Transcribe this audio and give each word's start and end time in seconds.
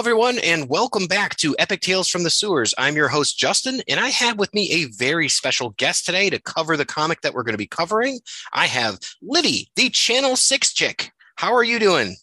everyone, 0.00 0.38
and 0.38 0.70
welcome 0.70 1.06
back 1.06 1.36
to 1.36 1.54
Epic 1.58 1.82
Tales 1.82 2.08
from 2.08 2.22
the 2.22 2.30
Sewers. 2.30 2.72
I'm 2.78 2.96
your 2.96 3.08
host, 3.08 3.38
Justin, 3.38 3.82
and 3.86 4.00
I 4.00 4.08
have 4.08 4.38
with 4.38 4.54
me 4.54 4.70
a 4.72 4.86
very 4.86 5.28
special 5.28 5.74
guest 5.76 6.06
today 6.06 6.30
to 6.30 6.40
cover 6.40 6.74
the 6.78 6.86
comic 6.86 7.20
that 7.20 7.34
we're 7.34 7.42
going 7.42 7.52
to 7.52 7.58
be 7.58 7.66
covering. 7.66 8.18
I 8.54 8.64
have 8.64 8.98
Lydie, 9.22 9.68
the 9.76 9.90
Channel 9.90 10.36
6 10.36 10.72
chick. 10.72 11.12
How 11.36 11.52
are 11.52 11.62
you 11.62 11.78
doing? 11.78 12.16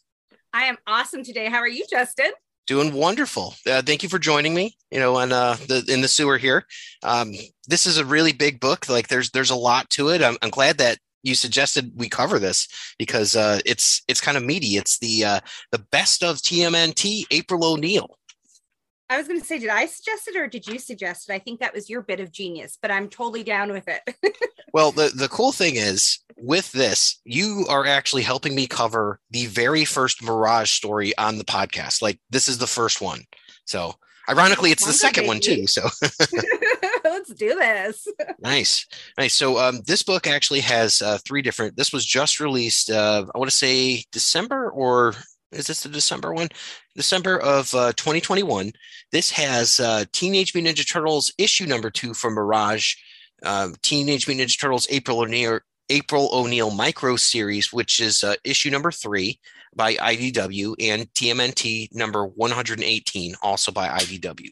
I 0.53 0.63
am 0.63 0.77
awesome 0.87 1.23
today. 1.23 1.49
How 1.49 1.59
are 1.59 1.67
you, 1.67 1.85
Justin? 1.87 2.31
Doing 2.65 2.93
wonderful. 2.93 3.53
Uh, 3.69 3.83
thank 3.83 4.01
you 4.01 4.09
for 4.09 4.17
joining 4.17 4.55
me. 4.55 4.75
You 4.89 4.99
know, 4.99 5.15
on 5.17 5.31
uh, 5.31 5.57
the 5.67 5.85
in 5.87 6.01
the 6.01 6.07
sewer 6.07 6.39
here. 6.39 6.65
Um, 7.03 7.31
this 7.67 7.85
is 7.85 7.99
a 7.99 8.05
really 8.05 8.33
big 8.33 8.59
book. 8.59 8.89
Like, 8.89 9.07
there's 9.07 9.29
there's 9.29 9.51
a 9.51 9.55
lot 9.55 9.87
to 9.91 10.09
it. 10.09 10.23
I'm, 10.23 10.37
I'm 10.41 10.49
glad 10.49 10.79
that 10.79 10.97
you 11.27 11.35
suggested 11.35 11.91
we 11.95 12.07
cover 12.07 12.39
this 12.39 12.67
because 12.97 13.35
uh, 13.35 13.59
it's 13.65 14.01
it's 14.07 14.21
kind 14.21 14.37
of 14.37 14.43
meaty. 14.43 14.77
It's 14.77 14.97
the 14.99 15.25
uh, 15.25 15.39
the 15.71 15.79
best 15.91 16.23
of 16.23 16.37
TMNT 16.37 17.25
April 17.31 17.63
O'Neil. 17.65 18.17
I 19.09 19.17
was 19.17 19.27
going 19.27 19.39
to 19.39 19.45
say, 19.45 19.57
did 19.57 19.69
I 19.69 19.85
suggest 19.85 20.27
it 20.27 20.35
or 20.35 20.47
did 20.47 20.67
you 20.67 20.79
suggest 20.79 21.29
it? 21.29 21.33
I 21.33 21.39
think 21.39 21.61
that 21.61 21.73
was 21.73 21.89
your 21.89 22.01
bit 22.01 22.19
of 22.19 22.31
genius, 22.31 22.77
but 22.81 22.91
I'm 22.91 23.07
totally 23.07 23.41
down 23.43 23.71
with 23.71 23.87
it. 23.87 24.01
well, 24.73 24.91
the 24.91 25.11
the 25.13 25.29
cool 25.29 25.51
thing 25.51 25.75
is 25.75 26.19
with 26.37 26.71
this, 26.71 27.19
you 27.25 27.65
are 27.69 27.85
actually 27.85 28.23
helping 28.23 28.55
me 28.55 28.67
cover 28.67 29.19
the 29.31 29.45
very 29.47 29.85
first 29.85 30.23
Mirage 30.23 30.71
story 30.71 31.17
on 31.17 31.37
the 31.37 31.45
podcast. 31.45 32.01
Like 32.01 32.19
this 32.29 32.47
is 32.47 32.57
the 32.57 32.67
first 32.67 33.01
one, 33.01 33.25
so 33.65 33.95
ironically, 34.29 34.71
it's 34.71 34.85
the 34.85 34.93
second 34.93 35.27
one 35.27 35.39
too. 35.41 35.67
So. 35.67 35.89
let's 37.09 37.33
do 37.33 37.55
this. 37.55 38.07
nice, 38.39 38.85
nice. 39.17 39.33
So 39.33 39.57
um, 39.57 39.81
this 39.85 40.03
book 40.03 40.27
actually 40.27 40.61
has 40.61 41.01
uh, 41.01 41.17
three 41.25 41.41
different. 41.41 41.75
This 41.75 41.93
was 41.93 42.05
just 42.05 42.39
released. 42.39 42.89
Uh, 42.89 43.25
I 43.33 43.37
want 43.37 43.49
to 43.49 43.55
say 43.55 44.03
December 44.11 44.69
or 44.71 45.13
is 45.51 45.67
this 45.67 45.83
the 45.83 45.89
December 45.89 46.33
one? 46.33 46.49
December 46.95 47.39
of 47.39 47.73
uh, 47.73 47.93
2021. 47.93 48.71
This 49.11 49.31
has 49.31 49.79
uh, 49.79 50.05
Teenage 50.11 50.53
Mutant 50.53 50.77
Ninja 50.77 50.91
Turtles 50.91 51.33
issue 51.37 51.65
number 51.65 51.89
two 51.89 52.13
from 52.13 52.33
Mirage, 52.33 52.95
uh, 53.43 53.69
Teenage 53.81 54.27
Mutant 54.27 54.49
Ninja 54.49 54.59
Turtles 54.59 54.87
April 54.89 55.19
O'Neil 55.19 55.59
April 55.89 56.29
O'Neil 56.33 56.69
micro 56.71 57.15
series, 57.15 57.71
which 57.71 58.01
is 58.01 58.23
uh, 58.23 58.35
issue 58.43 58.69
number 58.69 58.91
three 58.91 59.39
by 59.75 59.93
IDW, 59.95 60.75
and 60.81 61.03
TMNT 61.13 61.93
number 61.93 62.25
118, 62.25 63.35
also 63.41 63.71
by 63.71 63.87
IDW. 63.87 64.49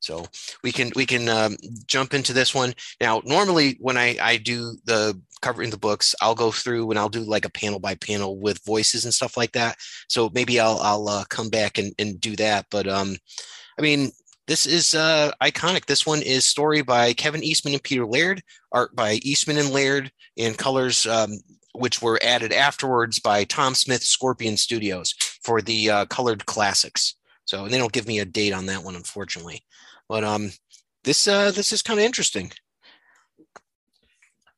So 0.00 0.24
we 0.62 0.72
can 0.72 0.92
we 0.94 1.06
can 1.06 1.28
um, 1.28 1.56
jump 1.86 2.14
into 2.14 2.32
this 2.32 2.54
one 2.54 2.74
now. 3.00 3.22
Normally, 3.24 3.76
when 3.80 3.96
I 3.96 4.16
I 4.20 4.36
do 4.36 4.76
the 4.84 5.20
covering 5.40 5.70
the 5.70 5.78
books, 5.78 6.14
I'll 6.20 6.34
go 6.34 6.50
through 6.50 6.90
and 6.90 6.98
I'll 6.98 7.08
do 7.08 7.20
like 7.20 7.44
a 7.44 7.50
panel 7.50 7.78
by 7.78 7.94
panel 7.96 8.38
with 8.38 8.64
voices 8.64 9.04
and 9.04 9.14
stuff 9.14 9.36
like 9.36 9.52
that. 9.52 9.76
So 10.08 10.30
maybe 10.32 10.60
I'll 10.60 10.78
I'll 10.78 11.08
uh, 11.08 11.24
come 11.28 11.48
back 11.48 11.78
and 11.78 11.92
and 11.98 12.20
do 12.20 12.36
that. 12.36 12.66
But 12.70 12.86
um, 12.86 13.16
I 13.78 13.82
mean, 13.82 14.10
this 14.46 14.66
is 14.66 14.94
uh, 14.94 15.32
iconic. 15.42 15.86
This 15.86 16.06
one 16.06 16.22
is 16.22 16.44
story 16.44 16.82
by 16.82 17.12
Kevin 17.12 17.42
Eastman 17.42 17.74
and 17.74 17.82
Peter 17.82 18.06
Laird, 18.06 18.42
art 18.72 18.94
by 18.94 19.14
Eastman 19.22 19.58
and 19.58 19.70
Laird, 19.70 20.12
and 20.36 20.56
colors 20.56 21.06
um, 21.06 21.32
which 21.72 22.00
were 22.00 22.20
added 22.22 22.52
afterwards 22.52 23.18
by 23.18 23.44
Tom 23.44 23.74
Smith 23.74 24.02
Scorpion 24.02 24.56
Studios 24.56 25.14
for 25.42 25.60
the 25.60 25.90
uh, 25.90 26.04
colored 26.06 26.46
classics. 26.46 27.14
So 27.44 27.64
and 27.64 27.72
they 27.72 27.78
don't 27.78 27.92
give 27.92 28.06
me 28.06 28.18
a 28.18 28.24
date 28.24 28.52
on 28.52 28.66
that 28.66 28.82
one, 28.82 28.96
unfortunately. 28.96 29.62
But 30.08 30.24
um, 30.24 30.50
this 31.04 31.26
uh, 31.26 31.50
this 31.50 31.72
is 31.72 31.82
kind 31.82 31.98
of 31.98 32.04
interesting. 32.04 32.52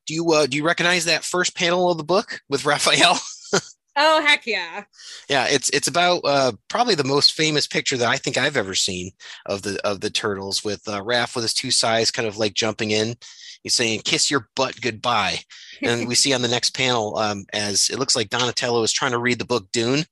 Do 0.07 0.15
you 0.15 0.33
uh, 0.33 0.47
do 0.47 0.57
you 0.57 0.65
recognize 0.65 1.05
that 1.05 1.25
first 1.25 1.55
panel 1.57 1.91
of 1.91 1.99
the 1.99 2.05
book 2.05 2.41
with 2.49 2.65
Raphael? 2.65 3.19
oh 3.97 4.23
heck 4.25 4.47
yeah! 4.47 4.85
Yeah, 5.29 5.47
it's 5.49 5.69
it's 5.71 5.89
about 5.89 6.21
uh, 6.25 6.53
probably 6.69 6.95
the 6.95 7.05
most 7.05 7.35
famous 7.35 7.67
picture 7.67 7.97
that 7.99 8.09
I 8.09 8.17
think 8.17 8.37
I've 8.37 8.57
ever 8.57 8.75
seen 8.75 9.11
of 9.47 9.63
the 9.63 9.79
of 9.85 10.01
the 10.01 10.11
turtles 10.11 10.65
with 10.65 10.87
uh, 10.89 11.03
Raph 11.03 11.35
with 11.35 11.45
his 11.45 11.55
two 11.55 11.71
sides 11.71 12.11
kind 12.11 12.27
of 12.27 12.39
like 12.39 12.55
jumping 12.55 12.91
in. 12.91 13.17
He's 13.63 13.75
saying 13.75 14.01
"kiss 14.01 14.31
your 14.31 14.49
butt 14.57 14.81
goodbye," 14.81 15.41
and 15.83 16.09
we 16.09 16.15
see 16.17 16.33
on 16.33 16.43
the 16.43 16.49
next 16.49 16.71
panel 16.71 17.19
um, 17.19 17.45
as 17.53 17.91
it 17.91 17.99
looks 17.99 18.17
like 18.17 18.31
Donatello 18.31 18.83
is 18.83 18.93
trying 18.93 19.13
to 19.13 19.19
read 19.19 19.39
the 19.39 19.45
book 19.45 19.71
Dune 19.73 20.05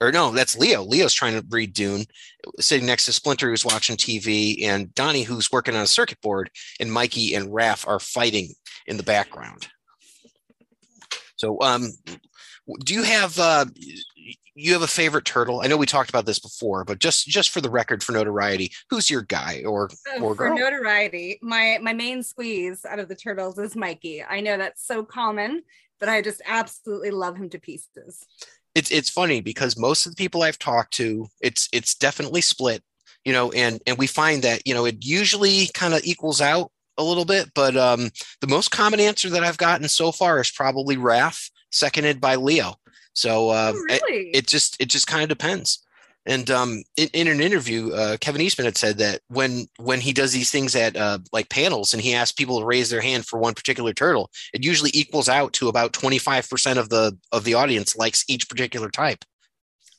or 0.00 0.12
no, 0.12 0.30
that's 0.30 0.56
Leo. 0.56 0.82
Leo's 0.82 1.14
trying 1.14 1.38
to 1.38 1.46
read 1.48 1.72
Dune, 1.72 2.04
sitting 2.60 2.86
next 2.86 3.06
to 3.06 3.12
Splinter, 3.12 3.50
who's 3.50 3.64
watching 3.64 3.96
TV, 3.96 4.64
and 4.64 4.94
Donnie, 4.94 5.22
who's 5.22 5.52
working 5.52 5.74
on 5.74 5.82
a 5.82 5.86
circuit 5.86 6.20
board, 6.20 6.50
and 6.80 6.92
Mikey 6.92 7.34
and 7.34 7.48
Raph 7.48 7.86
are 7.86 8.00
fighting 8.00 8.50
in 8.86 8.96
the 8.96 9.02
background. 9.02 9.68
So, 11.36 11.60
um, 11.60 11.88
do 12.84 12.94
you 12.94 13.02
have 13.02 13.38
uh, 13.38 13.66
you 14.54 14.72
have 14.72 14.82
a 14.82 14.86
favorite 14.86 15.24
turtle? 15.24 15.60
I 15.60 15.66
know 15.66 15.76
we 15.76 15.86
talked 15.86 16.10
about 16.10 16.26
this 16.26 16.38
before, 16.38 16.84
but 16.84 16.98
just 16.98 17.26
just 17.26 17.50
for 17.50 17.60
the 17.60 17.70
record, 17.70 18.02
for 18.02 18.12
notoriety, 18.12 18.72
who's 18.90 19.10
your 19.10 19.22
guy 19.22 19.62
or 19.66 19.90
or 20.20 20.34
girl? 20.34 20.56
For 20.56 20.62
notoriety, 20.62 21.38
my 21.42 21.78
my 21.82 21.92
main 21.92 22.22
squeeze 22.22 22.84
out 22.84 22.98
of 22.98 23.08
the 23.08 23.16
turtles 23.16 23.58
is 23.58 23.76
Mikey. 23.76 24.22
I 24.22 24.40
know 24.40 24.56
that's 24.56 24.86
so 24.86 25.04
common, 25.04 25.62
but 25.98 26.08
I 26.08 26.22
just 26.22 26.40
absolutely 26.46 27.10
love 27.10 27.36
him 27.36 27.50
to 27.50 27.58
pieces 27.58 28.26
it's 28.74 28.90
it's 28.90 29.10
funny 29.10 29.40
because 29.40 29.78
most 29.78 30.06
of 30.06 30.12
the 30.12 30.16
people 30.16 30.42
I've 30.42 30.58
talked 30.58 30.92
to, 30.94 31.28
it's 31.40 31.68
it's 31.72 31.94
definitely 31.94 32.40
split, 32.40 32.82
you 33.24 33.32
know, 33.32 33.50
and 33.52 33.80
and 33.86 33.98
we 33.98 34.06
find 34.06 34.42
that 34.42 34.66
you 34.66 34.74
know 34.74 34.84
it 34.84 35.04
usually 35.04 35.68
kind 35.74 35.94
of 35.94 36.04
equals 36.04 36.40
out 36.40 36.70
a 36.98 37.04
little 37.04 37.24
bit, 37.24 37.50
but 37.54 37.76
um, 37.76 38.10
the 38.40 38.46
most 38.46 38.70
common 38.70 39.00
answer 39.00 39.28
that 39.30 39.44
I've 39.44 39.58
gotten 39.58 39.88
so 39.88 40.12
far 40.12 40.40
is 40.40 40.50
probably 40.50 40.96
Raph, 40.96 41.50
seconded 41.70 42.20
by 42.20 42.36
Leo. 42.36 42.74
So 43.14 43.50
uh, 43.50 43.72
oh, 43.74 43.78
really? 43.78 44.28
it, 44.30 44.36
it, 44.36 44.46
just 44.46 44.80
it 44.80 44.86
just 44.86 45.06
kind 45.06 45.22
of 45.22 45.28
depends. 45.28 45.83
And 46.26 46.50
um, 46.50 46.82
in, 46.96 47.08
in, 47.12 47.28
an 47.28 47.40
interview, 47.40 47.92
uh, 47.92 48.16
Kevin 48.18 48.40
Eastman 48.40 48.64
had 48.64 48.78
said 48.78 48.96
that 48.98 49.20
when 49.28 49.66
when 49.78 50.00
he 50.00 50.12
does 50.12 50.32
these 50.32 50.50
things 50.50 50.74
at 50.74 50.96
uh, 50.96 51.18
like 51.32 51.50
panels 51.50 51.92
and 51.92 52.02
he 52.02 52.14
asks 52.14 52.32
people 52.32 52.60
to 52.60 52.66
raise 52.66 52.88
their 52.88 53.02
hand 53.02 53.26
for 53.26 53.38
one 53.38 53.54
particular 53.54 53.92
turtle, 53.92 54.30
it 54.54 54.64
usually 54.64 54.90
equals 54.94 55.28
out 55.28 55.52
to 55.54 55.68
about 55.68 55.92
twenty 55.92 56.18
five 56.18 56.48
percent 56.48 56.78
of 56.78 56.88
the 56.88 57.16
of 57.30 57.44
the 57.44 57.54
audience 57.54 57.94
likes 57.96 58.24
each 58.26 58.48
particular 58.48 58.90
type. 58.90 59.24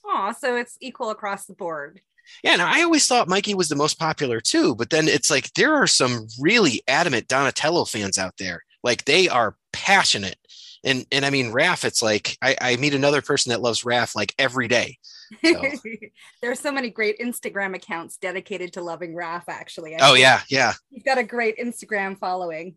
Oh, 0.04 0.34
so 0.40 0.56
it's 0.56 0.78
equal 0.82 1.12
across 1.12 1.46
the 1.46 1.54
board. 1.54 2.02
Yeah, 2.44 2.56
now 2.56 2.72
I 2.74 2.82
always 2.82 3.06
thought 3.06 3.28
Mikey 3.28 3.54
was 3.54 3.70
the 3.70 3.76
most 3.76 4.00
popular 4.00 4.40
too, 4.40 4.76
but 4.76 4.90
then 4.90 5.08
it's 5.08 5.30
like 5.30 5.54
there 5.54 5.76
are 5.76 5.88
some 5.88 6.28
really 6.40 6.82
adamant 6.88 7.28
Donatello 7.28 7.86
fans 7.86 8.18
out 8.18 8.34
there. 8.38 8.64
Like 8.84 9.06
they 9.06 9.30
are 9.30 9.58
passionate. 9.74 10.38
And 10.84 11.06
and 11.12 11.26
I 11.26 11.30
mean 11.30 11.52
Raph, 11.52 11.86
it's 11.86 12.02
like 12.02 12.38
I, 12.42 12.56
I 12.60 12.76
meet 12.78 12.94
another 12.94 13.22
person 13.22 13.52
that 13.52 13.62
loves 13.62 13.84
Raph 13.84 14.16
like 14.16 14.34
every 14.40 14.68
day. 14.68 14.98
So. 15.44 15.62
there 16.42 16.52
are 16.52 16.56
so 16.56 16.72
many 16.72 16.90
great 16.90 17.20
Instagram 17.20 17.76
accounts 17.76 18.18
dedicated 18.18 18.74
to 18.74 18.82
loving 18.82 19.14
Raph, 19.14 19.44
actually. 19.48 19.96
I 19.96 20.10
oh, 20.10 20.14
yeah, 20.14 20.42
yeah. 20.50 20.74
You've 20.90 21.06
got 21.06 21.18
a 21.18 21.24
great 21.24 21.58
Instagram 21.58 22.18
following. 22.18 22.76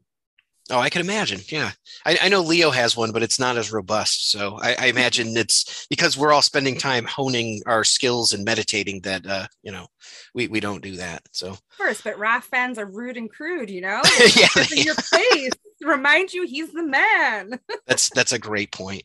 Oh, 0.70 0.78
I 0.78 0.91
can 0.91 1.00
imagine. 1.00 1.41
Yeah. 1.48 1.70
I, 2.04 2.19
I 2.22 2.28
know 2.28 2.42
Leo 2.42 2.70
has 2.70 2.94
one, 2.94 3.10
but 3.10 3.22
it's 3.22 3.38
not 3.38 3.56
as 3.56 3.72
robust. 3.72 4.31
So 4.31 4.59
I, 4.60 4.76
I, 4.78 4.86
imagine 4.86 5.34
it's 5.34 5.86
because 5.88 6.19
we're 6.19 6.32
all 6.32 6.42
spending 6.42 6.76
time 6.76 7.06
honing 7.06 7.62
our 7.64 7.84
skills 7.84 8.34
and 8.34 8.44
meditating 8.44 9.00
that, 9.03 9.26
uh, 9.26 9.47
you 9.62 9.72
know, 9.72 9.86
we, 10.34 10.47
we 10.48 10.60
don't 10.60 10.83
do 10.83 10.97
that. 10.97 11.22
So, 11.33 11.48
of 11.53 11.62
course, 11.78 12.03
but 12.03 12.16
Raph 12.16 12.42
fans 12.42 12.77
are 12.77 12.84
rude 12.84 13.16
and 13.16 13.30
crude, 13.30 13.71
you 13.71 13.80
know? 13.80 14.03
yeah. 14.36 14.48
In 14.77 14.84
your 14.84 14.94
face 14.94 15.53
remind 15.83 16.33
you 16.33 16.47
he's 16.47 16.72
the 16.72 16.83
man. 16.83 17.59
that's, 17.86 18.10
that's 18.10 18.33
a 18.33 18.39
great 18.39 18.71
point. 18.72 19.04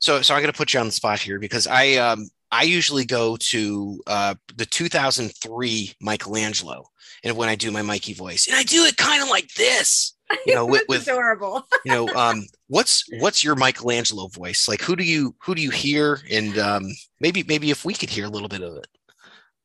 So 0.00 0.22
so 0.22 0.34
I'm 0.34 0.40
going 0.40 0.52
to 0.52 0.56
put 0.56 0.72
you 0.72 0.80
on 0.80 0.86
the 0.86 0.92
spot 0.92 1.20
here 1.20 1.38
because 1.38 1.66
I 1.66 1.94
um 1.94 2.28
I 2.52 2.64
usually 2.64 3.04
go 3.04 3.36
to 3.36 4.02
uh, 4.08 4.34
the 4.56 4.66
2003 4.66 5.92
Michelangelo, 6.00 6.84
and 7.22 7.36
when 7.36 7.48
I 7.48 7.54
do 7.54 7.70
my 7.70 7.82
Mikey 7.82 8.12
voice, 8.12 8.48
and 8.48 8.56
I 8.56 8.64
do 8.64 8.84
it 8.84 8.96
kind 8.96 9.22
of 9.22 9.28
like 9.28 9.54
this, 9.54 10.16
you 10.46 10.56
know, 10.56 10.66
with, 10.66 10.82
with 10.88 11.02
adorable. 11.02 11.64
you 11.84 11.92
know, 11.92 12.08
um, 12.08 12.44
what's 12.66 13.04
what's 13.20 13.44
your 13.44 13.54
Michelangelo 13.54 14.26
voice 14.28 14.66
like? 14.68 14.82
Who 14.82 14.96
do 14.96 15.04
you 15.04 15.34
who 15.42 15.54
do 15.54 15.62
you 15.62 15.70
hear? 15.70 16.20
And 16.30 16.58
um, 16.58 16.90
maybe 17.20 17.44
maybe 17.44 17.70
if 17.70 17.84
we 17.84 17.94
could 17.94 18.10
hear 18.10 18.24
a 18.24 18.30
little 18.30 18.48
bit 18.48 18.62
of 18.62 18.76
it. 18.76 18.88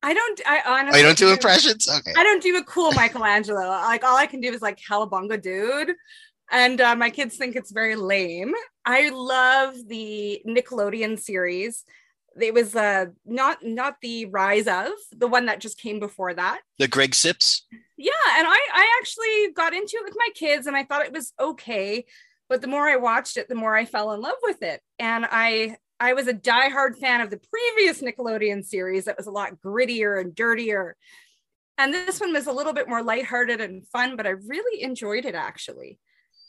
I 0.04 0.14
don't. 0.14 0.42
I 0.46 0.62
honestly. 0.68 1.00
Oh, 1.00 1.02
you 1.02 1.08
don't 1.08 1.18
do 1.18 1.32
impressions. 1.32 1.90
Okay. 1.90 2.14
I 2.16 2.24
don't 2.24 2.44
do 2.44 2.56
a 2.58 2.64
cool 2.64 2.92
Michelangelo. 2.92 3.68
like 3.68 4.04
all 4.04 4.16
I 4.16 4.28
can 4.28 4.42
do 4.42 4.54
is 4.54 4.62
like 4.62 4.80
Cowabunga 4.80 5.42
dude 5.42 5.96
and 6.52 6.80
uh, 6.82 6.96
my 6.96 7.10
kids 7.10 7.38
think 7.38 7.56
it's 7.56 7.72
very 7.72 7.96
lame. 7.96 8.54
I 8.86 9.10
love 9.10 9.76
the 9.88 10.42
Nickelodeon 10.48 11.20
series. 11.20 11.84
It 12.40 12.54
was 12.54 12.76
uh, 12.76 13.08
not 13.26 13.64
not 13.64 13.96
the 14.02 14.26
Rise 14.26 14.68
of 14.68 14.92
the 15.12 15.28
one 15.28 15.46
that 15.46 15.60
just 15.62 15.80
came 15.80 16.00
before 16.00 16.34
that. 16.34 16.62
The 16.80 16.88
Greg 16.88 17.12
Cipes. 17.12 17.62
Yeah, 17.98 18.12
and 18.38 18.46
I 18.48 18.60
I 18.74 19.00
actually 19.00 19.54
got 19.54 19.74
into 19.74 19.98
it 19.98 20.04
with 20.04 20.16
my 20.18 20.30
kids, 20.36 20.68
and 20.68 20.76
I 20.76 20.84
thought 20.84 21.06
it 21.06 21.14
was 21.14 21.34
okay. 21.40 22.06
But 22.50 22.62
the 22.62 22.68
more 22.68 22.88
I 22.88 22.98
watched 22.98 23.38
it, 23.38 23.48
the 23.48 23.56
more 23.56 23.76
I 23.76 23.86
fell 23.86 24.12
in 24.12 24.22
love 24.22 24.36
with 24.44 24.62
it, 24.62 24.82
and 25.00 25.26
I 25.30 25.78
I 26.00 26.14
was 26.14 26.28
a 26.28 26.34
diehard 26.34 26.98
fan 26.98 27.22
of 27.22 27.30
the 27.30 27.40
previous 27.50 28.02
Nickelodeon 28.02 28.66
series 28.66 29.06
that 29.06 29.18
was 29.18 29.28
a 29.28 29.32
lot 29.32 29.62
grittier 29.66 30.20
and 30.20 30.36
dirtier. 30.36 30.98
And 31.78 31.94
this 31.94 32.20
one 32.20 32.34
was 32.34 32.48
a 32.48 32.52
little 32.52 32.74
bit 32.74 32.88
more 32.90 33.02
lighthearted 33.02 33.62
and 33.62 33.88
fun, 33.88 34.16
but 34.18 34.28
I 34.28 34.32
really 34.32 34.84
enjoyed 34.84 35.26
it 35.26 35.36
actually. 35.36 36.00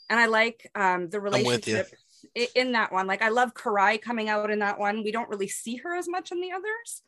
and 0.09 0.19
I 0.19 0.25
like 0.27 0.69
um, 0.75 1.09
the 1.09 1.19
relationship 1.19 1.87
in 2.35 2.73
that 2.73 2.91
one. 2.91 3.07
Like 3.07 3.21
I 3.21 3.29
love 3.29 3.53
Karai 3.53 4.01
coming 4.01 4.29
out 4.29 4.49
in 4.49 4.59
that 4.59 4.79
one. 4.79 5.03
We 5.03 5.11
don't 5.11 5.29
really 5.29 5.47
see 5.47 5.77
her 5.77 5.95
as 5.95 6.07
much 6.07 6.31
in 6.31 6.41
the 6.41 6.51
others. 6.51 7.03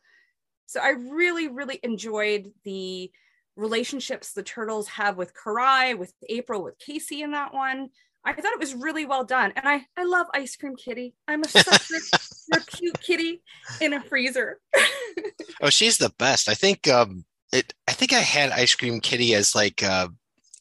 So 0.66 0.80
I 0.80 0.89
really, 0.89 1.48
really 1.48 1.80
enjoyed 1.81 2.51
the 2.63 3.12
relationships 3.56 4.33
the 4.33 4.44
turtles 4.44 4.88
have 4.89 5.18
with 5.18 5.33
Karai, 5.33 5.98
with 5.98 6.13
April, 6.30 6.63
with 6.63 6.80
Casey 6.80 7.21
in 7.21 7.31
that 7.31 7.54
one. 7.54 7.89
I 8.24 8.33
thought 8.33 8.54
it 8.54 8.60
was 8.60 8.75
really 8.75 9.06
well 9.06 9.24
done. 9.24 9.54
And 9.56 9.68
I, 9.68 9.86
I 9.98 10.04
love 10.04 10.27
Ice 10.33 10.56
Cream 10.56 10.75
Kitty. 10.75 11.16
I'm 11.27 11.44
a 11.44 11.48
for 11.48 11.60
a 12.57 12.62
cute 12.62 13.01
kitty 13.01 13.42
in 13.81 13.94
a 13.94 14.01
freezer. 14.04 14.60
oh, 15.62 15.69
she's 15.69 15.98
the 15.98 16.13
best. 16.18 16.50
I 16.50 16.54
think 16.54 16.88
um 16.88 17.25
it 17.51 17.74
I 17.88 17.94
think 17.94 18.13
I 18.13 18.19
had 18.19 18.51
Ice 18.51 18.75
Cream 18.75 19.00
Kitty 19.00 19.33
as 19.36 19.56
like 19.56 19.81
uh 19.83 20.10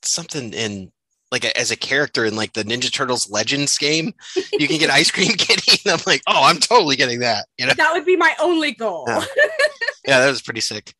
something 0.02 0.52
in 0.52 0.92
like 1.30 1.44
a, 1.44 1.56
as 1.58 1.70
a 1.70 1.76
character 1.76 2.24
in 2.24 2.36
like 2.36 2.52
the 2.52 2.64
Ninja 2.64 2.92
Turtles 2.92 3.30
Legends 3.30 3.76
game. 3.78 4.12
You 4.52 4.68
can 4.68 4.78
get 4.78 4.90
Ice 4.90 5.10
Cream 5.12 5.32
Kitty, 5.38 5.80
and 5.84 5.98
I'm 5.98 6.04
like, 6.06 6.22
oh, 6.26 6.44
I'm 6.44 6.58
totally 6.58 6.96
getting 6.96 7.20
that. 7.20 7.46
You 7.58 7.66
know, 7.66 7.74
that 7.74 7.92
would 7.92 8.04
be 8.04 8.16
my 8.16 8.34
only 8.40 8.72
goal. 8.72 9.04
Yeah, 9.08 9.24
yeah 10.06 10.20
that 10.20 10.30
was 10.30 10.42
pretty 10.42 10.60
sick. 10.60 10.94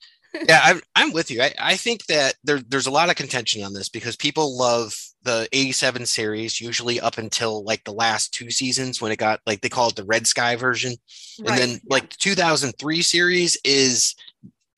Yeah, 0.46 0.60
I'm 0.62 0.80
I'm 0.94 1.12
with 1.12 1.30
you. 1.30 1.42
I, 1.42 1.54
I 1.58 1.76
think 1.76 2.06
that 2.06 2.34
there 2.44 2.60
there's 2.60 2.86
a 2.86 2.92
lot 2.92 3.08
of 3.08 3.16
contention 3.16 3.64
on 3.64 3.72
this 3.72 3.88
because 3.88 4.14
people 4.14 4.56
love 4.56 4.94
the 5.22 5.48
87 5.52 6.06
series 6.06 6.60
usually 6.60 7.00
up 7.00 7.18
until 7.18 7.64
like 7.64 7.82
the 7.84 7.92
last 7.92 8.32
two 8.32 8.50
seasons 8.50 9.00
when 9.00 9.10
it 9.10 9.18
got 9.18 9.40
like 9.46 9.62
they 9.62 9.68
call 9.68 9.88
it 9.88 9.96
the 9.96 10.04
red 10.04 10.26
sky 10.26 10.54
version 10.54 10.94
right. 11.40 11.50
and 11.50 11.58
then 11.58 11.80
like 11.90 12.10
the 12.10 12.16
2003 12.20 13.02
series 13.02 13.58
is 13.64 14.14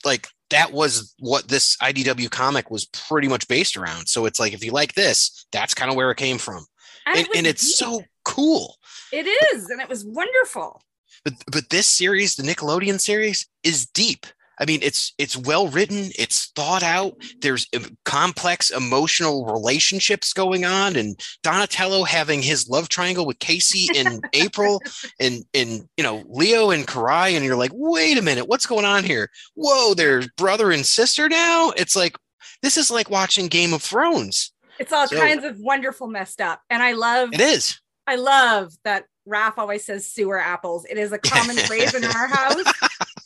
like 0.04 0.28
that 0.50 0.72
was 0.72 1.14
what 1.18 1.48
this 1.48 1.76
IDW 1.78 2.30
comic 2.30 2.70
was 2.70 2.86
pretty 2.86 3.28
much 3.28 3.48
based 3.48 3.76
around. 3.76 4.08
So 4.08 4.26
it's 4.26 4.38
like 4.38 4.52
if 4.52 4.64
you 4.64 4.72
like 4.72 4.94
this, 4.94 5.46
that's 5.52 5.74
kind 5.74 5.90
of 5.90 5.96
where 5.96 6.10
it 6.10 6.16
came 6.16 6.38
from, 6.38 6.66
and, 7.06 7.26
and, 7.34 7.46
it's 7.46 7.78
so 7.78 8.02
cool. 8.24 8.76
It 9.12 9.26
is, 9.26 9.70
and 9.70 9.80
it 9.80 9.88
was 9.88 10.04
wonderful. 10.04 10.82
But 11.24 11.34
but 11.50 11.70
this 11.70 11.86
series, 11.86 12.36
the 12.36 12.42
Nickelodeon 12.42 13.00
series, 13.00 13.46
is 13.64 13.86
deep. 13.86 14.26
I 14.60 14.66
mean, 14.66 14.80
it's 14.82 15.14
it's 15.16 15.36
well 15.36 15.68
written, 15.68 16.10
it's 16.18 16.50
thought 16.54 16.82
out. 16.82 17.16
There's 17.40 17.66
complex 18.04 18.70
emotional 18.70 19.46
relationships 19.46 20.34
going 20.34 20.66
on, 20.66 20.96
and 20.96 21.18
Donatello 21.42 22.04
having 22.04 22.42
his 22.42 22.68
love 22.68 22.90
triangle 22.90 23.24
with 23.24 23.38
Casey 23.38 23.88
and 23.98 24.22
April, 24.34 24.82
and 25.18 25.44
and 25.54 25.88
you 25.96 26.04
know 26.04 26.22
Leo 26.28 26.70
and 26.70 26.86
Karai, 26.86 27.34
and 27.34 27.44
you're 27.44 27.56
like, 27.56 27.72
wait 27.72 28.18
a 28.18 28.22
minute, 28.22 28.48
what's 28.48 28.66
going 28.66 28.84
on 28.84 29.02
here? 29.02 29.30
Whoa, 29.54 29.94
they're 29.94 30.24
brother 30.36 30.70
and 30.70 30.84
sister 30.84 31.28
now. 31.28 31.72
It's 31.76 31.96
like 31.96 32.16
this 32.62 32.76
is 32.76 32.90
like 32.90 33.08
watching 33.08 33.48
Game 33.48 33.72
of 33.72 33.82
Thrones. 33.82 34.52
It's 34.78 34.92
all 34.92 35.08
so, 35.08 35.16
kinds 35.16 35.44
of 35.44 35.58
wonderful 35.58 36.06
messed 36.06 36.42
up, 36.42 36.60
and 36.68 36.82
I 36.82 36.92
love 36.92 37.30
it 37.32 37.40
is. 37.40 37.80
I 38.06 38.16
love 38.16 38.72
that 38.84 39.04
Raph 39.30 39.54
always 39.56 39.84
says 39.84 40.06
sewer 40.06 40.38
apples. 40.38 40.84
It 40.90 40.98
is 40.98 41.12
a 41.12 41.18
common 41.18 41.56
phrase 41.56 41.94
in 41.94 42.04
our 42.04 42.10
house. 42.28 42.72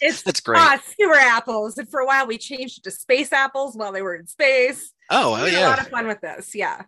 It's 0.00 0.22
that's 0.22 0.40
great. 0.40 0.60
Ah, 0.60 0.80
sewer 0.98 1.14
apples. 1.14 1.78
And 1.78 1.88
for 1.88 2.00
a 2.00 2.06
while 2.06 2.26
we 2.26 2.38
changed 2.38 2.78
it 2.78 2.84
to 2.84 2.90
space 2.90 3.32
apples 3.32 3.76
while 3.76 3.92
they 3.92 4.02
were 4.02 4.14
in 4.14 4.26
space. 4.26 4.92
Oh, 5.10 5.36
oh 5.40 5.46
yeah. 5.46 5.66
A 5.66 5.68
lot 5.68 5.80
of 5.80 5.88
fun 5.88 6.06
with 6.06 6.20
this. 6.20 6.54
Yeah. 6.54 6.82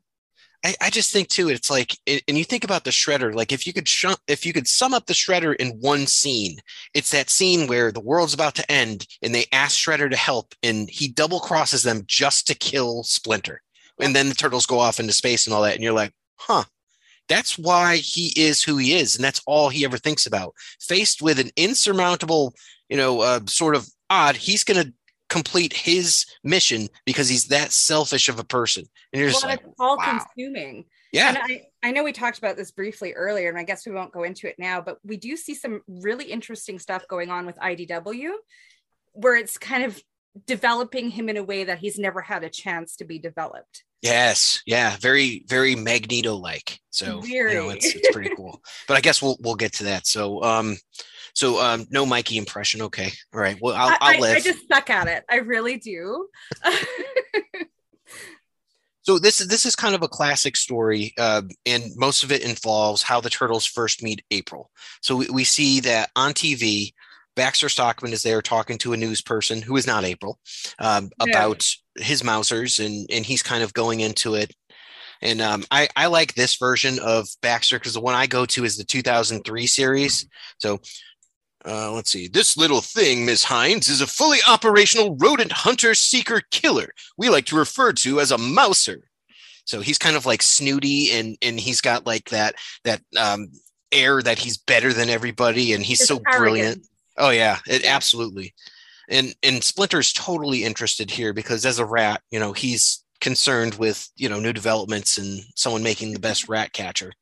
I, 0.65 0.75
I 0.81 0.91
just 0.91 1.13
think 1.13 1.29
too, 1.29 1.49
it's 1.49 1.71
like, 1.71 1.97
and 2.07 2.37
you 2.37 2.43
think 2.43 2.65
about 2.65 2.83
the 2.83 2.91
shredder, 2.91 3.33
like 3.33 3.53
if 3.53 3.67
you 3.67 3.73
could 3.73 3.87
sh- 3.87 4.07
if 4.27 4.45
you 4.45 4.53
could 4.53 4.67
sum 4.67 4.95
up 4.95 5.07
the 5.07 5.13
shredder 5.13 5.55
in 5.55 5.79
one 5.81 6.07
scene, 6.07 6.59
it's 6.93 7.13
that 7.13 7.31
scene 7.31 7.69
where 7.69 7.93
the 7.93 8.01
world's 8.01 8.35
about 8.35 8.57
to 8.57 8.73
end 8.73 9.07
and 9.23 9.33
they 9.33 9.47
ask 9.53 9.79
Shredder 9.79 10.11
to 10.11 10.17
help, 10.17 10.55
and 10.65 10.91
he 10.91 11.07
double 11.09 11.39
crosses 11.39 11.85
them 11.85 12.03
just 12.07 12.47
to 12.49 12.55
kill 12.55 13.05
Splinter, 13.05 13.63
and 14.01 14.17
then 14.17 14.29
the 14.29 14.35
turtles 14.35 14.67
go 14.67 14.81
off 14.81 14.99
into 14.99 15.13
space 15.13 15.47
and 15.47 15.55
all 15.55 15.63
that, 15.63 15.75
and 15.75 15.85
you're 15.85 15.93
like, 15.93 16.13
huh, 16.37 16.65
that's 17.29 17.59
why 17.59 17.97
he 17.97 18.33
is 18.37 18.63
who 18.63 18.77
he 18.77 18.95
is, 18.95 19.17
and 19.17 19.25
that's 19.25 19.43
all 19.47 19.69
he 19.69 19.85
ever 19.85 19.99
thinks 19.99 20.27
about. 20.27 20.55
Faced 20.81 21.23
with 21.23 21.39
an 21.39 21.51
insurmountable 21.57 22.55
you 22.89 22.97
know, 22.97 23.21
uh, 23.21 23.41
sort 23.47 23.75
of 23.75 23.89
odd, 24.11 24.37
he's 24.37 24.65
going 24.65 24.85
to 24.85 24.93
complete 25.29 25.73
his 25.73 26.25
mission 26.45 26.89
because 27.05 27.29
he's 27.29 27.47
that 27.47 27.73
selfish 27.73 28.29
of 28.29 28.39
a 28.39 28.45
person. 28.45 28.85
And 29.13 29.21
you're 29.21 29.31
just 29.31 29.45
like, 29.45 29.61
it's 29.61 29.81
all 29.81 29.97
wow. 29.97 30.21
consuming. 30.37 30.85
Yeah. 31.13 31.31
And 31.31 31.39
I, 31.39 31.63
I 31.83 31.91
know 31.93 32.05
we 32.05 32.13
talked 32.13 32.39
about 32.39 32.57
this 32.57 32.71
briefly 32.71 33.13
earlier, 33.13 33.49
and 33.49 33.59
I 33.59 33.65
guess 33.65 33.87
we 33.87 33.93
won't 33.93 34.13
go 34.13 34.23
into 34.23 34.49
it 34.49 34.57
now, 34.59 34.81
but 34.81 34.99
we 35.05 35.17
do 35.17 35.37
see 35.37 35.55
some 35.55 35.83
really 35.89 36.27
interesting 36.27 36.79
stuff 36.79 37.09
going 37.09 37.31
on 37.31 37.47
with 37.47 37.57
IDW 37.57 38.31
where 39.13 39.37
it's 39.37 39.57
kind 39.57 39.85
of 39.85 40.01
developing 40.47 41.11
him 41.11 41.29
in 41.29 41.37
a 41.37 41.45
way 41.45 41.65
that 41.65 41.79
he's 41.79 41.99
never 41.99 42.21
had 42.21 42.45
a 42.45 42.51
chance 42.51 42.97
to 42.97 43.05
be 43.05 43.19
developed. 43.19 43.85
Yes, 44.03 44.63
yeah, 44.67 44.97
very, 44.99 45.45
very 45.47 45.75
Magneto 45.75 46.35
like. 46.35 46.79
So 46.91 47.21
very. 47.21 47.53
you 47.53 47.59
know, 47.59 47.71
it's, 47.71 47.95
it's 47.95 48.11
pretty 48.11 48.35
cool. 48.37 48.61
but 48.87 48.97
I 48.97 49.01
guess 49.01 49.23
we'll 49.23 49.37
we'll 49.41 49.55
get 49.55 49.73
to 49.75 49.85
that. 49.85 50.07
So 50.07 50.43
um, 50.43 50.77
so 51.37 51.61
um, 51.61 51.87
no 51.91 52.07
Mikey 52.07 52.39
impression. 52.39 52.83
Okay. 52.83 53.13
All 53.35 53.41
right. 53.41 53.59
Well, 53.61 53.75
I'll, 53.75 53.97
I'll 54.01 54.17
I, 54.17 54.19
live. 54.19 54.37
I 54.39 54.41
just 54.41 54.67
suck 54.69 54.89
at 54.89 55.07
it. 55.07 55.25
I 55.29 55.37
really 55.37 55.77
do. 55.77 56.29
so 59.03 59.19
this 59.19 59.43
is 59.43 59.49
this 59.49 59.67
is 59.67 59.77
kind 59.77 59.95
of 59.95 60.03
a 60.03 60.09
classic 60.09 60.57
story, 60.57 61.13
uh, 61.19 61.43
and 61.67 61.85
most 61.95 62.25
of 62.25 62.33
it 62.33 62.43
involves 62.43 63.03
how 63.03 63.21
the 63.21 63.29
turtles 63.29 63.67
first 63.67 64.03
meet 64.03 64.25
April. 64.31 64.71
So 65.03 65.17
we, 65.17 65.29
we 65.29 65.45
see 65.45 65.81
that 65.81 66.11
on 66.17 66.33
TV, 66.33 66.93
Baxter 67.37 67.69
Stockman 67.69 68.13
is 68.13 68.23
there 68.23 68.43
talking 68.43 68.79
to 68.79 68.95
a 68.95 68.97
news 68.97 69.21
person 69.21 69.63
who 69.63 69.77
is 69.77 69.87
not 69.87 70.05
April 70.05 70.39
um, 70.79 71.11
about 71.21 71.71
yeah. 71.97 72.05
his 72.05 72.23
Mousers, 72.23 72.85
and 72.85 73.09
and 73.11 73.25
he's 73.25 73.43
kind 73.43 73.63
of 73.63 73.73
going 73.75 74.01
into 74.01 74.35
it. 74.35 74.53
And 75.23 75.41
um, 75.41 75.65
I, 75.71 75.89
I 75.97 76.07
like 76.07 76.35
this 76.35 76.57
version 76.57 76.99
of 76.99 77.29
Baxter 77.41 77.79
because 77.79 77.95
the 77.95 78.01
one 78.01 78.15
I 78.15 78.27
go 78.27 78.45
to 78.47 78.65
is 78.65 78.77
the 78.77 78.85
2003 78.85 79.67
series. 79.67 80.29
So 80.59 80.81
uh, 81.67 81.93
let's 81.93 82.11
see. 82.11 82.29
This 82.29 82.57
little 82.57 82.81
thing, 82.81 83.25
Miss 83.25 83.43
Hines, 83.43 83.89
is 83.89 84.01
a 84.01 84.07
fully 84.07 84.39
operational 84.47 85.17
rodent 85.17 85.53
hunter 85.53 85.95
seeker 85.95 86.43
killer. 86.51 86.91
We 87.17 87.29
like 87.29 87.47
to 87.47 87.57
refer 87.57 87.93
to 87.95 88.21
as 88.21 88.31
a 88.31 88.39
mouser. 88.39 89.09
So 89.65 89.81
he's 89.81 89.99
kind 89.99 90.17
of 90.17 90.27
like 90.27 90.43
snooty, 90.43 91.11
and 91.11 91.37
and 91.43 91.59
he's 91.59 91.81
got 91.81 92.07
like 92.07 92.31
that 92.31 92.55
that 92.85 93.03
um, 93.19 93.49
air 93.91 94.23
that 94.23 94.39
he's 94.39 94.59
better 94.59 94.93
than 94.93 95.09
everybody, 95.09 95.73
and 95.73 95.85
he's 95.85 96.01
it's 96.01 96.09
so 96.09 96.21
arrogant. 96.25 96.39
brilliant. 96.39 96.87
Oh 97.19 97.31
yeah, 97.31 97.59
it 97.67 97.85
absolutely. 97.85 98.55
And 99.09 99.35
and 99.43 99.63
Splinter's 99.63 100.13
totally 100.13 100.65
interested 100.65 101.11
here 101.11 101.33
because 101.33 101.65
as 101.65 101.79
a 101.79 101.87
rat, 101.87 102.23
you 102.31 102.41
know, 102.41 102.53
he's 102.53 103.05
concerned 103.21 103.75
with 103.77 104.09
you 104.17 104.29
know 104.29 104.41
new 104.41 104.53
developments 104.53 105.19
and 105.19 105.41
someone 105.55 105.83
making 105.83 106.13
the 106.13 106.21
best 106.21 106.49
rat 106.49 106.73
catcher. 106.73 107.13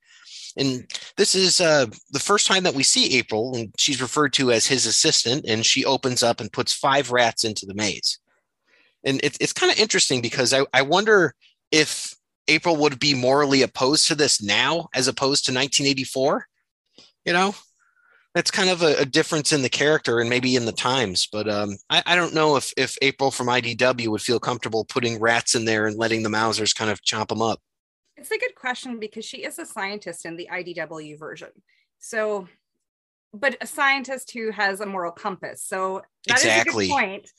And 0.57 0.89
this 1.17 1.35
is 1.35 1.61
uh, 1.61 1.87
the 2.11 2.21
first 2.21 2.47
time 2.47 2.63
that 2.63 2.75
we 2.75 2.85
see 2.85 3.19
April, 3.19 3.57
and 3.57 3.73
she's 3.77 4.01
referred 4.01 4.33
to 4.35 4.53
as 4.53 4.67
his 4.67 4.87
assistant, 4.87 5.45
and 5.49 5.67
she 5.67 5.85
opens 5.85 6.23
up 6.23 6.41
and 6.41 6.53
puts 6.53 6.73
five 6.73 7.11
rats 7.11 7.45
into 7.45 7.67
the 7.67 7.75
maze. 7.75 8.19
And 9.05 9.21
it, 9.25 9.37
it's 9.41 9.53
kind 9.53 9.73
of 9.73 9.79
interesting 9.79 10.23
because 10.23 10.55
I, 10.55 10.65
I 10.73 10.83
wonder 10.83 11.35
if 11.73 12.15
April 12.47 12.77
would 12.77 13.01
be 13.01 13.15
morally 13.15 13.63
opposed 13.63 14.07
to 14.09 14.15
this 14.15 14.41
now 14.41 14.89
as 14.95 15.09
opposed 15.09 15.45
to 15.47 15.53
1984. 15.53 16.47
You 17.25 17.33
know, 17.33 17.55
that's 18.35 18.51
kind 18.51 18.69
of 18.69 18.83
a, 18.83 18.97
a, 18.99 19.05
difference 19.05 19.53
in 19.53 19.63
the 19.63 19.69
character 19.69 20.19
and 20.21 20.29
maybe 20.29 20.57
in 20.57 20.67
the 20.67 20.73
times. 20.73 21.29
But 21.31 21.49
um, 21.49 21.77
I, 21.89 22.03
I, 22.05 22.17
don't 22.17 22.35
know 22.35 22.57
if 22.57 22.73
if 22.77 22.97
April 23.01 23.31
from 23.31 23.47
IDW 23.47 24.09
would 24.09 24.21
feel 24.21 24.41
comfortable 24.41 24.85
putting 24.85 25.21
rats 25.21 25.55
in 25.55 25.65
there 25.65 25.87
and 25.87 25.97
letting 25.97 26.23
the 26.23 26.29
Mousers 26.29 26.75
kind 26.75 26.91
of 26.91 27.01
chomp 27.03 27.29
them 27.29 27.41
up. 27.41 27.61
It's 28.17 28.31
a 28.31 28.39
good 28.39 28.55
question 28.55 28.99
because 28.99 29.25
she 29.25 29.45
is 29.45 29.59
a 29.59 29.67
scientist 29.67 30.27
in 30.27 30.37
the 30.37 30.49
IDW 30.53 31.19
version. 31.19 31.51
So, 31.99 32.49
but 33.33 33.57
a 33.61 33.67
scientist 33.67 34.33
who 34.33 34.51
has 34.51 34.81
a 34.81 34.87
moral 34.87 35.13
compass. 35.13 35.65
So 35.65 36.03
that 36.27 36.39
exactly. 36.39 36.87
is 36.87 36.91
a 36.91 36.95
good 36.95 37.01
point 37.01 37.31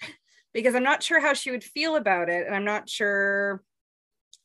because 0.53 0.75
I'm 0.75 0.83
not 0.83 1.03
sure 1.03 1.19
how 1.19 1.33
she 1.33 1.51
would 1.51 1.63
feel 1.63 1.97
about 1.97 2.29
it, 2.29 2.45
and 2.45 2.55
I'm 2.55 2.65
not 2.65 2.89
sure 2.89 3.61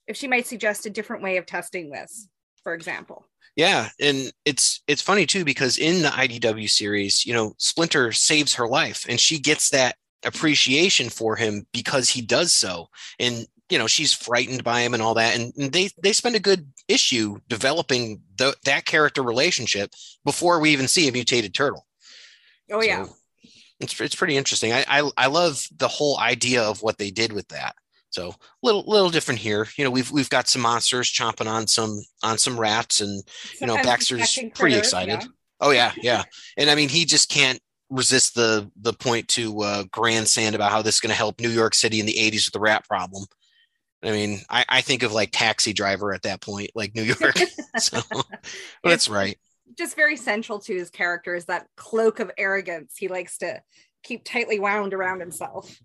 if 0.09 0.17
she 0.17 0.27
might 0.27 0.47
suggest 0.47 0.87
a 0.87 0.91
different 0.91 1.23
way 1.23 1.37
of 1.37 1.47
testing 1.47 1.91
this, 1.91 2.29
for 2.65 2.75
example. 2.75 3.30
Yeah, 3.57 3.89
and 4.01 4.33
it's 4.45 4.83
it's 4.87 5.03
funny 5.03 5.27
too 5.27 5.45
because 5.45 5.77
in 5.77 6.03
the 6.03 6.09
IDW 6.09 6.71
series, 6.71 7.27
you 7.27 7.35
know, 7.35 7.55
Splinter 7.59 8.13
saves 8.13 8.55
her 8.55 8.67
life, 8.67 9.05
and 9.09 9.19
she 9.19 9.39
gets 9.39 9.71
that 9.71 9.97
appreciation 10.25 11.09
for 11.09 11.37
him 11.37 11.67
because 11.73 12.09
he 12.09 12.23
does 12.23 12.53
so. 12.53 12.89
And 13.19 13.47
you 13.71 13.79
know 13.79 13.87
she's 13.87 14.13
frightened 14.13 14.65
by 14.65 14.81
him 14.81 14.95
and 14.95 15.03
all 15.03 15.15
that 15.15 15.39
and, 15.39 15.53
and 15.57 15.73
they 15.73 15.89
they 16.03 16.13
spend 16.13 16.35
a 16.35 16.41
good 16.41 16.67
issue 16.89 17.39
developing 17.49 18.21
the, 18.37 18.55
that 18.65 18.85
character 18.85 19.23
relationship 19.23 19.93
before 20.25 20.59
we 20.59 20.71
even 20.71 20.89
see 20.89 21.09
a 21.09 21.13
mutated 21.13 21.55
turtle. 21.55 21.87
Oh 22.71 22.83
yeah. 22.83 23.07
It's, 23.79 23.99
it's 23.99 24.15
pretty 24.15 24.37
interesting. 24.37 24.73
I, 24.73 24.85
I 24.89 25.11
i 25.17 25.27
love 25.27 25.67
the 25.75 25.89
whole 25.89 26.19
idea 26.19 26.63
of 26.63 26.83
what 26.83 26.99
they 26.99 27.11
did 27.11 27.33
with 27.33 27.49
that 27.49 27.75
so 28.11 28.35
little 28.63 28.85
little 28.87 29.11
different 29.11 29.41
here 29.41 29.67
you 29.77 29.85
know 29.85 29.91
we've 29.91 30.11
we've 30.11 30.31
got 30.31 30.49
some 30.49 30.63
monsters 30.63 31.11
chomping 31.11 31.47
on 31.47 31.67
some 31.67 32.01
on 32.23 32.39
some 32.39 32.59
rats 32.59 33.01
and 33.01 33.23
you 33.61 33.67
know 33.67 33.77
baxter's 33.77 34.39
pretty 34.55 34.77
excited 34.77 35.21
yeah. 35.21 35.29
oh 35.61 35.71
yeah 35.71 35.93
yeah 36.01 36.23
and 36.57 36.69
i 36.69 36.75
mean 36.75 36.89
he 36.89 37.05
just 37.05 37.29
can't 37.29 37.61
resist 37.89 38.35
the 38.35 38.71
the 38.81 38.93
point 38.93 39.27
to 39.27 39.61
uh, 39.63 39.85
grandstand 39.91 40.55
about 40.55 40.71
how 40.71 40.81
this 40.81 40.97
is 40.97 41.01
going 41.01 41.11
to 41.11 41.17
help 41.17 41.41
New 41.41 41.49
York 41.49 41.75
City 41.75 41.99
in 41.99 42.07
the 42.07 42.15
80s 42.15 42.47
with 42.47 42.53
the 42.53 42.61
rat 42.61 42.87
problem 42.87 43.25
I 44.03 44.13
mean, 44.13 44.41
I, 44.49 44.65
I 44.69 44.81
think 44.81 45.03
of 45.03 45.13
like 45.13 45.31
taxi 45.33 45.73
driver 45.73 46.13
at 46.13 46.23
that 46.23 46.41
point, 46.41 46.71
like 46.75 46.95
New 46.95 47.03
York. 47.03 47.37
so, 47.77 48.01
but 48.83 48.93
it's 48.93 49.09
right. 49.09 49.39
Just 49.79 49.97
very 49.97 50.17
central 50.17 50.59
to 50.61 50.75
his 50.75 50.91
character 50.91 51.35
is 51.35 51.47
that 51.47 51.67
cloak 51.77 52.21
of 52.21 52.31
arrogance 52.37 52.97
he 52.97 53.09
likes 53.09 53.39
to 53.39 53.63
keep 54.03 54.25
tightly 54.25 54.59
wound 54.59 54.95
around 54.95 55.21
himself. 55.21 55.79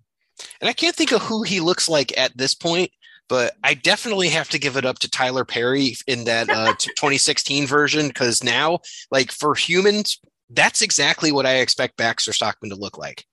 And 0.61 0.69
I 0.69 0.73
can't 0.73 0.95
think 0.95 1.11
of 1.11 1.21
who 1.21 1.43
he 1.43 1.59
looks 1.59 1.87
like 1.87 2.17
at 2.17 2.37
this 2.37 2.53
point, 2.53 2.91
but 3.27 3.53
I 3.63 3.73
definitely 3.73 4.29
have 4.29 4.49
to 4.49 4.59
give 4.59 4.77
it 4.77 4.85
up 4.85 4.99
to 4.99 5.09
Tyler 5.09 5.45
Perry 5.45 5.95
in 6.07 6.25
that 6.25 6.49
uh, 6.49 6.73
2016 6.79 7.67
version 7.67 8.07
because 8.07 8.43
now, 8.43 8.79
like 9.11 9.31
for 9.31 9.55
humans, 9.55 10.19
that's 10.49 10.81
exactly 10.81 11.31
what 11.31 11.45
I 11.45 11.57
expect 11.57 11.97
Baxter 11.97 12.33
Stockman 12.33 12.69
to 12.71 12.75
look 12.75 12.97
like. 12.97 13.25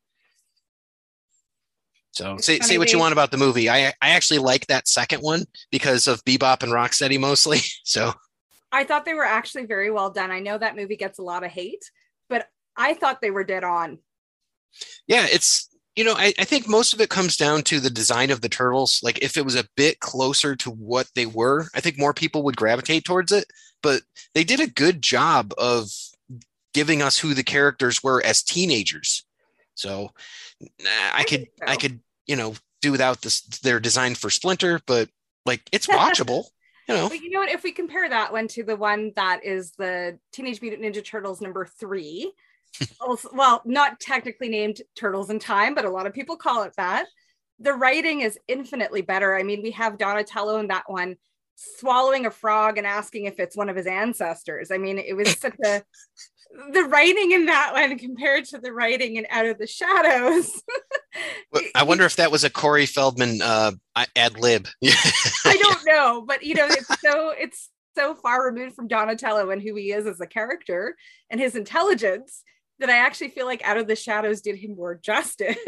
So 2.12 2.36
say, 2.36 2.58
say 2.60 2.76
what 2.76 2.92
you 2.92 2.98
want 2.98 3.12
about 3.12 3.30
the 3.30 3.38
movie. 3.38 3.70
I 3.70 3.86
I 4.02 4.10
actually 4.10 4.38
like 4.38 4.66
that 4.66 4.86
second 4.86 5.20
one 5.20 5.46
because 5.70 6.06
of 6.06 6.22
Bebop 6.24 6.62
and 6.62 6.72
Rocksteady 6.72 7.18
mostly. 7.18 7.60
So 7.84 8.14
I 8.70 8.84
thought 8.84 9.04
they 9.04 9.14
were 9.14 9.24
actually 9.24 9.66
very 9.66 9.90
well 9.90 10.10
done. 10.10 10.30
I 10.30 10.40
know 10.40 10.56
that 10.56 10.76
movie 10.76 10.96
gets 10.96 11.18
a 11.18 11.22
lot 11.22 11.44
of 11.44 11.50
hate, 11.50 11.90
but 12.28 12.48
I 12.76 12.94
thought 12.94 13.20
they 13.20 13.30
were 13.30 13.44
dead 13.44 13.64
on. 13.64 13.98
Yeah, 15.06 15.26
it's 15.28 15.68
you 15.96 16.04
know, 16.04 16.14
I, 16.16 16.32
I 16.38 16.44
think 16.44 16.68
most 16.68 16.94
of 16.94 17.00
it 17.00 17.10
comes 17.10 17.36
down 17.36 17.62
to 17.64 17.78
the 17.78 17.90
design 17.90 18.30
of 18.30 18.40
the 18.40 18.48
turtles. 18.48 19.00
Like 19.02 19.18
if 19.20 19.36
it 19.36 19.44
was 19.44 19.56
a 19.56 19.68
bit 19.76 20.00
closer 20.00 20.56
to 20.56 20.70
what 20.70 21.08
they 21.14 21.26
were, 21.26 21.66
I 21.74 21.80
think 21.80 21.98
more 21.98 22.14
people 22.14 22.42
would 22.44 22.56
gravitate 22.56 23.04
towards 23.04 23.30
it. 23.30 23.44
But 23.82 24.02
they 24.34 24.44
did 24.44 24.60
a 24.60 24.66
good 24.66 25.02
job 25.02 25.52
of 25.58 25.90
giving 26.72 27.02
us 27.02 27.18
who 27.18 27.34
the 27.34 27.42
characters 27.42 28.02
were 28.02 28.24
as 28.24 28.42
teenagers. 28.42 29.24
So 29.74 30.10
I 31.14 31.24
could 31.24 31.48
so. 31.58 31.66
I 31.66 31.76
could 31.76 32.00
you 32.26 32.36
know 32.36 32.54
do 32.80 32.92
without 32.92 33.20
this 33.20 33.42
their 33.58 33.80
design 33.80 34.14
for 34.14 34.30
Splinter, 34.30 34.80
but 34.86 35.08
like 35.44 35.62
it's 35.72 35.86
watchable. 35.88 36.44
you 36.88 36.94
know. 36.94 37.08
But 37.08 37.20
you 37.20 37.30
know 37.30 37.40
what? 37.40 37.50
If 37.50 37.62
we 37.62 37.72
compare 37.72 38.08
that 38.08 38.32
one 38.32 38.48
to 38.48 38.62
the 38.62 38.76
one 38.76 39.12
that 39.16 39.44
is 39.44 39.72
the 39.72 40.18
Teenage 40.32 40.62
Mutant 40.62 40.82
Ninja 40.82 41.04
Turtles 41.04 41.40
number 41.40 41.66
three, 41.66 42.32
also, 43.00 43.28
well, 43.32 43.62
not 43.64 44.00
technically 44.00 44.48
named 44.48 44.80
Turtles 44.96 45.30
in 45.30 45.38
Time, 45.38 45.74
but 45.74 45.84
a 45.84 45.90
lot 45.90 46.06
of 46.06 46.12
people 46.12 46.36
call 46.36 46.62
it 46.62 46.74
that. 46.76 47.06
The 47.58 47.72
writing 47.72 48.20
is 48.22 48.38
infinitely 48.48 49.02
better. 49.02 49.36
I 49.36 49.42
mean, 49.42 49.62
we 49.62 49.70
have 49.72 49.98
Donatello 49.98 50.58
in 50.58 50.68
that 50.68 50.84
one 50.86 51.16
swallowing 51.54 52.26
a 52.26 52.30
frog 52.30 52.78
and 52.78 52.86
asking 52.86 53.26
if 53.26 53.38
it's 53.38 53.56
one 53.56 53.68
of 53.68 53.76
his 53.76 53.86
ancestors. 53.86 54.70
I 54.70 54.78
mean, 54.78 54.98
it 54.98 55.14
was 55.14 55.32
such 55.40 55.56
a 55.64 55.82
the 56.72 56.84
writing 56.84 57.32
in 57.32 57.46
that 57.46 57.72
one 57.72 57.98
compared 57.98 58.44
to 58.44 58.58
the 58.58 58.72
writing 58.72 59.16
in 59.16 59.26
Out 59.30 59.46
of 59.46 59.58
the 59.58 59.66
Shadows. 59.66 60.62
I 61.74 61.82
wonder 61.82 62.04
if 62.04 62.16
that 62.16 62.30
was 62.30 62.44
a 62.44 62.50
Corey 62.50 62.86
Feldman 62.86 63.40
uh, 63.42 63.72
ad 64.16 64.38
lib. 64.38 64.68
I 64.84 65.56
don't 65.60 65.86
know, 65.86 66.24
but 66.26 66.42
you 66.42 66.54
know, 66.54 66.66
it's 66.66 67.00
so 67.00 67.30
it's 67.30 67.70
so 67.94 68.14
far 68.14 68.44
removed 68.44 68.74
from 68.74 68.88
Donatello 68.88 69.50
and 69.50 69.62
who 69.62 69.74
he 69.74 69.92
is 69.92 70.06
as 70.06 70.20
a 70.20 70.26
character 70.26 70.96
and 71.30 71.40
his 71.40 71.56
intelligence 71.56 72.42
that 72.82 72.90
I 72.90 72.98
actually 72.98 73.28
feel 73.30 73.46
like 73.46 73.64
Out 73.64 73.78
of 73.78 73.88
the 73.88 73.96
Shadows 73.96 74.42
did 74.42 74.56
him 74.56 74.76
more 74.76 74.94
justice. 74.94 75.56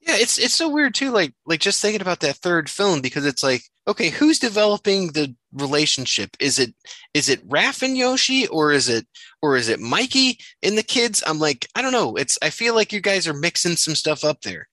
yeah, 0.00 0.16
it's 0.16 0.38
it's 0.38 0.54
so 0.54 0.68
weird 0.68 0.94
too. 0.94 1.10
Like 1.10 1.34
like 1.44 1.60
just 1.60 1.82
thinking 1.82 2.00
about 2.00 2.20
that 2.20 2.36
third 2.36 2.70
film 2.70 3.00
because 3.00 3.26
it's 3.26 3.42
like 3.42 3.62
okay, 3.88 4.10
who's 4.10 4.38
developing 4.38 5.08
the 5.08 5.34
relationship? 5.52 6.36
Is 6.38 6.58
it 6.58 6.74
is 7.12 7.28
it 7.28 7.46
Raph 7.48 7.82
and 7.82 7.96
Yoshi 7.96 8.46
or 8.46 8.72
is 8.72 8.88
it 8.88 9.06
or 9.42 9.56
is 9.56 9.68
it 9.68 9.80
Mikey 9.80 10.38
and 10.62 10.78
the 10.78 10.82
kids? 10.82 11.22
I'm 11.26 11.38
like, 11.38 11.66
I 11.74 11.82
don't 11.82 11.92
know. 11.92 12.16
It's 12.16 12.38
I 12.40 12.50
feel 12.50 12.74
like 12.74 12.92
you 12.92 13.00
guys 13.00 13.26
are 13.26 13.34
mixing 13.34 13.76
some 13.76 13.94
stuff 13.94 14.24
up 14.24 14.42
there. 14.42 14.68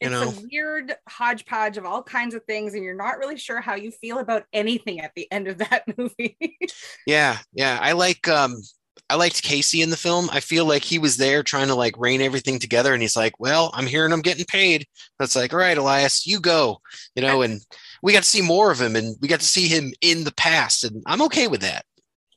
You 0.00 0.08
it's 0.08 0.10
know? 0.10 0.28
a 0.28 0.48
weird 0.50 0.96
hodgepodge 1.08 1.78
of 1.78 1.86
all 1.86 2.02
kinds 2.02 2.34
of 2.34 2.44
things, 2.44 2.74
and 2.74 2.82
you're 2.82 2.96
not 2.96 3.18
really 3.18 3.38
sure 3.38 3.60
how 3.60 3.76
you 3.76 3.92
feel 3.92 4.18
about 4.18 4.44
anything 4.52 5.00
at 5.00 5.12
the 5.14 5.30
end 5.30 5.46
of 5.46 5.58
that 5.58 5.84
movie. 5.96 6.36
yeah, 7.06 7.38
yeah. 7.52 7.78
I 7.80 7.92
like 7.92 8.26
um 8.28 8.60
I 9.12 9.16
liked 9.16 9.42
Casey 9.42 9.82
in 9.82 9.90
the 9.90 9.96
film. 9.98 10.30
I 10.32 10.40
feel 10.40 10.64
like 10.64 10.82
he 10.82 10.98
was 10.98 11.18
there 11.18 11.42
trying 11.42 11.68
to 11.68 11.74
like 11.74 11.98
rein 11.98 12.22
everything 12.22 12.58
together, 12.58 12.94
and 12.94 13.02
he's 13.02 13.14
like, 13.14 13.38
"Well, 13.38 13.70
I'm 13.74 13.86
here 13.86 14.06
and 14.06 14.14
I'm 14.14 14.22
getting 14.22 14.46
paid." 14.46 14.86
That's 15.18 15.36
like, 15.36 15.52
"All 15.52 15.58
right, 15.58 15.76
Elias, 15.76 16.26
you 16.26 16.40
go," 16.40 16.80
you 17.14 17.20
know. 17.20 17.42
And 17.42 17.60
we 18.02 18.14
got 18.14 18.22
to 18.22 18.28
see 18.28 18.40
more 18.40 18.70
of 18.70 18.80
him, 18.80 18.96
and 18.96 19.14
we 19.20 19.28
got 19.28 19.40
to 19.40 19.46
see 19.46 19.68
him 19.68 19.92
in 20.00 20.24
the 20.24 20.32
past, 20.32 20.84
and 20.84 21.02
I'm 21.04 21.20
okay 21.24 21.46
with 21.46 21.60
that. 21.60 21.84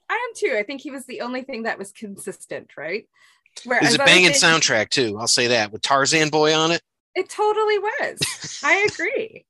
I 0.09 0.15
am 0.15 0.35
too. 0.35 0.57
I 0.59 0.63
think 0.63 0.81
he 0.81 0.91
was 0.91 1.05
the 1.05 1.21
only 1.21 1.43
thing 1.43 1.63
that 1.63 1.79
was 1.79 1.93
consistent, 1.93 2.71
right? 2.75 3.07
Where 3.63 3.77
it 3.77 3.85
was 3.85 3.95
a 3.95 3.99
banging 3.99 4.31
soundtrack 4.31 4.89
too. 4.89 5.17
I'll 5.17 5.27
say 5.27 5.47
that 5.47 5.71
with 5.71 5.81
Tarzan 5.81 6.27
Boy 6.27 6.53
on 6.53 6.71
it. 6.71 6.81
It 7.15 7.29
totally 7.29 7.79
was. 7.79 8.59
I 8.65 8.85
agree. 8.93 9.45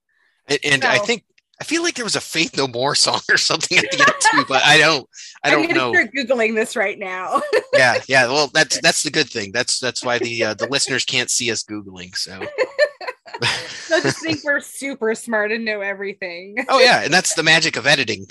and, 0.47 0.59
and 0.63 0.83
so, 0.83 0.89
I 0.89 0.99
think 0.99 1.23
I 1.59 1.63
feel 1.63 1.83
like 1.83 1.95
there 1.95 2.05
was 2.05 2.15
a 2.15 2.21
Faith 2.21 2.57
No 2.57 2.67
More 2.67 2.95
song 2.95 3.21
or 3.31 3.37
something 3.37 3.77
at 3.77 3.89
the 3.91 4.01
end 4.01 4.13
too, 4.31 4.45
but 4.47 4.61
I 4.65 4.77
don't. 4.77 5.07
I 5.43 5.51
don't 5.51 5.69
I'm 5.69 5.75
know. 5.75 5.93
Start 5.93 6.11
googling 6.15 6.55
this 6.55 6.75
right 6.75 6.99
now. 6.99 7.41
yeah, 7.73 8.01
yeah. 8.07 8.27
Well, 8.27 8.49
that's 8.53 8.79
that's 8.83 9.03
the 9.03 9.11
good 9.11 9.29
thing. 9.29 9.51
That's 9.51 9.79
that's 9.79 10.03
why 10.03 10.19
the 10.19 10.43
uh, 10.43 10.53
the 10.55 10.67
listeners 10.67 11.05
can't 11.05 11.29
see 11.29 11.51
us 11.51 11.63
googling. 11.63 12.15
So. 12.15 12.39
They'll 13.89 14.01
just 14.01 14.21
think 14.21 14.43
we're 14.45 14.61
super 14.61 15.13
smart 15.13 15.51
and 15.51 15.65
know 15.65 15.81
everything. 15.81 16.55
oh 16.69 16.79
yeah, 16.79 17.03
and 17.03 17.13
that's 17.13 17.35
the 17.35 17.43
magic 17.43 17.75
of 17.75 17.85
editing. 17.85 18.25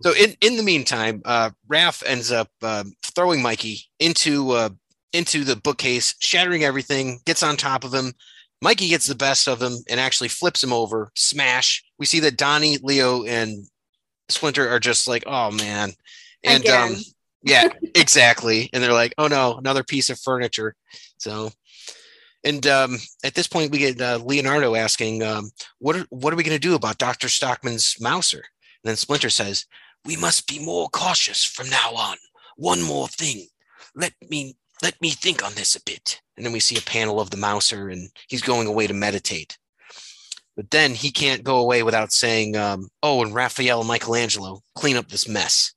so 0.00 0.14
in 0.14 0.36
in 0.40 0.56
the 0.56 0.62
meantime, 0.62 1.22
uh, 1.24 1.50
Raph 1.68 2.04
ends 2.06 2.30
up 2.30 2.48
uh, 2.62 2.84
throwing 3.02 3.42
Mikey 3.42 3.80
into 3.98 4.52
uh, 4.52 4.68
into 5.12 5.42
the 5.42 5.56
bookcase, 5.56 6.14
shattering 6.20 6.62
everything. 6.62 7.18
Gets 7.24 7.42
on 7.42 7.56
top 7.56 7.82
of 7.82 7.92
him 7.92 8.14
Mikey 8.62 8.88
gets 8.88 9.06
the 9.06 9.14
best 9.14 9.48
of 9.48 9.60
him 9.60 9.74
and 9.90 10.00
actually 10.00 10.28
flips 10.28 10.62
him 10.62 10.72
over. 10.72 11.10
Smash. 11.14 11.84
We 11.98 12.06
see 12.06 12.20
that 12.20 12.38
Donnie, 12.38 12.78
Leo, 12.82 13.24
and 13.24 13.66
Splinter 14.28 14.68
are 14.68 14.80
just 14.80 15.06
like, 15.06 15.24
oh 15.26 15.50
man. 15.50 15.92
And 16.44 16.66
um, 16.68 16.96
yeah, 17.42 17.68
exactly. 17.94 18.70
And 18.72 18.82
they're 18.82 18.92
like, 18.92 19.14
oh 19.18 19.26
no, 19.26 19.56
another 19.56 19.82
piece 19.82 20.08
of 20.08 20.18
furniture. 20.18 20.74
So 21.18 21.50
and 22.44 22.66
um, 22.66 22.98
at 23.24 23.34
this 23.34 23.46
point, 23.46 23.70
we 23.70 23.78
get 23.78 24.00
uh, 24.00 24.18
Leonardo 24.24 24.74
asking, 24.74 25.22
um, 25.22 25.50
"What 25.78 25.96
are, 25.96 26.06
what 26.10 26.32
are 26.32 26.36
we 26.36 26.42
going 26.42 26.56
to 26.56 26.60
do 26.60 26.74
about 26.74 26.98
Doctor 26.98 27.28
Stockman's 27.28 27.96
Mouser?" 28.00 28.38
And 28.38 28.90
then 28.90 28.96
Splinter 28.96 29.30
says, 29.30 29.66
"We 30.04 30.16
must 30.16 30.48
be 30.48 30.58
more 30.58 30.88
cautious 30.88 31.44
from 31.44 31.70
now 31.70 31.92
on. 31.94 32.16
One 32.56 32.82
more 32.82 33.08
thing. 33.08 33.46
Let 33.94 34.12
me 34.28 34.56
let 34.82 35.00
me 35.00 35.10
think 35.10 35.44
on 35.44 35.54
this 35.54 35.76
a 35.76 35.82
bit. 35.82 36.21
And 36.36 36.46
then 36.46 36.52
we 36.52 36.60
see 36.60 36.76
a 36.76 36.82
panel 36.82 37.20
of 37.20 37.30
the 37.30 37.36
Mouser 37.36 37.88
and 37.88 38.08
he's 38.28 38.42
going 38.42 38.66
away 38.66 38.86
to 38.86 38.94
meditate. 38.94 39.58
But 40.56 40.70
then 40.70 40.92
he 40.94 41.10
can't 41.10 41.44
go 41.44 41.58
away 41.58 41.82
without 41.82 42.12
saying, 42.12 42.56
um, 42.56 42.88
oh, 43.02 43.22
and 43.22 43.34
Raphael 43.34 43.80
and 43.80 43.88
Michelangelo, 43.88 44.60
clean 44.74 44.96
up 44.96 45.08
this 45.08 45.28
mess. 45.28 45.72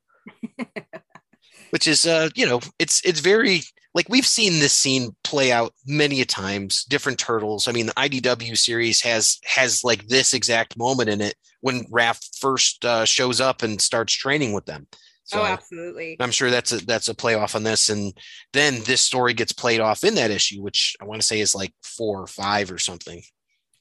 Which 1.70 1.88
is, 1.88 2.06
uh, 2.06 2.30
you 2.36 2.46
know, 2.46 2.62
it's 2.80 3.02
it's 3.04 3.20
very 3.20 3.62
like 3.94 4.08
we've 4.10 4.26
seen 4.26 4.60
this 4.60 4.74
scene 4.74 5.16
play 5.24 5.52
out 5.52 5.74
many 5.86 6.22
a 6.22 6.26
times. 6.26 6.84
Different 6.86 7.20
turtles. 7.20 7.68
I 7.68 7.72
mean, 7.72 7.88
the 7.88 7.94
IDW 7.94 8.58
series 8.58 9.02
has 9.02 9.40
has 9.46 9.84
like 9.84 10.08
this 10.08 10.34
exact 10.34 10.78
moment 10.78 11.10
in 11.10 11.22
it 11.22 11.36
when 11.62 11.86
Raph 11.86 12.22
first 12.38 12.86
uh, 12.86 13.06
shows 13.06 13.42
up 13.42 13.64
and 13.64 13.82
starts 13.82 14.14
training 14.14 14.54
with 14.54 14.66
them. 14.66 14.88
So 15.26 15.42
oh, 15.42 15.46
absolutely. 15.46 16.18
I'm 16.20 16.30
sure 16.30 16.52
that's 16.52 16.72
a 16.72 16.86
that's 16.86 17.10
a 17.10 17.16
play 17.16 17.34
off 17.34 17.56
on 17.56 17.64
this, 17.64 17.90
and 17.90 18.14
then 18.54 18.82
this 18.86 19.02
story 19.02 19.34
gets 19.34 19.52
played 19.52 19.80
off 19.80 20.04
in 20.04 20.16
that 20.16 20.30
issue, 20.30 20.62
which 20.62 20.96
I 21.02 21.06
want 21.06 21.20
to 21.20 21.28
say 21.28 21.40
is 21.40 21.56
like 21.56 21.74
four 21.84 22.22
or 22.22 22.28
five 22.28 22.72
or 22.72 22.78
something. 22.78 23.24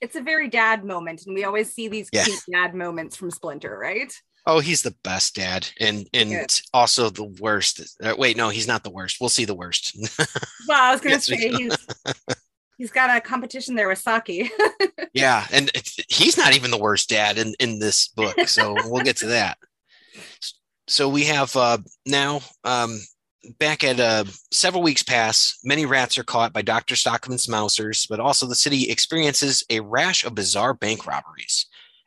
It's 0.01 0.17
a 0.17 0.23
very 0.23 0.49
dad 0.49 0.85
moment, 0.85 1.27
and 1.27 1.35
we 1.35 1.45
always 1.45 1.73
see 1.73 1.89
these 1.89 2.09
yeah. 2.13 2.25
cute 2.25 2.41
dad 2.51 2.75
moments 2.75 3.17
from 3.17 3.31
Splinter, 3.31 3.79
right? 3.79 4.11
Oh, 4.47 4.61
he's 4.61 4.81
the 4.81 4.95
best 5.05 5.35
dad, 5.35 5.69
and 5.79 6.09
and 6.15 6.31
Good. 6.31 6.55
also 6.73 7.11
the 7.11 7.25
worst. 7.25 7.99
Uh, 8.03 8.15
wait, 8.17 8.39
no, 8.39 8.49
he's 8.49 8.69
not 8.69 8.83
the 8.83 8.91
worst. 8.91 9.19
We'll 9.21 9.29
see 9.29 9.45
the 9.45 9.55
worst. 9.55 9.99
well, 10.67 10.83
I 10.83 10.93
was 10.93 11.03
going 11.03 11.17
to 11.17 11.21
say 11.21 11.37
he's 11.37 11.77
he's 12.79 12.91
got 12.91 13.15
a 13.15 13.21
competition 13.21 13.75
there 13.75 13.89
with 13.89 13.99
Saki. 13.99 14.51
yeah, 15.13 15.47
and 15.53 15.71
he's 16.09 16.39
not 16.39 16.55
even 16.55 16.71
the 16.71 16.79
worst 16.79 17.11
dad 17.11 17.37
in 17.37 17.55
in 17.61 17.81
this 17.81 18.09
book, 18.09 18.49
so 18.49 18.75
we'll 18.87 19.05
get 19.05 19.19
to 19.19 19.27
that 19.27 19.59
so 20.87 21.09
we 21.09 21.25
have 21.25 21.55
uh, 21.57 21.79
now 22.07 22.41
um, 22.65 23.01
back 23.59 23.85
at 23.85 24.01
uh, 24.01 24.25
several 24.53 24.83
weeks 24.83 25.03
pass, 25.03 25.59
many 25.65 25.87
rats 25.87 26.19
are 26.19 26.25
caught 26.25 26.53
by 26.53 26.63
Dr. 26.63 26.97
Stockman's 26.97 27.49
mousers, 27.49 28.07
but 28.09 28.21
also 28.21 28.47
the 28.47 28.55
city 28.55 28.91
experiences 28.91 29.65
a 29.71 29.81
rash 29.81 30.25
of 30.25 30.35
bizarre 30.35 30.75
bank 30.75 31.07
robberies. 31.07 31.67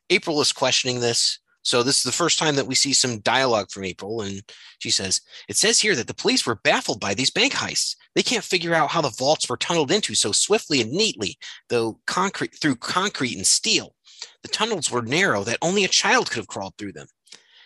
April 0.10 0.42
is 0.42 0.52
questioning 0.52 1.00
this. 1.00 1.40
So 1.64 1.84
this 1.84 1.98
is 1.98 2.04
the 2.04 2.14
first 2.14 2.40
time 2.40 2.56
that 2.56 2.68
we 2.68 2.76
see 2.76 2.94
some 2.94 3.20
dialogue 3.20 3.72
from 3.72 3.84
April, 3.84 4.22
and 4.22 4.42
she 4.80 4.90
says, 4.90 5.20
"It 5.50 5.58
says 5.58 5.80
here 5.80 5.96
that 5.96 6.08
the 6.08 6.14
police 6.14 6.46
were 6.46 6.56
baffled 6.56 7.02
by 7.02 7.14
these 7.14 7.30
bank 7.30 7.54
heists. 7.54 7.98
They 8.16 8.24
can't 8.24 8.44
figure 8.44 8.74
out 8.74 8.92
how 8.92 9.02
the 9.02 9.10
vaults 9.10 9.50
were 9.50 9.58
tunneled 9.58 9.92
into 9.92 10.16
so 10.16 10.32
swiftly 10.32 10.80
and 10.80 10.92
neatly, 10.92 11.38
though 11.68 12.00
concrete 12.08 12.58
through 12.58 12.78
concrete 12.78 13.36
and 13.36 13.46
steel. 13.46 13.96
The 14.44 14.48
tunnels 14.48 14.90
were 14.90 15.02
narrow 15.02 15.44
that 15.44 15.58
only 15.62 15.84
a 15.84 15.90
child 15.90 16.30
could 16.30 16.38
have 16.38 16.48
crawled 16.48 16.78
through 16.78 16.94
them." 16.94 17.08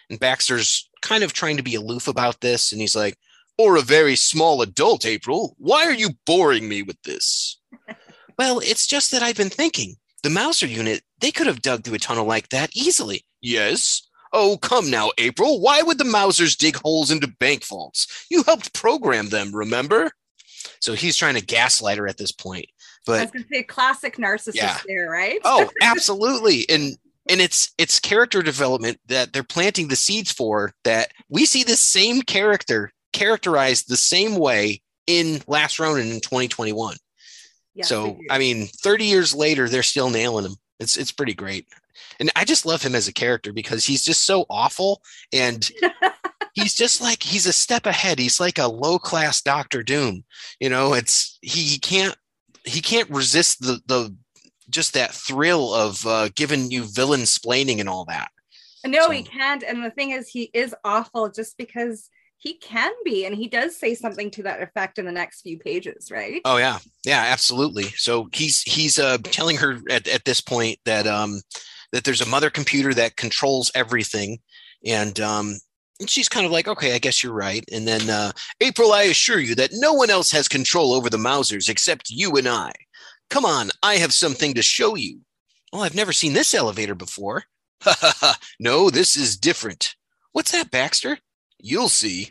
And 0.10 0.20
Baxter's 0.20 0.90
kind 1.02 1.24
of 1.24 1.34
trying 1.34 1.58
to 1.58 1.64
be 1.64 1.76
aloof 1.76 2.08
about 2.08 2.42
this. 2.42 2.72
And 2.72 2.82
he's 2.82 2.96
like, 2.96 3.18
or 3.58 3.76
a 3.76 3.82
very 3.82 4.16
small 4.16 4.62
adult, 4.62 5.06
April. 5.06 5.56
Why 5.58 5.86
are 5.86 5.94
you 5.94 6.10
boring 6.26 6.68
me 6.70 6.82
with 6.84 7.02
this? 7.04 7.60
Well, 8.40 8.60
it's 8.60 8.88
just 8.88 9.12
that 9.12 9.22
I've 9.22 9.36
been 9.36 9.50
thinking 9.52 9.98
the 10.24 10.30
Mouser 10.32 10.66
unit, 10.66 11.04
they 11.20 11.30
could 11.30 11.46
have 11.46 11.62
dug 11.62 11.84
through 11.84 11.96
a 11.96 12.00
tunnel 12.00 12.26
like 12.26 12.50
that 12.50 12.72
easily. 12.76 13.24
Yes. 13.42 14.02
Oh, 14.34 14.58
come 14.58 14.90
now, 14.90 15.12
April. 15.20 15.60
Why 15.62 15.84
would 15.84 16.00
the 16.00 16.06
Mousers 16.06 16.56
dig 16.58 16.78
holes 16.78 17.12
into 17.12 17.28
bank 17.28 17.64
vaults? 17.68 18.26
You 18.32 18.42
helped 18.44 18.74
program 18.74 19.30
them, 19.30 19.54
remember? 19.54 20.12
So 20.80 20.94
he's 20.94 21.18
trying 21.18 21.36
to 21.36 21.46
gaslight 21.46 22.00
her 22.00 22.08
at 22.08 22.18
this 22.18 22.32
point. 22.32 22.66
But 23.06 23.20
I 23.20 23.24
was 23.24 23.32
going 23.32 23.44
to 23.44 23.50
say 23.54 23.64
classic 23.64 24.18
narcissist 24.18 24.56
Yeah. 24.56 24.80
there, 24.88 25.10
right? 25.10 25.40
oh, 25.44 25.70
absolutely. 25.84 26.68
And 26.68 26.98
and 27.32 27.40
it's 27.40 27.72
it's 27.78 28.00
character 28.00 28.42
development 28.42 29.00
that 29.08 29.32
they're 29.32 29.42
planting 29.42 29.88
the 29.88 29.96
seeds 29.96 30.32
for 30.32 30.74
that 30.84 31.12
we 31.30 31.46
see 31.46 31.64
this 31.64 31.82
same 31.82 32.22
character 32.22 32.92
characterized 33.14 33.88
the 33.88 33.98
same 33.98 34.36
way 34.36 34.82
in 35.08 35.42
Last 35.48 35.80
Ronin 35.80 36.08
in 36.08 36.20
2021. 36.20 36.98
Yes, 37.74 37.86
we 37.86 37.88
so. 37.88 38.18
I 38.30 38.38
mean, 38.38 38.68
30 38.68 39.06
years 39.06 39.34
later, 39.34 39.70
they're 39.70 39.82
still 39.82 40.10
nailing 40.10 40.46
him. 40.46 40.56
It's 40.80 40.98
it's 40.98 41.14
pretty 41.14 41.34
great. 41.34 41.68
And 42.20 42.30
I 42.36 42.44
just 42.44 42.66
love 42.66 42.82
him 42.82 42.96
as 42.96 43.08
a 43.08 43.14
character 43.14 43.54
because 43.54 43.86
he's 43.86 44.04
just 44.04 44.26
so 44.26 44.46
awful 44.50 45.02
and 45.32 45.70
he's 46.54 46.74
just 46.74 47.02
like 47.02 47.24
he's 47.24 47.46
a 47.46 47.54
step 47.54 47.86
ahead. 47.86 48.20
He's 48.20 48.42
like 48.42 48.60
a 48.60 48.68
low 48.68 49.00
class 49.00 49.42
Doctor 49.42 49.84
Doom. 49.84 50.26
You 50.60 50.70
know, 50.70 50.94
it's 50.94 51.40
he, 51.42 51.62
he 51.62 51.80
can't 51.80 52.16
he 52.66 52.82
can't 52.82 53.10
resist 53.10 53.62
the 53.62 53.80
the 53.86 54.16
just 54.72 54.94
that 54.94 55.12
thrill 55.12 55.74
of 55.74 56.06
uh, 56.06 56.30
giving 56.36 56.72
you 56.72 56.84
villain 56.84 57.22
splaining 57.22 57.80
and 57.80 57.90
all 57.90 58.06
that. 58.06 58.30
no, 58.86 59.06
so- 59.06 59.12
he 59.12 59.24
can't. 59.24 59.64
And 59.64 59.84
the 59.84 59.92
thing 59.92 60.12
is, 60.12 60.28
he 60.28 60.50
is 60.54 60.76
awful 60.84 61.30
just 61.30 61.58
because 61.58 62.10
he 62.38 62.56
can 62.56 62.92
be, 63.06 63.26
and 63.26 63.36
he 63.36 63.48
does 63.48 63.78
say 63.78 63.94
something 63.94 64.32
to 64.32 64.44
that 64.44 64.64
effect 64.64 64.98
in 64.98 65.06
the 65.06 65.12
next 65.12 65.42
few 65.42 65.60
pages, 65.60 66.10
right? 66.12 66.42
Oh 66.44 66.58
yeah, 66.58 66.80
yeah, 67.06 67.26
absolutely. 67.28 67.84
So 67.84 68.30
he's 68.34 68.64
he's 68.64 68.98
uh, 68.98 69.20
telling 69.26 69.58
her 69.58 69.78
at, 69.92 70.08
at 70.08 70.26
this 70.26 70.42
point 70.42 70.80
that 70.86 71.06
um 71.06 71.42
that 71.92 72.04
there's 72.04 72.22
a 72.22 72.26
mother 72.30 72.50
computer 72.50 72.96
that 72.96 73.16
controls 73.16 73.72
everything, 73.76 74.40
and 74.84 75.20
um 75.20 75.56
and 76.00 76.10
she's 76.10 76.28
kind 76.28 76.48
of 76.48 76.52
like, 76.52 76.68
okay, 76.68 76.96
I 76.96 76.98
guess 76.98 77.24
you're 77.24 77.32
right. 77.32 77.64
And 77.72 77.88
then 77.88 78.10
uh, 78.10 78.32
April, 78.60 78.92
I 78.92 79.04
assure 79.04 79.38
you 79.40 79.54
that 79.54 79.70
no 79.74 79.94
one 79.94 80.10
else 80.10 80.32
has 80.32 80.48
control 80.48 80.94
over 80.94 81.12
the 81.12 81.18
Mousers 81.18 81.70
except 81.70 82.10
you 82.10 82.32
and 82.38 82.48
I. 82.48 82.72
Come 83.32 83.46
on, 83.46 83.70
I 83.82 83.96
have 83.96 84.12
something 84.12 84.54
to 84.56 84.62
show 84.62 84.96
you. 84.96 85.22
Well, 85.72 85.84
I've 85.84 85.96
never 85.96 86.12
seen 86.12 86.34
this 86.34 86.54
elevator 86.54 86.94
before. 86.94 87.46
Ha 87.84 87.96
ha 88.00 88.14
ha! 88.20 88.38
No, 88.60 88.92
this 88.92 89.16
is 89.16 89.36
different. 89.36 89.96
What's 90.34 90.52
that, 90.52 90.70
Baxter? 90.70 91.18
You'll 91.58 91.90
see. 91.90 92.30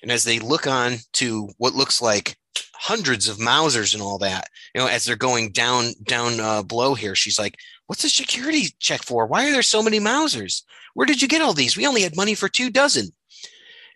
And 0.00 0.10
as 0.10 0.24
they 0.24 0.38
look 0.38 0.66
on 0.66 1.00
to 1.14 1.50
what 1.58 1.74
looks 1.74 2.00
like 2.00 2.38
hundreds 2.72 3.28
of 3.28 3.36
Mousers 3.36 3.92
and 3.92 4.02
all 4.02 4.16
that, 4.20 4.48
you 4.74 4.80
know, 4.80 4.86
as 4.86 5.04
they're 5.04 5.16
going 5.16 5.50
down 5.50 5.92
down 6.04 6.40
uh, 6.40 6.62
below 6.62 6.94
here, 6.94 7.14
she's 7.14 7.38
like, 7.38 7.58
"What's 7.88 8.00
the 8.00 8.08
security 8.08 8.68
check 8.78 9.02
for? 9.02 9.26
Why 9.26 9.46
are 9.46 9.52
there 9.52 9.62
so 9.62 9.82
many 9.82 10.00
Mousers? 10.00 10.62
Where 10.94 11.06
did 11.06 11.20
you 11.20 11.28
get 11.28 11.42
all 11.42 11.52
these? 11.52 11.76
We 11.76 11.86
only 11.86 12.00
had 12.00 12.16
money 12.16 12.34
for 12.34 12.48
two 12.48 12.70
dozen." 12.70 13.10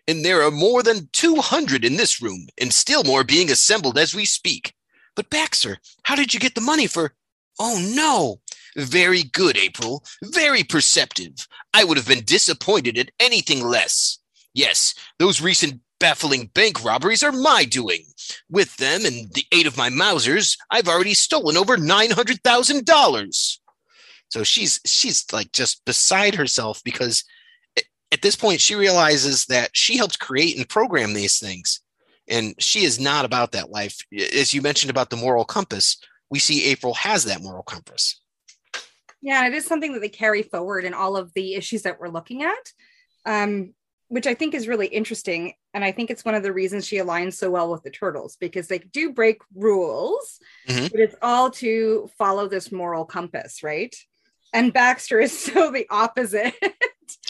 And 0.07 0.23
there 0.23 0.43
are 0.43 0.51
more 0.51 0.83
than 0.83 1.09
200 1.13 1.83
in 1.83 1.95
this 1.95 2.21
room, 2.21 2.45
and 2.61 2.71
still 2.71 3.03
more 3.03 3.23
being 3.23 3.49
assembled 3.49 3.97
as 3.97 4.13
we 4.13 4.25
speak. 4.25 4.75
But 5.15 5.29
Baxter, 5.29 5.77
how 6.03 6.15
did 6.15 6.33
you 6.33 6.39
get 6.39 6.55
the 6.55 6.61
money 6.61 6.87
for? 6.87 7.13
Oh 7.59 7.79
no! 7.95 8.41
Very 8.75 9.23
good, 9.23 9.57
April. 9.57 10.03
Very 10.23 10.63
perceptive. 10.63 11.47
I 11.73 11.83
would 11.83 11.97
have 11.97 12.07
been 12.07 12.25
disappointed 12.25 12.97
at 12.97 13.11
anything 13.19 13.63
less. 13.63 14.19
Yes, 14.53 14.93
those 15.19 15.41
recent 15.41 15.81
baffling 15.99 16.47
bank 16.53 16.83
robberies 16.83 17.23
are 17.23 17.31
my 17.31 17.65
doing. 17.65 18.03
With 18.49 18.75
them 18.77 19.05
and 19.05 19.31
the 19.33 19.45
aid 19.51 19.67
of 19.67 19.77
my 19.77 19.89
Mousers, 19.89 20.57
I've 20.71 20.87
already 20.87 21.13
stolen 21.13 21.57
over 21.57 21.77
nine 21.77 22.11
hundred 22.11 22.41
thousand 22.43 22.85
dollars. 22.85 23.59
So 24.29 24.43
she's 24.43 24.81
she's 24.85 25.25
like 25.31 25.51
just 25.51 25.83
beside 25.85 26.35
herself 26.35 26.81
because 26.83 27.23
eh, 27.77 27.81
at 28.11 28.21
this 28.21 28.35
point 28.35 28.59
she 28.59 28.75
realizes 28.75 29.45
that 29.45 29.69
she 29.73 29.97
helped 29.97 30.19
create 30.19 30.57
and 30.57 30.67
program 30.67 31.13
these 31.13 31.39
things, 31.39 31.79
and 32.27 32.55
she 32.59 32.83
is 32.83 32.99
not 32.99 33.25
about 33.25 33.51
that 33.51 33.69
life. 33.69 33.97
As 34.33 34.53
you 34.53 34.61
mentioned 34.61 34.89
about 34.89 35.09
the 35.09 35.17
moral 35.17 35.45
compass, 35.45 35.97
we 36.29 36.39
see 36.39 36.65
April 36.65 36.93
has 36.95 37.25
that 37.25 37.41
moral 37.41 37.63
compass. 37.63 38.19
Yeah, 39.21 39.47
it 39.47 39.53
is 39.53 39.65
something 39.65 39.93
that 39.93 39.99
they 40.01 40.09
carry 40.09 40.43
forward 40.43 40.85
in 40.85 40.93
all 40.93 41.17
of 41.17 41.33
the 41.33 41.55
issues 41.55 41.83
that 41.83 41.99
we're 41.99 42.09
looking 42.09 42.43
at, 42.43 42.71
um, 43.25 43.73
which 44.07 44.27
I 44.27 44.33
think 44.35 44.53
is 44.53 44.67
really 44.67 44.87
interesting. 44.87 45.53
And 45.73 45.83
I 45.83 45.91
think 45.91 46.09
it's 46.11 46.23
one 46.25 46.35
of 46.35 46.43
the 46.43 46.53
reasons 46.53 46.85
she 46.85 46.97
aligns 46.97 47.33
so 47.33 47.49
well 47.49 47.71
with 47.71 47.83
the 47.83 47.89
turtles 47.89 48.37
because 48.39 48.67
they 48.67 48.79
do 48.79 49.13
break 49.13 49.39
rules, 49.55 50.39
Mhm. 50.67 50.91
but 50.91 50.99
it's 50.99 51.15
all 51.21 51.49
to 51.51 52.09
follow 52.17 52.47
this 52.47 52.71
moral 52.71 53.05
compass, 53.05 53.63
right? 53.63 53.95
And 54.53 54.71
Baxter 54.71 55.19
is 55.19 55.37
so 55.53 55.71
the 55.71 55.87
opposite. 55.89 56.53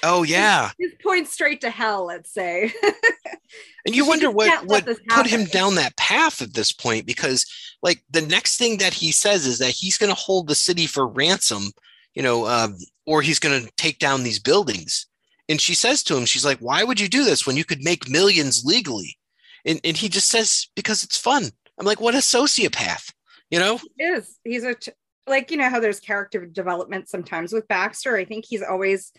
Oh 0.03 0.23
yeah, 0.23 0.71
His 0.77 0.93
points 1.01 1.33
straight 1.33 1.61
to 1.61 1.69
hell, 1.69 2.05
let's 2.05 2.31
say. 2.31 2.73
and 3.85 3.95
you 3.95 4.07
wonder 4.07 4.29
what 4.29 4.65
what 4.65 4.85
put 5.09 5.27
him 5.27 5.45
down 5.45 5.75
that 5.75 5.95
path 5.97 6.41
at 6.41 6.53
this 6.53 6.71
point 6.71 7.05
because 7.05 7.45
like 7.81 8.03
the 8.09 8.21
next 8.21 8.57
thing 8.57 8.77
that 8.77 8.93
he 8.93 9.11
says 9.11 9.45
is 9.45 9.59
that 9.59 9.71
he's 9.71 9.97
going 9.97 10.11
to 10.11 10.19
hold 10.19 10.47
the 10.47 10.55
city 10.55 10.87
for 10.87 11.07
ransom, 11.07 11.71
you 12.13 12.23
know, 12.23 12.47
um, 12.47 12.77
or 13.05 13.21
he's 13.21 13.39
going 13.39 13.63
to 13.63 13.71
take 13.77 13.99
down 13.99 14.23
these 14.23 14.39
buildings. 14.39 15.07
And 15.47 15.61
she 15.61 15.75
says 15.75 16.01
to 16.03 16.17
him, 16.17 16.25
she's 16.25 16.45
like, 16.45 16.57
"Why 16.59 16.83
would 16.83 16.99
you 16.99 17.07
do 17.07 17.23
this 17.23 17.45
when 17.45 17.55
you 17.55 17.63
could 17.63 17.83
make 17.83 18.09
millions 18.09 18.63
legally?" 18.65 19.17
And 19.65 19.79
and 19.83 19.95
he 19.95 20.09
just 20.09 20.29
says, 20.29 20.67
"Because 20.75 21.03
it's 21.03 21.17
fun." 21.17 21.51
I'm 21.79 21.85
like, 21.85 22.01
"What 22.01 22.15
a 22.15 22.19
sociopath," 22.19 23.13
you 23.51 23.59
know? 23.59 23.79
is 23.99 24.39
he's 24.43 24.63
a 24.63 24.73
ch- 24.73 24.89
like 25.27 25.51
you 25.51 25.57
know 25.57 25.69
how 25.69 25.79
there's 25.79 25.99
character 25.99 26.45
development 26.45 27.09
sometimes 27.09 27.53
with 27.53 27.67
Baxter. 27.67 28.15
I 28.15 28.25
think 28.25 28.45
he's 28.45 28.63
always 28.63 29.11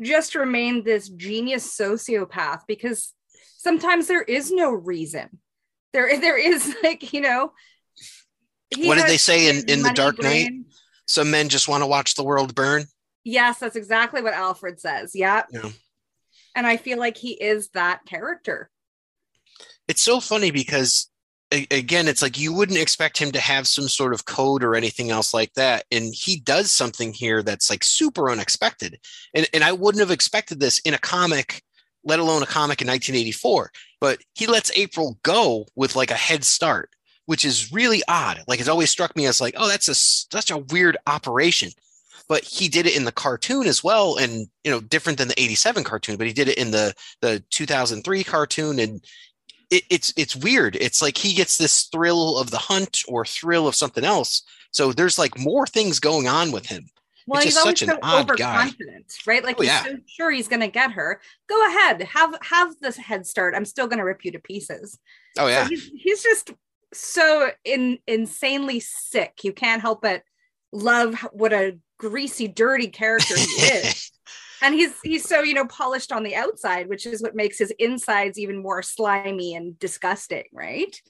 just 0.00 0.34
remained 0.34 0.84
this 0.84 1.08
genius 1.08 1.76
sociopath 1.78 2.62
because 2.66 3.12
sometimes 3.58 4.06
there 4.06 4.22
is 4.22 4.50
no 4.50 4.70
reason. 4.72 5.38
There 5.92 6.18
there 6.20 6.38
is 6.38 6.74
like 6.82 7.12
you 7.12 7.20
know. 7.20 7.52
What 8.78 8.96
did 8.96 9.06
they 9.06 9.18
say 9.18 9.48
in- 9.48 9.68
in 9.68 9.82
The 9.82 9.92
Dark 9.92 10.20
Knight? 10.20 10.50
Some 11.06 11.30
men 11.30 11.48
just 11.48 11.68
want 11.68 11.82
to 11.82 11.86
watch 11.86 12.14
the 12.14 12.24
world 12.24 12.54
burn. 12.54 12.86
Yes, 13.22 13.58
that's 13.60 13.76
exactly 13.76 14.20
what 14.22 14.34
Alfred 14.34 14.80
says. 14.80 15.12
Yeah. 15.14 15.44
Yeah. 15.52 15.70
And 16.56 16.66
I 16.66 16.76
feel 16.76 16.98
like 16.98 17.16
he 17.16 17.32
is 17.32 17.68
that 17.70 18.00
character. 18.06 18.70
it's 19.86 20.02
so 20.02 20.18
funny 20.20 20.50
because 20.50 21.10
again 21.52 22.08
it's 22.08 22.22
like 22.22 22.38
you 22.38 22.52
wouldn't 22.52 22.78
expect 22.78 23.18
him 23.18 23.30
to 23.30 23.38
have 23.38 23.66
some 23.66 23.88
sort 23.88 24.12
of 24.12 24.24
code 24.24 24.64
or 24.64 24.74
anything 24.74 25.10
else 25.10 25.32
like 25.32 25.52
that 25.54 25.84
and 25.92 26.14
he 26.14 26.36
does 26.40 26.72
something 26.72 27.12
here 27.12 27.42
that's 27.42 27.70
like 27.70 27.84
super 27.84 28.30
unexpected 28.30 28.98
and, 29.34 29.46
and 29.52 29.62
i 29.62 29.72
wouldn't 29.72 30.00
have 30.00 30.10
expected 30.10 30.58
this 30.58 30.78
in 30.80 30.94
a 30.94 30.98
comic 30.98 31.62
let 32.04 32.18
alone 32.18 32.42
a 32.42 32.46
comic 32.46 32.80
in 32.80 32.88
1984 32.88 33.70
but 34.00 34.18
he 34.34 34.46
lets 34.46 34.72
april 34.76 35.18
go 35.22 35.66
with 35.76 35.94
like 35.94 36.10
a 36.10 36.14
head 36.14 36.44
start 36.44 36.90
which 37.26 37.44
is 37.44 37.72
really 37.72 38.02
odd 38.08 38.42
like 38.48 38.58
it's 38.58 38.68
always 38.68 38.90
struck 38.90 39.14
me 39.14 39.26
as 39.26 39.40
like 39.40 39.54
oh 39.56 39.68
that's 39.68 39.88
a 39.88 39.94
such 39.94 40.50
a 40.50 40.58
weird 40.58 40.96
operation 41.06 41.70
but 42.28 42.42
he 42.42 42.68
did 42.68 42.86
it 42.86 42.96
in 42.96 43.04
the 43.04 43.12
cartoon 43.12 43.66
as 43.66 43.84
well 43.84 44.16
and 44.16 44.48
you 44.64 44.70
know 44.70 44.80
different 44.80 45.18
than 45.18 45.28
the 45.28 45.40
87 45.40 45.84
cartoon 45.84 46.16
but 46.16 46.26
he 46.26 46.32
did 46.32 46.48
it 46.48 46.58
in 46.58 46.70
the 46.70 46.94
the 47.20 47.42
2003 47.50 48.24
cartoon 48.24 48.78
and 48.78 49.04
it, 49.70 49.84
it's 49.90 50.12
it's 50.16 50.36
weird. 50.36 50.76
It's 50.76 51.02
like 51.02 51.16
he 51.18 51.34
gets 51.34 51.56
this 51.58 51.84
thrill 51.84 52.38
of 52.38 52.50
the 52.50 52.58
hunt 52.58 53.00
or 53.08 53.24
thrill 53.24 53.66
of 53.68 53.74
something 53.74 54.04
else. 54.04 54.42
So 54.70 54.92
there's 54.92 55.18
like 55.18 55.38
more 55.38 55.66
things 55.66 56.00
going 56.00 56.28
on 56.28 56.52
with 56.52 56.66
him. 56.66 56.86
Well, 57.26 57.40
he's 57.40 57.54
just 57.54 57.64
always 57.64 57.78
such 57.78 57.88
an 57.88 57.94
so 57.94 57.98
odd 58.02 58.36
guy. 58.36 58.66
overconfident, 58.66 59.12
right? 59.26 59.42
Like 59.44 59.56
Oh, 59.58 59.62
he's 59.62 59.70
yeah. 59.70 59.84
so 59.84 59.96
sure 60.06 60.30
he's 60.30 60.48
gonna 60.48 60.68
get 60.68 60.92
her. 60.92 61.20
Go 61.48 61.66
ahead, 61.68 62.02
have 62.02 62.34
have 62.42 62.74
this 62.80 62.96
head 62.96 63.26
start. 63.26 63.54
I'm 63.54 63.64
still 63.64 63.86
gonna 63.86 64.04
rip 64.04 64.24
you 64.24 64.32
to 64.32 64.38
pieces. 64.40 64.98
Oh 65.38 65.42
So 65.44 65.48
yeah, 65.48 65.68
he's, 65.68 65.90
he's 65.96 66.22
just 66.22 66.52
so 66.92 67.50
in, 67.64 67.98
insanely 68.06 68.80
sick. 68.80 69.40
You 69.42 69.52
can't 69.52 69.80
help 69.80 70.02
but 70.02 70.22
love 70.72 71.14
what 71.32 71.52
a 71.52 71.78
greasy, 71.98 72.46
dirty 72.48 72.88
character 72.88 73.36
he 73.36 73.42
is. 73.62 74.10
And 74.64 74.74
he's 74.74 74.98
he's 75.02 75.28
so 75.28 75.42
you 75.42 75.54
know 75.54 75.66
polished 75.66 76.12
on 76.12 76.22
the 76.22 76.34
outside, 76.34 76.88
which 76.88 77.06
is 77.06 77.22
what 77.22 77.34
makes 77.36 77.58
his 77.58 77.72
insides 77.78 78.38
even 78.38 78.62
more 78.62 78.82
slimy 78.82 79.54
and 79.54 79.78
disgusting, 79.78 80.44
right? 80.52 81.00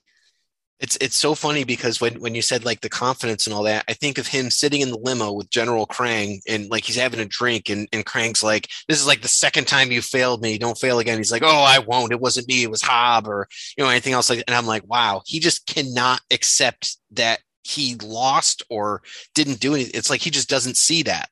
it's 0.80 0.98
it's 1.00 1.16
so 1.16 1.34
funny 1.34 1.64
because 1.64 2.00
when 2.00 2.20
when 2.20 2.34
you 2.34 2.42
said 2.42 2.64
like 2.64 2.80
the 2.80 2.88
confidence 2.88 3.46
and 3.46 3.54
all 3.54 3.62
that, 3.62 3.84
I 3.88 3.94
think 3.94 4.18
of 4.18 4.26
him 4.26 4.50
sitting 4.50 4.80
in 4.80 4.90
the 4.90 4.98
limo 4.98 5.32
with 5.32 5.48
General 5.48 5.86
Krang 5.86 6.40
and 6.48 6.68
like 6.70 6.84
he's 6.84 6.96
having 6.96 7.20
a 7.20 7.24
drink 7.24 7.70
and 7.70 7.88
and 7.92 8.04
Krang's 8.04 8.42
like, 8.42 8.68
"This 8.88 9.00
is 9.00 9.06
like 9.06 9.22
the 9.22 9.28
second 9.28 9.66
time 9.66 9.92
you 9.92 10.02
failed 10.02 10.42
me. 10.42 10.58
Don't 10.58 10.78
fail 10.78 10.98
again." 10.98 11.18
He's 11.18 11.32
like, 11.32 11.42
"Oh, 11.44 11.62
I 11.62 11.78
won't. 11.78 12.12
It 12.12 12.20
wasn't 12.20 12.48
me. 12.48 12.64
It 12.64 12.70
was 12.70 12.82
Hob 12.82 13.28
or 13.28 13.48
you 13.78 13.84
know 13.84 13.90
anything 13.90 14.12
else 14.12 14.28
like." 14.28 14.42
And 14.46 14.54
I'm 14.54 14.66
like, 14.66 14.82
"Wow, 14.86 15.22
he 15.26 15.40
just 15.40 15.66
cannot 15.66 16.20
accept 16.30 16.98
that." 17.12 17.40
He 17.66 17.94
lost 17.94 18.62
or 18.68 19.00
didn't 19.34 19.58
do 19.58 19.74
anything. 19.74 19.92
It's 19.94 20.10
like 20.10 20.20
he 20.20 20.28
just 20.28 20.50
doesn't 20.50 20.76
see 20.76 21.04
that. 21.04 21.30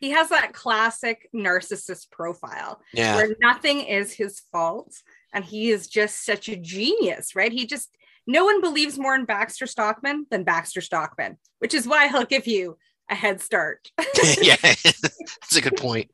He 0.00 0.10
has 0.10 0.28
that 0.30 0.52
classic 0.52 1.28
narcissist 1.34 2.10
profile. 2.10 2.80
Yeah. 2.92 3.16
where 3.16 3.34
nothing 3.40 3.80
is 3.80 4.12
his 4.12 4.40
fault 4.52 4.94
and 5.32 5.44
he 5.44 5.70
is 5.70 5.88
just 5.88 6.24
such 6.24 6.48
a 6.48 6.56
genius 6.56 7.34
right 7.34 7.52
he 7.52 7.66
just 7.66 7.90
no 8.28 8.44
one 8.44 8.60
believes 8.60 8.98
more 8.98 9.14
in 9.14 9.24
Baxter 9.24 9.66
Stockman 9.66 10.26
than 10.30 10.44
Baxter 10.44 10.82
Stockman, 10.82 11.38
which 11.60 11.72
is 11.72 11.88
why 11.88 12.08
he'll 12.08 12.26
give 12.26 12.46
you 12.46 12.76
a 13.10 13.14
head 13.14 13.40
start. 13.40 13.90
yeah, 14.42 14.56
that's 14.60 15.56
a 15.56 15.62
good 15.62 15.78
point. 15.78 16.10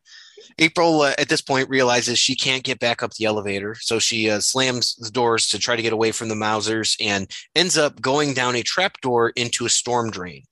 April 0.58 1.02
uh, 1.02 1.14
at 1.18 1.28
this 1.28 1.42
point 1.42 1.68
realizes 1.68 2.18
she 2.18 2.36
can't 2.36 2.62
get 2.62 2.78
back 2.78 3.02
up 3.02 3.12
the 3.14 3.24
elevator, 3.24 3.74
so 3.74 3.98
she 3.98 4.30
uh, 4.30 4.38
slams 4.38 4.94
the 4.94 5.10
doors 5.10 5.48
to 5.48 5.58
try 5.58 5.74
to 5.74 5.82
get 5.82 5.92
away 5.92 6.12
from 6.12 6.28
the 6.28 6.36
Mousers 6.36 6.96
and 7.00 7.28
ends 7.56 7.76
up 7.76 8.00
going 8.00 8.32
down 8.32 8.54
a 8.54 8.62
trap 8.62 9.00
door 9.00 9.30
into 9.30 9.66
a 9.66 9.70
storm 9.70 10.10
drain. 10.10 10.44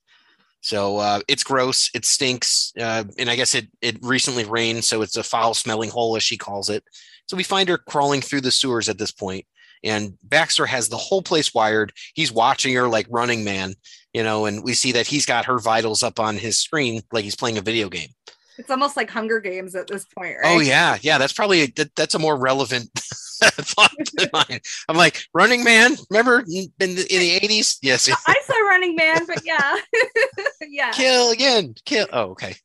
So 0.63 0.97
uh, 0.97 1.19
it's 1.27 1.43
gross, 1.43 1.91
it 1.93 2.05
stinks, 2.05 2.71
uh, 2.79 3.03
and 3.19 3.29
I 3.29 3.35
guess 3.35 3.53
it 3.53 3.67
it 3.81 3.97
recently 4.01 4.45
rained, 4.45 4.85
so 4.85 5.01
it's 5.01 5.17
a 5.17 5.23
foul 5.23 5.53
smelling 5.53 5.89
hole 5.89 6.15
as 6.15 6.23
she 6.23 6.37
calls 6.37 6.69
it. 6.69 6.85
So 7.27 7.35
we 7.35 7.43
find 7.43 7.67
her 7.67 7.77
crawling 7.77 8.21
through 8.21 8.41
the 8.41 8.51
sewers 8.51 8.87
at 8.87 8.97
this 8.97 9.11
point, 9.11 9.45
and 9.83 10.17
Baxter 10.23 10.65
has 10.65 10.87
the 10.87 10.95
whole 10.95 11.21
place 11.21 11.53
wired. 11.53 11.91
He's 12.13 12.31
watching 12.31 12.73
her 12.75 12.87
like 12.87 13.07
Running 13.09 13.43
Man, 13.43 13.73
you 14.13 14.23
know, 14.23 14.45
and 14.45 14.63
we 14.63 14.73
see 14.73 14.93
that 14.93 15.05
he's 15.05 15.25
got 15.25 15.45
her 15.45 15.59
vitals 15.59 16.01
up 16.01 16.17
on 16.17 16.37
his 16.37 16.61
screen 16.61 17.01
like 17.11 17.25
he's 17.25 17.35
playing 17.35 17.57
a 17.57 17.61
video 17.61 17.89
game. 17.89 18.09
It's 18.57 18.69
almost 18.69 18.95
like 18.95 19.09
Hunger 19.09 19.39
Games 19.39 19.75
at 19.75 19.87
this 19.87 20.05
point, 20.05 20.35
right? 20.41 20.55
Oh 20.55 20.59
yeah, 20.59 20.97
yeah. 21.01 21.17
That's 21.17 21.33
probably 21.33 21.67
that, 21.67 21.95
that's 21.95 22.13
a 22.13 22.19
more 22.19 22.37
relevant 22.37 22.89
thought 23.43 23.91
than 24.15 24.29
mine. 24.33 24.59
I'm 24.87 24.97
like 24.97 25.25
Running 25.33 25.63
Man. 25.63 25.95
Remember 26.09 26.39
in 26.39 26.69
the 26.77 27.05
in 27.09 27.19
the 27.19 27.31
eighties? 27.41 27.77
Yes. 27.81 28.09
I 28.27 28.41
saw 28.45 28.53
Running 28.59 28.95
Man, 28.95 29.25
but 29.25 29.41
yeah, 29.43 29.75
yeah. 30.67 30.91
Kill 30.91 31.31
again. 31.31 31.75
Kill. 31.85 32.07
Oh, 32.13 32.31
okay. 32.31 32.55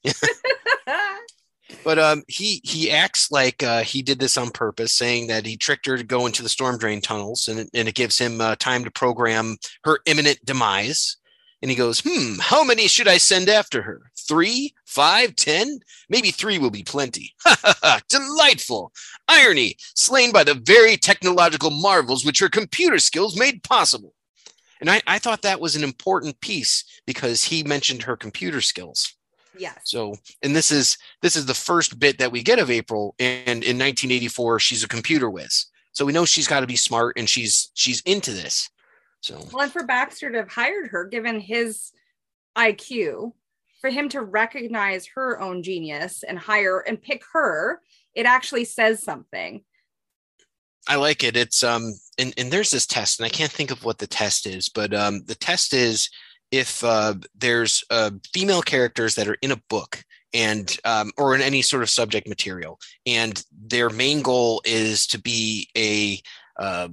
but 1.85 1.99
um, 1.99 2.23
he 2.29 2.61
he 2.65 2.91
acts 2.91 3.31
like 3.31 3.63
uh, 3.63 3.83
he 3.83 4.03
did 4.03 4.19
this 4.19 4.37
on 4.37 4.51
purpose, 4.51 4.95
saying 4.95 5.29
that 5.29 5.47
he 5.47 5.57
tricked 5.57 5.87
her 5.87 5.97
to 5.97 6.05
go 6.05 6.27
into 6.27 6.43
the 6.43 6.49
storm 6.49 6.79
drain 6.79 7.01
tunnels, 7.01 7.49
and 7.49 7.69
and 7.73 7.89
it 7.89 7.95
gives 7.95 8.19
him 8.19 8.41
uh, 8.41 8.57
time 8.57 8.85
to 8.85 8.91
program 8.91 9.57
her 9.85 10.01
imminent 10.07 10.39
demise. 10.45 11.17
And 11.61 11.71
he 11.71 11.77
goes, 11.77 12.01
hmm, 12.05 12.35
how 12.41 12.63
many 12.63 12.87
should 12.87 13.09
I 13.09 13.19
send 13.19 13.49
after 13.49 13.83
her? 13.83 14.11
Three, 14.17 14.75
five, 14.85 15.35
ten? 15.35 15.81
Maybe 16.09 16.31
three 16.31 16.59
will 16.59 16.71
be 16.71 16.85
plenty. 16.85 17.35
Ha 17.45 17.57
ha 17.63 17.75
ha, 17.83 18.01
delightful. 18.09 18.93
Irony, 19.27 19.77
slain 19.95 20.33
by 20.33 20.45
the 20.45 20.55
very 20.55 20.97
technological 20.97 21.71
marvels 21.71 22.25
which 22.25 22.41
her 22.41 22.49
computer 22.49 22.99
skills 22.99 23.39
made 23.39 23.63
possible. 23.63 24.15
And 24.81 24.89
I, 24.89 25.03
I 25.07 25.19
thought 25.19 25.43
that 25.43 25.61
was 25.61 25.75
an 25.75 25.83
important 25.83 26.41
piece 26.41 26.85
because 27.07 27.43
he 27.43 27.65
mentioned 27.65 28.03
her 28.03 28.17
computer 28.17 28.61
skills. 28.61 29.15
Yeah. 29.57 29.75
So, 29.83 30.15
and 30.43 30.55
this 30.55 30.71
is 30.71 30.97
this 31.21 31.35
is 31.35 31.47
the 31.47 31.55
first 31.55 31.99
bit 31.99 32.19
that 32.19 32.31
we 32.31 32.43
get 32.43 32.61
of 32.61 32.71
April. 32.71 33.15
And 33.19 33.65
in 33.65 33.77
1984, 33.77 34.61
she's 34.61 34.85
a 34.85 34.89
computer 34.89 35.29
whiz. 35.29 35.67
So 35.93 36.05
we 36.05 36.13
know 36.13 36.25
she's 36.25 36.47
got 36.47 36.61
to 36.61 36.67
be 36.67 36.77
smart 36.77 37.17
and 37.19 37.29
she's 37.29 37.71
she's 37.75 38.01
into 38.03 38.33
this. 38.33 38.71
So 39.21 39.45
Well, 39.53 39.65
and 39.65 39.73
for 39.73 39.85
Baxter 39.85 40.31
to 40.31 40.39
have 40.39 40.51
hired 40.51 40.89
her, 40.89 41.05
given 41.05 41.41
his 41.41 41.93
IQ, 42.57 43.33
for 43.81 43.91
him 43.91 44.09
to 44.11 44.23
recognize 44.23 45.07
her 45.15 45.41
own 45.41 45.63
genius 45.63 46.23
and 46.23 46.39
hire 46.39 46.81
and 46.81 47.01
pick 47.01 47.23
her, 47.33 47.81
it 48.15 48.27
actually 48.27 48.65
says 48.65 49.03
something. 49.03 49.63
I 50.89 50.97
like 50.97 51.23
it. 51.23 51.37
It's 51.37 51.63
um 51.63 51.93
and, 52.19 52.35
and 52.37 52.51
there's 52.51 52.71
this 52.71 52.87
test, 52.87 53.21
and 53.21 53.27
I 53.27 53.31
can't 53.31 53.53
think 53.53 53.71
of 53.71 53.85
what 53.85 53.99
the 53.99 54.07
test 54.07 54.47
is, 54.47 54.69
but 54.69 54.95
um 54.95 55.25
the 55.27 55.35
test 55.35 55.73
is 55.75 56.09
if 56.51 56.83
uh, 56.83 57.15
there's 57.37 57.85
uh, 57.91 58.11
female 58.33 58.63
characters 58.63 59.15
that 59.15 59.29
are 59.29 59.37
in 59.43 59.53
a 59.53 59.63
book 59.69 60.03
and 60.33 60.79
um, 60.85 61.11
or 61.17 61.35
in 61.35 61.41
any 61.41 61.63
sort 61.63 61.83
of 61.83 61.91
subject 61.91 62.29
material, 62.29 62.79
and 63.07 63.43
their 63.53 63.91
main 63.91 64.23
goal 64.23 64.63
is 64.65 65.07
to 65.09 65.21
be 65.21 65.69
a 65.77 66.21
uh, 66.63 66.89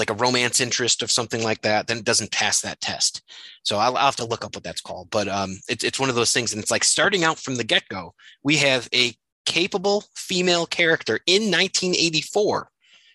like 0.00 0.10
a 0.10 0.14
romance 0.14 0.60
interest 0.60 1.02
of 1.02 1.12
something 1.12 1.44
like 1.44 1.62
that, 1.62 1.86
then 1.86 1.98
it 1.98 2.04
doesn't 2.04 2.32
pass 2.32 2.60
that 2.62 2.80
test. 2.80 3.22
So 3.62 3.76
I'll, 3.76 3.96
I'll 3.96 4.06
have 4.06 4.16
to 4.16 4.24
look 4.24 4.44
up 4.44 4.56
what 4.56 4.64
that's 4.64 4.80
called. 4.80 5.10
But 5.10 5.28
um, 5.28 5.60
it, 5.68 5.84
it's 5.84 6.00
one 6.00 6.08
of 6.08 6.16
those 6.16 6.32
things, 6.32 6.52
and 6.52 6.60
it's 6.60 6.72
like 6.72 6.82
starting 6.82 7.22
out 7.22 7.38
from 7.38 7.54
the 7.54 7.64
get 7.64 7.88
go, 7.88 8.14
we 8.42 8.56
have 8.56 8.88
a 8.92 9.14
capable 9.46 10.04
female 10.14 10.66
character 10.66 11.20
in 11.26 11.42
1984 11.42 12.70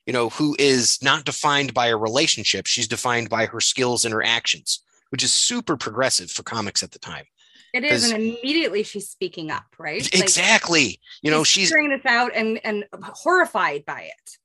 you 0.06 0.13
know, 0.13 0.30
who 0.30 0.56
is 0.60 1.02
not 1.02 1.26
defined 1.26 1.74
by 1.74 1.88
a 1.88 1.98
relationship. 1.98 2.67
She's 2.67 2.88
defined 2.88 3.30
by 3.30 3.48
her 3.48 3.60
skills 3.60 4.06
and 4.06 4.13
her 4.13 4.24
actions, 4.24 4.84
which 5.10 5.24
is 5.24 5.34
super 5.34 5.78
progressive 5.78 6.30
for 6.30 6.43
comics 6.43 6.84
at 6.84 6.91
the 6.91 7.00
time. 7.00 7.26
It 7.74 7.84
is, 7.84 8.10
and 8.10 8.21
immediately 8.21 8.84
she's 8.84 9.10
speaking 9.10 9.52
up, 9.52 9.65
right? 9.78 10.08
Exactly. 10.13 10.86
Like, 10.86 11.00
you 11.24 11.32
know, 11.32 11.43
she's 11.43 11.69
figuring 11.69 11.89
this 11.89 12.06
out 12.06 12.32
and 12.34 12.62
and 12.63 12.86
horrified 12.93 13.86
by 13.86 14.04
it. 14.04 14.38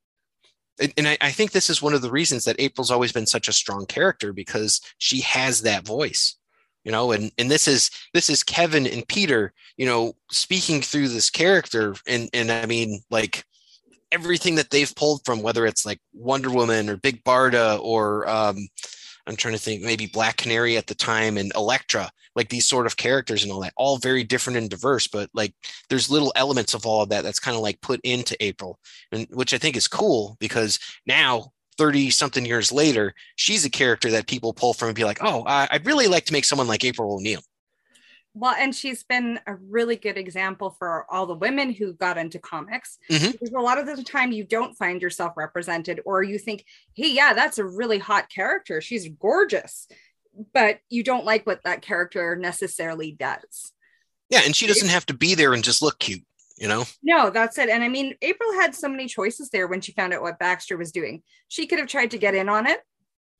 And 0.96 1.08
I, 1.08 1.18
I 1.20 1.30
think 1.30 1.52
this 1.52 1.68
is 1.68 1.82
one 1.82 1.94
of 1.94 2.02
the 2.02 2.10
reasons 2.10 2.44
that 2.44 2.58
April's 2.58 2.90
always 2.90 3.12
been 3.12 3.26
such 3.26 3.48
a 3.48 3.52
strong 3.52 3.86
character 3.86 4.32
because 4.32 4.80
she 4.98 5.20
has 5.20 5.62
that 5.62 5.84
voice 5.84 6.36
you 6.84 6.90
know 6.90 7.12
and 7.12 7.30
and 7.36 7.50
this 7.50 7.68
is 7.68 7.90
this 8.14 8.30
is 8.30 8.42
kevin 8.42 8.86
and 8.86 9.06
peter 9.06 9.52
you 9.76 9.84
know 9.84 10.14
speaking 10.30 10.80
through 10.80 11.08
this 11.08 11.28
character. 11.28 11.94
And 12.06 12.30
and 12.32 12.50
i 12.50 12.64
mean 12.64 13.02
like 13.10 13.44
everything 14.12 14.56
that 14.56 14.70
they've 14.70 14.94
pulled 14.94 15.24
from, 15.24 15.42
whether 15.42 15.66
it's 15.66 15.86
like 15.86 16.00
Wonder 16.12 16.50
Woman 16.50 16.88
or 16.88 16.96
Big 16.96 17.22
Barda 17.24 17.80
or 17.80 18.28
um, 18.28 18.68
I'm 19.30 19.36
trying 19.36 19.54
to 19.54 19.60
think 19.60 19.82
maybe 19.82 20.06
Black 20.06 20.36
Canary 20.36 20.76
at 20.76 20.88
the 20.88 20.94
time 20.94 21.38
and 21.38 21.52
Elektra, 21.54 22.10
like 22.34 22.48
these 22.48 22.66
sort 22.66 22.86
of 22.86 22.96
characters 22.96 23.44
and 23.44 23.52
all 23.52 23.60
that, 23.60 23.72
all 23.76 23.96
very 23.96 24.24
different 24.24 24.56
and 24.56 24.68
diverse, 24.68 25.06
but 25.06 25.30
like 25.34 25.54
there's 25.88 26.10
little 26.10 26.32
elements 26.34 26.74
of 26.74 26.84
all 26.84 27.02
of 27.02 27.08
that 27.10 27.22
that's 27.22 27.38
kind 27.38 27.56
of 27.56 27.62
like 27.62 27.80
put 27.80 28.00
into 28.02 28.36
April, 28.44 28.78
and 29.12 29.28
which 29.30 29.54
I 29.54 29.58
think 29.58 29.76
is 29.76 29.86
cool 29.86 30.36
because 30.40 30.80
now 31.06 31.52
30 31.78 32.10
something 32.10 32.44
years 32.44 32.72
later, 32.72 33.14
she's 33.36 33.64
a 33.64 33.70
character 33.70 34.10
that 34.10 34.26
people 34.26 34.52
pull 34.52 34.74
from 34.74 34.88
and 34.88 34.96
be 34.96 35.04
like, 35.04 35.18
oh, 35.22 35.44
I'd 35.46 35.86
really 35.86 36.08
like 36.08 36.24
to 36.26 36.32
make 36.32 36.44
someone 36.44 36.68
like 36.68 36.84
April 36.84 37.14
O'Neil 37.14 37.40
well 38.34 38.54
and 38.58 38.74
she's 38.74 39.02
been 39.02 39.40
a 39.46 39.54
really 39.54 39.96
good 39.96 40.16
example 40.16 40.70
for 40.78 41.04
all 41.10 41.26
the 41.26 41.34
women 41.34 41.72
who 41.72 41.92
got 41.92 42.18
into 42.18 42.38
comics 42.38 42.98
mm-hmm. 43.10 43.30
because 43.32 43.50
a 43.50 43.60
lot 43.60 43.78
of 43.78 43.86
the 43.86 44.02
time 44.02 44.32
you 44.32 44.44
don't 44.44 44.76
find 44.76 45.02
yourself 45.02 45.36
represented 45.36 46.00
or 46.04 46.22
you 46.22 46.38
think 46.38 46.64
hey 46.94 47.10
yeah 47.12 47.32
that's 47.32 47.58
a 47.58 47.64
really 47.64 47.98
hot 47.98 48.28
character. 48.28 48.80
She's 48.80 49.08
gorgeous. 49.08 49.86
But 50.54 50.78
you 50.88 51.02
don't 51.02 51.24
like 51.24 51.44
what 51.44 51.64
that 51.64 51.82
character 51.82 52.36
necessarily 52.36 53.12
does. 53.12 53.72
Yeah 54.28 54.42
and 54.44 54.54
she 54.54 54.66
doesn't 54.66 54.88
have 54.88 55.06
to 55.06 55.14
be 55.14 55.34
there 55.34 55.52
and 55.52 55.64
just 55.64 55.82
look 55.82 55.98
cute 55.98 56.24
you 56.56 56.68
know? 56.68 56.84
No 57.02 57.30
that's 57.30 57.58
it. 57.58 57.68
And 57.68 57.82
i 57.82 57.88
mean 57.88 58.14
april 58.22 58.52
had 58.54 58.74
so 58.74 58.88
many 58.88 59.06
choices 59.06 59.50
there 59.50 59.66
when 59.66 59.80
she 59.80 59.92
found 59.92 60.14
out 60.14 60.22
what 60.22 60.38
baxter 60.38 60.76
was 60.76 60.92
doing. 60.92 61.22
She 61.48 61.66
could 61.66 61.78
have 61.78 61.88
tried 61.88 62.12
to 62.12 62.18
get 62.18 62.34
in 62.34 62.48
on 62.48 62.66
it 62.66 62.80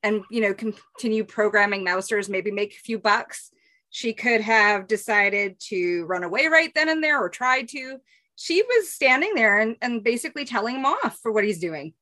and 0.03 0.23
you 0.31 0.41
know 0.41 0.55
continue 0.55 1.25
programming 1.25 1.85
mousers 1.85 2.29
maybe 2.29 2.51
make 2.51 2.73
a 2.73 2.81
few 2.81 2.99
bucks 2.99 3.53
she 3.91 4.13
could 4.13 4.41
have 4.41 4.87
decided 4.87 5.57
to 5.69 6.05
run 6.07 6.23
away 6.23 6.47
right 6.47 6.73
then 6.75 6.89
and 6.89 7.03
there 7.03 7.21
or 7.21 7.29
tried 7.29 7.69
to. 7.69 7.99
She 8.37 8.63
was 8.63 8.91
standing 8.91 9.35
there 9.35 9.59
and, 9.59 9.77
and 9.83 10.03
basically 10.03 10.45
telling 10.45 10.77
him 10.77 10.87
off 10.87 11.19
for 11.21 11.33
what 11.33 11.45
he's 11.45 11.59
doing. 11.59 11.93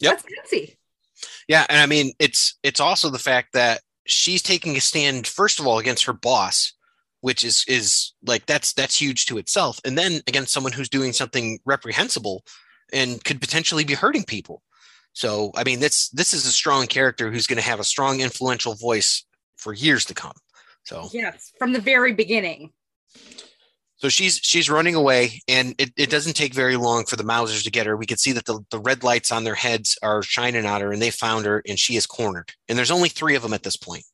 Yep. 0.00 0.22
That's 0.22 0.52
gutsy. 0.52 0.76
Yeah. 1.48 1.66
And 1.68 1.80
I 1.80 1.86
mean, 1.86 2.12
it's 2.18 2.58
it's 2.62 2.80
also 2.80 3.10
the 3.10 3.18
fact 3.18 3.54
that 3.54 3.80
she's 4.06 4.42
taking 4.42 4.76
a 4.76 4.80
stand, 4.80 5.26
first 5.26 5.58
of 5.58 5.66
all, 5.66 5.78
against 5.78 6.04
her 6.04 6.12
boss, 6.12 6.74
which 7.22 7.42
is 7.42 7.64
is 7.66 8.12
like 8.24 8.46
that's 8.46 8.74
that's 8.74 9.00
huge 9.00 9.26
to 9.26 9.38
itself. 9.38 9.80
And 9.84 9.98
then 9.98 10.20
against 10.28 10.52
someone 10.52 10.72
who's 10.72 10.88
doing 10.88 11.12
something 11.12 11.58
reprehensible 11.64 12.44
and 12.92 13.22
could 13.24 13.40
potentially 13.40 13.84
be 13.84 13.94
hurting 13.94 14.24
people. 14.24 14.62
So 15.14 15.50
I 15.56 15.64
mean, 15.64 15.80
this 15.80 16.10
this 16.10 16.34
is 16.34 16.46
a 16.46 16.52
strong 16.52 16.86
character 16.86 17.32
who's 17.32 17.46
going 17.46 17.60
to 17.60 17.68
have 17.68 17.80
a 17.80 17.84
strong, 17.84 18.20
influential 18.20 18.74
voice 18.74 19.24
for 19.56 19.72
years 19.72 20.04
to 20.04 20.14
come. 20.14 20.36
So 20.88 21.06
yes, 21.12 21.52
from 21.58 21.74
the 21.74 21.80
very 21.80 22.14
beginning. 22.14 22.72
So 23.96 24.08
she's 24.08 24.40
she's 24.42 24.70
running 24.70 24.94
away, 24.94 25.42
and 25.46 25.74
it, 25.76 25.90
it 25.98 26.08
doesn't 26.08 26.32
take 26.32 26.54
very 26.54 26.76
long 26.76 27.04
for 27.04 27.16
the 27.16 27.24
Mousers 27.24 27.64
to 27.64 27.70
get 27.70 27.84
her. 27.84 27.94
We 27.94 28.06
can 28.06 28.16
see 28.16 28.32
that 28.32 28.46
the, 28.46 28.64
the 28.70 28.78
red 28.78 29.04
lights 29.04 29.30
on 29.30 29.44
their 29.44 29.54
heads 29.54 29.98
are 30.02 30.22
shining 30.22 30.64
at 30.64 30.80
her, 30.80 30.90
and 30.90 31.02
they 31.02 31.10
found 31.10 31.44
her, 31.44 31.62
and 31.68 31.78
she 31.78 31.96
is 31.96 32.06
cornered. 32.06 32.52
And 32.68 32.78
there's 32.78 32.90
only 32.90 33.10
three 33.10 33.34
of 33.34 33.42
them 33.42 33.52
at 33.52 33.64
this 33.64 33.76
point. 33.76 34.04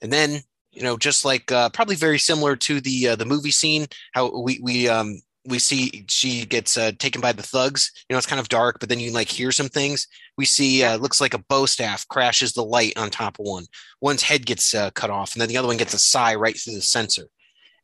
And 0.00 0.12
then, 0.12 0.42
you 0.70 0.82
know, 0.82 0.96
just 0.96 1.24
like 1.24 1.50
uh, 1.50 1.70
probably 1.70 1.96
very 1.96 2.20
similar 2.20 2.54
to 2.54 2.80
the 2.80 3.08
uh, 3.08 3.16
the 3.16 3.24
movie 3.24 3.50
scene, 3.50 3.86
how 4.12 4.40
we 4.40 4.60
we 4.62 4.88
um 4.88 5.20
we 5.46 5.58
see 5.58 6.04
she 6.08 6.44
gets 6.44 6.76
uh, 6.76 6.92
taken 6.98 7.20
by 7.20 7.32
the 7.32 7.42
thugs. 7.42 7.92
You 8.08 8.14
know, 8.14 8.18
it's 8.18 8.26
kind 8.26 8.40
of 8.40 8.48
dark, 8.48 8.78
but 8.80 8.88
then 8.88 9.00
you 9.00 9.12
like 9.12 9.28
hear 9.28 9.52
some 9.52 9.68
things. 9.68 10.06
We 10.36 10.44
see 10.44 10.84
uh, 10.84 10.96
looks 10.96 11.20
like 11.20 11.34
a 11.34 11.44
bow 11.48 11.66
staff 11.66 12.06
crashes 12.08 12.52
the 12.52 12.64
light 12.64 12.96
on 12.96 13.10
top 13.10 13.38
of 13.38 13.46
one. 13.46 13.66
One's 14.00 14.22
head 14.22 14.46
gets 14.46 14.74
uh, 14.74 14.90
cut 14.90 15.10
off, 15.10 15.32
and 15.32 15.40
then 15.40 15.48
the 15.48 15.56
other 15.56 15.68
one 15.68 15.76
gets 15.76 15.94
a 15.94 15.98
sai 15.98 16.34
right 16.34 16.56
through 16.56 16.74
the 16.74 16.82
sensor. 16.82 17.28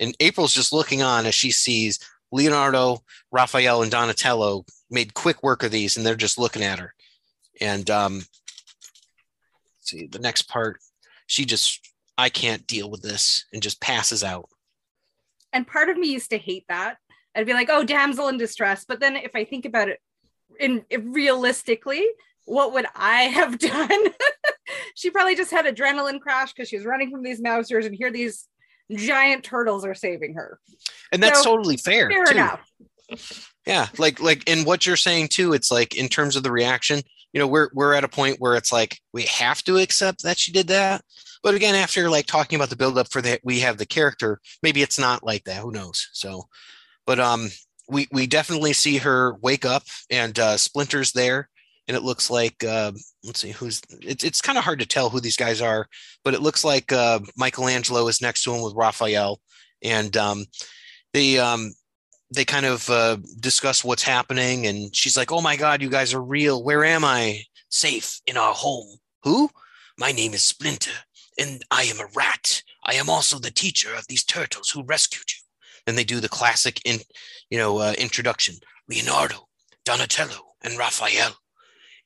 And 0.00 0.14
April's 0.20 0.54
just 0.54 0.72
looking 0.72 1.02
on 1.02 1.26
as 1.26 1.34
she 1.34 1.50
sees 1.50 1.98
Leonardo, 2.32 3.02
Raphael, 3.30 3.82
and 3.82 3.90
Donatello 3.90 4.64
made 4.90 5.14
quick 5.14 5.42
work 5.42 5.62
of 5.62 5.70
these, 5.70 5.96
and 5.96 6.04
they're 6.04 6.16
just 6.16 6.38
looking 6.38 6.62
at 6.62 6.80
her. 6.80 6.94
And 7.60 7.88
um, 7.88 8.22
see 9.80 10.06
the 10.06 10.18
next 10.18 10.42
part, 10.42 10.80
she 11.26 11.44
just 11.44 11.92
I 12.18 12.28
can't 12.28 12.66
deal 12.66 12.90
with 12.90 13.02
this, 13.02 13.44
and 13.52 13.62
just 13.62 13.80
passes 13.80 14.22
out. 14.22 14.48
And 15.52 15.66
part 15.66 15.88
of 15.88 15.96
me 15.96 16.08
used 16.08 16.30
to 16.30 16.38
hate 16.38 16.64
that 16.68 16.96
I'd 17.34 17.46
be 17.46 17.52
like, 17.54 17.68
oh, 17.70 17.84
damsel 17.84 18.28
in 18.28 18.36
distress. 18.38 18.84
But 18.84 19.00
then 19.00 19.16
if 19.16 19.32
I 19.34 19.44
think 19.44 19.64
about 19.64 19.88
it 19.88 20.00
in 20.60 20.84
realistically, 20.98 22.06
what 22.44 22.72
would 22.74 22.86
I 22.94 23.22
have 23.38 23.58
done? 23.58 24.04
she 24.94 25.10
probably 25.10 25.34
just 25.36 25.50
had 25.50 25.64
adrenaline 25.66 26.20
crash 26.20 26.52
because 26.52 26.68
she 26.68 26.76
was 26.76 26.86
running 26.86 27.10
from 27.10 27.22
these 27.22 27.40
mousers 27.40 27.86
and 27.86 27.94
here 27.94 28.10
these 28.10 28.46
giant 28.94 29.44
turtles 29.44 29.84
are 29.84 29.94
saving 29.94 30.34
her. 30.34 30.58
And 31.12 31.22
that's 31.22 31.42
So, 31.42 31.56
totally 31.56 31.76
fair. 31.76 32.10
Fair 32.10 32.24
too. 32.26 32.32
enough. 32.32 32.70
Yeah, 33.66 33.88
like 33.98 34.20
like 34.20 34.48
in 34.48 34.64
what 34.64 34.86
you're 34.86 34.96
saying 34.96 35.28
too, 35.28 35.52
it's 35.52 35.70
like 35.70 35.94
in 35.94 36.08
terms 36.08 36.36
of 36.36 36.42
the 36.42 36.50
reaction, 36.50 37.02
you 37.32 37.40
know, 37.40 37.46
we're 37.46 37.68
we're 37.74 37.94
at 37.94 38.04
a 38.04 38.08
point 38.08 38.40
where 38.40 38.54
it's 38.56 38.72
like 38.72 38.98
we 39.12 39.22
have 39.24 39.62
to 39.64 39.78
accept 39.78 40.22
that 40.22 40.38
she 40.38 40.52
did 40.52 40.68
that. 40.68 41.02
But 41.42 41.54
again, 41.54 41.74
after 41.74 42.08
like 42.08 42.26
talking 42.26 42.56
about 42.56 42.70
the 42.70 42.76
buildup 42.76 43.10
for 43.12 43.20
that, 43.22 43.40
we 43.44 43.60
have 43.60 43.76
the 43.76 43.86
character. 43.86 44.40
Maybe 44.62 44.82
it's 44.82 44.98
not 44.98 45.22
like 45.22 45.44
that. 45.44 45.62
Who 45.62 45.70
knows? 45.70 46.08
So, 46.12 46.44
but 47.06 47.20
um, 47.20 47.48
we 47.88 48.08
we 48.12 48.26
definitely 48.26 48.72
see 48.72 48.98
her 48.98 49.34
wake 49.42 49.64
up 49.64 49.84
and 50.10 50.38
uh, 50.38 50.56
Splinter's 50.56 51.12
there, 51.12 51.48
and 51.88 51.96
it 51.96 52.02
looks 52.02 52.30
like 52.30 52.64
uh, 52.64 52.92
let's 53.24 53.40
see 53.40 53.50
who's. 53.50 53.82
It's 54.00 54.24
it's 54.24 54.40
kind 54.40 54.58
of 54.58 54.64
hard 54.64 54.80
to 54.80 54.86
tell 54.86 55.10
who 55.10 55.20
these 55.20 55.36
guys 55.36 55.60
are, 55.60 55.86
but 56.24 56.34
it 56.34 56.42
looks 56.42 56.64
like 56.64 56.92
uh, 56.92 57.20
Michelangelo 57.36 58.06
is 58.08 58.22
next 58.22 58.44
to 58.44 58.54
him 58.54 58.62
with 58.62 58.74
Raphael, 58.74 59.40
and 59.82 60.16
um, 60.16 60.44
they 61.12 61.38
um 61.38 61.72
they 62.34 62.44
kind 62.44 62.66
of 62.66 62.88
uh, 62.90 63.16
discuss 63.40 63.84
what's 63.84 64.02
happening 64.02 64.66
and 64.66 64.94
she's 64.94 65.16
like 65.16 65.30
oh 65.30 65.40
my 65.40 65.56
god 65.56 65.80
you 65.80 65.88
guys 65.88 66.12
are 66.12 66.22
real. 66.22 66.62
Where 66.62 66.84
am 66.84 67.04
i? 67.04 67.42
Safe 67.68 68.20
in 68.26 68.36
our 68.36 68.52
home. 68.52 68.98
Who? 69.22 69.50
My 69.98 70.12
name 70.12 70.34
is 70.34 70.44
splinter 70.44 70.92
and 71.38 71.62
i 71.70 71.84
am 71.84 72.00
a 72.00 72.08
rat. 72.14 72.62
I 72.84 72.94
am 72.94 73.08
also 73.08 73.38
the 73.38 73.50
teacher 73.50 73.94
of 73.94 74.06
these 74.08 74.24
turtles 74.24 74.70
who 74.70 74.84
rescued 74.84 75.30
you 75.30 75.43
and 75.86 75.96
they 75.96 76.04
do 76.04 76.20
the 76.20 76.28
classic 76.28 76.80
in 76.84 76.98
you 77.50 77.58
know 77.58 77.78
uh, 77.78 77.94
introduction 77.98 78.54
leonardo 78.88 79.46
donatello 79.84 80.54
and 80.62 80.78
raphael 80.78 81.36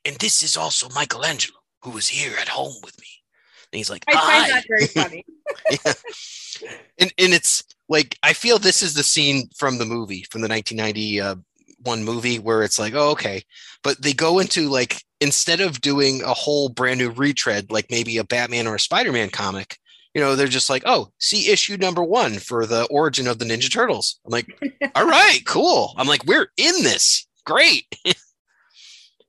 and 0.04 0.16
this 0.16 0.42
is 0.42 0.56
also 0.56 0.88
michelangelo 0.94 1.58
who 1.82 1.90
was 1.90 2.08
here 2.08 2.32
at 2.40 2.48
home 2.48 2.74
with 2.82 2.98
me 3.00 3.08
and 3.72 3.78
he's 3.78 3.90
like 3.90 4.04
I 4.08 4.12
"Hi." 4.16 4.40
find 4.40 4.52
that 4.52 4.64
very 4.68 4.86
funny. 4.86 5.24
yeah. 5.70 5.92
And 6.98 7.12
and 7.18 7.32
it's 7.32 7.62
like 7.88 8.18
I 8.22 8.32
feel 8.32 8.58
this 8.58 8.82
is 8.82 8.94
the 8.94 9.02
scene 9.02 9.48
from 9.56 9.78
the 9.78 9.86
movie 9.86 10.24
from 10.30 10.40
the 10.40 10.48
1991 10.48 11.22
uh, 11.86 12.02
movie 12.02 12.38
where 12.38 12.62
it's 12.62 12.78
like 12.78 12.94
oh 12.94 13.10
okay 13.10 13.42
but 13.82 14.00
they 14.02 14.12
go 14.12 14.38
into 14.38 14.68
like 14.68 15.02
instead 15.20 15.60
of 15.60 15.80
doing 15.80 16.22
a 16.22 16.34
whole 16.34 16.68
brand 16.68 16.98
new 16.98 17.10
retread 17.10 17.70
like 17.70 17.86
maybe 17.90 18.18
a 18.18 18.24
Batman 18.24 18.66
or 18.66 18.74
a 18.74 18.80
Spider-Man 18.80 19.30
comic 19.30 19.78
you 20.14 20.20
know 20.20 20.34
they're 20.36 20.46
just 20.46 20.70
like 20.70 20.82
oh 20.86 21.10
see 21.18 21.50
issue 21.50 21.76
number 21.76 22.02
1 22.02 22.38
for 22.38 22.66
the 22.66 22.84
origin 22.86 23.26
of 23.26 23.38
the 23.38 23.44
Ninja 23.44 23.72
Turtles. 23.72 24.20
I'm 24.24 24.32
like 24.32 24.46
all 24.94 25.06
right 25.06 25.40
cool. 25.46 25.94
I'm 25.96 26.06
like 26.06 26.24
we're 26.24 26.50
in 26.56 26.82
this. 26.82 27.26
Great. 27.44 27.86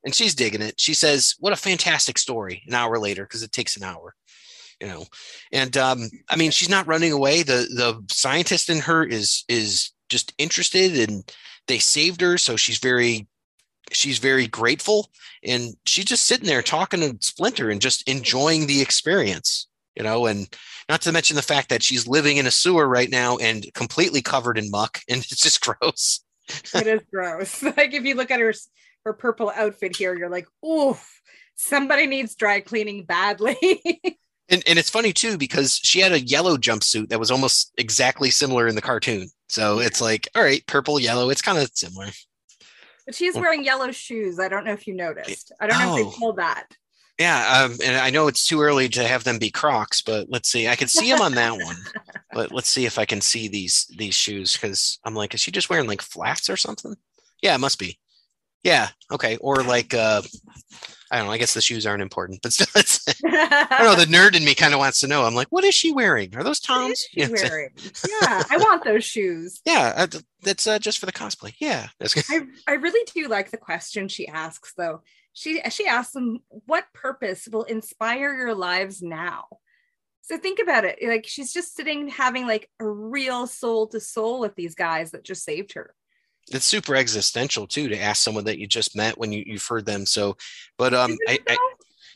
And 0.05 0.15
she's 0.15 0.33
digging 0.33 0.61
it. 0.61 0.79
She 0.79 0.93
says 0.93 1.35
what 1.39 1.51
a 1.51 1.57
fantastic 1.57 2.17
story 2.17 2.63
an 2.65 2.73
hour 2.73 2.97
later 2.99 3.23
because 3.23 3.43
it 3.43 3.51
takes 3.51 3.75
an 3.75 3.83
hour 3.83 4.15
you 4.79 4.87
know. 4.87 5.05
And 5.51 5.75
um 5.75 6.09
i 6.29 6.37
mean 6.37 6.51
she's 6.51 6.69
not 6.69 6.87
running 6.87 7.11
away. 7.11 7.43
The 7.43 7.67
the 7.75 8.01
scientist 8.09 8.69
in 8.69 8.79
her 8.79 9.03
is 9.03 9.43
is 9.49 9.91
just 10.07 10.33
interested 10.37 11.09
and 11.09 11.29
they 11.67 11.79
saved 11.79 12.21
her 12.21 12.37
so 12.37 12.55
she's 12.55 12.79
very 12.79 13.27
she's 13.91 14.19
very 14.19 14.47
grateful. 14.47 15.09
And 15.43 15.75
she's 15.85 16.05
just 16.05 16.25
sitting 16.25 16.47
there 16.47 16.61
talking 16.61 17.01
to 17.01 17.17
splinter 17.19 17.69
and 17.69 17.81
just 17.81 18.07
enjoying 18.07 18.67
the 18.67 18.81
experience 18.81 19.67
you 19.99 20.03
know 20.03 20.25
and 20.25 20.47
not 20.87 21.01
to 21.01 21.11
mention 21.11 21.35
the 21.35 21.41
fact 21.43 21.69
that 21.69 21.83
she's 21.83 22.07
living 22.07 22.37
in 22.37 22.47
a 22.47 22.51
sewer 22.51 22.87
right 22.87 23.11
now 23.11 23.37
and 23.37 23.71
completely 23.75 24.21
covered 24.23 24.57
in 24.57 24.71
muck 24.71 25.01
and 25.09 25.19
it's 25.19 25.41
just 25.41 25.61
gross 25.61 26.21
it 26.73 26.87
is 26.87 27.01
gross. 27.13 27.61
Like 27.77 27.93
if 27.93 28.03
you 28.05 28.15
look 28.15 28.31
at 28.31 28.39
her 28.39 28.53
her 29.05 29.13
purple 29.13 29.51
outfit 29.55 29.95
here, 29.95 30.17
you're 30.17 30.29
like, 30.29 30.47
oof, 30.65 31.21
somebody 31.55 32.07
needs 32.07 32.35
dry 32.35 32.59
cleaning 32.59 33.05
badly. 33.05 33.55
and, 34.49 34.63
and 34.67 34.79
it's 34.79 34.89
funny 34.89 35.13
too 35.13 35.37
because 35.37 35.79
she 35.83 35.99
had 35.99 36.11
a 36.11 36.19
yellow 36.19 36.57
jumpsuit 36.57 37.09
that 37.09 37.19
was 37.19 37.31
almost 37.31 37.71
exactly 37.77 38.31
similar 38.31 38.67
in 38.67 38.73
the 38.75 38.81
cartoon 38.81 39.29
so 39.47 39.79
it's 39.79 40.01
like 40.01 40.27
all 40.35 40.41
right 40.41 40.65
purple 40.65 40.99
yellow 40.99 41.29
it's 41.29 41.41
kind 41.41 41.57
of 41.59 41.69
similar 41.73 42.07
but 43.05 43.15
she's 43.15 43.35
wearing 43.35 43.63
yellow 43.63 43.91
shoes. 43.91 44.39
I 44.39 44.49
don't 44.49 44.65
know 44.65 44.73
if 44.73 44.85
you 44.85 44.93
noticed. 44.93 45.51
I 45.59 45.65
don't 45.65 45.79
know 45.79 45.97
if 45.97 46.05
Oh. 46.05 46.09
they 46.11 46.17
pulled 46.17 46.37
that. 46.37 46.67
Yeah, 47.19 47.63
um, 47.65 47.77
and 47.83 47.97
I 47.97 48.09
know 48.11 48.27
it's 48.27 48.47
too 48.47 48.61
early 48.61 48.87
to 48.89 49.05
have 49.05 49.25
them 49.25 49.39
be 49.39 49.51
Crocs, 49.51 50.01
but 50.01 50.27
let's 50.29 50.49
see. 50.49 50.69
I 50.69 50.75
can 50.77 50.87
see 50.87 51.11
them 51.11 51.21
on 51.21 51.33
that 51.35 51.51
one, 51.51 51.75
but 52.33 52.53
let's 52.53 52.69
see 52.69 52.85
if 52.85 52.97
I 52.97 53.03
can 53.03 53.19
see 53.19 53.49
these 53.49 53.87
these 53.97 54.15
shoes 54.15 54.53
because 54.53 54.99
I'm 55.03 55.15
like, 55.15 55.33
is 55.33 55.41
she 55.41 55.51
just 55.51 55.69
wearing 55.69 55.87
like 55.87 56.01
flats 56.01 56.49
or 56.49 56.55
something? 56.55 56.95
Yeah, 57.41 57.55
it 57.55 57.59
must 57.59 57.77
be. 57.77 57.99
Yeah, 58.63 58.87
okay, 59.11 59.35
or 59.37 59.63
like 59.63 59.93
uh, 59.93 60.21
I 61.11 61.17
don't 61.17 61.27
know. 61.27 61.33
I 61.33 61.37
guess 61.37 61.53
the 61.53 61.61
shoes 61.61 61.85
aren't 61.85 62.01
important, 62.01 62.39
but 62.41 62.53
still, 62.53 62.67
it's, 62.75 63.05
I 63.25 63.65
don't 63.69 63.83
know. 63.83 63.95
The 63.95 64.05
nerd 64.09 64.35
in 64.37 64.45
me 64.45 64.55
kind 64.55 64.73
of 64.73 64.79
wants 64.79 65.01
to 65.01 65.07
know. 65.07 65.25
I'm 65.25 65.35
like, 65.35 65.47
what 65.49 65.65
is 65.65 65.75
she 65.75 65.91
wearing? 65.91 66.33
Are 66.37 66.43
those 66.43 66.61
Toms? 66.61 66.91
is 66.93 67.07
she 67.11 67.19
Yeah, 67.19 67.27
wearing? 67.29 67.69
Yeah, 68.07 68.43
I 68.49 68.57
want 68.57 68.85
those 68.85 69.03
shoes. 69.03 69.59
yeah 69.65 69.91
uh, 69.95 70.07
that's 70.43 70.67
uh, 70.67 70.79
just 70.79 70.99
for 70.99 71.05
the 71.05 71.11
cosplay. 71.11 71.53
Yeah, 71.59 71.87
that's 71.99 72.13
good. 72.13 72.23
I, 72.29 72.71
I 72.71 72.75
really 72.75 73.05
do 73.13 73.27
like 73.27 73.51
the 73.51 73.57
question 73.57 74.07
she 74.07 74.25
asks 74.27 74.73
though. 74.77 75.01
She 75.39 75.61
she 75.69 75.87
asks 75.87 76.11
them, 76.11 76.39
what 76.49 76.91
purpose 76.93 77.47
will 77.49 77.63
inspire 77.63 78.35
your 78.35 78.53
lives 78.53 79.01
now? 79.01 79.45
So 80.19 80.37
think 80.37 80.59
about 80.59 80.83
it. 80.83 80.99
Like 81.01 81.25
she's 81.25 81.53
just 81.53 81.77
sitting 81.77 82.09
having 82.09 82.45
like 82.45 82.69
a 82.81 82.85
real 82.85 83.47
soul 83.47 83.87
to 83.87 84.01
soul 84.01 84.41
with 84.41 84.55
these 84.55 84.75
guys 84.75 85.11
that 85.11 85.23
just 85.23 85.45
saved 85.45 85.71
her. 85.75 85.95
It's 86.51 86.65
super 86.65 86.93
existential 86.93 87.67
too 87.67 87.87
to 87.87 87.97
ask 87.97 88.21
someone 88.21 88.43
that 88.45 88.59
you 88.59 88.67
just 88.67 88.97
met 88.97 89.17
when 89.17 89.31
you, 89.31 89.45
you've 89.45 89.65
heard 89.65 89.85
them. 89.85 90.05
So, 90.05 90.35
but 90.77 90.93
um, 90.93 91.15
I, 91.25 91.39
I, 91.47 91.57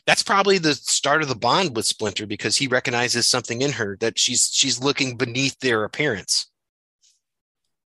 that's 0.06 0.22
probably 0.22 0.58
the 0.58 0.74
start 0.74 1.22
of 1.22 1.28
the 1.28 1.34
bond 1.34 1.74
with 1.74 1.86
Splinter 1.86 2.26
because 2.26 2.58
he 2.58 2.66
recognizes 2.66 3.26
something 3.26 3.62
in 3.62 3.72
her 3.72 3.96
that 4.00 4.18
she's 4.18 4.50
she's 4.52 4.82
looking 4.82 5.16
beneath 5.16 5.58
their 5.60 5.84
appearance. 5.84 6.50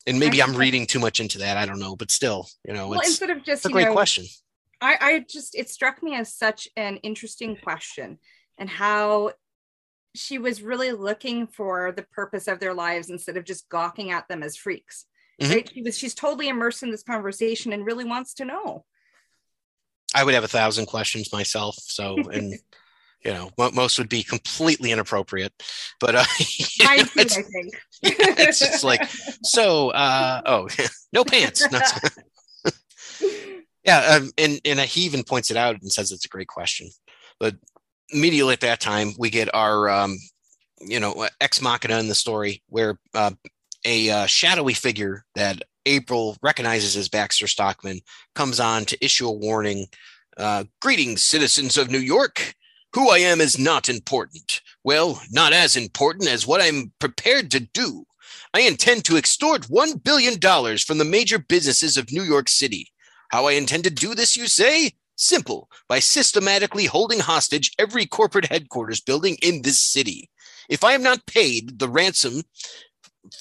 And 0.05 0.19
maybe 0.19 0.43
I'm 0.43 0.55
reading 0.55 0.85
too 0.85 0.99
much 0.99 1.19
into 1.19 1.39
that. 1.39 1.57
I 1.57 1.65
don't 1.65 1.79
know, 1.79 1.95
but 1.95 2.11
still, 2.11 2.47
you 2.67 2.73
know, 2.75 2.89
well, 2.89 2.99
it's, 2.99 3.09
instead 3.09 3.31
of 3.31 3.37
just 3.39 3.65
it's 3.65 3.65
a 3.65 3.69
great 3.69 3.85
know, 3.85 3.93
question. 3.93 4.25
I, 4.83 4.97
I 4.99 5.25
just 5.27 5.55
it 5.55 5.69
struck 5.69 6.03
me 6.03 6.15
as 6.15 6.33
such 6.33 6.67
an 6.75 6.97
interesting 6.97 7.55
question 7.55 8.19
and 8.57 8.69
how 8.69 9.31
she 10.13 10.37
was 10.37 10.61
really 10.61 10.91
looking 10.91 11.47
for 11.47 11.91
the 11.91 12.03
purpose 12.03 12.47
of 12.47 12.59
their 12.59 12.73
lives 12.73 13.09
instead 13.09 13.37
of 13.37 13.45
just 13.45 13.69
gawking 13.69 14.11
at 14.11 14.27
them 14.27 14.43
as 14.43 14.57
freaks. 14.57 15.05
Mhm. 15.41 15.49
Right? 15.49 15.71
She 15.73 15.81
was 15.81 15.97
she's 15.97 16.13
totally 16.13 16.49
immersed 16.49 16.83
in 16.83 16.91
this 16.91 17.03
conversation 17.03 17.73
and 17.73 17.85
really 17.85 18.05
wants 18.05 18.33
to 18.35 18.45
know. 18.45 18.85
I 20.13 20.23
would 20.23 20.33
have 20.33 20.43
a 20.43 20.49
thousand 20.49 20.85
questions 20.85 21.31
myself. 21.33 21.75
So, 21.79 22.17
and 22.17 22.53
you 23.23 23.33
know, 23.33 23.51
most 23.57 23.97
would 23.97 24.09
be 24.09 24.21
completely 24.21 24.91
inappropriate, 24.91 25.53
but 25.99 26.15
uh, 26.15 26.25
you 26.39 26.85
know, 26.85 27.03
too, 27.03 27.09
it's, 27.15 27.37
I 27.37 27.41
think. 27.41 27.73
it's 28.03 28.59
just 28.59 28.83
like 28.83 29.09
so. 29.43 29.89
Uh, 29.91 30.41
oh, 30.45 30.67
no 31.13 31.23
pants. 31.23 31.65
No, 31.71 31.79
Yeah, 33.83 33.99
um, 34.17 34.31
and 34.37 34.61
and 34.65 34.79
he 34.79 35.01
even 35.01 35.23
points 35.23 35.51
it 35.51 35.57
out 35.57 35.81
and 35.81 35.91
says 35.91 36.11
it's 36.11 36.25
a 36.25 36.29
great 36.29 36.47
question. 36.47 36.89
But 37.39 37.55
immediately 38.09 38.53
at 38.53 38.61
that 38.61 38.79
time, 38.79 39.13
we 39.17 39.29
get 39.29 39.53
our 39.53 39.89
um, 39.89 40.17
you 40.79 40.99
know 40.99 41.27
ex 41.41 41.61
machina 41.61 41.99
in 41.99 42.07
the 42.07 42.15
story 42.15 42.63
where 42.69 42.97
uh, 43.13 43.31
a 43.85 44.09
uh, 44.09 44.25
shadowy 44.25 44.73
figure 44.73 45.25
that 45.35 45.61
April 45.85 46.37
recognizes 46.41 46.95
as 46.95 47.09
Baxter 47.09 47.47
Stockman 47.47 47.99
comes 48.35 48.59
on 48.59 48.85
to 48.85 49.05
issue 49.05 49.27
a 49.27 49.31
warning. 49.31 49.87
Uh, 50.37 50.63
Greetings, 50.81 51.21
citizens 51.21 51.77
of 51.77 51.91
New 51.91 51.99
York. 51.99 52.55
Who 52.93 53.09
I 53.09 53.17
am 53.19 53.41
is 53.41 53.57
not 53.59 53.89
important. 53.89 54.61
Well, 54.83 55.21
not 55.31 55.51
as 55.51 55.75
important 55.75 56.29
as 56.29 56.47
what 56.47 56.61
I'm 56.61 56.91
prepared 56.99 57.51
to 57.51 57.59
do. 57.59 58.05
I 58.53 58.61
intend 58.61 59.03
to 59.05 59.17
extort 59.17 59.63
$1 59.63 60.03
billion 60.03 60.39
from 60.77 60.99
the 60.99 61.05
major 61.05 61.39
businesses 61.39 61.97
of 61.97 62.11
New 62.11 62.21
York 62.21 62.49
City. 62.49 62.87
How 63.33 63.47
I 63.47 63.53
intend 63.53 63.83
to 63.85 63.89
do 63.89 64.13
this, 64.13 64.37
you 64.37 64.45
say? 64.45 64.91
Simple, 65.15 65.67
by 65.89 65.97
systematically 65.97 66.85
holding 66.85 67.19
hostage 67.19 67.71
every 67.79 68.05
corporate 68.05 68.45
headquarters 68.45 69.01
building 69.01 69.37
in 69.41 69.63
this 69.63 69.79
city. 69.79 70.29
If 70.69 70.83
I 70.83 70.93
am 70.93 71.01
not 71.01 71.25
paid 71.25 71.79
the 71.79 71.89
ransom 71.89 72.43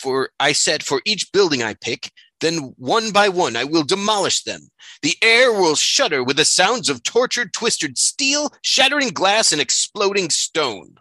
for 0.01 0.31
I 0.41 0.53
set 0.53 0.83
for 0.83 1.03
each 1.05 1.31
building 1.31 1.63
I 1.63 1.75
pick, 1.75 2.11
then 2.41 2.73
one 2.79 3.13
by 3.13 3.29
one 3.29 3.55
I 3.55 3.65
will 3.65 3.83
demolish 3.83 4.45
them. 4.45 4.71
The 5.03 5.15
air 5.21 5.53
will 5.53 5.75
shudder 5.75 6.25
with 6.25 6.39
the 6.39 6.47
sounds 6.47 6.89
of 6.89 7.03
tortured, 7.03 7.53
twisted 7.53 7.99
steel, 7.99 8.51
shattering 8.63 9.11
glass, 9.11 9.53
and 9.53 9.61
exploding 9.61 10.31
stone. 10.31 10.95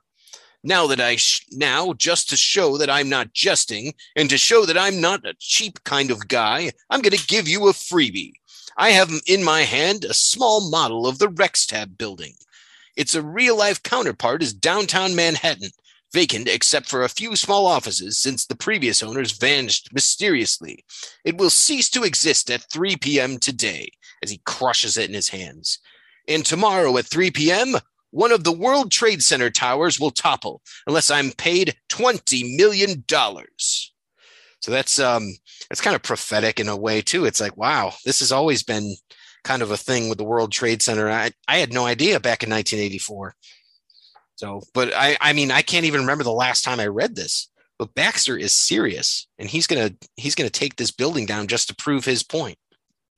Now 0.65 0.86
that 0.88 0.99
I 0.99 1.15
sh- 1.15 1.45
now 1.51 1.93
just 1.93 2.30
to 2.32 2.36
show 2.36 2.77
that 2.77 2.89
I'm 2.89 3.08
not 3.08 3.32
jesting 3.32 3.93
and 4.17 4.30
to 4.30 4.38
show 4.38 4.65
that 4.65 4.77
I'm 4.77 4.99
not 4.99 5.25
a 5.25 5.34
cheap 5.39 5.82
kind 5.86 6.12
of 6.12 6.27
guy, 6.27 6.71
I'm 6.89 7.01
going 7.01 7.17
to 7.17 7.27
give 7.27 7.47
you 7.47 7.69
a 7.69 7.71
freebie. 7.71 8.34
I 8.77 8.91
have 8.91 9.12
in 9.27 9.43
my 9.43 9.62
hand 9.62 10.05
a 10.05 10.13
small 10.13 10.69
model 10.69 11.07
of 11.07 11.19
the 11.19 11.27
Rextab 11.27 11.97
building. 11.97 12.34
Its 12.95 13.15
a 13.15 13.21
real 13.21 13.57
life 13.57 13.81
counterpart 13.84 14.43
is 14.43 14.53
downtown 14.53 15.15
Manhattan, 15.15 15.71
vacant 16.13 16.47
except 16.47 16.89
for 16.89 17.03
a 17.03 17.10
few 17.10 17.36
small 17.36 17.65
offices 17.65 18.19
since 18.19 18.45
the 18.45 18.55
previous 18.55 19.01
owners 19.01 19.31
vanished 19.31 19.93
mysteriously. 19.93 20.84
It 21.23 21.38
will 21.38 21.49
cease 21.49 21.89
to 21.91 22.03
exist 22.03 22.49
at 22.51 22.69
3 22.71 22.97
p.m. 22.97 23.38
today 23.38 23.91
as 24.21 24.29
he 24.29 24.41
crushes 24.45 24.97
it 24.97 25.10
in 25.10 25.15
his 25.15 25.29
hands. 25.29 25.79
And 26.27 26.45
tomorrow 26.45 26.97
at 26.97 27.05
3 27.05 27.31
p.m., 27.31 27.77
one 28.12 28.31
of 28.34 28.43
the 28.43 28.51
World 28.51 28.91
Trade 28.91 29.23
Center 29.23 29.49
towers 29.49 29.99
will 29.99 30.12
topple 30.12 30.62
unless 30.86 31.10
I'm 31.10 31.31
paid 31.31 31.75
$20 31.89 32.57
million. 32.57 33.05
So 34.62 34.71
that's 34.71 35.00
um 35.00 35.34
that's 35.69 35.82
kind 35.82 35.95
of 35.95 36.04
prophetic 36.04 36.60
in 36.60 36.69
a 36.69 36.78
way 36.78 37.02
too. 37.02 37.26
It's 37.26 37.41
like, 37.41 37.58
wow, 37.58 37.93
this 38.06 38.19
has 38.19 38.32
always 38.32 38.63
been 38.63 38.95
kind 39.43 39.62
of 39.62 39.71
a 39.71 39.78
thing 39.78 40.08
with 40.08 40.17
the 40.19 40.24
World 40.24 40.52
Trade 40.52 40.82
Center. 40.82 41.10
I, 41.10 41.32
I 41.47 41.58
had 41.58 41.74
no 41.74 41.86
idea 41.86 42.19
back 42.19 42.43
in 42.43 42.50
1984. 42.50 43.36
So, 44.36 44.62
but 44.74 44.93
I 44.93 45.17
I 45.19 45.34
mean, 45.34 45.52
I 45.52 45.62
can't 45.62 45.86
even 45.86 46.02
remember 46.02 46.24
the 46.24 46.32
last 46.32 46.63
time 46.63 46.80
I 46.80 46.88
read 46.88 47.15
this. 47.15 47.50
But 47.80 47.95
Baxter 47.95 48.38
is 48.38 48.54
serious 48.54 49.28
and 49.39 49.50
he's 49.50 49.65
gonna 49.65 49.91
he's 50.15 50.36
gonna 50.36 50.52
take 50.52 50.76
this 50.76 50.91
building 50.91 51.26
down 51.26 51.47
just 51.47 51.67
to 51.69 51.76
prove 51.76 52.06
his 52.06 52.21
point. 52.21 52.58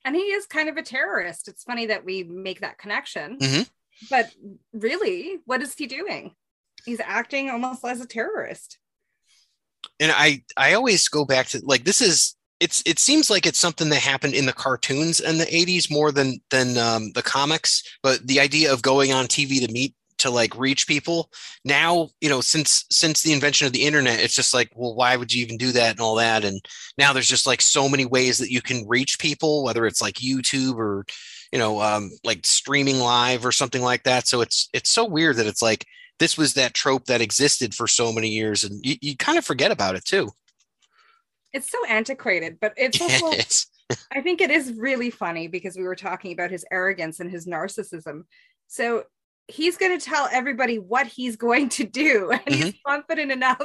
And 0.06 0.16
he 0.16 0.22
is 0.22 0.46
kind 0.46 0.70
of 0.70 0.78
a 0.78 0.82
terrorist. 0.82 1.48
It's 1.48 1.64
funny 1.64 1.86
that 1.88 2.06
we 2.06 2.24
make 2.24 2.62
that 2.62 2.78
connection. 2.78 3.38
Mhm. 3.40 3.70
But 4.10 4.32
really, 4.72 5.40
what 5.46 5.62
is 5.62 5.74
he 5.76 5.88
doing? 5.88 6.36
He's 6.86 7.00
acting 7.02 7.50
almost 7.50 7.86
as 7.86 8.02
a 8.02 8.06
terrorist. 8.06 8.78
And 10.00 10.12
I 10.12 10.44
I 10.58 10.74
always 10.74 11.08
go 11.08 11.26
back 11.26 11.48
to 11.48 11.62
like 11.64 11.84
this 11.84 12.02
is 12.02 12.36
it's 12.60 12.82
it 12.86 13.00
seems 13.00 13.30
like 13.30 13.46
it's 13.46 13.60
something 13.60 13.90
that 13.90 14.00
happened 14.00 14.34
in 14.34 14.46
the 14.46 14.54
cartoons 14.54 15.20
in 15.20 15.38
the 15.38 15.46
80s 15.46 15.92
more 15.92 16.12
than 16.12 16.40
than 16.50 16.78
um, 16.78 17.12
the 17.14 17.22
comics 17.22 17.84
but 18.02 18.26
the 18.26 18.40
idea 18.40 18.72
of 18.72 18.82
going 18.82 19.12
on 19.12 19.26
TV 19.26 19.66
to 19.66 19.72
meet 19.72 19.96
to 20.20 20.30
like 20.30 20.56
reach 20.56 20.88
people 20.88 21.30
now 21.66 22.08
you 22.22 22.30
know 22.30 22.40
since 22.40 22.86
since 22.90 23.22
the 23.22 23.34
invention 23.34 23.68
of 23.68 23.74
the 23.74 23.84
internet 23.84 24.22
it's 24.22 24.36
just 24.36 24.54
like 24.54 24.70
well 24.76 24.96
why 24.96 25.18
would 25.18 25.34
you 25.34 25.44
even 25.44 25.58
do 25.58 25.72
that 25.74 25.92
and 25.92 26.00
all 26.00 26.16
that? 26.16 26.46
And 26.46 26.62
now 26.98 27.12
there's 27.12 27.28
just 27.28 27.48
like 27.48 27.62
so 27.62 27.90
many 27.90 28.06
ways 28.06 28.38
that 28.38 28.52
you 28.52 28.62
can 28.62 28.88
reach 28.88 29.20
people 29.20 29.64
whether 29.64 29.86
it's 29.86 30.02
like 30.02 30.16
YouTube 30.16 30.76
or 30.76 31.06
you 31.52 31.60
know 31.60 31.82
um, 31.82 32.12
like 32.24 32.46
streaming 32.46 33.00
live 33.00 33.46
or 33.46 33.52
something 33.52 33.82
like 33.82 34.04
that. 34.04 34.28
So 34.28 34.42
it's 34.42 34.70
it's 34.74 34.90
so 34.90 35.06
weird 35.06 35.36
that 35.38 35.48
it's 35.48 35.62
like 35.62 35.86
this 36.20 36.38
was 36.38 36.54
that 36.54 36.74
trope 36.74 37.06
that 37.06 37.22
existed 37.22 37.74
for 37.74 37.88
so 37.88 38.12
many 38.14 38.30
years 38.30 38.64
and 38.64 38.86
you, 38.86 38.96
you 39.02 39.18
kind 39.18 39.38
of 39.38 39.46
forget 39.46 39.72
about 39.72 39.96
it 39.96 40.06
too 40.06 40.30
It's 41.54 41.70
so 41.72 41.78
antiquated, 41.88 42.58
but 42.60 42.74
it's 42.78 43.00
also 43.02 43.32
Yes. 43.32 43.68
I 44.12 44.22
think 44.22 44.42
it 44.42 44.50
is 44.50 44.74
really 44.78 45.10
funny 45.12 45.48
because 45.48 45.76
we 45.78 45.84
were 45.84 45.96
talking 45.96 46.32
about 46.32 46.50
his 46.50 46.66
arrogance 46.72 47.20
and 47.20 47.30
his 47.30 47.46
narcissism. 47.46 48.24
So 48.68 49.04
he's 49.48 49.78
going 49.78 49.98
to 50.00 50.04
tell 50.04 50.28
everybody 50.32 50.80
what 50.80 51.06
he's 51.06 51.36
going 51.36 51.68
to 51.70 51.84
do, 51.84 52.32
and 52.46 52.56
he's 52.56 52.66
Mm-hmm. 52.66 52.78
confident 52.92 53.32
enough 53.32 53.62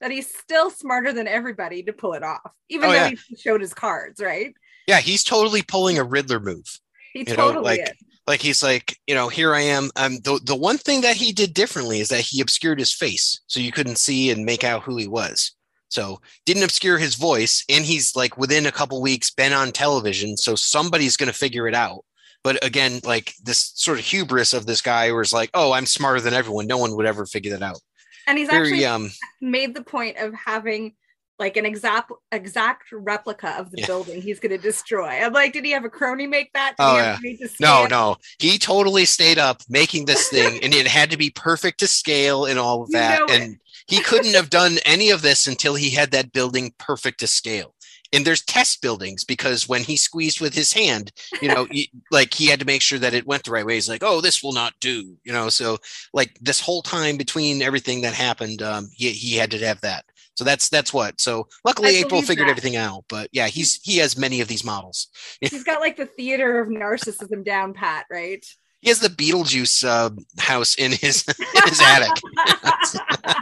that 0.00 0.10
he's 0.12 0.32
still 0.32 0.70
smarter 0.70 1.12
than 1.12 1.26
everybody 1.26 1.82
to 1.84 1.92
pull 1.92 2.12
it 2.12 2.22
off, 2.22 2.52
even 2.68 2.90
Oh, 2.90 2.92
though 2.92 2.98
yeah. 3.06 3.10
he 3.28 3.36
showed 3.36 3.60
his 3.62 3.74
cards, 3.74 4.20
right? 4.20 4.52
yeah 4.86 5.00
he's 5.00 5.24
totally 5.24 5.62
pulling 5.62 5.96
a 5.98 6.04
riddler 6.04 6.38
move 6.40 6.66
He 7.14 7.20
You 7.20 7.24
know, 7.24 7.34
totally 7.36 7.64
like- 7.64 7.80
is. 7.80 7.90
Like 8.26 8.40
he's 8.40 8.62
like 8.62 8.98
you 9.06 9.14
know 9.14 9.28
here 9.28 9.54
i 9.54 9.60
am. 9.60 9.90
Um 9.96 10.18
the, 10.24 10.40
the 10.44 10.56
one 10.56 10.78
thing 10.78 11.02
that 11.02 11.16
he 11.16 11.32
did 11.32 11.54
differently 11.54 12.00
is 12.00 12.08
that 12.08 12.20
he 12.20 12.40
obscured 12.40 12.78
his 12.78 12.92
face 12.92 13.40
so 13.46 13.60
you 13.60 13.72
couldn't 13.72 13.98
see 13.98 14.30
and 14.30 14.44
make 14.44 14.64
out 14.64 14.82
who 14.82 14.96
he 14.96 15.06
was. 15.08 15.52
So 15.88 16.20
didn't 16.44 16.64
obscure 16.64 16.98
his 16.98 17.14
voice 17.14 17.64
and 17.68 17.84
he's 17.84 18.16
like 18.16 18.36
within 18.36 18.66
a 18.66 18.72
couple 18.72 19.00
weeks 19.00 19.30
been 19.30 19.52
on 19.52 19.72
television 19.72 20.36
so 20.36 20.54
somebody's 20.54 21.16
going 21.16 21.30
to 21.30 21.38
figure 21.38 21.68
it 21.68 21.74
out. 21.74 22.04
But 22.42 22.64
again 22.64 23.00
like 23.04 23.34
this 23.42 23.72
sort 23.74 23.98
of 23.98 24.04
hubris 24.04 24.54
of 24.54 24.66
this 24.66 24.80
guy 24.80 25.12
where 25.12 25.22
it's 25.22 25.32
like 25.32 25.50
oh 25.54 25.72
i'm 25.72 25.86
smarter 25.86 26.20
than 26.20 26.34
everyone. 26.34 26.66
No 26.66 26.78
one 26.78 26.96
would 26.96 27.06
ever 27.06 27.26
figure 27.26 27.52
that 27.52 27.62
out. 27.62 27.80
And 28.26 28.38
he's 28.38 28.48
very 28.48 28.68
actually 28.68 28.86
um 28.86 29.10
made 29.40 29.74
the 29.74 29.84
point 29.84 30.16
of 30.18 30.34
having 30.34 30.94
like 31.38 31.56
an 31.56 31.66
exact 31.66 32.12
exact 32.32 32.84
replica 32.92 33.50
of 33.58 33.70
the 33.70 33.78
Yeah. 33.78 33.86
building 33.86 34.22
he's 34.22 34.40
going 34.40 34.50
to 34.52 34.58
destroy. 34.58 35.08
I'm 35.08 35.32
like, 35.32 35.52
did 35.52 35.64
he 35.64 35.72
have 35.72 35.84
a 35.84 35.90
crony 35.90 36.26
make 36.26 36.52
that? 36.54 36.76
Did 36.76 36.84
Oh, 36.84 36.96
yeah. 36.96 37.18
no 37.60 37.86
no 37.86 38.16
he 38.38 38.58
totally 38.58 39.04
stayed 39.04 39.38
up 39.38 39.60
making 39.68 40.04
this 40.06 40.28
thing 40.28 40.58
and 40.62 40.74
it 40.74 40.86
had 40.86 41.10
to 41.10 41.16
be 41.16 41.30
perfect 41.30 41.78
to 41.80 41.86
scale 41.86 42.46
and 42.46 42.58
all 42.58 42.82
of 42.82 42.88
You 42.90 42.98
that 42.98 43.20
know 43.20 43.26
it. 43.26 43.42
and 43.42 43.56
he 43.86 44.00
couldn't 44.00 44.34
have 44.34 44.50
done 44.50 44.78
any 44.84 45.10
of 45.10 45.22
this 45.22 45.46
until 45.46 45.74
he 45.74 45.90
had 45.90 46.10
that 46.10 46.32
building 46.32 46.72
perfect 46.78 47.20
to 47.20 47.26
scale 47.26 47.74
and 48.12 48.24
there's 48.24 48.44
test 48.44 48.80
buildings 48.82 49.24
because 49.24 49.68
when 49.68 49.82
he 49.82 49.96
squeezed 49.96 50.40
with 50.40 50.54
his 50.54 50.72
hand 50.72 51.12
you 51.40 51.48
know 51.48 51.66
he, 51.70 51.90
like 52.10 52.34
he 52.34 52.46
had 52.46 52.60
to 52.60 52.66
make 52.66 52.82
sure 52.82 52.98
that 52.98 53.14
it 53.14 53.26
went 53.26 53.44
the 53.44 53.50
right 53.50 53.66
way 53.66 53.74
he's 53.74 53.88
like 53.88 54.02
oh 54.04 54.20
this 54.20 54.42
will 54.42 54.52
not 54.52 54.72
do 54.80 55.16
you 55.24 55.32
know 55.32 55.48
so 55.48 55.78
like 56.12 56.36
this 56.40 56.60
whole 56.60 56.82
time 56.82 57.16
between 57.16 57.62
everything 57.62 58.00
that 58.02 58.14
happened 58.14 58.62
um 58.62 58.88
he, 58.92 59.10
he 59.10 59.36
had 59.36 59.50
to 59.50 59.58
have 59.58 59.80
that 59.82 60.04
so 60.34 60.44
that's 60.44 60.68
that's 60.68 60.92
what. 60.92 61.20
So 61.20 61.48
luckily 61.64 61.90
I 61.90 62.00
april 62.00 62.22
figured 62.22 62.48
that. 62.48 62.50
everything 62.50 62.76
out 62.76 63.04
but 63.08 63.28
yeah 63.32 63.46
he's 63.48 63.80
he 63.82 63.98
has 63.98 64.16
many 64.18 64.40
of 64.40 64.48
these 64.48 64.64
models. 64.64 65.08
He's 65.40 65.64
got 65.64 65.80
like 65.80 65.96
the 65.96 66.06
theater 66.06 66.60
of 66.60 66.68
narcissism 66.68 67.44
down 67.44 67.74
pat, 67.74 68.06
right? 68.10 68.44
he 68.84 68.90
has 68.90 69.00
the 69.00 69.08
beetlejuice 69.08 69.82
uh, 69.82 70.10
house 70.38 70.74
in 70.74 70.92
his 70.92 71.24
in 71.26 71.62
his 71.68 71.80
attic. 71.80 72.12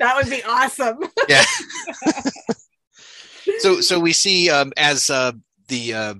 That 0.00 0.16
would 0.16 0.30
be 0.30 0.42
awesome. 0.42 0.98
yeah. 1.28 1.44
So 3.58 3.80
so 3.82 4.00
we 4.00 4.12
see 4.12 4.50
um, 4.50 4.72
as 4.76 5.10
uh, 5.10 5.32
the 5.68 5.94
uh, 5.94 6.14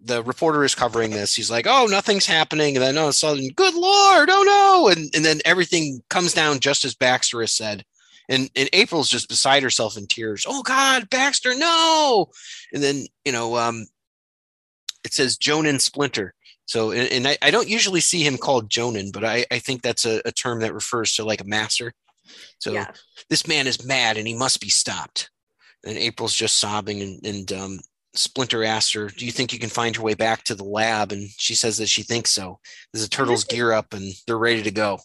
the 0.00 0.22
reporter 0.22 0.64
is 0.64 0.74
covering 0.74 1.10
this 1.10 1.34
he's 1.34 1.50
like 1.50 1.66
oh 1.68 1.86
nothing's 1.86 2.24
happening. 2.24 2.76
And 2.76 2.82
then 2.82 2.96
all 2.96 3.06
of 3.06 3.10
a 3.10 3.12
sudden 3.12 3.48
good 3.56 3.74
lord 3.74 4.30
oh 4.30 4.42
no. 4.42 4.88
And 4.88 5.10
and 5.14 5.24
then 5.24 5.40
everything 5.44 6.00
comes 6.08 6.32
down 6.32 6.60
just 6.60 6.84
as 6.84 6.94
baxter 6.94 7.40
has 7.40 7.52
said 7.52 7.84
and 8.28 8.50
and 8.56 8.68
april's 8.72 9.08
just 9.08 9.28
beside 9.28 9.62
herself 9.62 9.96
in 9.96 10.06
tears 10.06 10.44
oh 10.48 10.62
god 10.62 11.08
baxter 11.10 11.54
no 11.54 12.26
and 12.72 12.82
then 12.82 13.04
you 13.24 13.32
know 13.32 13.56
um 13.56 13.86
it 15.04 15.12
says 15.12 15.36
jonan 15.36 15.78
splinter 15.78 16.34
so 16.66 16.90
and, 16.92 17.10
and 17.12 17.28
I, 17.28 17.36
I 17.42 17.50
don't 17.50 17.68
usually 17.68 18.00
see 18.00 18.22
him 18.22 18.38
called 18.38 18.70
jonan 18.70 19.10
but 19.12 19.24
i 19.24 19.44
i 19.50 19.58
think 19.58 19.82
that's 19.82 20.04
a, 20.04 20.22
a 20.24 20.32
term 20.32 20.60
that 20.60 20.74
refers 20.74 21.14
to 21.16 21.24
like 21.24 21.40
a 21.40 21.46
master 21.46 21.92
so 22.58 22.72
yeah. 22.72 22.90
this 23.28 23.46
man 23.46 23.66
is 23.66 23.84
mad 23.84 24.16
and 24.16 24.26
he 24.26 24.34
must 24.34 24.60
be 24.60 24.68
stopped. 24.68 25.30
And 25.86 25.98
April's 25.98 26.34
just 26.34 26.56
sobbing, 26.56 27.02
and, 27.02 27.26
and 27.26 27.52
um, 27.52 27.78
Splinter 28.14 28.64
asks 28.64 28.92
her, 28.94 29.08
Do 29.08 29.26
you 29.26 29.32
think 29.32 29.52
you 29.52 29.58
can 29.58 29.68
find 29.68 29.94
your 29.94 30.04
way 30.04 30.14
back 30.14 30.44
to 30.44 30.54
the 30.54 30.64
lab? 30.64 31.12
And 31.12 31.28
she 31.36 31.54
says 31.54 31.76
that 31.76 31.88
she 31.88 32.02
thinks 32.02 32.32
so. 32.32 32.58
There's 32.92 33.04
a 33.04 33.10
turtles 33.10 33.44
gear 33.44 33.72
up 33.72 33.92
and 33.92 34.12
they're 34.26 34.38
ready 34.38 34.62
to 34.62 34.70
go. 34.70 34.98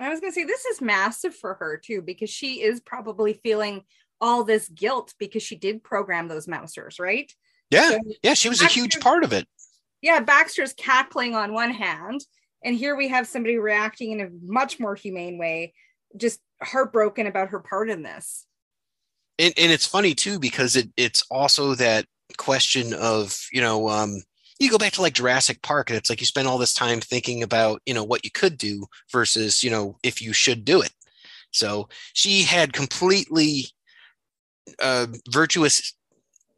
I 0.00 0.08
was 0.08 0.20
gonna 0.20 0.32
say 0.32 0.44
this 0.44 0.64
is 0.64 0.80
massive 0.80 1.34
for 1.34 1.54
her 1.54 1.76
too, 1.76 2.02
because 2.02 2.30
she 2.30 2.62
is 2.62 2.80
probably 2.80 3.34
feeling 3.34 3.82
all 4.20 4.44
this 4.44 4.68
guilt 4.68 5.14
because 5.18 5.42
she 5.42 5.56
did 5.56 5.82
program 5.82 6.28
those 6.28 6.46
mousers, 6.46 6.98
right? 6.98 7.32
Yeah. 7.70 7.90
So, 7.90 7.98
Yeah. 8.22 8.34
She 8.34 8.48
was 8.48 8.62
a 8.62 8.66
huge 8.66 9.00
part 9.00 9.24
of 9.24 9.32
it. 9.32 9.46
yeah, 10.02 10.20
Baxter's 10.20 10.72
cackling 10.74 11.34
on 11.34 11.52
one 11.52 11.70
hand, 11.72 12.20
and 12.64 12.76
here 12.76 12.96
we 12.96 13.08
have 13.08 13.26
somebody 13.26 13.58
reacting 13.58 14.12
in 14.12 14.20
a 14.20 14.28
much 14.42 14.78
more 14.80 14.94
humane 14.94 15.38
way, 15.38 15.74
just 16.16 16.40
heartbroken 16.62 17.26
about 17.26 17.48
her 17.50 17.60
part 17.60 17.90
in 17.90 18.02
this. 18.02 18.46
And, 19.38 19.54
and 19.56 19.70
it's 19.70 19.86
funny 19.86 20.14
too, 20.14 20.38
because 20.38 20.74
it, 20.74 20.90
it's 20.96 21.22
also 21.30 21.74
that 21.76 22.06
question 22.36 22.92
of, 22.94 23.38
you 23.52 23.60
know, 23.60 23.88
um, 23.88 24.20
you 24.58 24.70
go 24.70 24.78
back 24.78 24.92
to 24.94 25.02
like 25.02 25.14
Jurassic 25.14 25.62
Park 25.62 25.90
and 25.90 25.96
it's 25.96 26.10
like 26.10 26.20
you 26.20 26.26
spend 26.26 26.48
all 26.48 26.58
this 26.58 26.74
time 26.74 27.00
thinking 27.00 27.42
about, 27.42 27.80
you 27.86 27.94
know, 27.94 28.04
what 28.04 28.24
you 28.24 28.30
could 28.30 28.58
do 28.58 28.86
versus, 29.12 29.62
you 29.62 29.70
know, 29.70 29.96
if 30.02 30.20
you 30.20 30.32
should 30.32 30.64
do 30.64 30.80
it. 30.80 30.92
So 31.52 31.88
she 32.12 32.42
had 32.42 32.72
completely 32.72 33.66
uh, 34.82 35.06
virtuous 35.30 35.94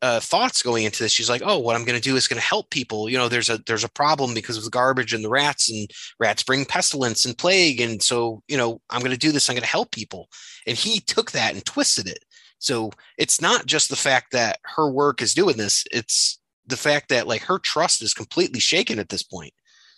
uh, 0.02 0.20
thoughts 0.20 0.62
going 0.62 0.84
into 0.84 1.02
this. 1.02 1.12
She's 1.12 1.28
like, 1.28 1.42
"Oh, 1.44 1.58
what 1.58 1.76
I'm 1.76 1.84
going 1.84 2.00
to 2.00 2.02
do 2.02 2.16
is 2.16 2.26
going 2.26 2.40
to 2.40 2.46
help 2.46 2.70
people. 2.70 3.08
You 3.08 3.18
know, 3.18 3.28
there's 3.28 3.50
a 3.50 3.58
there's 3.66 3.84
a 3.84 3.88
problem 3.88 4.34
because 4.34 4.56
of 4.56 4.64
the 4.64 4.70
garbage 4.70 5.12
and 5.12 5.22
the 5.22 5.28
rats, 5.28 5.70
and 5.70 5.90
rats 6.18 6.42
bring 6.42 6.64
pestilence 6.64 7.24
and 7.24 7.36
plague, 7.36 7.80
and 7.80 8.02
so 8.02 8.42
you 8.48 8.56
know, 8.56 8.80
I'm 8.90 9.00
going 9.00 9.12
to 9.12 9.18
do 9.18 9.32
this. 9.32 9.48
I'm 9.48 9.54
going 9.54 9.62
to 9.62 9.68
help 9.68 9.92
people." 9.92 10.28
And 10.66 10.76
he 10.76 11.00
took 11.00 11.32
that 11.32 11.54
and 11.54 11.64
twisted 11.64 12.06
it. 12.08 12.24
So 12.58 12.90
it's 13.18 13.40
not 13.40 13.66
just 13.66 13.90
the 13.90 13.96
fact 13.96 14.32
that 14.32 14.58
her 14.64 14.90
work 14.90 15.22
is 15.22 15.34
doing 15.34 15.56
this; 15.58 15.84
it's 15.92 16.39
the 16.70 16.76
fact 16.76 17.08
that 17.10 17.26
like 17.26 17.42
her 17.42 17.58
trust 17.58 18.02
is 18.02 18.14
completely 18.14 18.60
shaken 18.60 18.98
at 18.98 19.08
this 19.08 19.22
point. 19.22 19.52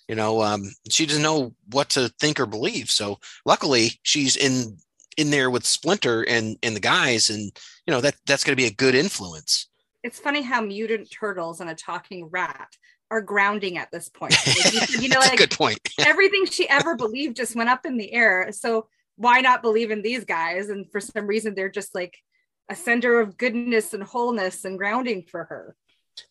You 0.08 0.16
know, 0.16 0.42
um, 0.42 0.72
she 0.90 1.06
doesn't 1.06 1.22
know 1.22 1.54
what 1.70 1.90
to 1.90 2.08
think 2.20 2.40
or 2.40 2.46
believe. 2.46 2.90
So 2.90 3.18
luckily, 3.46 4.00
she's 4.02 4.36
in 4.36 4.76
in 5.16 5.30
there 5.30 5.50
with 5.50 5.64
Splinter 5.64 6.22
and 6.22 6.56
and 6.62 6.74
the 6.74 6.80
guys, 6.80 7.30
and 7.30 7.52
you 7.86 7.92
know 7.92 8.00
that 8.00 8.16
that's 8.26 8.44
going 8.44 8.52
to 8.52 8.60
be 8.62 8.66
a 8.66 8.74
good 8.74 8.94
influence. 8.94 9.68
It's 10.02 10.18
funny 10.18 10.42
how 10.42 10.60
mutant 10.60 11.10
turtles 11.10 11.60
and 11.60 11.70
a 11.70 11.74
talking 11.74 12.26
rat 12.26 12.68
are 13.12 13.20
grounding 13.20 13.78
at 13.78 13.90
this 13.92 14.08
point. 14.08 14.34
Like, 14.46 14.72
you, 14.72 15.02
you 15.02 15.08
know, 15.08 15.20
That's 15.20 15.30
like 15.30 15.34
a 15.34 15.46
good 15.46 15.56
point. 15.56 15.78
everything 16.00 16.46
she 16.46 16.68
ever 16.68 16.96
believed 16.96 17.36
just 17.36 17.54
went 17.54 17.68
up 17.68 17.86
in 17.86 17.98
the 17.98 18.12
air. 18.12 18.50
So 18.52 18.88
why 19.16 19.40
not 19.40 19.62
believe 19.62 19.90
in 19.90 20.02
these 20.02 20.24
guys? 20.24 20.70
And 20.70 20.90
for 20.90 20.98
some 20.98 21.26
reason, 21.26 21.54
they're 21.54 21.70
just 21.70 21.94
like 21.94 22.16
a 22.68 22.74
center 22.74 23.20
of 23.20 23.36
goodness 23.36 23.92
and 23.92 24.02
wholeness 24.02 24.64
and 24.64 24.78
grounding 24.78 25.24
for 25.30 25.44
her. 25.44 25.76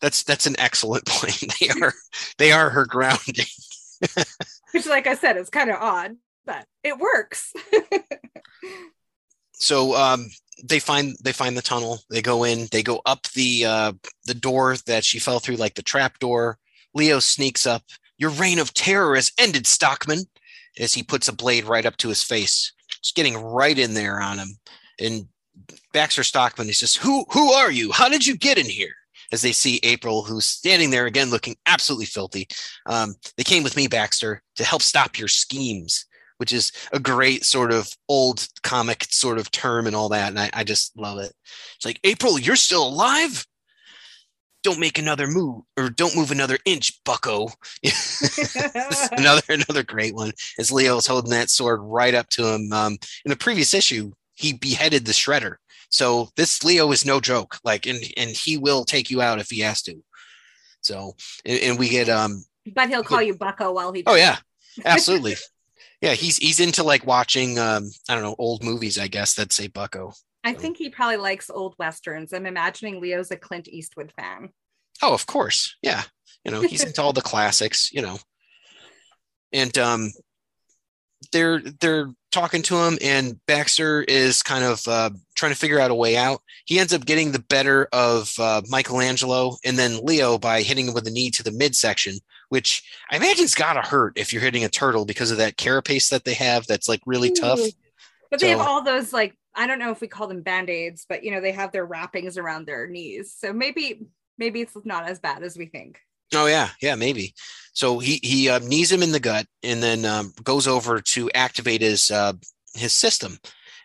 That's 0.00 0.22
that's 0.22 0.46
an 0.46 0.56
excellent 0.58 1.06
point. 1.08 1.44
They 1.60 1.68
are 1.68 1.92
they 2.38 2.52
are 2.52 2.70
her 2.70 2.86
grounding. 2.86 3.46
Which, 4.72 4.86
like 4.86 5.06
I 5.06 5.14
said, 5.14 5.36
is 5.36 5.50
kind 5.50 5.70
of 5.70 5.76
odd, 5.80 6.16
but 6.44 6.66
it 6.82 6.98
works. 6.98 7.52
So 9.54 9.94
um, 9.94 10.26
they 10.64 10.80
find 10.80 11.14
they 11.22 11.30
find 11.30 11.56
the 11.56 11.62
tunnel. 11.62 12.00
They 12.10 12.20
go 12.20 12.42
in. 12.42 12.66
They 12.72 12.82
go 12.82 13.00
up 13.06 13.28
the 13.28 13.64
uh, 13.64 13.92
the 14.26 14.34
door 14.34 14.74
that 14.86 15.04
she 15.04 15.20
fell 15.20 15.38
through, 15.38 15.54
like 15.54 15.74
the 15.74 15.82
trap 15.82 16.18
door. 16.18 16.58
Leo 16.94 17.20
sneaks 17.20 17.64
up. 17.64 17.84
Your 18.18 18.30
reign 18.30 18.58
of 18.58 18.74
terror 18.74 19.14
has 19.14 19.30
ended, 19.38 19.68
Stockman. 19.68 20.24
as 20.80 20.94
he 20.94 21.04
puts 21.04 21.28
a 21.28 21.32
blade 21.32 21.64
right 21.64 21.86
up 21.86 21.96
to 21.98 22.08
his 22.08 22.24
face, 22.24 22.72
just 23.00 23.14
getting 23.14 23.36
right 23.36 23.78
in 23.78 23.94
there 23.94 24.20
on 24.20 24.38
him. 24.38 24.48
And 24.98 25.28
Baxter 25.92 26.24
Stockman, 26.24 26.66
he 26.66 26.72
says, 26.72 26.96
"Who 26.96 27.24
who 27.30 27.52
are 27.52 27.70
you? 27.70 27.92
How 27.92 28.08
did 28.08 28.26
you 28.26 28.36
get 28.36 28.58
in 28.58 28.66
here?" 28.66 28.94
As 29.32 29.42
they 29.42 29.52
see 29.52 29.80
April, 29.82 30.22
who's 30.22 30.44
standing 30.44 30.90
there 30.90 31.06
again, 31.06 31.30
looking 31.30 31.56
absolutely 31.66 32.06
filthy. 32.06 32.46
Um, 32.86 33.14
they 33.36 33.44
came 33.44 33.62
with 33.62 33.76
me, 33.76 33.86
Baxter, 33.86 34.42
to 34.56 34.64
help 34.64 34.82
stop 34.82 35.18
your 35.18 35.28
schemes, 35.28 36.06
which 36.36 36.52
is 36.52 36.70
a 36.92 37.00
great 37.00 37.44
sort 37.44 37.72
of 37.72 37.90
old 38.08 38.46
comic 38.62 39.04
sort 39.04 39.38
of 39.38 39.50
term 39.50 39.86
and 39.86 39.96
all 39.96 40.10
that. 40.10 40.28
And 40.28 40.38
I, 40.38 40.50
I 40.52 40.64
just 40.64 40.96
love 40.98 41.18
it. 41.18 41.32
It's 41.76 41.84
like 41.84 42.00
April, 42.04 42.38
you're 42.38 42.56
still 42.56 42.86
alive 42.86 43.46
don't 44.62 44.80
make 44.80 44.98
another 44.98 45.26
move 45.26 45.62
or 45.76 45.90
don't 45.90 46.16
move 46.16 46.30
another 46.30 46.58
inch, 46.64 46.92
bucko. 47.04 47.48
another 49.12 49.42
another 49.48 49.82
great 49.82 50.14
one 50.14 50.32
is 50.58 50.70
holding 50.70 51.30
that 51.30 51.50
sword 51.50 51.80
right 51.82 52.14
up 52.14 52.28
to 52.30 52.46
him. 52.46 52.72
Um, 52.72 52.98
in 53.24 53.30
the 53.30 53.36
previous 53.36 53.74
issue, 53.74 54.12
he 54.34 54.52
beheaded 54.52 55.04
the 55.04 55.12
shredder. 55.12 55.56
So 55.92 56.30
this 56.36 56.64
Leo 56.64 56.90
is 56.90 57.04
no 57.04 57.20
joke. 57.20 57.58
Like 57.62 57.86
and 57.86 58.02
and 58.16 58.30
he 58.30 58.56
will 58.56 58.84
take 58.84 59.10
you 59.10 59.20
out 59.20 59.38
if 59.38 59.50
he 59.50 59.60
has 59.60 59.82
to. 59.82 60.02
So 60.80 61.14
and, 61.44 61.60
and 61.60 61.78
we 61.78 61.88
get 61.88 62.08
um 62.08 62.44
But 62.74 62.88
he'll 62.88 63.04
call 63.04 63.22
you 63.22 63.36
Bucko 63.36 63.72
while 63.72 63.92
he 63.92 64.02
Oh 64.06 64.14
yeah. 64.14 64.38
Absolutely. 64.84 65.36
yeah, 66.00 66.14
he's 66.14 66.38
he's 66.38 66.60
into 66.60 66.82
like 66.82 67.06
watching 67.06 67.58
um 67.58 67.90
I 68.08 68.14
don't 68.14 68.24
know, 68.24 68.36
old 68.38 68.64
movies, 68.64 68.98
I 68.98 69.06
guess 69.06 69.34
that 69.34 69.52
say 69.52 69.68
Bucko. 69.68 70.14
I 70.44 70.54
think 70.54 70.76
he 70.76 70.88
probably 70.90 71.18
likes 71.18 71.50
old 71.50 71.76
westerns. 71.78 72.32
I'm 72.32 72.46
imagining 72.46 73.00
Leo's 73.00 73.30
a 73.30 73.36
Clint 73.36 73.68
Eastwood 73.68 74.12
fan. 74.18 74.48
Oh, 75.00 75.14
of 75.14 75.26
course. 75.26 75.76
Yeah. 75.82 76.02
You 76.44 76.50
know, 76.50 76.62
he's 76.62 76.82
into 76.82 77.00
all 77.00 77.12
the 77.12 77.20
classics, 77.32 77.92
you 77.92 78.02
know. 78.02 78.18
And 79.52 79.76
um 79.78 80.10
they're 81.32 81.60
they're 81.60 82.10
talking 82.32 82.62
to 82.62 82.76
him 82.76 82.98
and 83.00 83.38
Baxter 83.46 84.02
is 84.02 84.42
kind 84.42 84.64
of 84.64 84.86
uh, 84.88 85.10
trying 85.36 85.52
to 85.52 85.58
figure 85.58 85.78
out 85.78 85.90
a 85.90 85.94
way 85.94 86.16
out. 86.16 86.40
He 86.64 86.78
ends 86.78 86.92
up 86.92 87.04
getting 87.04 87.32
the 87.32 87.38
better 87.38 87.88
of 87.92 88.34
uh, 88.38 88.62
Michelangelo 88.68 89.56
and 89.64 89.78
then 89.78 90.04
Leo 90.04 90.38
by 90.38 90.62
hitting 90.62 90.88
him 90.88 90.94
with 90.94 91.06
a 91.06 91.10
knee 91.10 91.30
to 91.32 91.42
the 91.42 91.52
midsection, 91.52 92.14
which 92.48 92.82
I 93.10 93.16
imagine's 93.16 93.54
got 93.54 93.74
to 93.74 93.82
hurt 93.82 94.18
if 94.18 94.32
you're 94.32 94.42
hitting 94.42 94.64
a 94.64 94.68
turtle 94.68 95.04
because 95.04 95.30
of 95.30 95.38
that 95.38 95.56
carapace 95.56 96.08
that 96.08 96.24
they 96.24 96.34
have 96.34 96.66
that's 96.66 96.88
like 96.88 97.00
really 97.06 97.30
tough. 97.30 97.60
But 98.30 98.40
they 98.40 98.50
have 98.50 98.60
all 98.60 98.82
those 98.82 99.12
like 99.12 99.36
I 99.54 99.66
don't 99.66 99.78
know 99.78 99.90
if 99.90 100.00
we 100.00 100.08
call 100.08 100.26
them 100.26 100.42
band-aids, 100.42 101.04
but 101.08 101.24
you 101.24 101.30
know, 101.30 101.40
they 101.40 101.52
have 101.52 101.72
their 101.72 101.84
wrappings 101.84 102.38
around 102.38 102.66
their 102.66 102.86
knees. 102.86 103.34
So 103.36 103.52
maybe 103.52 104.06
maybe 104.38 104.62
it's 104.62 104.76
not 104.84 105.08
as 105.08 105.20
bad 105.20 105.42
as 105.42 105.56
we 105.56 105.66
think. 105.66 106.00
Oh 106.34 106.46
yeah, 106.46 106.70
yeah, 106.80 106.94
maybe. 106.94 107.34
So 107.74 107.98
he 107.98 108.20
he 108.22 108.48
uh, 108.48 108.58
knees 108.60 108.92
him 108.92 109.02
in 109.02 109.12
the 109.12 109.20
gut 109.20 109.46
and 109.62 109.82
then 109.82 110.04
um, 110.04 110.32
goes 110.44 110.66
over 110.66 111.00
to 111.00 111.30
activate 111.32 111.80
his 111.80 112.10
uh, 112.10 112.34
his 112.74 112.92
system. 112.92 113.38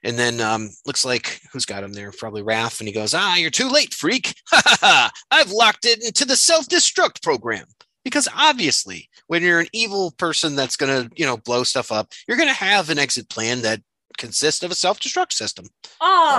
And 0.03 0.17
then 0.17 0.39
um, 0.41 0.69
looks 0.85 1.03
like 1.03 1.41
who's 1.51 1.65
got 1.65 1.83
him 1.83 1.93
there? 1.93 2.11
Probably 2.11 2.43
Raph. 2.43 2.79
And 2.79 2.87
he 2.87 2.93
goes, 2.93 3.13
"Ah, 3.13 3.35
you're 3.35 3.49
too 3.49 3.69
late, 3.69 3.93
freak! 3.93 4.35
Ha 4.51 4.61
ha 4.63 4.77
ha! 4.79 5.11
I've 5.31 5.51
locked 5.51 5.85
it 5.85 6.03
into 6.03 6.23
the 6.25 6.35
self-destruct 6.35 7.21
program." 7.21 7.65
Because 8.03 8.27
obviously, 8.33 9.09
when 9.25 9.43
you're 9.43 9.59
an 9.59 9.67
evil 9.73 10.11
person 10.11 10.55
that's 10.55 10.77
gonna, 10.77 11.09
you 11.17 11.25
know, 11.25 11.35
blow 11.35 11.63
stuff 11.63 11.91
up, 11.91 12.13
you're 12.27 12.37
gonna 12.37 12.53
have 12.53 12.89
an 12.89 12.99
exit 12.99 13.27
plan 13.27 13.63
that 13.63 13.81
consist 14.17 14.63
of 14.63 14.71
a 14.71 14.75
self-destruct 14.75 15.33
system. 15.33 15.67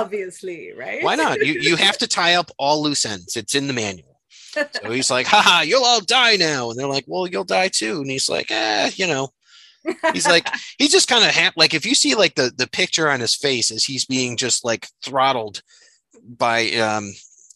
Obviously, 0.01 0.73
right? 0.73 1.03
Why 1.03 1.17
not? 1.17 1.45
You 1.45 1.55
you 1.55 1.77
have 1.77 1.99
to 1.99 2.07
tie 2.07 2.35
up 2.35 2.51
all 2.59 2.83
loose 2.83 3.05
ends. 3.05 3.37
It's 3.37 3.55
in 3.55 3.67
the 3.67 3.73
manual. 3.73 4.18
So 4.53 4.90
he's 4.90 5.11
like, 5.11 5.26
haha, 5.26 5.62
you'll 5.62 5.84
all 5.84 6.01
die 6.01 6.36
now. 6.36 6.70
And 6.70 6.78
they're 6.78 6.86
like, 6.86 7.05
well, 7.07 7.26
you'll 7.26 7.44
die 7.44 7.68
too. 7.68 8.01
And 8.01 8.11
he's 8.11 8.28
like, 8.28 8.51
eh, 8.51 8.90
you 8.94 9.07
know. 9.07 9.28
He's 10.12 10.26
like, 10.26 10.49
he's 10.78 10.92
just 10.92 11.09
kind 11.09 11.24
of 11.24 11.30
ha- 11.30 11.53
like 11.57 11.74
if 11.74 11.86
you 11.86 11.94
see 11.94 12.14
like 12.14 12.34
the 12.34 12.53
the 12.57 12.68
picture 12.68 13.11
on 13.11 13.20
his 13.20 13.34
face 13.34 13.70
as 13.70 13.84
he's 13.84 14.05
being 14.05 14.36
just 14.36 14.64
like 14.64 14.88
throttled 15.05 15.62
by 16.24 16.70
um 16.72 17.12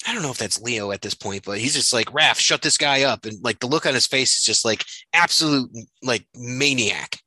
I 0.06 0.12
don't 0.12 0.22
know 0.22 0.30
if 0.30 0.38
that's 0.38 0.60
Leo 0.60 0.90
at 0.90 1.00
this 1.02 1.14
point, 1.14 1.44
but 1.44 1.58
he's 1.58 1.74
just 1.74 1.92
like, 1.92 2.10
Raph, 2.10 2.38
shut 2.38 2.62
this 2.62 2.78
guy 2.78 3.02
up. 3.02 3.24
And 3.24 3.42
like 3.44 3.60
the 3.60 3.66
look 3.66 3.86
on 3.86 3.94
his 3.94 4.06
face 4.06 4.36
is 4.36 4.44
just 4.44 4.64
like 4.64 4.84
absolute 5.12 5.70
like 6.02 6.26
maniac. 6.34 7.18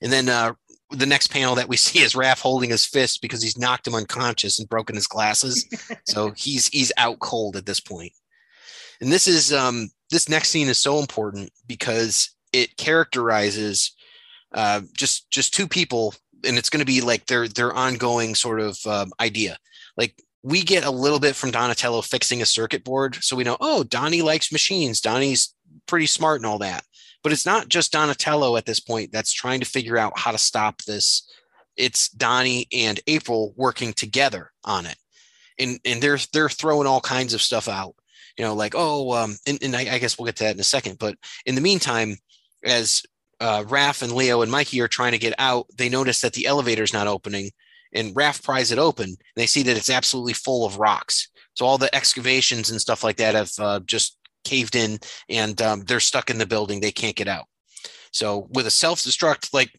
And 0.00 0.12
then 0.12 0.28
uh 0.28 0.54
the 0.90 1.06
next 1.06 1.28
panel 1.28 1.54
that 1.54 1.68
we 1.68 1.76
see 1.78 2.00
is 2.00 2.14
Raph 2.14 2.40
holding 2.40 2.70
his 2.70 2.86
fist 2.86 3.22
because 3.22 3.42
he's 3.42 3.58
knocked 3.58 3.86
him 3.86 3.94
unconscious 3.94 4.58
and 4.58 4.68
broken 4.68 4.94
his 4.94 5.06
glasses. 5.06 5.66
so 6.06 6.32
he's 6.36 6.68
he's 6.68 6.92
out 6.96 7.18
cold 7.18 7.56
at 7.56 7.66
this 7.66 7.80
point. 7.80 8.12
And 9.02 9.10
this 9.12 9.26
is 9.26 9.52
um 9.52 9.90
this 10.10 10.28
next 10.28 10.50
scene 10.50 10.68
is 10.68 10.78
so 10.78 11.00
important 11.00 11.50
because 11.66 12.30
it 12.52 12.76
characterizes 12.76 13.94
uh, 14.54 14.82
just 14.96 15.28
just 15.30 15.52
two 15.52 15.66
people, 15.66 16.14
and 16.46 16.56
it's 16.56 16.70
going 16.70 16.80
to 16.80 16.86
be 16.86 17.00
like 17.00 17.26
their 17.26 17.48
their 17.48 17.72
ongoing 17.72 18.34
sort 18.36 18.60
of 18.60 18.78
um, 18.86 19.12
idea. 19.20 19.58
Like 19.96 20.14
we 20.44 20.62
get 20.62 20.84
a 20.84 20.90
little 20.90 21.18
bit 21.18 21.34
from 21.34 21.50
Donatello 21.50 22.02
fixing 22.02 22.42
a 22.42 22.46
circuit 22.46 22.84
board, 22.84 23.16
so 23.16 23.34
we 23.34 23.42
know 23.42 23.56
oh 23.60 23.82
Donnie 23.82 24.22
likes 24.22 24.52
machines. 24.52 25.00
Donnie's 25.00 25.52
pretty 25.86 26.06
smart 26.06 26.40
and 26.40 26.46
all 26.46 26.58
that. 26.58 26.84
But 27.24 27.32
it's 27.32 27.46
not 27.46 27.68
just 27.68 27.92
Donatello 27.92 28.56
at 28.56 28.66
this 28.66 28.80
point 28.80 29.10
that's 29.12 29.32
trying 29.32 29.60
to 29.60 29.66
figure 29.66 29.98
out 29.98 30.18
how 30.18 30.30
to 30.30 30.38
stop 30.38 30.82
this. 30.82 31.28
It's 31.76 32.08
Donnie 32.08 32.66
and 32.72 33.00
April 33.08 33.52
working 33.56 33.94
together 33.94 34.52
on 34.64 34.86
it. 34.86 34.96
And 35.58 35.80
and 35.84 36.00
they're 36.00 36.18
they're 36.32 36.48
throwing 36.48 36.86
all 36.86 37.00
kinds 37.00 37.34
of 37.34 37.42
stuff 37.42 37.68
out. 37.68 37.96
You 38.38 38.44
know, 38.44 38.54
like, 38.54 38.74
oh, 38.76 39.12
um, 39.12 39.36
and, 39.46 39.62
and 39.62 39.76
I, 39.76 39.94
I 39.94 39.98
guess 39.98 40.18
we'll 40.18 40.26
get 40.26 40.36
to 40.36 40.44
that 40.44 40.54
in 40.54 40.60
a 40.60 40.64
second. 40.64 40.98
But 40.98 41.16
in 41.46 41.54
the 41.54 41.60
meantime, 41.60 42.16
as 42.64 43.02
uh, 43.40 43.64
Raph 43.64 44.02
and 44.02 44.12
Leo 44.12 44.42
and 44.42 44.50
Mikey 44.50 44.80
are 44.80 44.88
trying 44.88 45.12
to 45.12 45.18
get 45.18 45.34
out, 45.38 45.66
they 45.76 45.88
notice 45.88 46.20
that 46.20 46.32
the 46.32 46.46
elevator's 46.46 46.92
not 46.92 47.08
opening. 47.08 47.50
And 47.92 48.14
Raph 48.14 48.42
pries 48.42 48.72
it 48.72 48.78
open. 48.78 49.06
And 49.06 49.18
they 49.36 49.46
see 49.46 49.62
that 49.64 49.76
it's 49.76 49.90
absolutely 49.90 50.32
full 50.32 50.64
of 50.64 50.78
rocks. 50.78 51.28
So 51.54 51.66
all 51.66 51.76
the 51.76 51.94
excavations 51.94 52.70
and 52.70 52.80
stuff 52.80 53.04
like 53.04 53.16
that 53.16 53.34
have 53.34 53.50
uh, 53.58 53.80
just 53.80 54.16
caved 54.44 54.74
in 54.74 54.98
and 55.28 55.60
um, 55.60 55.82
they're 55.82 56.00
stuck 56.00 56.30
in 56.30 56.38
the 56.38 56.46
building. 56.46 56.80
They 56.80 56.92
can't 56.92 57.16
get 57.16 57.28
out. 57.28 57.44
So 58.12 58.48
with 58.50 58.66
a 58.66 58.70
self-destruct, 58.70 59.52
like 59.52 59.70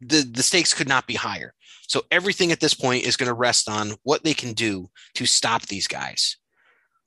the, 0.00 0.22
the 0.22 0.42
stakes 0.42 0.74
could 0.74 0.88
not 0.88 1.06
be 1.06 1.14
higher. 1.14 1.52
So 1.88 2.02
everything 2.10 2.52
at 2.52 2.60
this 2.60 2.74
point 2.74 3.04
is 3.04 3.16
going 3.16 3.28
to 3.28 3.34
rest 3.34 3.68
on 3.68 3.92
what 4.02 4.24
they 4.24 4.34
can 4.34 4.52
do 4.52 4.90
to 5.14 5.26
stop 5.26 5.62
these 5.62 5.86
guys. 5.86 6.36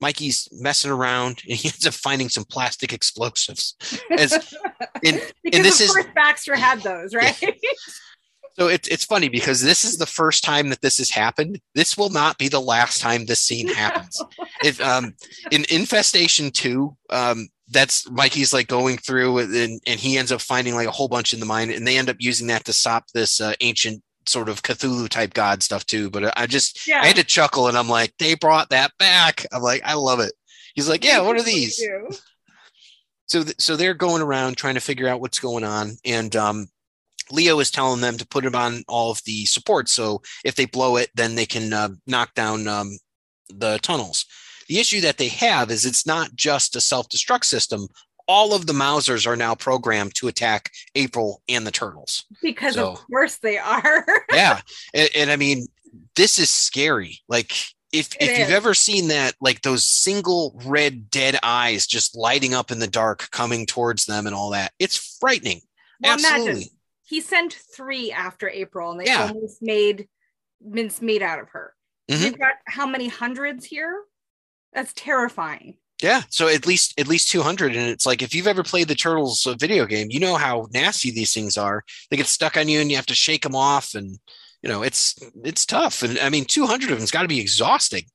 Mikey's 0.02 0.50
messing 0.52 0.92
around 0.92 1.42
and 1.48 1.58
he 1.58 1.70
ends 1.70 1.86
up 1.86 1.94
finding 1.94 2.30
some 2.30 2.44
plastic 2.46 2.92
explosives. 2.92 3.76
As, 4.18 4.34
and, 5.06 5.22
because 5.44 5.58
and 5.58 5.66
this 5.66 5.82
of 5.82 5.88
course 5.88 6.06
is, 6.06 6.12
Baxter 6.16 6.56
had 6.56 6.82
those, 6.82 7.14
right? 7.14 7.40
Yeah. 7.42 7.52
So 8.60 8.68
it's 8.68 8.90
it's 8.90 9.06
funny 9.06 9.30
because 9.30 9.62
this 9.62 9.86
is 9.86 9.98
the 9.98 10.06
first 10.06 10.44
time 10.44 10.70
that 10.70 10.82
this 10.82 10.98
has 10.98 11.10
happened. 11.10 11.62
This 11.74 11.98
will 11.98 12.10
not 12.10 12.38
be 12.38 12.50
the 12.50 12.60
last 12.60 13.00
time 13.00 13.26
this 13.26 13.42
scene 13.42 13.68
happens. 13.74 14.22
if 14.62 14.80
um 14.82 15.16
in 15.52 15.66
Infestation 15.70 16.52
2, 16.52 16.96
um 17.12 17.48
that's 17.70 18.12
Mikey's 18.12 18.52
like 18.52 18.68
going 18.68 18.98
through 18.98 19.38
and, 19.38 19.82
and 19.88 20.00
he 20.00 20.18
ends 20.18 20.34
up 20.34 20.42
finding 20.42 20.76
like 20.76 20.88
a 20.88 20.92
whole 20.92 21.08
bunch 21.08 21.34
in 21.34 21.40
the 21.40 21.46
mine 21.46 21.72
and 21.72 21.88
they 21.88 21.98
end 21.98 22.10
up 22.10 22.18
using 22.20 22.48
that 22.48 22.66
to 22.66 22.74
stop 22.74 23.06
this 23.14 23.40
uh, 23.40 23.54
ancient 23.62 24.04
sort 24.28 24.50
of 24.50 24.62
Cthulhu 24.62 25.10
type 25.10 25.34
god 25.34 25.64
stuff 25.64 25.86
too. 25.86 26.10
But 26.10 26.38
I 26.38 26.48
just 26.48 26.88
yeah. 26.88 27.02
I 27.02 27.08
had 27.08 27.16
to 27.18 27.24
chuckle 27.24 27.68
and 27.68 27.78
I'm 27.78 27.90
like, 27.90 28.14
they 28.20 28.36
brought 28.36 28.70
that 28.70 28.92
back. 28.98 29.46
I'm 29.52 29.62
like, 29.62 29.82
I 29.86 29.94
love 29.94 30.20
it. 30.20 30.34
He's 30.76 30.90
like, 30.90 31.04
yeah, 31.04 31.22
what 31.22 31.38
are 31.38 31.44
these? 31.44 31.84
So 33.28 33.44
th- 33.44 33.60
so 33.60 33.76
they're 33.76 33.94
going 33.94 34.22
around 34.22 34.58
trying 34.58 34.76
to 34.76 34.82
figure 34.82 35.08
out 35.08 35.22
what's 35.22 35.40
going 35.40 35.64
on, 35.64 35.98
and 36.04 36.36
um, 36.36 36.68
Leo 37.32 37.60
is 37.60 37.72
telling 37.72 38.02
them 38.02 38.18
to 38.18 38.28
put 38.28 38.44
them 38.44 38.56
on 38.56 38.84
all 38.88 39.12
of 39.12 39.22
the 39.26 39.46
supports. 39.46 39.94
So 39.94 40.22
if 40.44 40.56
they 40.56 40.66
blow 40.66 40.98
it, 40.98 41.10
then 41.16 41.36
they 41.36 41.46
can 41.46 41.72
uh, 41.72 41.90
knock 42.06 42.34
down 42.34 42.68
um, 42.68 42.98
the 43.50 43.80
tunnels. 43.82 44.26
The 44.68 44.80
issue 44.80 45.02
that 45.02 45.18
they 45.18 45.28
have 45.30 45.72
is 45.72 45.86
it's 45.86 46.06
not 46.06 46.36
just 46.36 46.76
a 46.76 46.82
self 46.82 47.10
destruct 47.10 47.46
system. 47.46 47.88
All 48.32 48.54
of 48.54 48.66
the 48.66 48.74
Mousers 48.74 49.28
are 49.28 49.36
now 49.36 49.56
programmed 49.56 50.16
to 50.16 50.30
attack 50.30 50.72
April 50.96 51.42
and 51.50 51.68
the 51.68 51.72
turtles. 51.72 52.24
Because 52.42 52.76
so, 52.76 52.92
of 52.92 53.08
course 53.08 53.38
they 53.40 53.58
are. 53.58 54.06
yeah. 54.32 54.62
And, 54.94 55.10
and, 55.16 55.32
I 55.32 55.36
mean, 55.36 55.68
this 56.16 56.40
is 56.40 56.50
scary. 56.50 57.20
Like, 57.28 57.52
if, 57.92 58.16
if 58.22 58.40
you've 58.40 58.50
ever 58.50 58.74
seen 58.74 59.10
that, 59.10 59.34
like 59.42 59.62
those 59.62 59.86
single 59.86 60.58
red 60.66 61.10
dead 61.10 61.38
eyes 61.44 61.86
just 61.86 62.16
lighting 62.16 62.54
up 62.54 62.72
in 62.72 62.80
the 62.80 62.88
dark 62.88 63.30
coming 63.32 63.66
towards 63.66 64.06
them 64.06 64.26
and 64.28 64.34
all 64.34 64.52
that, 64.52 64.72
it's 64.80 65.18
frightening. 65.20 65.60
Well, 66.02 66.14
Absolutely. 66.14 66.52
Imagine 66.52 66.70
he 67.04 67.20
sent 67.20 67.54
three 67.76 68.14
after 68.14 68.48
April, 68.48 68.92
and 68.92 69.02
they 69.02 69.06
yeah. 69.08 69.28
almost 69.28 69.62
made 69.62 70.08
mince 70.62 71.02
meat 71.02 71.22
out 71.22 71.40
of 71.40 71.50
her. 71.50 71.74
Mm-hmm. 72.10 72.24
You've 72.24 72.40
got 72.40 72.54
how 72.66 72.86
many 72.86 73.10
hundreds 73.10 73.66
here? 73.66 74.02
That's 74.72 74.94
terrifying. 74.94 75.76
Yeah, 76.02 76.24
so 76.30 76.48
at 76.48 76.66
least 76.66 77.00
at 77.00 77.08
least 77.08 77.30
200 77.30 77.76
and 77.76 77.90
it's 77.90 78.08
like 78.08 78.24
if 78.24 78.34
you've 78.34 78.48
ever 78.48 78.64
played 78.64 78.88
the 78.88 78.96
Turtles 78.96 79.48
video 79.60 79.86
game, 79.86 80.08
you 80.10 80.20
know 80.20 80.36
how 80.36 80.68
nasty 80.74 81.12
these 81.12 81.34
things 81.34 81.58
are. 81.58 81.84
They 82.10 82.18
get 82.18 82.26
stuck 82.26 82.58
on 82.58 82.68
you 82.68 82.82
and 82.82 82.90
you 82.90 82.96
have 82.96 83.06
to 83.08 83.16
shake 83.16 83.44
them 83.44 83.56
off 83.56 83.94
and 83.94 84.18
you 84.64 84.70
know, 84.70 84.82
it's 84.82 85.16
it's 85.44 85.66
tough. 85.66 86.02
And 86.02 86.18
I 86.20 86.30
mean 86.30 86.46
200 86.46 86.92
of 86.92 86.98
them's 86.98 87.12
got 87.12 87.22
to 87.22 87.28
be 87.28 87.40
exhausting. 87.40 88.06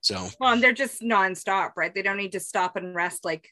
So 0.00 0.28
Well, 0.38 0.52
and 0.52 0.62
they're 0.62 0.72
just 0.72 1.02
nonstop, 1.02 1.72
right? 1.76 1.92
They 1.92 2.02
don't 2.02 2.16
need 2.16 2.32
to 2.32 2.40
stop 2.40 2.76
and 2.76 2.94
rest 2.94 3.24
like 3.24 3.48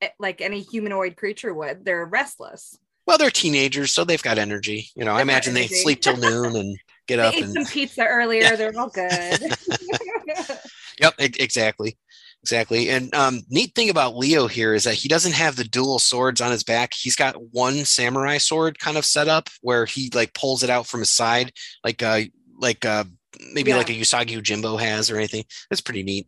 eh, 0.00 0.08
like 0.18 0.40
any 0.40 0.60
humanoid 0.60 1.16
creature 1.16 1.54
would. 1.54 1.84
They're 1.84 2.04
restless. 2.04 2.76
Well, 3.06 3.18
they're 3.18 3.30
teenagers, 3.30 3.92
so 3.92 4.04
they've 4.04 4.22
got 4.22 4.38
energy. 4.38 4.88
You 4.96 5.04
know, 5.04 5.12
I 5.12 5.18
They've 5.18 5.26
got 5.26 5.32
imagine 5.32 5.54
they 5.54 5.66
sleep 5.68 6.02
till 6.02 6.16
noon 6.16 6.56
and 6.56 6.78
get 7.06 7.16
They 7.16 7.22
up 7.22 7.34
ate 7.34 7.44
and 7.44 7.52
some 7.52 7.66
pizza 7.66 8.04
earlier. 8.04 8.42
Yeah. 8.42 8.56
They're 8.56 8.72
all 8.76 8.88
good. 8.88 9.54
Yep, 11.00 11.14
exactly. 11.18 11.96
Exactly. 12.42 12.90
And 12.90 13.14
um, 13.14 13.42
neat 13.50 13.72
thing 13.74 13.88
about 13.88 14.16
Leo 14.16 14.48
here 14.48 14.74
is 14.74 14.82
that 14.84 14.94
he 14.94 15.08
doesn't 15.08 15.34
have 15.34 15.54
the 15.54 15.62
dual 15.64 16.00
swords 16.00 16.40
on 16.40 16.50
his 16.50 16.64
back. 16.64 16.92
He's 16.92 17.14
got 17.14 17.36
one 17.52 17.84
samurai 17.84 18.38
sword 18.38 18.80
kind 18.80 18.96
of 18.96 19.04
set 19.04 19.28
up 19.28 19.48
where 19.60 19.84
he 19.86 20.10
like 20.12 20.34
pulls 20.34 20.64
it 20.64 20.70
out 20.70 20.86
from 20.88 21.00
his 21.00 21.10
side, 21.10 21.52
like 21.84 22.02
uh 22.02 22.22
like 22.58 22.84
uh 22.84 23.04
maybe 23.52 23.70
Yeah. 23.70 23.76
like 23.76 23.90
a 23.90 23.94
Usagi 23.94 24.30
Yojimbo 24.30 24.80
has 24.80 25.08
or 25.08 25.16
anything. 25.18 25.44
That's 25.70 25.80
pretty 25.80 26.02
neat. 26.02 26.26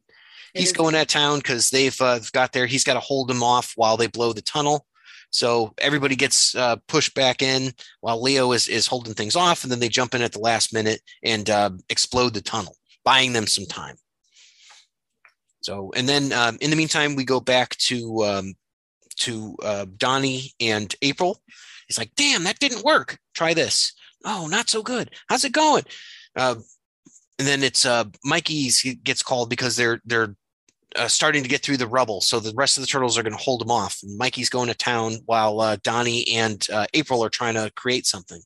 It 0.55 0.61
He's 0.61 0.69
is. 0.69 0.73
going 0.77 0.95
at 0.95 1.09
town 1.09 1.39
because 1.39 1.71
they've 1.71 2.01
uh, 2.01 2.21
got 2.33 2.53
there. 2.53 2.67
He's 2.67 2.85
got 2.85 2.95
to 2.95 3.01
hold 3.01 3.27
them 3.29 3.43
off 3.43 3.73
while 3.75 3.97
they 3.97 4.07
blow 4.07 4.33
the 4.33 4.41
tunnel. 4.41 4.87
So 5.31 5.75
everybody 5.79 6.15
gets 6.15 6.55
uh, 6.55 6.77
pushed 6.87 7.15
back 7.15 7.43
in 7.43 7.73
while 8.03 8.23
Leo 8.23 8.53
is 8.53 8.69
is 8.69 8.87
holding 8.87 9.15
things 9.15 9.35
off, 9.35 9.65
and 9.65 9.73
then 9.73 9.81
they 9.81 9.89
jump 9.89 10.15
in 10.15 10.23
at 10.23 10.31
the 10.31 10.39
last 10.39 10.73
minute 10.73 11.01
and 11.25 11.51
uh, 11.51 11.71
explode 11.91 12.35
the 12.35 12.41
tunnel, 12.41 12.77
buying 13.05 13.33
them 13.33 13.49
some 13.49 13.67
time. 13.67 13.97
So, 15.65 15.91
and 15.97 16.07
then 16.07 16.31
um, 16.33 16.59
in 16.61 16.69
the 16.69 16.77
meantime, 16.77 17.17
we 17.17 17.25
go 17.25 17.41
back 17.41 17.75
to 17.79 18.23
um, 18.25 18.55
to 19.17 19.57
uh, 19.63 19.87
Donnie 19.97 20.53
and 20.61 20.95
April. 21.01 21.41
He's 21.89 21.99
like, 21.99 22.15
"Damn, 22.17 22.45
that 22.45 22.59
didn't 22.59 22.85
work. 22.85 23.19
Try 23.35 23.55
this. 23.55 23.95
Oh, 24.27 24.47
not 24.47 24.69
so 24.69 24.83
good. 24.83 25.11
How's 25.29 25.45
it 25.45 25.53
going?" 25.53 25.85
Uh, 26.37 26.57
and 27.39 27.49
then 27.49 27.63
it's 27.63 27.87
uh, 27.87 28.05
Mikey 28.25 28.71
gets 29.05 29.23
called 29.23 29.49
because 29.49 29.75
they're 29.75 30.03
they're 30.05 30.37
uh, 30.97 31.09
starting 31.09 31.43
to 31.43 31.49
get 31.49 31.63
through 31.63 31.79
the 31.79 31.87
rubble. 31.87 32.21
So 32.21 32.41
the 32.41 32.53
rest 32.55 32.77
of 32.77 32.83
the 32.83 32.87
turtles 32.87 33.17
are 33.17 33.23
going 33.23 33.37
to 33.37 33.43
hold 33.43 33.63
them 33.63 33.71
off. 33.71 34.01
And 34.03 34.19
Mikey's 34.19 34.51
going 34.51 34.69
to 34.69 34.75
town 34.75 35.17
while 35.25 35.61
uh, 35.61 35.79
Donnie 35.83 36.29
and 36.35 36.65
uh, 36.71 36.87
April 36.93 37.25
are 37.25 37.31
trying 37.31 37.55
to 37.55 37.73
create 37.75 38.05
something. 38.05 38.43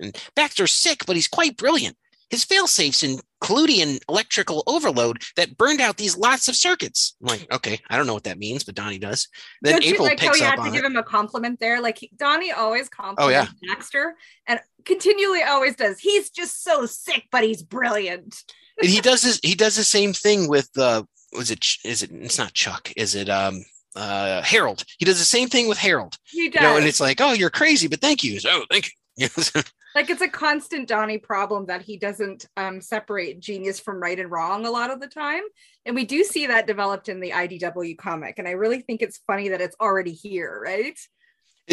And 0.00 0.14
Baxter's 0.36 0.72
sick, 0.72 1.06
but 1.06 1.16
he's 1.16 1.28
quite 1.28 1.56
brilliant. 1.56 1.96
His 2.28 2.44
failsafes 2.44 3.02
include 3.02 3.24
an 3.46 3.98
electrical 4.08 4.62
overload 4.66 5.22
that 5.36 5.56
burned 5.56 5.80
out 5.80 5.96
these 5.96 6.16
lots 6.16 6.48
of 6.48 6.56
circuits. 6.56 7.16
I'm 7.22 7.28
like, 7.28 7.46
okay, 7.52 7.78
I 7.88 7.96
don't 7.96 8.06
know 8.06 8.14
what 8.14 8.24
that 8.24 8.38
means, 8.38 8.64
but 8.64 8.74
Donnie 8.74 8.98
does. 8.98 9.28
Then 9.62 9.74
Don't 9.74 9.84
you 9.84 9.92
April 9.92 10.06
like 10.06 10.20
how 10.20 10.34
you 10.34 10.44
up 10.44 10.58
had 10.58 10.64
to 10.64 10.70
give 10.70 10.84
it. 10.84 10.86
him 10.86 10.96
a 10.96 11.02
compliment 11.02 11.60
there? 11.60 11.80
Like 11.80 11.98
he- 11.98 12.10
Donnie 12.16 12.52
always 12.52 12.88
compliments 12.88 13.24
Oh, 13.24 13.28
yeah. 13.28 13.74
Baxter 13.74 14.14
and 14.46 14.60
continually 14.84 15.42
always 15.42 15.76
does. 15.76 15.98
He's 15.98 16.30
just 16.30 16.62
so 16.64 16.86
sick, 16.86 17.24
but 17.30 17.44
he's 17.44 17.62
brilliant. 17.62 18.42
and 18.80 18.88
he 18.90 19.00
does 19.00 19.22
this. 19.22 19.38
He 19.42 19.54
does 19.54 19.76
the 19.76 19.84
same 19.84 20.12
thing 20.12 20.48
with 20.48 20.68
uh, 20.76 21.02
was 21.32 21.50
it 21.50 21.64
is 21.84 22.02
it? 22.02 22.10
It's 22.12 22.38
not 22.38 22.52
Chuck. 22.54 22.92
Is 22.96 23.14
it? 23.14 23.28
Um, 23.28 23.64
uh, 23.96 24.42
Harold. 24.42 24.84
He 24.98 25.04
does 25.04 25.18
the 25.18 25.24
same 25.24 25.48
thing 25.48 25.68
with 25.68 25.78
Harold. 25.78 26.16
He 26.24 26.48
does. 26.50 26.62
You 26.62 26.68
know, 26.68 26.76
and 26.76 26.86
it's 26.86 27.00
like, 27.00 27.20
oh, 27.20 27.32
you're 27.32 27.50
crazy, 27.50 27.88
but 27.88 28.00
thank 28.00 28.22
you. 28.22 28.38
Oh, 28.46 28.64
thank 28.70 28.90
you. 29.16 29.28
like 29.94 30.10
it's 30.10 30.22
a 30.22 30.28
constant 30.28 30.88
Donnie 30.88 31.18
problem 31.18 31.66
that 31.66 31.82
he 31.82 31.96
doesn't 31.96 32.46
um, 32.56 32.80
separate 32.80 33.40
genius 33.40 33.80
from 33.80 34.00
right 34.00 34.18
and 34.18 34.30
wrong 34.30 34.66
a 34.66 34.70
lot 34.70 34.90
of 34.90 35.00
the 35.00 35.08
time. 35.08 35.42
And 35.86 35.94
we 35.94 36.04
do 36.04 36.24
see 36.24 36.46
that 36.46 36.66
developed 36.66 37.08
in 37.08 37.20
the 37.20 37.30
IDW 37.30 37.96
comic. 37.96 38.38
And 38.38 38.46
I 38.46 38.52
really 38.52 38.80
think 38.80 39.02
it's 39.02 39.20
funny 39.26 39.48
that 39.50 39.60
it's 39.60 39.76
already 39.80 40.12
here, 40.12 40.60
right? 40.62 40.98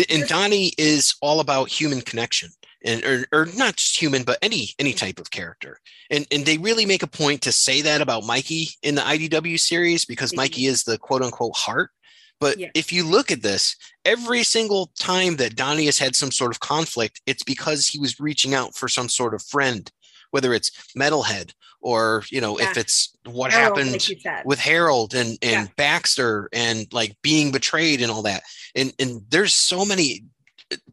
and 0.09 0.27
Donnie 0.27 0.73
is 0.77 1.15
all 1.21 1.39
about 1.39 1.69
human 1.69 2.01
connection, 2.01 2.49
and 2.83 3.03
or, 3.03 3.25
or 3.31 3.45
not 3.57 3.77
just 3.77 3.99
human, 3.99 4.23
but 4.23 4.37
any 4.41 4.69
any 4.77 4.93
type 4.93 5.19
of 5.19 5.31
character. 5.31 5.79
And 6.09 6.27
and 6.31 6.45
they 6.45 6.57
really 6.57 6.85
make 6.85 7.03
a 7.03 7.07
point 7.07 7.43
to 7.43 7.51
say 7.51 7.81
that 7.81 8.01
about 8.01 8.25
Mikey 8.25 8.69
in 8.83 8.95
the 8.95 9.01
IDW 9.01 9.59
series 9.59 10.05
because. 10.05 10.35
Mikey 10.35 10.65
is 10.65 10.83
the 10.83 10.97
quote 10.97 11.21
unquote 11.21 11.55
heart. 11.55 11.91
But 12.39 12.59
Yeah. 12.59 12.69
if 12.73 12.91
you 12.91 13.03
look 13.05 13.31
at 13.31 13.41
this, 13.41 13.75
every 14.03 14.43
single 14.43 14.91
time 14.99 15.37
that 15.37 15.55
Donnie 15.55 15.85
has 15.85 15.97
had 15.97 16.15
some 16.15 16.31
sort 16.31 16.51
of 16.51 16.59
conflict, 16.59 17.21
it's 17.25 17.43
because 17.43 17.87
he 17.87 17.99
was 17.99 18.19
reaching 18.19 18.53
out 18.53 18.75
for 18.75 18.87
some 18.87 19.09
sort 19.09 19.33
of 19.33 19.43
friend, 19.43 19.89
whether 20.31 20.53
it's 20.53 20.71
Metalhead 20.97 21.51
or 21.81 22.23
you 22.31 22.41
know 22.41 22.59
if 22.59 22.77
it's 22.77 23.15
what 23.25 23.51
Harold, 23.51 23.77
happened 23.77 24.09
like 24.25 24.45
with 24.45 24.59
Harold 24.59 25.13
and 25.13 25.37
and 25.41 25.67
Yeah. 25.67 25.73
Baxter 25.77 26.49
and 26.51 26.87
like 26.91 27.15
being 27.21 27.51
betrayed 27.51 28.01
and 28.01 28.11
all 28.11 28.23
that. 28.23 28.43
And 28.75 28.93
and 28.99 29.21
there's 29.29 29.53
so 29.53 29.85
many 29.85 30.25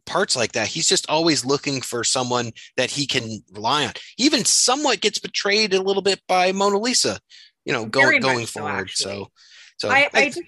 parts 0.04 0.36
like 0.36 0.52
that. 0.52 0.68
He's 0.68 0.86
just 0.86 1.08
always 1.08 1.44
looking 1.46 1.80
for 1.80 2.04
someone 2.04 2.52
that 2.76 2.90
he 2.90 3.06
can 3.06 3.42
rely 3.52 3.86
on. 3.86 3.92
He 4.16 4.24
even 4.24 4.44
somewhat 4.44 5.00
gets 5.00 5.18
betrayed 5.18 5.72
a 5.72 5.82
little 5.82 6.02
bit 6.02 6.20
by 6.28 6.52
Mona 6.52 6.78
Lisa, 6.78 7.18
you 7.64 7.72
know, 7.72 7.86
Very 7.86 8.18
going 8.18 8.20
going 8.20 8.46
so, 8.46 8.60
forward. 8.60 8.90
So 8.90 9.30
so 9.78 9.88
I, 9.88 10.08
I, 10.14 10.20
I- 10.20 10.26
just, 10.26 10.42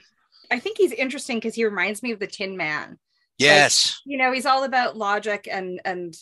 I 0.51 0.59
think 0.59 0.79
he's 0.79 0.93
interesting 0.93 1.39
because 1.39 1.55
he 1.55 1.65
reminds 1.65 2.03
me 2.03 2.13
of 2.13 2.21
the 2.21 2.27
Tin 2.27 2.57
Man. 2.57 2.99
yes. 3.39 4.01
You 4.05 4.19
know, 4.19 4.33
he's 4.33 4.47
all 4.47 4.65
about 4.65 4.97
logic 4.97 5.49
and 5.51 5.81
and 5.85 6.15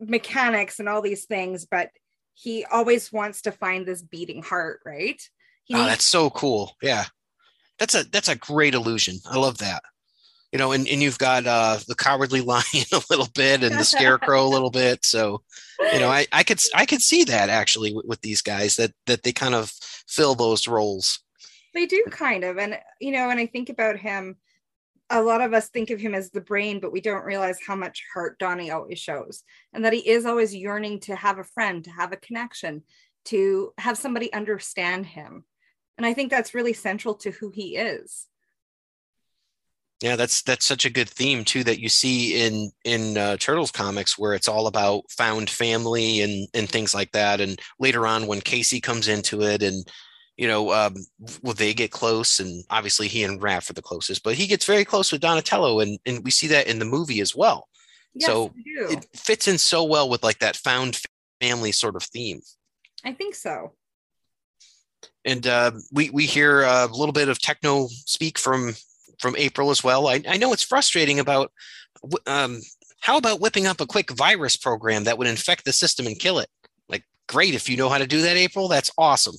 mechanics 0.00 0.78
and 0.80 0.88
all 0.88 1.02
these 1.02 1.26
things, 1.26 1.66
but 1.66 1.90
he 2.34 2.64
always 2.64 3.12
wants 3.12 3.42
to 3.42 3.52
find 3.52 3.86
this 3.86 4.02
beating 4.02 4.42
heart, 4.42 4.80
right? 4.84 5.20
He 5.64 5.74
oh, 5.74 5.78
needs- 5.78 5.88
that's 5.90 6.04
so 6.04 6.30
cool. 6.30 6.76
Yeah. 6.82 7.04
That's 7.78 7.94
a 7.94 8.04
that's 8.04 8.28
a 8.28 8.36
great 8.36 8.74
illusion. 8.74 9.16
I 9.30 9.38
love 9.38 9.58
that. 9.58 9.82
You 10.52 10.58
know, 10.58 10.72
and, 10.72 10.88
and 10.88 11.00
you've 11.00 11.18
got 11.18 11.46
uh 11.46 11.78
the 11.86 11.94
cowardly 11.94 12.40
lion 12.52 12.64
a 12.92 13.02
little 13.10 13.28
bit 13.34 13.62
and 13.62 13.78
the 13.78 13.84
scarecrow 13.84 14.44
a 14.44 14.48
little 14.48 14.70
bit. 14.70 15.04
So 15.04 15.42
you 15.92 15.98
know 15.98 16.08
i 16.08 16.26
i 16.32 16.42
could 16.42 16.60
i 16.74 16.86
could 16.86 17.02
see 17.02 17.24
that 17.24 17.48
actually 17.48 17.94
with, 17.94 18.06
with 18.06 18.20
these 18.20 18.42
guys 18.42 18.76
that 18.76 18.92
that 19.06 19.22
they 19.22 19.32
kind 19.32 19.54
of 19.54 19.70
fill 20.06 20.34
those 20.34 20.68
roles 20.68 21.20
they 21.74 21.86
do 21.86 22.04
kind 22.10 22.44
of 22.44 22.58
and 22.58 22.78
you 23.00 23.12
know 23.12 23.28
when 23.28 23.38
i 23.38 23.46
think 23.46 23.68
about 23.68 23.96
him 23.96 24.36
a 25.12 25.20
lot 25.20 25.40
of 25.40 25.52
us 25.52 25.68
think 25.68 25.90
of 25.90 26.00
him 26.00 26.14
as 26.14 26.30
the 26.30 26.40
brain 26.40 26.80
but 26.80 26.92
we 26.92 27.00
don't 27.00 27.24
realize 27.24 27.58
how 27.66 27.74
much 27.74 28.04
heart 28.14 28.38
donnie 28.38 28.70
always 28.70 28.98
shows 28.98 29.42
and 29.72 29.84
that 29.84 29.92
he 29.92 30.08
is 30.08 30.26
always 30.26 30.54
yearning 30.54 31.00
to 31.00 31.14
have 31.16 31.38
a 31.38 31.44
friend 31.44 31.84
to 31.84 31.90
have 31.90 32.12
a 32.12 32.16
connection 32.16 32.82
to 33.24 33.72
have 33.78 33.98
somebody 33.98 34.32
understand 34.32 35.06
him 35.06 35.44
and 35.98 36.06
i 36.06 36.14
think 36.14 36.30
that's 36.30 36.54
really 36.54 36.72
central 36.72 37.14
to 37.14 37.30
who 37.30 37.50
he 37.50 37.76
is. 37.76 38.26
Yeah 40.00 40.16
that's 40.16 40.40
that's 40.40 40.64
such 40.64 40.86
a 40.86 40.90
good 40.90 41.10
theme 41.10 41.44
too 41.44 41.62
that 41.64 41.78
you 41.78 41.90
see 41.90 42.42
in 42.42 42.70
in 42.86 43.18
uh, 43.18 43.36
turtles 43.36 43.70
comics 43.70 44.18
where 44.18 44.32
it's 44.32 44.48
all 44.48 44.66
about 44.66 45.02
found 45.10 45.50
family 45.50 46.22
and 46.22 46.48
and 46.54 46.70
things 46.70 46.94
like 46.94 47.12
that 47.12 47.42
and 47.42 47.60
later 47.78 48.06
on 48.06 48.26
when 48.26 48.40
casey 48.40 48.80
comes 48.80 49.08
into 49.08 49.42
it 49.42 49.62
and 49.62 49.86
you 50.40 50.48
know 50.48 50.72
um 50.72 50.94
well 51.42 51.52
they 51.52 51.74
get 51.74 51.90
close 51.90 52.40
and 52.40 52.64
obviously 52.70 53.06
he 53.06 53.22
and 53.22 53.40
Raph 53.40 53.68
are 53.68 53.74
the 53.74 53.82
closest 53.82 54.22
but 54.22 54.34
he 54.34 54.46
gets 54.46 54.64
very 54.64 54.86
close 54.86 55.12
with 55.12 55.20
donatello 55.20 55.80
and 55.80 55.98
and 56.06 56.24
we 56.24 56.30
see 56.30 56.46
that 56.48 56.66
in 56.66 56.78
the 56.78 56.86
movie 56.86 57.20
as 57.20 57.36
well 57.36 57.68
yes 58.14 58.26
So, 58.26 58.52
it 58.56 59.06
fits 59.14 59.46
in 59.46 59.58
so 59.58 59.84
well 59.84 60.08
with 60.08 60.24
like 60.24 60.38
that 60.38 60.56
found 60.56 60.98
family 61.40 61.72
sort 61.72 61.94
of 61.94 62.02
theme 62.02 62.40
I 63.04 63.12
think 63.12 63.34
so 63.34 63.74
and 65.24 65.46
uh, 65.46 65.72
we 65.92 66.08
we 66.10 66.24
hear 66.24 66.62
a 66.62 66.86
little 66.86 67.12
bit 67.12 67.28
of 67.28 67.38
techno 67.38 67.88
speak 67.88 68.38
from 68.38 68.74
from 69.18 69.36
April 69.36 69.70
as 69.70 69.84
well. 69.84 70.08
I, 70.08 70.22
I 70.26 70.38
know 70.38 70.52
it's 70.54 70.62
frustrating 70.62 71.20
about 71.20 71.52
um, 72.26 72.60
how 73.00 73.18
about 73.18 73.40
whipping 73.40 73.66
up 73.66 73.80
a 73.80 73.86
quick 73.86 74.10
virus 74.10 74.56
program 74.56 75.04
that 75.04 75.18
would 75.18 75.26
infect 75.26 75.64
the 75.64 75.72
system 75.72 76.06
and 76.06 76.18
kill 76.18 76.38
it. 76.38 76.48
Like, 76.88 77.04
great 77.28 77.54
if 77.54 77.68
you 77.68 77.76
know 77.76 77.90
how 77.90 77.98
to 77.98 78.06
do 78.06 78.22
that, 78.22 78.38
April. 78.38 78.68
That's 78.68 78.90
awesome. 78.96 79.36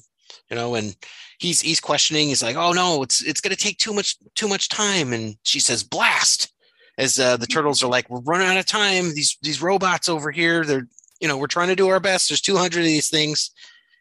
You 0.52 0.58
know, 0.58 0.76
and 0.76 0.96
he's 1.40 1.62
he's 1.62 1.80
questioning. 1.80 2.28
He's 2.28 2.44
like, 2.44 2.58
oh 2.58 2.74
no, 2.74 3.02
it's 3.02 3.24
it's 3.24 3.42
going 3.42 3.56
to 3.56 3.62
take 3.62 3.78
too 3.78 3.94
much 3.94 4.18
too 4.36 4.48
much 4.48 4.70
time. 4.70 5.14
And 5.14 5.38
she 5.44 5.60
says, 5.60 5.84
blast. 5.84 6.52
As 6.98 7.18
uh, 7.18 7.38
the 7.38 7.48
turtles 7.48 7.82
are 7.82 7.88
like, 7.88 8.10
we're 8.10 8.20
running 8.20 8.48
out 8.48 8.58
of 8.58 8.66
time. 8.66 9.16
These 9.16 9.38
these 9.42 9.62
robots 9.62 10.10
over 10.10 10.30
here, 10.30 10.64
they're 10.66 10.88
you 11.22 11.28
know, 11.28 11.38
we're 11.38 11.48
trying 11.48 11.70
to 11.70 11.76
do 11.76 11.88
our 11.88 12.00
best. 12.00 12.30
There's 12.30 12.42
200 12.42 12.80
of 12.80 12.86
these 12.86 13.10
things. 13.10 13.52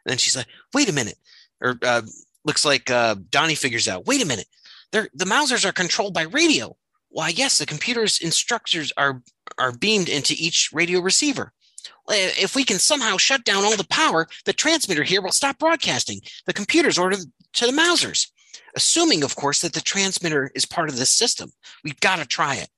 And 0.05 0.11
then 0.11 0.19
she's 0.19 0.37
like, 0.37 0.47
wait 0.75 0.89
a 0.89 0.93
minute 0.93 1.19
or 1.61 1.79
uh, 1.83 2.03
looks 2.45 2.65
like 2.65 2.91
uh, 2.91 3.17
Donnie 3.31 3.55
figures 3.55 3.89
out. 3.89 4.07
Wait 4.07 4.23
a 4.23 4.27
minute, 4.27 4.47
they're 4.93 5.09
the 5.15 5.27
Mousers 5.27 5.65
are 5.65 5.73
controlled 5.73 6.15
by 6.15 6.23
radio. 6.23 6.77
Why, 7.11 7.29
yes, 7.29 7.59
the 7.59 7.67
computer's 7.67 8.19
instructors 8.19 8.93
are 8.97 9.23
are 9.59 9.73
beamed 9.73 10.09
into 10.09 10.35
each 10.37 10.71
radio 10.73 11.01
receiver. 11.01 11.53
Well, 12.11 12.33
If 12.37 12.57
we 12.57 12.65
can 12.65 12.81
somehow 12.81 13.17
shut 13.19 13.45
down 13.45 13.65
all 13.65 13.77
the 13.77 13.87
power, 13.87 14.27
the 14.45 14.53
transmitter 14.53 15.05
here 15.05 15.23
will 15.23 15.31
stop 15.31 15.61
broadcasting. 15.61 16.21
The 16.45 16.53
computer's 16.53 16.99
ordered 16.99 17.21
to 17.53 17.67
the 17.67 17.73
Mousers, 17.73 18.27
assuming, 18.75 19.23
of 19.23 19.37
course, 19.37 19.61
that 19.61 19.75
the 19.75 19.81
transmitter 19.81 20.51
is 20.57 20.67
part 20.67 20.89
of 20.89 20.97
this 20.97 21.11
system. 21.11 21.53
We've 21.85 22.01
got 22.01 22.17
to 22.17 22.27
try 22.27 22.57
it. 22.57 22.69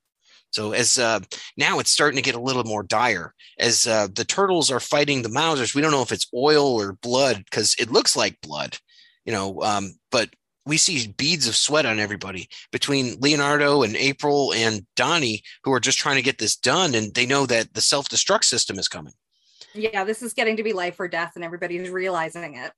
So 0.50 0.72
as 0.72 0.98
uh, 0.98 1.20
now 1.56 1.78
it's 1.78 1.90
starting 1.90 2.16
to 2.16 2.22
get 2.22 2.34
a 2.34 2.40
little 2.40 2.64
more 2.64 2.82
dire 2.82 3.32
as 3.58 3.86
uh, 3.86 4.08
the 4.14 4.24
turtles 4.24 4.70
are 4.70 4.80
fighting 4.80 5.22
the 5.22 5.30
Mousers. 5.30 5.74
We 5.74 5.80
don't 5.80 5.92
know 5.92 6.02
if 6.02 6.12
it's 6.12 6.30
oil 6.34 6.78
or 6.78 6.92
blood 6.92 7.42
because 7.46 7.74
it 7.78 7.90
looks 7.90 8.14
like 8.14 8.38
blood, 8.42 8.76
you 9.24 9.32
know. 9.32 9.62
Um, 9.62 9.94
but 10.10 10.28
we 10.66 10.76
see 10.76 11.08
beads 11.16 11.48
of 11.48 11.56
sweat 11.56 11.86
on 11.86 11.98
everybody 11.98 12.50
between 12.70 13.18
Leonardo 13.18 13.82
and 13.82 13.96
April 13.96 14.52
and 14.52 14.84
Donnie, 14.94 15.42
who 15.64 15.72
are 15.72 15.80
just 15.80 15.98
trying 15.98 16.16
to 16.16 16.22
get 16.22 16.36
this 16.36 16.54
done, 16.54 16.94
and 16.94 17.14
they 17.14 17.24
know 17.24 17.46
that 17.46 17.72
the 17.72 17.80
self 17.80 18.10
destruct 18.10 18.44
system 18.44 18.78
is 18.78 18.88
coming. 18.88 19.14
Yeah 19.74 20.04
this 20.04 20.22
is 20.22 20.32
getting 20.32 20.56
to 20.56 20.62
be 20.62 20.72
life 20.72 20.98
or 20.98 21.08
death 21.08 21.32
and 21.34 21.44
everybody's 21.44 21.90
realizing 21.90 22.56
it 22.56 22.72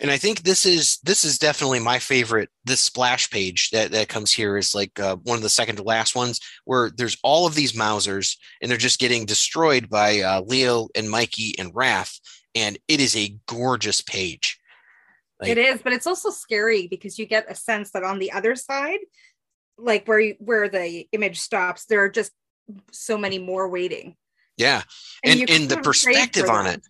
and 0.00 0.10
I 0.10 0.16
think 0.16 0.42
this 0.42 0.66
is 0.66 0.98
this 1.04 1.24
is 1.24 1.38
definitely 1.38 1.80
my 1.80 1.98
favorite. 1.98 2.48
This 2.64 2.80
splash 2.80 3.30
page 3.30 3.70
that 3.70 3.92
that 3.92 4.08
comes 4.08 4.32
here 4.32 4.56
is 4.56 4.74
like 4.74 4.98
uh, 4.98 5.16
one 5.16 5.36
of 5.36 5.42
the 5.42 5.48
second 5.48 5.76
to 5.76 5.82
last 5.82 6.14
ones 6.14 6.40
where 6.64 6.90
there's 6.90 7.16
all 7.22 7.46
of 7.46 7.54
these 7.54 7.72
mousers 7.72 8.36
and 8.60 8.70
they're 8.70 8.78
just 8.78 8.98
getting 8.98 9.26
destroyed 9.26 9.88
by 9.88 10.20
uh, 10.20 10.42
Leo 10.42 10.88
and 10.94 11.08
Mikey 11.08 11.54
and 11.58 11.72
Raph, 11.72 12.18
and 12.54 12.78
it 12.88 13.00
is 13.00 13.16
a 13.16 13.36
gorgeous 13.46 14.00
page. 14.00 14.58
Like, 15.40 15.50
it 15.50 15.58
is, 15.58 15.82
but 15.82 15.92
it's 15.92 16.06
also 16.06 16.30
scary 16.30 16.86
because 16.88 17.18
you 17.18 17.26
get 17.26 17.50
a 17.50 17.54
sense 17.54 17.90
that 17.90 18.04
on 18.04 18.18
the 18.18 18.32
other 18.32 18.54
side, 18.54 19.00
like 19.76 20.06
where 20.08 20.20
you, 20.20 20.34
where 20.38 20.68
the 20.68 21.06
image 21.12 21.38
stops, 21.40 21.84
there 21.84 22.02
are 22.02 22.08
just 22.08 22.32
so 22.90 23.18
many 23.18 23.38
more 23.38 23.68
waiting. 23.68 24.16
Yeah, 24.56 24.82
and 25.24 25.40
and, 25.40 25.50
and 25.50 25.68
the 25.68 25.78
perspective 25.78 26.48
on 26.48 26.66
it. 26.66 26.82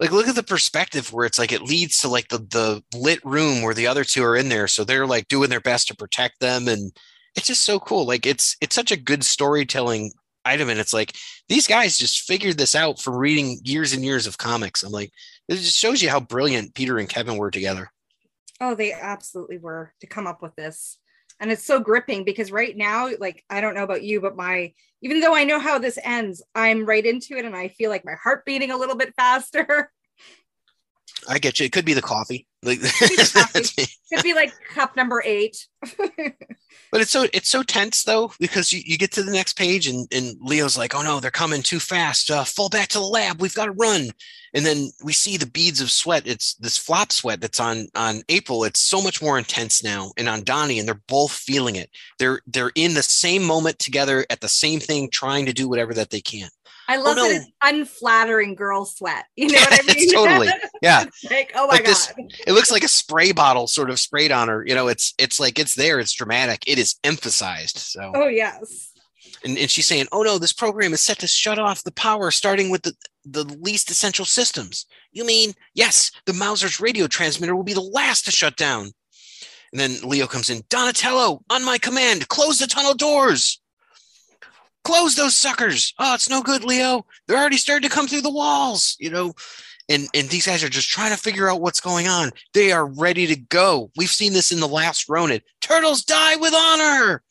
Like 0.00 0.12
look 0.12 0.28
at 0.28 0.36
the 0.36 0.44
perspective 0.44 1.12
where 1.12 1.26
it's 1.26 1.38
like 1.38 1.50
it 1.50 1.62
leads 1.62 1.98
to 2.00 2.08
like 2.08 2.28
the 2.28 2.38
the 2.38 2.82
lit 2.96 3.24
room 3.24 3.62
where 3.62 3.74
the 3.74 3.88
other 3.88 4.04
two 4.04 4.22
are 4.22 4.36
in 4.36 4.48
there. 4.48 4.68
So 4.68 4.84
they're 4.84 5.06
like 5.06 5.28
doing 5.28 5.50
their 5.50 5.60
best 5.60 5.88
to 5.88 5.96
protect 5.96 6.40
them. 6.40 6.68
And 6.68 6.92
it's 7.34 7.48
just 7.48 7.62
so 7.62 7.80
cool. 7.80 8.06
Like 8.06 8.24
it's 8.24 8.56
it's 8.60 8.76
such 8.76 8.92
a 8.92 8.96
good 8.96 9.24
storytelling 9.24 10.12
item. 10.44 10.68
And 10.68 10.78
it's 10.78 10.94
like 10.94 11.16
these 11.48 11.66
guys 11.66 11.98
just 11.98 12.20
figured 12.20 12.58
this 12.58 12.76
out 12.76 13.00
from 13.00 13.16
reading 13.16 13.58
years 13.64 13.92
and 13.92 14.04
years 14.04 14.28
of 14.28 14.38
comics. 14.38 14.84
I'm 14.84 14.92
like 14.92 15.10
it 15.48 15.56
just 15.56 15.76
shows 15.76 16.00
you 16.00 16.10
how 16.10 16.20
brilliant 16.20 16.74
peter 16.74 16.98
and 16.98 17.08
kevin 17.08 17.36
were 17.36 17.50
together. 17.50 17.90
Oh 18.60 18.76
they 18.76 18.92
absolutely 18.92 19.58
were 19.58 19.92
to 20.00 20.06
come 20.06 20.28
up 20.28 20.42
with 20.42 20.54
this 20.54 20.98
and 21.40 21.50
it's 21.50 21.64
so 21.64 21.80
gripping 21.80 22.24
because 22.24 22.52
right 22.52 22.76
now 22.76 23.10
like 23.20 23.44
i 23.50 23.60
don't 23.60 23.74
know 23.74 23.84
about 23.84 24.02
you 24.02 24.20
but 24.20 24.36
my 24.36 24.72
even 25.02 25.20
though 25.20 25.34
i 25.34 25.44
know 25.44 25.58
how 25.58 25.78
this 25.78 25.98
ends 26.02 26.42
i'm 26.54 26.84
right 26.84 27.06
into 27.06 27.36
it 27.36 27.44
and 27.44 27.56
i 27.56 27.68
feel 27.68 27.90
like 27.90 28.04
my 28.04 28.14
heart 28.14 28.44
beating 28.44 28.70
a 28.70 28.76
little 28.76 28.96
bit 28.96 29.14
faster 29.14 29.90
i 31.28 31.38
get 31.38 31.58
you. 31.60 31.66
It 31.66 31.72
could 31.72 31.84
be 31.84 31.94
the 31.94 32.02
coffee. 32.02 32.46
Like 32.62 32.80
could, 32.80 33.70
could 34.12 34.22
be 34.22 34.34
like 34.34 34.52
cup 34.74 34.96
number 34.96 35.22
eight. 35.24 35.66
But 36.90 37.02
it's 37.02 37.10
so 37.10 37.26
it's 37.32 37.50
so 37.50 37.62
tense 37.62 38.04
though 38.04 38.32
because 38.40 38.72
you, 38.72 38.80
you 38.84 38.96
get 38.96 39.12
to 39.12 39.22
the 39.22 39.32
next 39.32 39.58
page 39.58 39.86
and, 39.86 40.08
and 40.12 40.36
leo's 40.40 40.78
like 40.78 40.94
oh 40.94 41.02
no 41.02 41.20
they're 41.20 41.30
coming 41.30 41.62
too 41.62 41.78
fast. 41.80 42.30
Uh, 42.30 42.44
fall 42.44 42.68
back 42.68 42.88
to 42.88 42.98
the 42.98 43.04
lab. 43.04 43.40
We've 43.40 43.54
got 43.54 43.66
to 43.66 43.72
run. 43.72 44.10
And 44.54 44.64
then 44.64 44.90
we 45.04 45.12
see 45.12 45.36
the 45.36 45.46
beads 45.46 45.82
of 45.82 45.90
sweat. 45.90 46.26
It's 46.26 46.54
this 46.54 46.78
flop 46.78 47.12
sweat 47.12 47.40
that's 47.40 47.60
on 47.60 47.88
on 47.94 48.22
april. 48.28 48.64
It's 48.64 48.80
so 48.80 49.02
much 49.02 49.20
more 49.20 49.38
intense 49.38 49.84
now 49.84 50.12
and 50.16 50.28
on 50.28 50.44
donnie 50.44 50.78
and 50.78 50.88
they're 50.88 51.02
both 51.08 51.32
feeling 51.32 51.76
it. 51.76 51.90
They're 52.18 52.40
they're 52.46 52.72
in 52.74 52.94
the 52.94 53.02
same 53.02 53.42
moment 53.42 53.78
together 53.78 54.24
at 54.30 54.40
the 54.40 54.48
same 54.48 54.80
thing 54.80 55.10
trying 55.10 55.46
to 55.46 55.52
do 55.52 55.68
whatever 55.68 55.92
that 55.94 56.10
they 56.10 56.20
can 56.20 56.48
I 56.88 56.96
oh, 56.96 57.02
love 57.02 57.18
oh, 57.18 57.22
no. 57.22 57.28
that 57.28 57.36
it's 57.36 57.50
unflattering 57.62 58.54
girl 58.54 58.86
sweat. 58.86 59.26
You 59.36 59.52
know 59.52 59.60
what 59.60 59.90
I 59.90 59.94
mean? 59.94 60.12
totally. 60.12 60.48
Yeah. 60.82 61.04
like, 61.30 61.52
oh 61.54 61.66
my 61.66 61.74
like 61.74 61.84
god. 61.84 61.90
This, 61.90 62.12
it 62.46 62.52
looks 62.52 62.70
like 62.70 62.84
a 62.84 62.88
spray 62.88 63.32
bottle 63.32 63.66
sort 63.66 63.90
of 63.90 63.98
sprayed 63.98 64.32
on 64.32 64.48
her. 64.48 64.64
You 64.66 64.74
know, 64.74 64.88
it's 64.88 65.12
it's 65.18 65.38
like 65.38 65.58
it's 65.58 65.74
there, 65.74 66.00
it's 66.00 66.12
dramatic, 66.12 66.64
it 66.66 66.78
is 66.78 66.96
emphasized. 67.04 67.78
So 67.78 68.12
oh 68.14 68.28
yes. 68.28 68.92
And, 69.44 69.58
and 69.58 69.70
she's 69.70 69.86
saying, 69.86 70.06
Oh 70.10 70.22
no, 70.22 70.38
this 70.38 70.52
program 70.52 70.92
is 70.92 71.00
set 71.00 71.18
to 71.20 71.26
shut 71.26 71.58
off 71.58 71.84
the 71.84 71.92
power 71.92 72.30
starting 72.30 72.70
with 72.70 72.82
the, 72.82 72.94
the 73.24 73.44
least 73.44 73.90
essential 73.90 74.24
systems. 74.24 74.86
You 75.12 75.26
mean 75.26 75.52
yes, 75.74 76.10
the 76.26 76.32
Mouser's 76.32 76.80
radio 76.80 77.06
transmitter 77.06 77.54
will 77.54 77.64
be 77.64 77.74
the 77.74 77.80
last 77.80 78.24
to 78.24 78.30
shut 78.30 78.56
down. 78.56 78.92
And 79.72 79.80
then 79.80 79.96
Leo 80.02 80.26
comes 80.26 80.48
in, 80.48 80.62
Donatello, 80.70 81.42
on 81.50 81.64
my 81.64 81.76
command, 81.76 82.28
close 82.28 82.58
the 82.58 82.66
tunnel 82.66 82.94
doors. 82.94 83.60
Close 84.88 85.16
those 85.16 85.36
suckers. 85.36 85.92
Oh, 85.98 86.14
it's 86.14 86.30
no 86.30 86.42
good, 86.42 86.64
Leo. 86.64 87.04
They're 87.26 87.36
already 87.36 87.58
starting 87.58 87.86
to 87.86 87.94
come 87.94 88.08
through 88.08 88.22
the 88.22 88.30
walls, 88.32 88.96
you 88.98 89.10
know. 89.10 89.34
And 89.90 90.08
and 90.14 90.30
these 90.30 90.46
guys 90.46 90.64
are 90.64 90.70
just 90.70 90.88
trying 90.88 91.10
to 91.12 91.18
figure 91.18 91.50
out 91.50 91.60
what's 91.60 91.78
going 91.78 92.08
on. 92.08 92.30
They 92.54 92.72
are 92.72 92.86
ready 92.86 93.26
to 93.26 93.36
go. 93.36 93.90
We've 93.98 94.08
seen 94.08 94.32
this 94.32 94.50
in 94.50 94.60
the 94.60 94.66
last 94.66 95.06
Ronin. 95.06 95.42
Turtles 95.60 96.04
die 96.04 96.36
with 96.36 96.54
honor. 96.54 97.22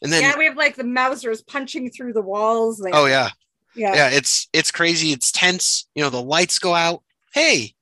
And 0.00 0.10
then 0.10 0.22
Yeah, 0.22 0.38
we 0.38 0.46
have 0.46 0.56
like 0.56 0.76
the 0.76 0.84
Mousers 0.84 1.46
punching 1.46 1.90
through 1.90 2.14
the 2.14 2.22
walls. 2.22 2.82
Oh 2.94 3.04
yeah. 3.04 3.28
Yeah. 3.74 3.94
Yeah, 3.94 4.08
it's 4.08 4.48
it's 4.54 4.70
crazy. 4.70 5.12
It's 5.12 5.30
tense. 5.30 5.86
You 5.94 6.02
know, 6.04 6.10
the 6.10 6.22
lights 6.22 6.58
go 6.58 6.74
out. 6.74 7.02
Hey, 7.34 7.74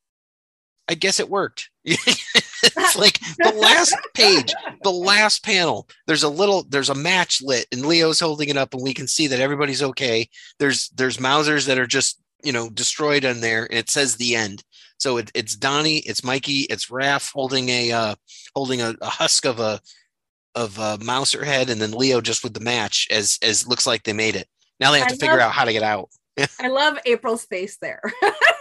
I 0.90 0.94
guess 0.94 1.20
it 1.20 1.30
worked. 1.30 1.70
it's 1.84 2.96
like 2.98 3.20
the 3.38 3.54
last 3.56 3.94
page, 4.14 4.52
the 4.82 4.90
last 4.90 5.44
panel. 5.44 5.88
There's 6.08 6.24
a 6.24 6.28
little, 6.28 6.64
there's 6.68 6.90
a 6.90 6.96
match 6.96 7.40
lit, 7.40 7.66
and 7.70 7.86
Leo's 7.86 8.18
holding 8.18 8.48
it 8.48 8.56
up, 8.56 8.74
and 8.74 8.82
we 8.82 8.92
can 8.92 9.06
see 9.06 9.28
that 9.28 9.38
everybody's 9.38 9.84
okay. 9.84 10.28
There's 10.58 10.88
there's 10.88 11.18
Mousers 11.18 11.66
that 11.66 11.78
are 11.78 11.86
just 11.86 12.20
you 12.42 12.52
know 12.52 12.68
destroyed 12.68 13.24
in 13.24 13.40
there, 13.40 13.66
and 13.66 13.78
it 13.78 13.88
says 13.88 14.16
the 14.16 14.34
end. 14.34 14.64
So 14.98 15.18
it, 15.18 15.30
it's 15.32 15.54
Donnie, 15.54 15.98
it's 15.98 16.24
Mikey, 16.24 16.62
it's 16.62 16.86
Raph 16.86 17.30
holding 17.32 17.68
a 17.68 17.92
uh, 17.92 18.14
holding 18.56 18.82
a, 18.82 18.96
a 19.00 19.08
husk 19.08 19.46
of 19.46 19.60
a 19.60 19.80
of 20.56 20.76
a 20.80 20.98
Mouser 20.98 21.44
head, 21.44 21.70
and 21.70 21.80
then 21.80 21.92
Leo 21.92 22.20
just 22.20 22.42
with 22.42 22.54
the 22.54 22.60
match 22.60 23.06
as 23.12 23.38
as 23.42 23.68
looks 23.68 23.86
like 23.86 24.02
they 24.02 24.12
made 24.12 24.34
it. 24.34 24.48
Now 24.80 24.90
they 24.90 24.98
have 24.98 25.08
I 25.08 25.12
to 25.12 25.16
figure 25.16 25.40
out 25.40 25.52
how 25.52 25.64
to 25.64 25.72
get 25.72 25.84
out. 25.84 26.08
I 26.60 26.66
love 26.66 26.98
April's 27.06 27.44
face 27.44 27.78
there. 27.80 28.02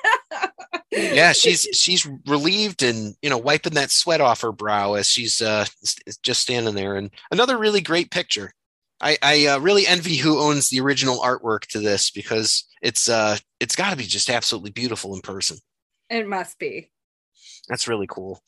yeah, 0.92 1.34
she's 1.34 1.68
she's 1.74 2.08
relieved 2.28 2.84
and 2.84 3.16
you 3.22 3.30
know 3.30 3.38
wiping 3.38 3.74
that 3.74 3.92
sweat 3.92 4.22
off 4.22 4.42
her 4.42 4.52
brow 4.52 4.96
as 4.96 5.08
she's 5.08 5.42
uh 5.42 5.66
just 6.24 6.42
standing 6.42 6.76
there. 6.76 6.96
And 6.96 7.12
another 7.32 7.58
really 7.58 7.82
great 7.82 8.12
picture. 8.12 8.52
I, 9.02 9.18
I 9.22 9.46
uh, 9.46 9.60
really 9.60 9.88
envy 9.88 10.18
who 10.18 10.40
owns 10.40 10.70
the 10.70 10.82
original 10.82 11.20
artwork 11.20 11.62
to 11.68 11.80
this 11.80 12.12
because 12.12 12.66
it's 12.82 13.08
uh 13.08 13.38
it's 13.60 13.76
got 13.76 13.92
to 13.92 13.96
be 13.96 14.04
just 14.04 14.30
absolutely 14.30 14.72
beautiful 14.72 15.14
in 15.16 15.22
person. 15.22 15.58
It 16.10 16.28
must 16.28 16.60
be. 16.60 16.90
That's 17.68 17.88
really 17.88 18.08
cool. 18.08 18.42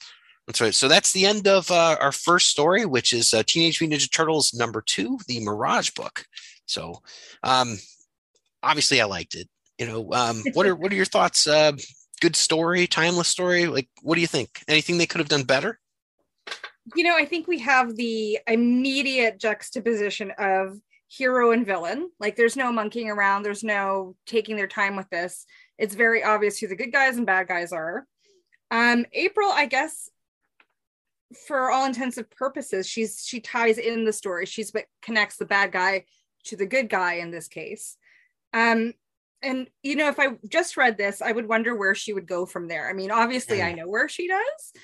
That's 0.48 0.60
right. 0.60 0.74
So 0.74 0.88
that's 0.88 1.14
the 1.14 1.26
end 1.26 1.48
of 1.48 1.70
uh, 1.70 1.96
our 2.02 2.12
first 2.12 2.48
story, 2.48 2.86
which 2.86 3.14
is 3.14 3.34
uh, 3.34 3.44
Teenage 3.46 3.80
Mutant 3.80 4.02
Ninja 4.02 4.12
Turtles 4.12 4.54
number 4.54 4.82
two, 4.82 5.20
the 5.28 5.40
Mirage 5.40 5.92
book. 5.92 6.26
So, 6.66 7.02
um, 7.44 7.78
obviously, 8.64 9.00
I 9.00 9.06
liked 9.06 9.36
it. 9.36 9.48
You 9.78 9.88
know, 9.88 10.12
um, 10.14 10.44
what 10.54 10.66
are 10.66 10.76
what 10.76 10.92
are 10.92 10.96
your 10.96 11.06
thoughts? 11.06 11.48
Uh, 11.48 11.74
good 12.22 12.36
story, 12.36 12.88
timeless 12.88 13.28
story? 13.28 13.66
Like, 13.66 13.90
what 14.02 14.16
do 14.16 14.22
you 14.22 14.28
think? 14.28 14.64
Anything 14.68 14.98
they 14.98 15.06
could 15.06 15.20
have 15.20 15.28
done 15.28 15.44
better? 15.44 15.80
You 16.96 17.04
know, 17.04 17.16
I 17.16 17.26
think 17.26 17.48
we 17.48 17.60
have 17.60 17.96
the 17.96 18.40
immediate 18.48 19.40
juxtaposition 19.40 20.32
of 20.38 20.80
hero 21.08 21.52
and 21.52 21.66
villain. 21.66 22.10
Like, 22.20 22.36
there's 22.36 22.56
no 22.56 22.72
monkeying 22.72 23.10
around, 23.10 23.44
there's 23.44 23.64
no 23.64 24.16
taking 24.26 24.56
their 24.56 24.68
time 24.68 24.96
with 24.96 25.10
this. 25.10 25.46
It's 25.78 25.96
very 25.96 26.24
obvious 26.24 26.58
who 26.58 26.68
the 26.68 26.76
good 26.76 26.92
guys 26.92 27.18
and 27.18 27.26
bad 27.26 27.48
guys 27.48 27.74
are. 27.74 28.06
Um, 28.70 29.06
April, 29.12 29.50
I 29.52 29.66
guess, 29.66 30.10
for 31.48 31.72
all 31.72 31.86
intensive 31.86 32.30
purposes, 32.30 32.88
she's 32.88 33.24
she 33.26 33.40
ties 33.40 33.78
in 33.78 34.06
the 34.06 34.14
story. 34.14 34.46
She's 34.46 34.72
what 34.72 34.86
connects 35.02 35.38
the 35.38 35.46
bad 35.46 35.72
guy 35.72 36.06
to 36.46 36.56
the 36.56 36.66
good 36.66 36.90
guy 36.90 37.16
in 37.16 37.32
this 37.32 37.48
case. 37.48 37.98
Um, 38.54 38.94
and 39.44 39.68
you 39.82 39.96
know 39.96 40.08
if 40.08 40.20
i 40.20 40.28
just 40.48 40.78
read 40.78 40.98
this 40.98 41.22
i 41.22 41.32
would 41.32 41.48
wonder 41.48 41.76
where 41.76 41.96
she 41.96 42.14
would 42.14 42.28
go 42.28 42.46
from 42.46 42.68
there. 42.68 42.90
I 42.90 42.94
mean 42.94 43.12
obviously 43.12 43.62
i 43.62 43.74
know 43.74 43.88
where 43.88 44.08
she 44.08 44.28
does 44.28 44.84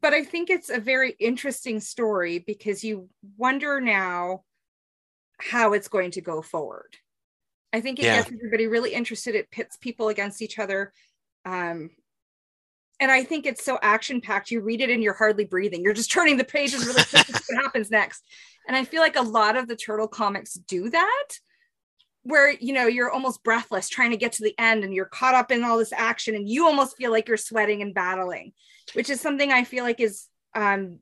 but 0.00 0.12
i 0.14 0.24
think 0.24 0.50
it's 0.50 0.70
a 0.70 0.80
very 0.80 1.14
interesting 1.18 1.80
story 1.80 2.38
because 2.38 2.84
you 2.84 3.08
wonder 3.36 3.80
now 3.80 4.42
how 5.50 5.72
it's 5.72 5.88
going 5.88 6.12
to 6.12 6.20
go 6.20 6.40
forward. 6.40 6.96
I 7.72 7.80
think 7.80 7.98
it 7.98 8.04
yeah. 8.04 8.16
gets 8.16 8.32
everybody 8.32 8.66
really 8.66 8.92
interested. 8.92 9.34
It 9.34 9.50
pits 9.50 9.76
people 9.76 10.08
against 10.08 10.42
each 10.42 10.58
other. 10.58 10.92
Um, 11.44 11.90
and 13.00 13.10
i 13.10 13.24
think 13.24 13.46
it's 13.46 13.64
so 13.64 13.80
action 13.82 14.20
packed 14.20 14.52
you 14.52 14.60
read 14.60 14.80
it 14.80 14.88
and 14.88 15.02
you're 15.02 15.12
hardly 15.12 15.44
breathing. 15.44 15.82
You're 15.82 15.92
just 15.92 16.12
turning 16.12 16.36
the 16.36 16.44
pages 16.44 16.86
really 16.86 17.02
quick 17.02 17.26
what 17.28 17.42
happens 17.62 17.90
next. 17.90 18.22
And 18.68 18.76
i 18.76 18.84
feel 18.84 19.00
like 19.00 19.16
a 19.16 19.22
lot 19.22 19.56
of 19.56 19.66
the 19.66 19.74
turtle 19.74 20.06
comics 20.06 20.54
do 20.54 20.88
that 20.90 21.28
where 22.24 22.50
you 22.50 22.72
know 22.72 22.86
you're 22.86 23.10
almost 23.10 23.42
breathless 23.42 23.88
trying 23.88 24.10
to 24.10 24.16
get 24.16 24.32
to 24.32 24.42
the 24.42 24.54
end 24.58 24.84
and 24.84 24.94
you're 24.94 25.04
caught 25.04 25.34
up 25.34 25.50
in 25.50 25.64
all 25.64 25.78
this 25.78 25.92
action 25.92 26.34
and 26.34 26.48
you 26.48 26.66
almost 26.66 26.96
feel 26.96 27.10
like 27.10 27.28
you're 27.28 27.36
sweating 27.36 27.82
and 27.82 27.94
battling 27.94 28.52
which 28.94 29.10
is 29.10 29.20
something 29.20 29.52
i 29.52 29.64
feel 29.64 29.84
like 29.84 30.00
is 30.00 30.26
um 30.54 30.98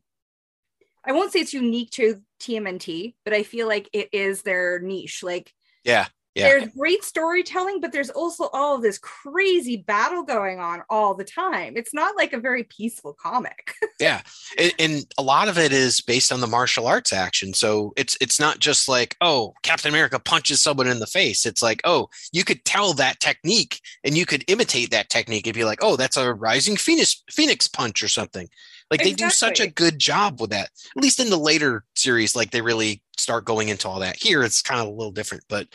i 1.04 1.12
won't 1.12 1.32
say 1.32 1.40
it's 1.40 1.54
unique 1.54 1.90
to 1.90 2.20
tmnt 2.40 3.14
but 3.24 3.34
i 3.34 3.42
feel 3.42 3.68
like 3.68 3.88
it 3.92 4.08
is 4.12 4.42
their 4.42 4.78
niche. 4.80 5.22
Like 5.22 5.52
yeah 5.84 6.06
yeah. 6.34 6.48
There's 6.48 6.72
great 6.74 7.02
storytelling, 7.02 7.80
but 7.80 7.90
there's 7.90 8.10
also 8.10 8.48
all 8.52 8.76
of 8.76 8.82
this 8.82 8.98
crazy 8.98 9.78
battle 9.78 10.22
going 10.22 10.60
on 10.60 10.82
all 10.88 11.14
the 11.14 11.24
time. 11.24 11.76
It's 11.76 11.92
not 11.92 12.16
like 12.16 12.32
a 12.32 12.38
very 12.38 12.62
peaceful 12.62 13.16
comic. 13.20 13.74
yeah, 14.00 14.20
and, 14.56 14.72
and, 14.78 15.06
a 15.18 15.22
lot 15.22 15.48
of 15.48 15.58
it 15.58 15.72
is 15.72 16.00
based 16.00 16.30
on 16.30 16.40
the 16.40 16.46
martial 16.46 16.86
arts 16.86 17.12
action. 17.12 17.52
So 17.52 17.92
it's 17.96 18.16
it's 18.20 18.38
not 18.38 18.60
just 18.60 18.88
like 18.88 19.16
oh, 19.20 19.54
Captain 19.64 19.88
America 19.88 20.20
punches 20.20 20.62
someone 20.62 20.86
in 20.86 21.00
the 21.00 21.06
face. 21.06 21.46
It's 21.46 21.62
like 21.62 21.80
oh, 21.84 22.08
you 22.32 22.44
could 22.44 22.64
tell 22.64 22.92
that 22.94 23.18
technique 23.18 23.80
and 24.04 24.16
you 24.16 24.24
could 24.24 24.44
imitate 24.46 24.92
that 24.92 25.10
technique 25.10 25.48
and 25.48 25.54
be 25.54 25.64
like 25.64 25.80
oh, 25.82 25.96
that's 25.96 26.16
a 26.16 26.32
rising 26.32 26.76
phoenix 26.76 27.24
phoenix 27.28 27.66
punch 27.66 28.04
or 28.04 28.08
something. 28.08 28.48
Like 28.88 29.02
they 29.02 29.10
exactly. 29.10 29.26
do 29.26 29.30
such 29.30 29.60
a 29.60 29.70
good 29.70 29.98
job 29.98 30.40
with 30.40 30.50
that. 30.50 30.70
At 30.96 31.02
least 31.02 31.18
in 31.18 31.30
the 31.30 31.36
later 31.36 31.84
series, 31.96 32.36
like 32.36 32.52
they 32.52 32.60
really 32.60 33.02
start 33.16 33.44
going 33.44 33.68
into 33.68 33.88
all 33.88 33.98
that. 34.00 34.16
Here, 34.16 34.44
it's 34.44 34.62
kind 34.62 34.80
of 34.80 34.86
a 34.86 34.90
little 34.90 35.12
different, 35.12 35.44
but 35.48 35.66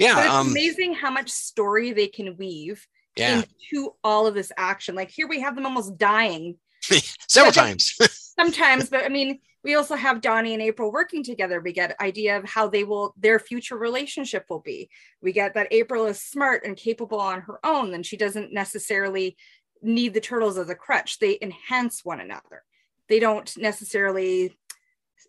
Yeah, 0.00 0.14
But 0.14 0.24
it's 0.24 0.34
um, 0.34 0.48
amazing 0.48 0.94
how 0.94 1.10
much 1.10 1.30
story 1.30 1.92
they 1.92 2.08
can 2.08 2.36
weave 2.38 2.86
yeah, 3.16 3.42
into 3.42 3.94
all 4.02 4.26
of 4.26 4.34
this 4.34 4.50
action. 4.56 4.94
Like 4.94 5.10
here 5.10 5.28
we 5.28 5.40
have 5.40 5.54
them 5.54 5.66
almost 5.66 5.98
dying 5.98 6.56
several 7.28 7.52
times. 7.52 7.94
sometimes, 8.38 8.88
but 8.88 9.04
I 9.04 9.08
mean, 9.08 9.40
we 9.62 9.74
also 9.74 9.94
have 9.94 10.22
Donnie 10.22 10.54
and 10.54 10.62
April 10.62 10.90
working 10.90 11.22
together. 11.22 11.60
We 11.60 11.74
get 11.74 12.00
idea 12.00 12.38
of 12.38 12.44
how 12.44 12.66
they 12.66 12.82
will 12.82 13.14
their 13.18 13.38
future 13.38 13.76
relationship 13.76 14.46
will 14.48 14.60
be. 14.60 14.88
We 15.20 15.32
get 15.32 15.52
that 15.52 15.68
April 15.70 16.06
is 16.06 16.18
smart 16.18 16.64
and 16.64 16.78
capable 16.78 17.20
on 17.20 17.42
her 17.42 17.60
own, 17.62 17.92
and 17.92 18.04
she 18.04 18.16
doesn't 18.16 18.54
necessarily 18.54 19.36
need 19.82 20.14
the 20.14 20.20
turtles 20.20 20.56
as 20.56 20.70
a 20.70 20.74
crutch. 20.74 21.18
They 21.18 21.38
enhance 21.42 22.04
one 22.04 22.20
another. 22.20 22.62
They 23.08 23.20
don't 23.20 23.54
necessarily. 23.58 24.56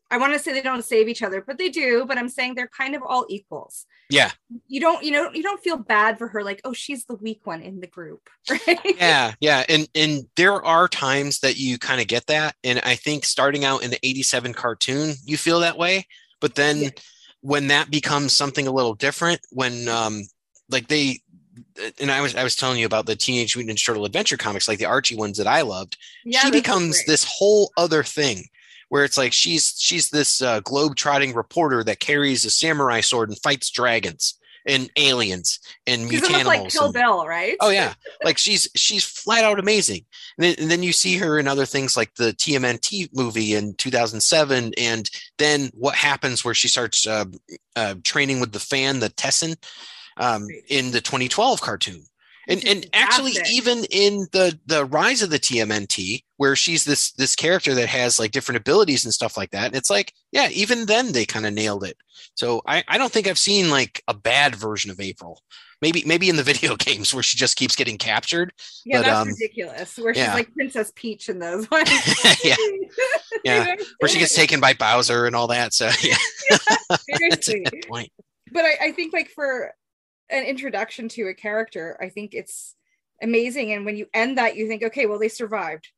I 0.10 0.18
want 0.18 0.34
to 0.34 0.40
say 0.40 0.52
they 0.54 0.62
don't 0.62 0.84
save 0.84 1.08
each 1.08 1.24
other, 1.24 1.42
but 1.46 1.58
they 1.58 1.70
do. 1.70 2.06
But 2.06 2.18
I'm 2.18 2.30
saying 2.30 2.56
they're 2.56 2.68
kind 2.68 2.96
of 2.96 3.02
all 3.04 3.26
equals. 3.30 3.86
yeah, 4.10 4.32
You 4.68 4.82
don't, 4.82 5.04
you 5.04 5.12
know, 5.12 5.32
you 5.34 5.42
don't 5.42 5.62
feel 5.62 5.78
bad 5.78 6.18
for 6.18 6.28
her, 6.28 6.44
like, 6.44 6.62
oh, 6.66 6.74
she's 6.74 7.06
the 7.06 7.16
weak 7.16 7.42
one 7.46 7.62
in 7.62 7.80
the 7.80 7.88
group, 7.88 8.30
right? 8.50 8.80
yeah, 8.98 9.34
yeah, 9.40 9.64
and 9.70 9.88
and 9.96 10.26
there 10.36 10.62
are 10.64 10.88
times 10.88 11.40
that 11.40 11.58
you 11.58 11.78
kind 11.78 12.02
of 12.02 12.08
get 12.08 12.28
that, 12.28 12.56
and 12.64 12.80
I 12.84 12.96
think 12.96 13.24
starting 13.26 13.64
out 13.64 13.84
in 13.84 13.92
the 13.92 14.00
'87 14.06 14.54
cartoon, 14.54 15.14
you 15.26 15.38
feel 15.38 15.62
that 15.62 15.78
way, 15.78 16.08
but 16.42 16.56
then 16.56 16.78
Yeah. 16.78 16.90
when 17.42 17.68
that 17.68 17.90
becomes 17.90 18.34
something 18.34 18.68
a 18.68 18.72
little 18.72 18.94
different, 18.94 19.40
when 19.52 19.88
um 19.88 20.24
like 20.70 20.88
they 20.88 21.22
and 22.00 22.12
I 22.12 22.22
was 22.22 22.36
I 22.36 22.44
was 22.44 22.56
telling 22.56 22.80
you 22.80 22.86
about 22.86 23.06
the 23.06 23.16
Teenage 23.16 23.56
Mutant 23.56 23.78
Ninja 23.78 23.86
Turtle 23.86 24.06
adventure 24.06 24.38
comics, 24.38 24.68
like 24.68 24.80
the 24.80 24.86
Archie 24.86 25.16
ones 25.16 25.38
that 25.38 25.48
I 25.48 25.62
loved. 25.62 25.98
Yeah, 26.26 26.42
she 26.42 26.52
becomes 26.52 26.98
great. 26.98 27.08
this 27.08 27.24
whole 27.24 27.72
other 27.78 28.04
thing 28.04 28.44
where 28.92 29.06
it's 29.06 29.18
like 29.18 29.32
she's 29.32 29.74
she's 29.78 30.10
this 30.10 30.42
uh, 30.42 30.60
globe-trotting 30.66 31.34
reporter 31.34 31.82
that 31.82 32.02
carries 32.02 32.44
a 32.44 32.50
samurai 32.50 33.00
sword 33.00 33.30
and 33.30 33.40
fights 33.40 33.70
dragons 33.72 34.38
and 34.68 34.92
aliens 34.98 35.60
and 35.88 36.12
She's 36.12 36.20
mutant 36.22 36.46
like. 36.46 36.68
Kill 36.70 36.86
and- 36.86 36.94
Bill, 36.94 37.26
right? 37.26 37.56
oh 37.62 37.70
yeah, 37.70 37.94
like 38.22 38.38
she's 38.38 38.68
she's 38.76 39.06
flat 39.06 39.46
out 39.46 39.60
amazing. 39.60 40.06
And 40.38 40.44
then, 40.44 40.56
and 40.60 40.70
then 40.70 40.84
you 40.84 40.92
see 40.92 41.16
her 41.20 41.40
in 41.40 41.48
other 41.48 41.66
things 41.66 41.96
like 41.96 42.14
the 42.16 42.34
TMNT 42.34 43.08
movie 43.14 43.56
in 43.56 43.76
2007, 43.76 44.74
and 44.78 45.10
then 45.38 45.72
what 45.74 45.96
happens 45.96 46.44
where 46.44 46.54
she 46.54 46.68
starts 46.68 47.08
uh, 47.08 47.24
uh, 47.78 47.96
training 48.04 48.42
with 48.42 48.52
the 48.52 48.60
fan, 48.60 49.00
the 49.00 49.08
tessen, 49.08 49.56
um, 50.18 50.48
in 50.68 50.92
the 50.92 51.00
2012 51.00 51.62
cartoon. 51.62 52.04
And, 52.48 52.66
and 52.66 52.86
actually 52.94 53.34
even 53.52 53.86
in 53.92 54.28
the 54.32 54.60
the 54.66 54.86
rise 54.86 55.22
of 55.22 55.30
the 55.30 55.40
TMNT 55.40 56.24
where 56.38 56.56
she's 56.56 56.84
this 56.84 57.12
this 57.12 57.36
character 57.36 57.76
that 57.76 57.88
has 57.88 58.20
like 58.20 58.32
different 58.32 58.58
abilities 58.58 59.06
and 59.06 59.14
stuff 59.14 59.38
like 59.38 59.52
that 59.52 59.68
and 59.68 59.76
it's 59.76 59.92
like 59.92 60.14
yeah 60.32 60.50
even 60.50 60.88
then 60.88 61.12
they 61.12 61.26
kind 61.26 61.46
of 61.46 61.54
nailed 61.54 61.84
it. 61.84 61.98
So 62.36 62.62
I, 62.66 62.84
I 62.88 62.98
don't 62.98 63.12
think 63.12 63.28
I've 63.28 63.38
seen 63.38 63.70
like 63.70 64.02
a 64.08 64.14
bad 64.14 64.56
version 64.56 64.92
of 64.92 65.00
April. 65.00 65.42
Maybe 65.82 66.04
maybe 66.06 66.30
in 66.30 66.36
the 66.36 66.44
video 66.52 66.76
games 66.76 67.14
where 67.14 67.24
she 67.24 67.38
just 67.38 67.58
keeps 67.58 67.76
getting 67.76 67.98
captured 67.98 68.54
Yeah, 68.86 69.00
But, 69.00 69.06
that's 69.06 69.20
um, 69.22 69.28
ridiculous. 69.30 69.98
Where 69.98 70.14
she's 70.14 70.28
like 70.28 70.54
Princess 70.54 70.92
Peach 70.96 71.30
in 71.30 71.40
those 71.40 71.70
ones. 71.72 71.90
yeah. 72.44 72.56
Yeah. 73.44 73.76
Where 73.98 74.08
she 74.08 74.20
gets 74.20 74.36
taken 74.36 74.60
by 74.60 74.74
Bowser 74.74 75.26
and 75.26 75.36
all 75.36 75.48
that 75.48 75.74
so 75.74 75.90
yeah. 76.04 76.18
That's 77.20 77.50
a 77.50 77.60
good 77.60 77.88
point. 77.88 78.12
But 78.52 78.66
I, 78.66 78.76
I 78.82 78.92
think 78.92 79.14
like 79.14 79.30
for 79.30 79.74
an 80.32 80.46
introduction 80.46 81.10
to 81.10 81.28
a 81.28 81.34
character, 81.34 81.98
I 82.02 82.10
think 82.10 82.34
it's 82.34 82.76
amazing. 83.22 83.74
And 83.74 83.86
when 83.86 83.98
you 83.98 84.08
end 84.14 84.38
that, 84.38 84.56
you 84.56 84.68
think, 84.68 84.84
okay, 84.84 85.06
well, 85.06 85.20
they 85.20 85.28
survived. 85.28 85.90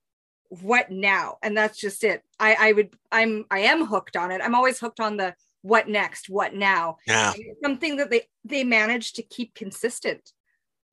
What 0.49 0.91
now? 0.91 1.37
And 1.41 1.55
that's 1.55 1.79
just 1.79 2.03
it. 2.03 2.23
I, 2.39 2.55
I 2.59 2.71
would 2.73 2.93
I'm 3.11 3.45
I 3.49 3.59
am 3.59 3.85
hooked 3.85 4.15
on 4.15 4.31
it. 4.31 4.41
I'm 4.43 4.55
always 4.55 4.79
hooked 4.79 4.99
on 4.99 5.17
the 5.17 5.33
what 5.61 5.87
next, 5.87 6.29
what 6.29 6.53
now. 6.53 6.97
yeah 7.07 7.33
something 7.63 7.95
that 7.97 8.11
they 8.11 8.27
they 8.43 8.63
managed 8.63 9.15
to 9.15 9.23
keep 9.23 9.55
consistent, 9.55 10.31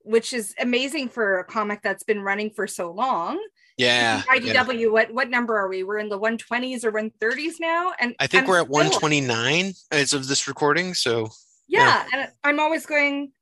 which 0.02 0.32
is 0.32 0.54
amazing 0.58 1.10
for 1.10 1.40
a 1.40 1.44
comic 1.44 1.80
that's 1.82 2.04
been 2.04 2.22
running 2.22 2.50
for 2.50 2.66
so 2.66 2.90
long. 2.90 3.38
yeah, 3.76 4.22
yeah. 4.42 4.62
IDW, 4.64 4.90
what 4.90 5.12
what 5.12 5.28
number 5.28 5.58
are 5.58 5.68
we? 5.68 5.82
We're 5.82 5.98
in 5.98 6.08
the 6.08 6.18
120s 6.18 6.84
or 6.84 6.92
130s 6.92 7.54
now, 7.60 7.92
and 8.00 8.14
I 8.18 8.26
think 8.28 8.44
I'm 8.44 8.48
we're 8.48 8.60
at 8.60 8.68
129 8.68 9.74
as 9.90 10.14
of 10.14 10.26
this 10.26 10.48
recording 10.48 10.94
so 10.94 11.28
Yeah, 11.70 12.04
and 12.12 12.28
I'm 12.42 12.60
always 12.60 12.84
going, 12.84 13.32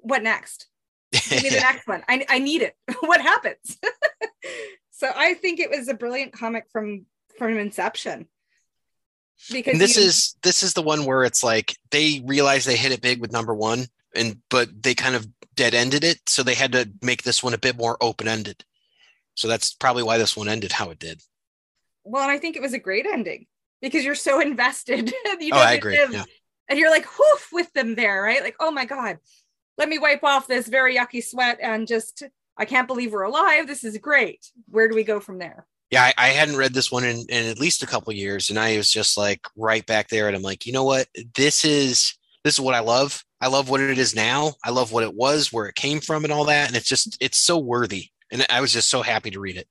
what 0.00 0.22
next? 0.22 0.66
Give 1.12 1.42
me 1.42 1.50
the 1.50 1.60
next 1.60 1.86
one. 1.86 2.02
I 2.08 2.24
I 2.28 2.38
need 2.38 2.62
it. 2.62 2.76
what 3.00 3.20
happens? 3.20 3.78
so 4.90 5.10
I 5.14 5.34
think 5.34 5.60
it 5.60 5.70
was 5.70 5.88
a 5.88 5.94
brilliant 5.94 6.32
comic 6.32 6.66
from 6.72 7.06
from 7.38 7.56
inception. 7.56 8.26
Because 9.50 9.72
and 9.72 9.80
this 9.80 9.96
you- 9.96 10.04
is 10.04 10.36
this 10.42 10.62
is 10.62 10.74
the 10.74 10.82
one 10.82 11.04
where 11.04 11.24
it's 11.24 11.42
like 11.42 11.76
they 11.90 12.22
realized 12.24 12.66
they 12.66 12.76
hit 12.76 12.92
it 12.92 13.00
big 13.00 13.20
with 13.20 13.32
number 13.32 13.54
one 13.54 13.86
and 14.14 14.38
but 14.50 14.82
they 14.82 14.94
kind 14.94 15.14
of 15.14 15.26
dead 15.54 15.74
ended 15.74 16.04
it 16.04 16.18
so 16.28 16.42
they 16.42 16.54
had 16.54 16.72
to 16.72 16.90
make 17.02 17.22
this 17.22 17.42
one 17.42 17.54
a 17.54 17.58
bit 17.58 17.76
more 17.76 17.96
open 18.00 18.28
ended 18.28 18.64
so 19.34 19.48
that's 19.48 19.72
probably 19.74 20.02
why 20.02 20.18
this 20.18 20.36
one 20.36 20.48
ended 20.48 20.72
how 20.72 20.90
it 20.90 20.98
did 20.98 21.22
well, 22.02 22.22
and 22.22 22.32
I 22.32 22.38
think 22.38 22.56
it 22.56 22.62
was 22.62 22.72
a 22.72 22.78
great 22.78 23.06
ending 23.06 23.46
because 23.82 24.04
you're 24.04 24.14
so 24.14 24.40
invested. 24.40 25.12
you 25.40 25.50
oh 25.52 25.58
i 25.58 25.72
agree 25.72 25.98
yeah 26.10 26.24
And 26.70 26.78
you're 26.78 26.90
like, 26.90 27.04
whoof, 27.18 27.48
with 27.52 27.70
them 27.74 27.96
there, 27.96 28.22
right? 28.22 28.42
Like, 28.42 28.56
oh 28.60 28.70
my 28.70 28.86
God, 28.86 29.18
let 29.76 29.88
me 29.88 29.98
wipe 29.98 30.24
off 30.24 30.46
this 30.46 30.68
very 30.68 30.96
yucky 30.96 31.22
sweat 31.22 31.58
and 31.60 31.86
just, 31.86 32.22
I 32.56 32.64
can't 32.64 32.86
believe 32.86 33.12
we're 33.12 33.24
alive. 33.24 33.66
This 33.66 33.84
is 33.84 33.98
great. 33.98 34.46
Where 34.70 34.88
do 34.88 34.94
we 34.94 35.04
go 35.04 35.20
from 35.20 35.38
there? 35.38 35.66
yeah 35.90 36.04
i, 36.04 36.14
I 36.16 36.28
hadn't 36.28 36.56
read 36.56 36.72
this 36.72 36.92
one 36.92 37.02
in, 37.04 37.26
in 37.28 37.46
at 37.46 37.58
least 37.58 37.82
a 37.82 37.86
couple 37.86 38.12
years 38.12 38.48
and 38.48 38.60
i 38.60 38.76
was 38.76 38.92
just 38.92 39.18
like 39.18 39.44
right 39.56 39.84
back 39.84 40.08
there 40.08 40.28
and 40.28 40.36
i'm 40.36 40.42
like 40.42 40.64
you 40.64 40.72
know 40.72 40.84
what 40.84 41.08
this 41.34 41.64
is 41.64 42.14
this 42.44 42.54
is 42.54 42.60
what 42.60 42.76
i 42.76 42.78
love 42.78 43.24
i 43.40 43.48
love 43.48 43.68
what 43.68 43.80
it 43.80 43.98
is 43.98 44.14
now 44.14 44.52
i 44.64 44.70
love 44.70 44.92
what 44.92 45.02
it 45.02 45.14
was 45.14 45.52
where 45.52 45.66
it 45.66 45.74
came 45.74 45.98
from 45.98 46.22
and 46.22 46.32
all 46.32 46.44
that 46.44 46.68
and 46.68 46.76
it's 46.76 46.86
just 46.86 47.18
it's 47.20 47.38
so 47.38 47.58
worthy 47.58 48.06
and 48.30 48.46
i 48.50 48.60
was 48.60 48.72
just 48.72 48.88
so 48.88 49.02
happy 49.02 49.32
to 49.32 49.40
read 49.40 49.56
it 49.56 49.66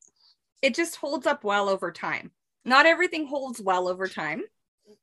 It 0.61 0.75
just 0.75 0.97
holds 0.97 1.25
up 1.25 1.43
well 1.43 1.69
over 1.69 1.91
time. 1.91 2.31
Not 2.65 2.85
everything 2.85 3.25
holds 3.25 3.61
well 3.61 3.87
over 3.87 4.07
time. 4.07 4.43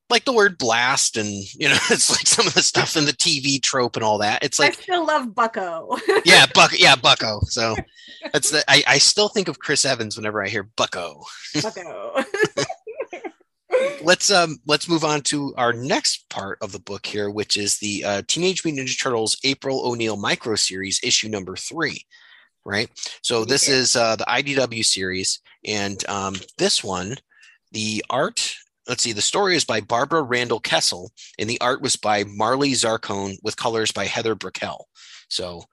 Like 0.09 0.24
the 0.24 0.32
word 0.32 0.59
blast 0.59 1.16
and 1.16 1.28
you 1.28 1.68
know 1.68 1.76
it's 1.90 2.11
like 2.11 2.26
some 2.26 2.46
of 2.46 2.54
the 2.54 2.62
stuff 2.62 2.96
in 2.96 3.04
the 3.04 3.12
tv 3.12 3.62
trope 3.62 3.96
and 3.96 4.04
all 4.04 4.18
that. 4.18 4.44
It's 4.44 4.59
like 4.59 4.78
I 4.78 4.82
still 4.82 5.07
love 5.07 5.34
Bucko. 5.34 5.96
yeah 6.24 6.46
buck 6.54 6.72
yeah 6.78 6.96
bucko. 6.96 7.40
So 7.44 7.74
that's 8.32 8.50
the 8.50 8.64
I, 8.68 8.82
I 8.86 8.98
still 8.98 9.28
think 9.28 9.48
of 9.48 9.59
chris 9.59 9.84
evans 9.84 10.16
whenever 10.16 10.42
i 10.42 10.48
hear 10.48 10.64
bucko. 10.64 11.24
Bucko. 11.62 12.22
let's 14.02 14.30
um 14.30 14.59
let's 14.66 14.88
move 14.88 15.04
on 15.04 15.20
to 15.20 15.52
our 15.57 15.72
next 15.72 16.28
part 16.30 16.59
of 16.62 16.72
the 16.72 16.78
book 16.78 17.04
here 17.04 17.28
which 17.28 17.57
is 17.59 17.78
the 17.78 18.04
uh, 18.04 18.22
teenage 18.26 18.64
mutant 18.64 18.88
ninja 18.88 18.98
turtles 18.98 19.36
april 19.44 19.86
o'neil 19.86 20.16
micro 20.16 20.54
series 20.54 21.00
issue 21.02 21.28
number 21.28 21.57
three 21.57 22.07
right? 22.66 22.90
So 23.22 23.44
this 23.44 23.68
is 23.68 23.96
uh, 23.96 24.16
the 24.16 24.24
idw 24.24 24.84
series 24.84 25.40
and 25.64 26.07
um, 26.09 26.34
this 26.59 26.84
one 26.84 27.16
the 27.72 28.04
art 28.11 28.54
let's 28.89 29.03
see 29.03 29.12
the 29.12 29.22
story 29.22 29.57
is 29.57 29.64
by 29.64 29.80
barbara 29.80 30.22
randall 30.22 30.61
kesel 30.61 31.11
and 31.39 31.49
the 31.51 31.61
art 31.61 31.80
was 31.82 31.97
by 31.97 32.24
marley 32.24 32.72
zarcone 32.72 33.37
with 33.43 33.57
colors 33.57 33.93
by 33.93 34.05
heather 34.05 34.34
breckel. 34.34 34.84
So 35.28 35.64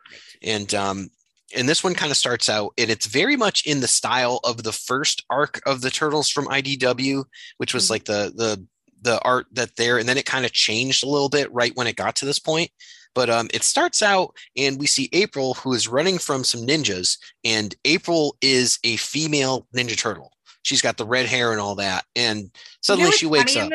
and 0.41 0.73
um 0.73 1.09
and 1.55 1.69
this 1.69 1.83
one 1.83 1.93
kind 1.93 2.11
of 2.11 2.17
starts 2.17 2.49
out 2.49 2.73
and 2.77 2.89
it's 2.89 3.05
very 3.05 3.35
much 3.35 3.65
in 3.65 3.79
the 3.79 3.87
style 3.87 4.39
of 4.43 4.63
the 4.63 4.71
first 4.71 5.23
arc 5.29 5.61
of 5.65 5.81
the 5.81 5.91
turtles 5.91 6.29
from 6.29 6.45
idw 6.47 7.23
which 7.57 7.73
was 7.73 7.85
Mhm. 7.85 7.89
like 7.89 8.05
the 8.05 8.33
the 8.35 8.65
the 9.01 9.19
art 9.21 9.47
that 9.51 9.75
there 9.75 9.97
and 9.97 10.07
then 10.07 10.17
it 10.17 10.25
kind 10.25 10.45
of 10.45 10.51
changed 10.53 11.03
a 11.03 11.09
little 11.09 11.29
bit 11.29 11.51
right 11.53 11.75
when 11.75 11.87
it 11.87 11.95
got 11.97 12.15
to 12.17 12.25
this 12.25 12.39
point. 12.39 12.71
But 13.15 13.29
um, 13.29 13.47
it 13.53 13.63
starts 13.63 14.01
out 14.01 14.35
and 14.57 14.79
we 14.79 14.87
see 14.87 15.09
april 15.13 15.53
who 15.55 15.73
is 15.73 15.87
running 15.87 16.17
from 16.17 16.43
some 16.43 16.61
ninjas 16.61 17.17
and 17.43 17.75
april 17.85 18.35
is 18.41 18.79
a 18.83 18.95
female 18.97 19.67
ninja 19.75 19.95
turtle 19.97 20.31
she's 20.63 20.81
got 20.81 20.97
the 20.97 21.05
red 21.05 21.27
hair 21.27 21.51
and 21.51 21.61
all 21.61 21.75
that 21.75 22.05
and 22.15 22.39
You 22.39 22.43
know 22.45 22.49
suddenly 22.81 23.11
she 23.11 23.25
wakes 23.27 23.55
up? 23.55 23.71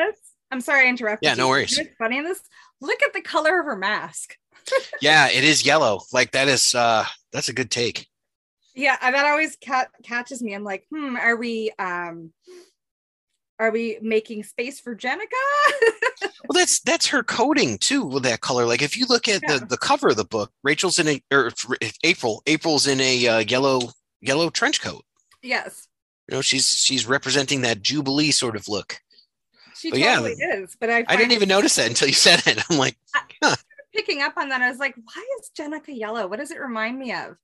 I'm 0.51 0.61
sorry 0.61 0.85
I 0.85 0.89
interrupted. 0.89 1.25
Yeah, 1.25 1.33
you. 1.33 1.37
no 1.37 1.47
worries. 1.47 1.77
You 1.77 1.83
know 1.85 1.89
funny 1.97 2.17
in 2.17 2.25
this? 2.25 2.41
Look 2.81 3.01
at 3.03 3.13
the 3.13 3.21
color 3.21 3.59
of 3.59 3.65
her 3.65 3.75
mask. 3.77 4.35
yeah 5.01 5.29
it 5.29 5.43
is 5.43 5.65
yellow 5.65 6.01
like 6.13 6.31
that 6.31 6.47
is 6.47 6.75
uh 6.75 7.05
that's 7.31 7.49
a 7.49 7.53
good 7.53 7.71
take 7.71 8.07
Yeah, 8.75 8.97
and 9.01 9.15
that 9.15 9.25
always 9.25 9.57
ca- 9.65 9.87
catches 10.03 10.43
me. 10.43 10.53
I'm 10.53 10.63
like, 10.63 10.85
hmm, 10.91 11.15
are 11.15 11.35
we 11.35 11.71
um 11.79 12.33
are 13.59 13.71
we 13.71 13.97
making 14.01 14.43
space 14.43 14.79
for 14.79 14.95
Jennika? 14.95 15.19
Well, 16.49 16.53
that's 16.53 16.79
that's 16.81 17.07
her 17.07 17.21
coding 17.23 17.77
too 17.77 18.03
with 18.03 18.23
that 18.23 18.41
color. 18.41 18.65
Like 18.65 18.81
if 18.81 18.97
you 18.97 19.05
look 19.07 19.27
at 19.27 19.41
Yeah. 19.43 19.59
the 19.59 19.65
the 19.67 19.77
cover 19.77 20.09
of 20.09 20.17
the 20.17 20.25
book, 20.25 20.51
Rachel's 20.63 20.97
in 20.99 21.07
a 21.07 21.21
or 21.31 21.51
April. 22.03 22.41
April's 22.47 22.87
in 22.87 22.99
a 22.99 23.27
uh, 23.27 23.37
yellow 23.39 23.79
yellow 24.19 24.49
trench 24.49 24.81
coat. 24.81 25.03
yes, 25.43 25.87
You 26.29 26.37
know, 26.37 26.41
she's 26.41 26.67
she's 26.67 27.07
representing 27.07 27.61
that 27.61 27.81
jubilee 27.81 28.29
sort 28.29 28.55
of 28.55 28.67
look. 28.67 29.01
she 29.75 29.89
But 29.89 29.99
yeah, 29.99 30.17
totally 30.17 30.33
is. 30.33 30.77
But 30.79 30.91
I, 30.91 31.03
I 31.07 31.15
didn't 31.15 31.31
even 31.31 31.49
notice 31.49 31.75
that 31.77 31.87
until 31.87 32.07
you 32.07 32.13
said 32.13 32.43
it. 32.45 32.63
I'm 32.69 32.77
like, 32.77 32.95
picking 33.95 34.21
up 34.21 34.37
on 34.37 34.49
that. 34.49 34.61
I 34.61 34.69
was 34.69 34.77
like, 34.77 34.93
why 34.95 35.25
is 35.39 35.49
Jennika 35.57 35.87
yellow? 35.87 36.27
What 36.27 36.37
does 36.37 36.51
it 36.51 36.59
remind 36.59 36.99
me 36.99 37.13
of? 37.13 37.35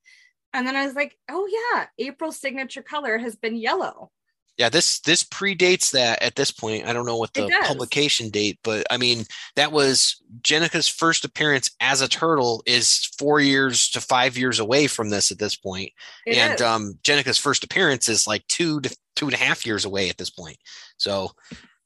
And 0.53 0.67
then 0.67 0.75
I 0.75 0.85
was 0.85 0.93
like, 0.93 1.17
oh 1.31 1.47
yeah, 1.47 1.87
April's 1.97 2.39
signature 2.39 2.83
color 2.83 3.17
has 3.17 3.35
been 3.35 3.55
yellow. 3.55 4.11
Yeah, 4.57 4.69
this 4.69 4.99
this 5.01 5.23
predates 5.23 5.91
that 5.91 6.21
at 6.21 6.35
this 6.35 6.49
point. 6.49 6.87
I 6.87 6.93
don't 6.93 7.05
know 7.05 7.17
what 7.17 7.33
the 7.33 7.51
publication 7.65 8.29
date, 8.29 8.57
but 8.63 8.85
I 8.89 8.97
mean 8.97 9.25
that 9.57 9.73
was 9.73 10.21
Jennika's 10.41 10.87
first 10.87 11.25
appearance 11.25 11.71
as 11.81 11.99
a 11.99 12.07
turtle 12.07 12.63
is 12.65 13.09
four 13.17 13.41
years 13.41 13.89
to 13.89 14.01
five 14.01 14.37
years 14.37 14.59
away 14.59 14.87
from 14.87 15.09
this 15.09 15.29
at 15.29 15.39
this 15.39 15.57
point. 15.57 15.91
It 16.25 16.37
and 16.37 16.53
is. 16.53 16.61
um 16.61 16.97
Jennika's 17.03 17.37
first 17.37 17.65
appearance 17.65 18.07
is 18.07 18.27
like 18.27 18.47
two 18.47 18.79
to 18.81 18.97
two 19.17 19.25
and 19.25 19.33
a 19.33 19.37
half 19.37 19.65
years 19.65 19.83
away 19.83 20.07
at 20.09 20.17
this 20.17 20.29
point. 20.29 20.57
So 20.97 21.31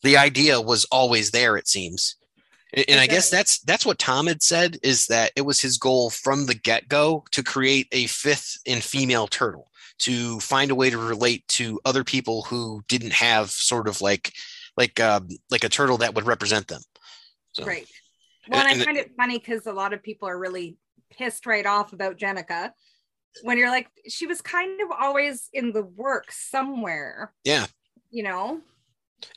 the 0.03 0.17
idea 0.17 0.61
was 0.61 0.85
always 0.85 1.31
there, 1.31 1.57
it 1.57 1.67
seems. 1.67 2.17
And, 2.73 2.85
and 2.87 2.99
I 2.99 3.07
guess 3.07 3.31
that's 3.31 3.59
that's 3.61 3.85
what 3.85 3.97
Tom 3.97 4.27
had 4.27 4.43
said 4.43 4.77
is 4.83 5.07
that 5.07 5.31
it 5.35 5.41
was 5.41 5.59
his 5.59 5.79
goal 5.79 6.11
from 6.11 6.45
the 6.45 6.53
get-go 6.53 7.25
to 7.31 7.43
create 7.43 7.87
a 7.91 8.05
fifth 8.05 8.57
and 8.67 8.83
female 8.83 9.27
turtle 9.27 9.68
to 9.99 10.39
find 10.39 10.71
a 10.71 10.75
way 10.75 10.89
to 10.89 10.97
relate 10.97 11.47
to 11.47 11.79
other 11.85 12.03
people 12.03 12.43
who 12.43 12.81
didn't 12.87 13.13
have 13.13 13.49
sort 13.49 13.87
of 13.87 14.01
like 14.01 14.33
like 14.77 14.99
um 14.99 15.27
like 15.51 15.63
a 15.63 15.69
turtle 15.69 15.97
that 15.97 16.15
would 16.15 16.25
represent 16.25 16.67
them. 16.67 16.81
So 17.53 17.65
Right. 17.65 17.87
Well, 18.47 18.61
and, 18.61 18.71
and- 18.71 18.81
I 18.81 18.85
find 18.85 18.97
it 18.97 19.11
funny 19.15 19.37
because 19.37 19.65
a 19.67 19.73
lot 19.73 19.93
of 19.93 20.01
people 20.01 20.27
are 20.27 20.37
really 20.37 20.77
pissed 21.11 21.45
right 21.45 21.65
off 21.65 21.93
about 21.93 22.17
Jennika 22.17 22.71
when 23.43 23.57
you're 23.57 23.69
like, 23.69 23.87
she 24.07 24.25
was 24.25 24.41
kind 24.41 24.81
of 24.81 24.89
always 24.99 25.49
in 25.53 25.71
the 25.71 25.83
work 25.83 26.31
somewhere. 26.31 27.31
Yeah. 27.43 27.67
You 28.09 28.23
know? 28.23 28.61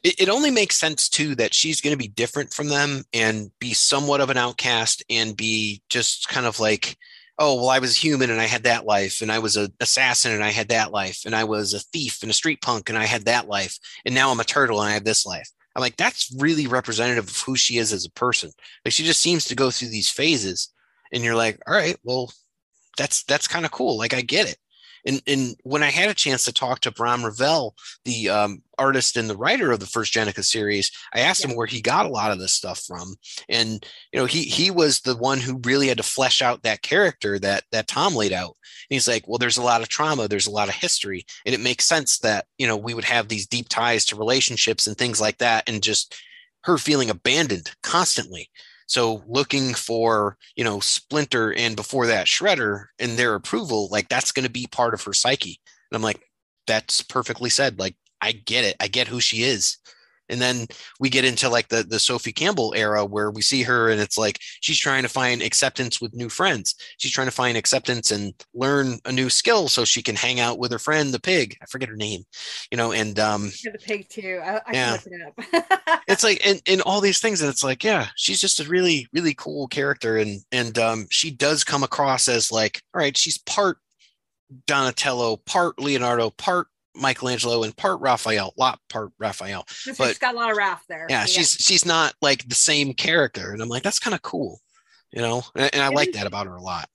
it, 0.03 0.21
it 0.21 0.29
only 0.29 0.51
makes 0.51 0.79
sense 0.79 1.09
too 1.09 1.35
that 1.37 1.55
she's 1.55 1.81
going 1.81 1.93
to 1.93 2.03
be 2.03 2.09
different 2.09 2.53
from 2.53 2.69
them 2.69 3.03
and 3.13 3.51
be 3.59 3.73
somewhat 3.73 4.21
of 4.21 4.31
an 4.31 4.37
outcast 4.37 5.03
and 5.11 5.37
be 5.37 5.83
just 5.89 6.29
kind 6.29 6.47
of 6.47 6.61
like 6.61 6.97
oh 7.43 7.57
well 7.57 7.71
i 7.71 7.81
was 7.81 7.97
human 7.97 8.31
and 8.31 8.41
i 8.41 8.47
had 8.47 8.63
that 8.63 8.87
life 8.87 9.21
and 9.21 9.33
i 9.33 9.39
was 9.39 9.57
an 9.57 9.69
assassin 9.81 10.31
and 10.31 10.45
i 10.45 10.51
had 10.51 10.69
that 10.69 10.93
life 10.93 11.23
and 11.27 11.35
i 11.35 11.43
was 11.43 11.75
a 11.75 11.81
thief 11.81 12.23
and 12.23 12.31
a 12.31 12.35
street 12.35 12.63
punk 12.63 12.89
and 12.89 12.97
i 12.97 13.05
had 13.05 13.25
that 13.25 13.49
life 13.49 13.77
and 14.07 14.15
now 14.15 14.31
i'm 14.31 14.39
a 14.39 14.45
turtle 14.45 14.81
and 14.81 14.89
i 14.89 14.93
have 14.93 15.05
this 15.05 15.27
life. 15.27 15.51
I'm 15.75 15.81
like 15.81 15.97
that's 15.97 16.35
really 16.39 16.67
representative 16.67 17.29
of 17.29 17.37
who 17.39 17.57
she 17.57 17.79
is 17.79 17.93
as 17.93 18.05
a 18.05 18.11
person. 18.11 18.51
Like 18.85 18.93
she 18.93 19.05
just 19.05 19.23
seems 19.23 19.47
to 19.47 19.55
go 19.57 19.71
through 19.71 19.89
these 19.89 20.11
phases 20.11 20.69
and 21.13 21.25
you're 21.25 21.35
like 21.35 21.59
all 21.67 21.75
right 21.75 21.97
well 22.05 22.31
that's 22.99 23.25
that's 23.25 23.49
kind 23.49 23.65
of 23.65 23.71
cool. 23.73 23.97
Like 23.97 24.15
i 24.15 24.21
get 24.21 24.49
it 24.49 24.59
and 25.07 25.23
and 25.27 25.57
when 25.65 25.83
i 25.83 25.91
had 25.91 26.09
a 26.09 26.15
chance 26.15 26.45
to 26.45 26.53
talk 26.53 26.81
to 26.81 26.91
brahm 26.91 27.25
revel 27.25 27.75
the 28.05 28.29
um, 28.29 28.63
artist 28.83 29.17
and 29.17 29.31
the 29.31 29.37
writer 29.37 29.71
of 29.71 29.79
the 29.79 29.87
first 29.87 30.13
Jennika 30.13 30.43
series, 30.43 30.91
I 31.15 31.21
asked 31.21 31.45
him 31.45 31.55
where 31.55 31.67
he 31.67 31.81
got 31.81 32.05
a 32.05 32.11
lot 32.11 32.33
of 32.33 32.41
this 32.41 32.55
stuff 32.55 32.83
from, 32.85 33.15
and 33.49 33.87
you 34.13 34.19
know 34.19 34.27
he 34.27 34.43
he 34.43 34.71
was 34.71 35.01
the 35.01 35.17
one 35.17 35.39
who 35.39 35.61
really 35.65 35.89
had 35.89 35.99
to 35.99 36.03
flesh 36.03 36.43
out 36.43 36.63
that 36.63 36.83
character 36.83 37.39
that 37.39 37.65
that 37.71 37.87
Tom 37.87 38.15
laid 38.15 38.33
out. 38.33 38.57
And 38.91 38.97
he's 38.97 39.09
like, 39.09 39.27
well, 39.29 39.39
there's 39.39 39.57
a 39.57 39.63
lot 39.63 39.83
of 39.83 39.89
trauma, 39.89 40.27
there's 40.27 40.49
a 40.49 40.53
lot 40.53 40.69
of 40.69 40.75
history, 40.75 41.25
and 41.47 41.55
it 41.55 41.61
makes 41.61 41.87
sense 41.87 42.19
that 42.21 42.47
you 42.59 42.67
know 42.67 42.77
we 42.77 42.95
would 42.95 43.05
have 43.05 43.29
these 43.29 43.47
deep 43.47 43.69
ties 43.69 44.05
to 44.07 44.17
relationships 44.17 44.87
and 44.87 44.97
things 44.97 45.21
like 45.21 45.39
that, 45.39 45.69
and 45.69 45.83
just 45.83 46.17
her 46.65 46.79
feeling 46.79 47.11
abandoned 47.11 47.71
constantly. 47.83 48.51
So 48.93 49.25
looking 49.27 49.73
for, 49.73 50.37
you 50.55 50.65
know, 50.65 50.79
Splinter 50.79 51.55
and 51.55 51.75
before 51.75 52.07
that 52.09 52.27
Shredder 52.27 52.89
and 52.99 53.13
their 53.13 53.35
approval, 53.35 53.89
like 53.91 54.11
that's 54.11 54.33
going 54.33 54.45
to 54.45 54.51
be 54.51 54.67
part 54.67 54.93
of 54.93 55.03
her 55.05 55.15
psyche. 55.15 55.59
And 55.91 55.97
I'm 55.97 56.03
like, 56.03 56.21
that's 56.67 57.01
perfectly 57.01 57.49
said. 57.49 57.79
Like, 57.79 57.97
I 58.21 58.33
get 58.33 58.67
it. 58.67 58.77
I 58.81 58.89
get 58.89 59.09
who 59.09 59.19
she 59.19 59.45
is. 59.45 59.79
And 60.29 60.41
then 60.41 60.67
we 61.01 61.11
get 61.11 61.25
into 61.25 61.49
like 61.49 61.69
the 61.69 61.83
the 61.83 61.99
Sophie 61.99 62.33
Campbell 62.33 62.73
era 62.77 63.05
where 63.05 63.31
we 63.31 63.43
see 63.43 63.63
her 63.63 63.91
and 63.91 64.01
it's 64.01 64.17
like 64.17 64.39
she's 64.61 64.79
trying 64.79 65.03
to 65.03 65.09
find 65.09 65.43
acceptance 65.43 66.01
with 66.01 66.15
new 66.15 66.29
friends. 66.29 66.75
She's 66.99 67.11
trying 67.13 67.27
to 67.27 67.33
find 67.33 67.57
acceptance 67.57 68.11
and 68.11 68.33
learn 68.55 68.99
a 69.05 69.13
new 69.13 69.29
skill 69.31 69.69
so 69.69 69.85
she 69.85 70.03
can 70.03 70.17
hang 70.17 70.41
out 70.41 70.59
with 70.59 70.73
her 70.73 70.79
friend 70.79 71.13
the 71.13 71.21
pig. 71.21 71.57
I 71.63 71.67
forget 71.67 71.89
her 71.89 71.97
name, 71.97 72.23
you 72.71 72.77
know, 72.77 72.93
and 72.93 73.19
um 73.19 73.51
the 73.65 73.79
pig 73.83 74.09
too. 74.09 74.41
I, 74.43 74.57
I 74.67 74.73
Yeah. 74.73 74.99
it 75.05 75.23
up. 75.27 76.03
it's 76.09 76.25
like 76.25 76.41
and, 76.45 76.61
and 76.67 76.81
all 76.83 77.01
these 77.01 77.21
things 77.21 77.41
and 77.41 77.51
it's 77.51 77.65
like 77.65 77.85
yeah 77.85 78.09
she's 78.17 78.41
just 78.41 78.61
a 78.61 78.65
really 78.69 79.07
really 79.13 79.35
cool 79.35 79.69
character 79.69 80.17
and 80.17 80.41
and 80.51 80.79
um 80.79 81.07
she 81.11 81.31
does 81.31 81.65
come 81.65 81.83
across 81.83 82.29
as 82.29 82.51
like 82.51 82.83
all 82.95 83.01
right 83.01 83.17
she's 83.17 83.39
part 83.39 83.79
donatello 84.67 85.37
part 85.37 85.79
leonardo 85.81 86.31
part 86.31 86.67
michelangelo 86.95 87.63
and 87.63 87.77
part 87.77 88.01
raphael 88.01 88.53
lot 88.57 88.79
part 88.89 89.11
raphael 89.19 89.65
she's 89.69 89.97
but- 89.97 90.19
got 90.21 90.35
a 90.35 90.39
lot 90.39 90.51
of 90.51 90.57
wrath 90.57 90.85
there. 90.89 91.07
yeah 91.09 91.25
she's 91.25 91.53
she's 91.53 91.87
not 91.87 92.15
like 92.21 92.47
the 92.49 92.55
same 92.55 92.93
character 92.93 93.53
and 93.53 93.63
i'm 93.63 93.69
like 93.69 93.83
that's 93.83 93.99
kind 93.99 94.15
of 94.15 94.23
cool 94.23 94.61
you 95.11 95.23
know 95.23 95.43
and, 95.55 95.75
and 95.75 95.83
i 95.83 95.89
like 95.89 96.13
that 96.13 96.27
about 96.27 96.47
her 96.47 96.57
a 96.57 96.63
lot 96.63 96.89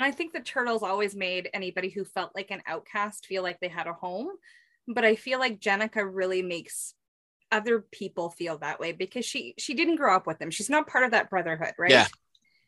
I 0.00 0.10
think 0.10 0.32
the 0.32 0.40
turtles 0.40 0.82
always 0.82 1.14
made 1.14 1.48
anybody 1.54 1.88
who 1.88 2.04
felt 2.04 2.32
like 2.34 2.50
an 2.50 2.62
outcast 2.66 3.26
feel 3.26 3.42
like 3.42 3.60
they 3.60 3.68
had 3.68 3.86
a 3.86 3.92
home. 3.92 4.28
But 4.86 5.04
I 5.04 5.16
feel 5.16 5.38
like 5.38 5.60
Jennika 5.60 6.06
really 6.06 6.42
makes 6.42 6.94
other 7.50 7.84
people 7.90 8.30
feel 8.30 8.58
that 8.58 8.80
way 8.80 8.92
because 8.92 9.24
she 9.24 9.54
she 9.56 9.74
didn't 9.74 9.96
grow 9.96 10.14
up 10.14 10.26
with 10.26 10.38
them. 10.38 10.50
She's 10.50 10.68
not 10.68 10.86
part 10.86 11.04
of 11.04 11.12
that 11.12 11.30
brotherhood, 11.30 11.72
right? 11.78 11.90
Yeah. 11.90 12.06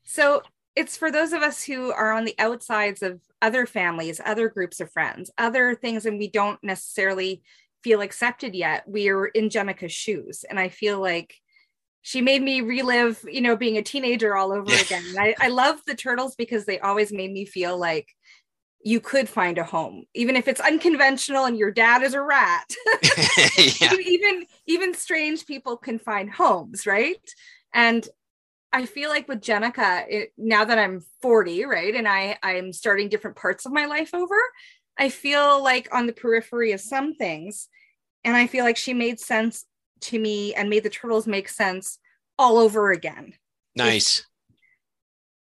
So 0.04 0.42
it's 0.76 0.96
for 0.96 1.10
those 1.10 1.32
of 1.32 1.42
us 1.42 1.64
who 1.64 1.90
are 1.90 2.12
on 2.12 2.26
the 2.26 2.34
outsides 2.38 3.02
of 3.02 3.20
other 3.40 3.64
families, 3.64 4.20
other 4.24 4.48
groups 4.48 4.78
of 4.78 4.92
friends, 4.92 5.30
other 5.38 5.74
things, 5.74 6.04
and 6.04 6.18
we 6.18 6.28
don't 6.28 6.62
necessarily 6.62 7.42
feel 7.82 8.02
accepted 8.02 8.54
yet. 8.54 8.86
We 8.86 9.08
are 9.08 9.26
in 9.26 9.48
Jennika's 9.48 9.92
shoes. 9.92 10.44
And 10.48 10.60
I 10.60 10.68
feel 10.68 11.00
like 11.00 11.34
she 12.02 12.20
made 12.20 12.42
me 12.42 12.60
relive, 12.60 13.24
you 13.28 13.40
know, 13.40 13.56
being 13.56 13.78
a 13.78 13.82
teenager 13.82 14.36
all 14.36 14.52
over 14.52 14.72
again. 14.72 15.02
And 15.08 15.18
I, 15.18 15.34
I 15.40 15.48
love 15.48 15.80
the 15.86 15.94
turtles 15.94 16.36
because 16.36 16.66
they 16.66 16.78
always 16.78 17.10
made 17.10 17.32
me 17.32 17.46
feel 17.46 17.78
like 17.78 18.08
you 18.84 19.00
could 19.00 19.28
find 19.28 19.58
a 19.58 19.64
home, 19.64 20.04
even 20.14 20.36
if 20.36 20.46
it's 20.46 20.60
unconventional 20.60 21.46
and 21.46 21.58
your 21.58 21.72
dad 21.72 22.02
is 22.02 22.14
a 22.14 22.20
rat. 22.20 22.68
yeah 23.80 23.92
even 23.94 24.46
even 24.66 24.94
strange 24.94 25.46
people 25.46 25.76
can 25.76 25.98
find 25.98 26.30
homes, 26.30 26.86
right? 26.86 27.20
And 27.72 28.06
I 28.72 28.86
feel 28.86 29.10
like 29.10 29.28
with 29.28 29.40
Jennika, 29.40 30.04
it, 30.08 30.32
now 30.36 30.64
that 30.64 30.78
I'm 30.78 31.02
40, 31.22 31.64
right, 31.64 31.94
and 31.94 32.06
I 32.06 32.38
I'm 32.42 32.72
starting 32.72 33.08
different 33.08 33.36
parts 33.36 33.66
of 33.66 33.72
my 33.72 33.86
life 33.86 34.12
over, 34.14 34.36
I 34.98 35.08
feel 35.08 35.62
like 35.62 35.88
on 35.92 36.06
the 36.06 36.12
periphery 36.12 36.72
of 36.72 36.80
some 36.80 37.14
things, 37.14 37.68
and 38.24 38.36
I 38.36 38.46
feel 38.46 38.64
like 38.64 38.76
she 38.76 38.94
made 38.94 39.20
sense 39.20 39.64
to 40.02 40.18
me 40.18 40.54
and 40.54 40.68
made 40.68 40.82
the 40.82 40.90
turtles 40.90 41.26
make 41.26 41.48
sense 41.48 41.98
all 42.38 42.58
over 42.58 42.90
again 42.90 43.32
nice 43.76 44.26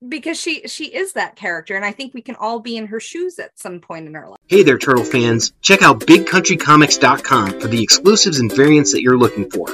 because 0.09 0.41
she 0.41 0.67
she 0.67 0.87
is 0.87 1.13
that 1.13 1.37
character, 1.37 1.77
and 1.77 1.85
I 1.85 1.93
think 1.93 2.15
we 2.15 2.23
can 2.23 2.35
all 2.37 2.61
be 2.61 2.77
in 2.77 2.87
her 2.87 3.01
shoes 3.01 3.39
at 3.39 3.59
some 3.59 3.81
point 3.81 4.07
in 4.07 4.17
our 4.17 4.29
life. 4.29 4.39
Hey 4.47 4.63
there, 4.63 4.79
Turtle 4.79 5.05
fans. 5.05 5.53
Check 5.61 5.83
out 5.83 6.01
BigCountryComics.com 6.01 7.61
for 7.61 7.69
the 7.69 7.83
exclusives 7.83 8.41
and 8.41 8.55
variants 8.55 8.93
that 8.93 9.03
you're 9.03 9.19
looking 9.19 9.51
for. 9.51 9.69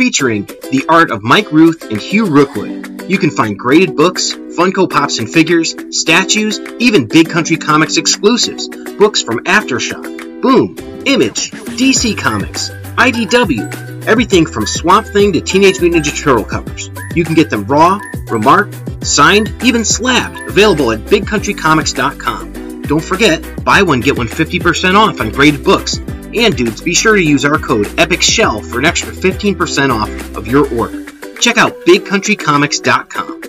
Featuring 0.00 0.46
the 0.46 0.82
art 0.88 1.10
of 1.10 1.22
Mike 1.22 1.52
Ruth 1.52 1.90
and 1.90 2.00
Hugh 2.00 2.24
Rookwood. 2.24 3.04
You 3.10 3.18
can 3.18 3.28
find 3.28 3.58
graded 3.58 3.96
books, 3.96 4.32
Funko 4.32 4.88
Pops 4.88 5.18
and 5.18 5.30
figures, 5.30 5.76
statues, 5.90 6.58
even 6.78 7.04
Big 7.06 7.28
Country 7.28 7.58
Comics 7.58 7.98
exclusives. 7.98 8.66
Books 8.96 9.20
from 9.20 9.44
Aftershock, 9.44 10.40
Boom, 10.40 10.74
Image, 11.04 11.50
DC 11.50 12.16
Comics, 12.16 12.70
IDW, 12.96 14.06
everything 14.06 14.46
from 14.46 14.64
Swamp 14.64 15.06
Thing 15.06 15.34
to 15.34 15.40
Teenage 15.42 15.82
Mutant 15.82 16.06
Ninja 16.06 16.18
Turtle 16.18 16.46
covers. 16.46 16.90
You 17.14 17.22
can 17.22 17.34
get 17.34 17.50
them 17.50 17.66
raw, 17.66 18.00
remarked, 18.28 19.04
signed, 19.04 19.52
even 19.62 19.84
slabbed. 19.84 20.48
Available 20.48 20.92
at 20.92 21.00
BigCountryComics.com. 21.00 22.82
Don't 22.84 23.04
forget, 23.04 23.64
buy 23.66 23.82
one 23.82 24.00
get 24.00 24.16
one 24.16 24.28
50% 24.28 24.94
off 24.94 25.20
on 25.20 25.28
graded 25.28 25.62
books. 25.62 25.98
And 26.34 26.56
dudes, 26.56 26.80
be 26.80 26.94
sure 26.94 27.16
to 27.16 27.22
use 27.22 27.44
our 27.44 27.58
code 27.58 27.86
EPICSHELL 27.98 28.62
for 28.70 28.78
an 28.78 28.84
extra 28.84 29.12
15% 29.12 29.90
off 29.90 30.36
of 30.36 30.46
your 30.46 30.72
order. 30.78 31.04
Check 31.40 31.56
out 31.58 31.72
BigCountryComics.com. 31.86 33.40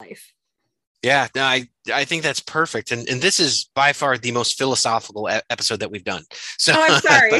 life. 0.00 0.32
Yeah, 1.02 1.28
no, 1.34 1.42
I 1.42 1.68
I 1.92 2.04
think 2.04 2.22
that's 2.22 2.40
perfect, 2.40 2.90
and 2.90 3.08
and 3.08 3.20
this 3.20 3.38
is 3.38 3.70
by 3.74 3.92
far 3.92 4.18
the 4.18 4.32
most 4.32 4.58
philosophical 4.58 5.28
e- 5.30 5.40
episode 5.50 5.80
that 5.80 5.90
we've 5.90 6.04
done. 6.04 6.24
So 6.58 6.72
Oh, 6.74 6.82
I'm 6.82 7.00
sorry. 7.00 7.30
no, 7.32 7.38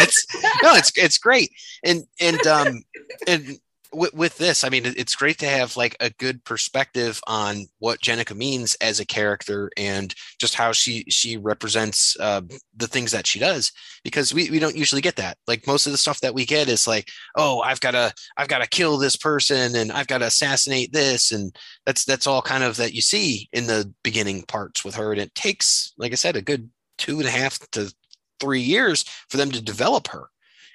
it's 0.00 0.26
no, 0.62 0.74
it's 0.74 0.92
it's 0.96 1.18
great, 1.18 1.50
and 1.84 2.04
and 2.20 2.44
um 2.46 2.82
and 3.26 3.58
with, 3.92 4.14
with 4.14 4.38
this, 4.38 4.64
I 4.64 4.68
mean, 4.68 4.84
it's 4.84 5.14
great 5.14 5.38
to 5.38 5.46
have 5.46 5.76
like 5.76 5.96
a 6.00 6.10
good 6.10 6.44
perspective 6.44 7.20
on 7.26 7.66
what 7.78 8.00
Jennika 8.00 8.36
means 8.36 8.76
as 8.80 9.00
a 9.00 9.06
character 9.06 9.70
and 9.76 10.14
just 10.40 10.54
how 10.54 10.72
she 10.72 11.04
she 11.08 11.36
represents 11.36 12.16
uh, 12.20 12.42
the 12.76 12.86
things 12.86 13.12
that 13.12 13.26
she 13.26 13.38
does, 13.38 13.72
because 14.04 14.34
we 14.34 14.50
we 14.50 14.58
don't 14.58 14.76
usually 14.76 15.02
get 15.02 15.16
that. 15.16 15.38
Like 15.46 15.66
most 15.66 15.86
of 15.86 15.92
the 15.92 15.98
stuff 15.98 16.20
that 16.20 16.34
we 16.34 16.44
get 16.44 16.68
is 16.68 16.86
like, 16.86 17.08
oh, 17.36 17.60
I've 17.60 17.80
got 17.80 17.92
to 17.92 18.12
I've 18.36 18.48
got 18.48 18.58
to 18.58 18.68
kill 18.68 18.98
this 18.98 19.16
person 19.16 19.74
and 19.76 19.92
I've 19.92 20.06
got 20.06 20.18
to 20.18 20.26
assassinate 20.26 20.92
this 20.92 21.32
and 21.32 21.54
that's 21.86 22.04
that's 22.04 22.26
all 22.26 22.42
kind 22.42 22.64
of 22.64 22.76
that 22.76 22.94
you 22.94 23.00
see 23.00 23.48
in 23.52 23.66
the 23.66 23.92
beginning 24.02 24.42
parts 24.42 24.84
with 24.84 24.94
her 24.94 25.12
and 25.12 25.20
it 25.20 25.34
takes 25.34 25.92
like 25.98 26.12
i 26.12 26.14
said 26.14 26.36
a 26.36 26.42
good 26.42 26.70
two 26.98 27.18
and 27.18 27.28
a 27.28 27.30
half 27.30 27.58
to 27.70 27.92
three 28.40 28.60
years 28.60 29.04
for 29.28 29.36
them 29.36 29.50
to 29.50 29.62
develop 29.62 30.08
her 30.08 30.28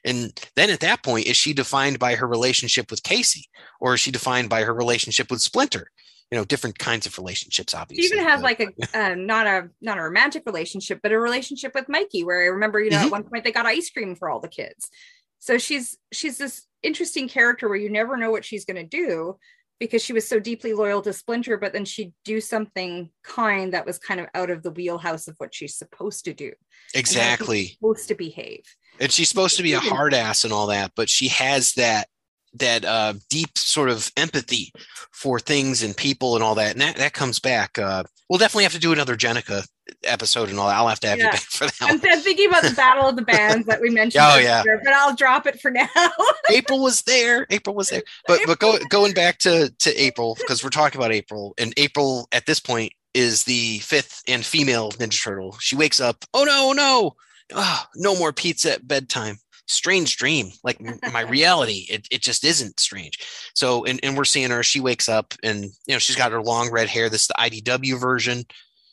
and 0.05 0.39
then 0.55 0.69
at 0.69 0.79
that 0.81 1.03
point 1.03 1.27
is 1.27 1.37
she 1.37 1.53
defined 1.53 1.99
by 1.99 2.15
her 2.15 2.27
relationship 2.27 2.91
with 2.91 3.03
casey 3.03 3.45
or 3.79 3.93
is 3.93 3.99
she 3.99 4.11
defined 4.11 4.49
by 4.49 4.63
her 4.63 4.73
relationship 4.73 5.29
with 5.31 5.41
splinter 5.41 5.87
you 6.31 6.37
know 6.37 6.45
different 6.45 6.79
kinds 6.79 7.05
of 7.05 7.15
relationships 7.17 7.75
obviously. 7.75 8.07
She 8.07 8.13
even 8.13 8.27
has 8.27 8.41
like 8.41 8.59
a 8.59 8.67
uh, 8.99 9.13
not 9.15 9.45
a 9.45 9.69
not 9.81 9.99
a 9.99 10.01
romantic 10.01 10.43
relationship, 10.47 10.99
but 11.03 11.11
a 11.11 11.19
relationship 11.19 11.73
with 11.75 11.87
Mikey, 11.87 12.23
where 12.23 12.41
I 12.41 12.47
remember, 12.47 12.79
you 12.81 12.89
know, 12.89 12.97
Mhm. 12.97 13.05
at 13.05 13.11
one 13.11 13.23
point 13.23 13.43
they 13.43 13.51
got 13.51 13.67
ice 13.67 13.91
cream 13.91 14.15
for 14.15 14.31
all 14.31 14.39
the 14.39 14.47
kids. 14.47 14.89
So 15.37 15.59
she's 15.59 15.97
she's 16.11 16.39
this 16.39 16.65
interesting 16.81 17.29
character 17.29 17.69
where 17.69 17.77
you 17.77 17.89
never 17.89 18.17
know 18.17 18.31
what 18.31 18.45
she's 18.45 18.65
going 18.65 18.77
to 18.77 18.83
do 18.83 19.37
because 19.83 20.01
she 20.01 20.13
was 20.13 20.25
so 20.25 20.39
deeply 20.39 20.71
loyal 20.73 21.01
to 21.01 21.11
Splinter, 21.11 21.57
but 21.57 21.73
then 21.73 21.83
she'd 21.83 22.13
do 22.23 22.39
something 22.39 23.09
kind 23.21 23.73
that 23.73 23.85
was 23.85 23.99
kind 23.99 24.21
of 24.21 24.27
out 24.33 24.49
of 24.49 24.63
the 24.63 24.71
wheelhouse 24.71 25.27
of 25.27 25.35
what 25.39 25.53
she's 25.53 25.75
supposed 25.75 26.23
to 26.23 26.33
do, 26.33 26.53
exactly 26.95 27.65
supposed 27.81 28.07
to 28.07 28.15
behave. 28.15 28.63
and 29.01 29.11
she's 29.11 29.27
supposed 29.27 29.57
to 29.57 29.63
be 29.63 29.73
a 29.73 29.81
hard 29.81 30.13
ass 30.13 30.45
and 30.45 30.53
all 30.53 30.67
that 30.67 30.93
but 30.95 31.09
she 31.09 31.27
has 31.27 31.73
that 31.73 32.07
that 32.55 32.85
uh 32.85 33.13
deep 33.29 33.57
sort 33.57 33.89
of 33.89 34.11
empathy 34.17 34.71
for 35.11 35.39
things 35.39 35.83
and 35.83 35.95
people 35.97 36.35
and 36.35 36.43
all 36.43 36.55
that 36.55 36.71
and 36.71 36.81
that, 36.81 36.95
that 36.97 37.13
comes 37.13 37.39
back 37.39 37.77
uh 37.79 38.03
we'll 38.29 38.39
definitely 38.39 38.63
have 38.63 38.73
to 38.73 38.79
do 38.79 38.93
another 38.93 39.15
Jennika 39.15 39.67
episode 40.03 40.49
and 40.49 40.59
all 40.59 40.67
that 40.67 40.75
i'll 40.75 40.87
have 40.87 40.99
to 40.99 41.07
have 41.07 41.17
you 41.17 41.25
back 41.25 41.39
for 41.39 41.65
that 41.65 41.77
I'm. 41.81 41.99
I'm 42.03 42.19
thinking 42.19 42.49
about 42.49 42.63
the 42.63 42.71
battle 42.75 43.09
of 43.09 43.15
the 43.15 43.21
bands 43.21 43.67
that 43.67 43.81
we 43.81 43.89
mentioned. 43.89 44.23
Oh, 44.25 44.37
yeah. 44.37 44.61
earlier, 44.61 44.81
but 44.83 44.93
I'll 44.93 45.15
drop 45.15 45.45
it 45.45 45.59
for 45.59 45.71
now. 45.71 45.87
april 46.49 46.81
was 46.81 47.01
there 47.03 47.45
april 47.49 47.75
was 47.75 47.89
there 47.89 48.03
but 48.27 48.41
but 48.45 48.59
go, 48.59 48.77
going 48.89 49.13
back 49.13 49.39
to 49.39 49.73
to 49.79 50.01
april 50.01 50.35
because 50.39 50.63
we're 50.63 50.69
talking 50.69 50.99
about 50.99 51.11
april 51.11 51.53
and 51.57 51.73
april 51.77 52.27
at 52.31 52.45
this 52.45 52.59
point 52.59 52.93
is 53.13 53.43
the 53.43 53.79
fifth 53.79 54.21
and 54.27 54.45
female 54.45 54.91
ninja 54.91 55.21
turtle 55.23 55.57
she 55.59 55.75
wakes 55.75 55.99
up 55.99 56.23
oh 56.33 56.43
no 56.43 56.69
oh 56.69 56.73
no 56.73 57.15
oh, 57.55 57.83
no 57.95 58.17
more 58.17 58.33
pizza 58.33 58.73
at 58.73 58.87
bedtime 58.87 59.37
strange 59.67 60.17
dream 60.17 60.51
like 60.63 60.81
my 61.11 61.21
reality 61.29 61.85
it, 61.89 62.07
it 62.11 62.21
just 62.21 62.43
isn't 62.43 62.79
strange. 62.79 63.19
So 63.53 63.85
and, 63.85 63.99
and 64.03 64.17
we're 64.17 64.25
seeing 64.25 64.51
her 64.51 64.63
she 64.63 64.79
wakes 64.79 65.07
up 65.07 65.33
and 65.43 65.63
you 65.63 65.93
know 65.93 65.99
she's 65.99 66.15
got 66.15 66.31
her 66.31 66.41
long 66.41 66.71
red 66.71 66.89
hair 66.89 67.09
this 67.09 67.23
is 67.23 67.27
the 67.27 67.35
idw 67.35 67.99
version. 67.99 68.45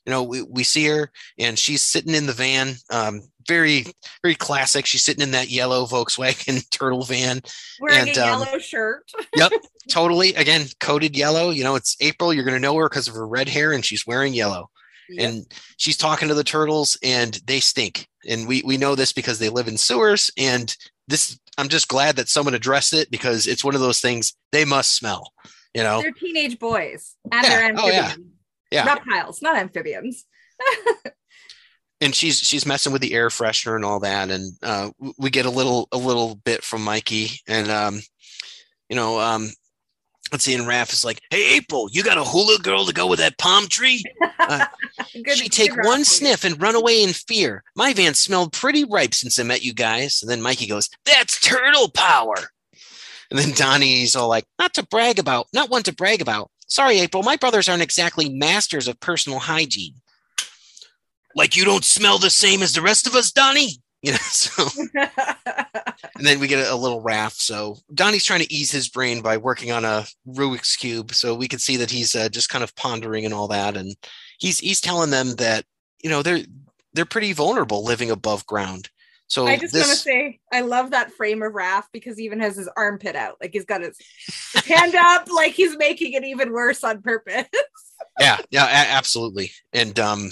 You 0.07 0.13
know 0.13 0.23
we, 0.23 0.43
we 0.43 0.65
see 0.65 0.87
her 0.87 1.11
and 1.39 1.59
she's 1.59 1.83
sitting 1.83 2.15
in 2.15 2.27
the 2.27 2.33
van 2.33 2.75
um 2.91 3.23
very 3.49 3.87
very 4.23 4.35
classic. 4.35 4.87
She's 4.87 5.05
sitting 5.05 5.23
in 5.23 5.33
that 5.33 5.51
yellow 5.51 5.87
volkswagen 5.87 6.69
turtle 6.71 7.03
van 7.03 7.41
Wearing 7.81 8.09
And, 8.09 8.17
a 8.17 8.33
um, 8.33 8.43
yellow 8.43 8.59
shirt. 8.59 9.11
Yep, 9.37 9.53
totally. 9.91 10.35
Again 10.35 10.67
coated 10.79 11.17
yellow. 11.17 11.51
You 11.51 11.65
know 11.65 11.75
it's 11.75 11.97
april. 12.01 12.33
You're 12.33 12.45
going 12.45 12.57
to 12.57 12.61
know 12.61 12.77
her 12.77 12.89
because 12.89 13.09
of 13.09 13.15
her 13.15 13.27
red 13.27 13.49
hair 13.49 13.73
and 13.73 13.85
she's 13.85 14.07
wearing 14.07 14.35
yellow 14.35 14.71
Yep. 15.11 15.29
and 15.29 15.47
she's 15.77 15.97
talking 15.97 16.29
to 16.29 16.35
the 16.35 16.45
turtles 16.45 16.99
and 17.03 17.35
they 17.47 17.61
stink 17.61 18.07
and 18.29 18.47
we 18.47 18.63
we 18.65 18.77
know 18.77 18.95
this 18.95 19.13
because 19.13 19.39
they 19.39 19.49
live 19.49 19.69
in 19.69 19.77
sewers 19.77 20.31
and 20.39 20.77
this 21.09 21.39
i'm 21.59 21.69
just 21.69 21.89
glad 21.89 22.17
that 22.17 22.29
someone 22.29 22.55
addressed 22.55 22.93
it 22.93 23.11
because 23.11 23.47
it's 23.47 23.65
one 23.65 23.75
of 23.75 23.81
those 23.81 24.01
things 24.01 24.35
they 24.53 24.65
must 24.65 24.95
smell 24.97 25.33
you 25.75 25.83
know 25.83 26.01
They're 26.03 26.13
teenage 26.13 26.59
boys 26.59 27.15
and 27.33 27.43
Yeah. 27.45 27.49
they're 27.49 27.75
Oh, 27.77 27.89
yeah. 27.89 27.99
amphibians. 28.05 28.31
Yeah. 28.71 28.85
Reptiles, 28.87 29.43
not 29.43 29.57
amphibians. 29.57 30.25
and 32.01 32.15
she's 32.15 32.39
she's 32.39 32.67
messing 32.67 32.93
with 32.93 33.03
the 33.03 33.13
air 33.15 33.29
freshener 33.29 33.77
and 33.77 33.85
all 33.85 34.01
that 34.01 34.31
and 34.31 34.53
uh 34.63 34.91
we 35.19 35.31
get 35.31 35.47
a 35.47 35.51
little 35.51 35.89
a 35.93 35.97
little 35.99 36.35
bit 36.45 36.63
from 36.63 36.83
mikey 36.85 37.31
and 37.49 37.71
um 37.71 38.01
you 38.89 38.97
know 38.97 39.19
um 39.21 39.49
let's 40.33 40.45
see 40.45 40.55
and 40.55 40.65
Raph 40.65 40.93
is 40.93 41.05
like 41.05 41.21
hey 41.31 41.57
april 41.57 41.89
you 41.93 42.03
got 42.03 42.19
a 42.19 42.25
hula 42.25 42.59
girl 42.59 42.85
to 42.87 42.93
go 42.95 43.07
with 43.07 43.19
that 43.19 43.39
palm 43.39 43.67
tree 43.67 44.03
uh, 44.39 44.67
Good- 45.13 45.37
she 45.39 45.49
take 45.49 45.73
one 45.85 46.05
sniff 46.05 46.45
and 46.45 46.61
run 46.61 46.75
away 46.75 47.03
in 47.03 47.13
fear. 47.13 47.63
My 47.77 47.93
van 47.93 48.15
smelled 48.15 48.53
pretty 48.53 48.85
ripe 48.85 49.15
since 49.15 49.39
I 49.39 49.43
met 49.43 49.63
you 49.63 49.73
guys. 49.75 50.23
And 50.23 50.31
then 50.31 50.43
Mikey 50.43 50.67
goes, 50.67 50.89
That's 51.05 51.41
turtle 51.41 51.91
power. 51.91 52.35
And 53.31 53.39
then 53.39 53.53
Donnie's 53.53 54.17
all 54.17 54.29
like, 54.29 54.45
Not 54.59 54.75
to 54.75 54.87
brag 54.87 55.19
about, 55.19 55.47
not 55.53 55.71
one 55.71 55.83
to 55.85 55.95
brag 55.95 56.21
about. 56.21 56.51
Sorry, 56.67 57.01
April, 57.01 57.23
my 57.23 57.37
brothers 57.37 57.69
aren't 57.69 57.83
exactly 57.83 58.29
masters 58.29 58.89
of 58.89 59.01
personal 59.01 59.41
hygiene. 59.41 59.95
Like 61.35 61.57
you 61.57 61.65
don't 61.65 61.85
smell 61.85 62.19
the 62.19 62.31
same 62.31 62.63
as 62.63 62.73
the 62.73 62.83
rest 62.83 63.07
of 63.07 63.15
us, 63.15 63.31
Donnie? 63.33 63.81
You 64.03 64.13
know, 64.13 64.19
so 64.21 64.67
and 64.95 66.27
then 66.27 66.41
we 66.41 66.49
get 66.49 66.67
a, 66.67 66.73
a 66.73 66.77
little 66.77 67.03
Raph. 67.03 67.33
So 67.33 67.77
Donnie's 67.93 68.25
trying 68.25 68.43
to 68.43 68.53
ease 68.53 68.71
his 68.71 68.89
brain 68.89 69.23
by 69.23 69.37
working 69.37 69.73
on 69.73 69.85
a 69.85 70.07
Rubik's 70.27 70.77
cube. 70.77 71.13
So 71.13 71.35
we 71.35 71.49
can 71.49 71.59
see 71.59 71.77
that 71.77 71.91
he's 71.91 72.15
uh, 72.15 72.29
just 72.29 72.49
kind 72.49 72.65
of 72.65 72.75
pondering 72.77 73.25
and 73.25 73.35
all 73.35 73.49
that, 73.49 73.77
and 73.77 73.95
he's 74.39 74.59
he's 74.59 74.81
telling 74.81 75.11
them 75.11 75.35
that 75.37 75.65
you 76.03 76.11
know 76.11 76.23
they're 76.23 76.41
they're 76.93 77.05
pretty 77.05 77.33
vulnerable 77.33 77.85
living 77.85 78.11
above 78.11 78.47
ground. 78.47 78.89
So 79.31 79.47
I 79.47 79.57
just 79.57 79.73
want 79.73 79.87
to 79.87 79.95
say 79.95 80.41
I 80.53 80.63
love 80.63 80.91
that 80.91 81.13
frame 81.13 81.41
of 81.43 81.53
Raph 81.53 81.85
because 81.93 82.19
he 82.19 82.25
even 82.25 82.41
has 82.41 82.57
his 82.57 82.69
armpit 82.77 83.15
out. 83.15 83.37
Like 83.41 83.51
he's 83.53 83.65
got 83.65 83.81
his, 83.81 83.97
his 84.55 84.65
hand 84.65 84.97
up, 84.97 85.29
like 85.33 85.53
he's 85.53 85.77
making 85.79 86.15
it 86.15 86.25
even 86.25 86.53
worse 86.53 86.83
on 86.83 87.01
purpose. 87.01 87.47
yeah, 88.21 88.39
yeah, 88.51 88.65
a- 88.65 88.93
absolutely. 88.97 89.53
And 89.73 89.97
um, 90.01 90.31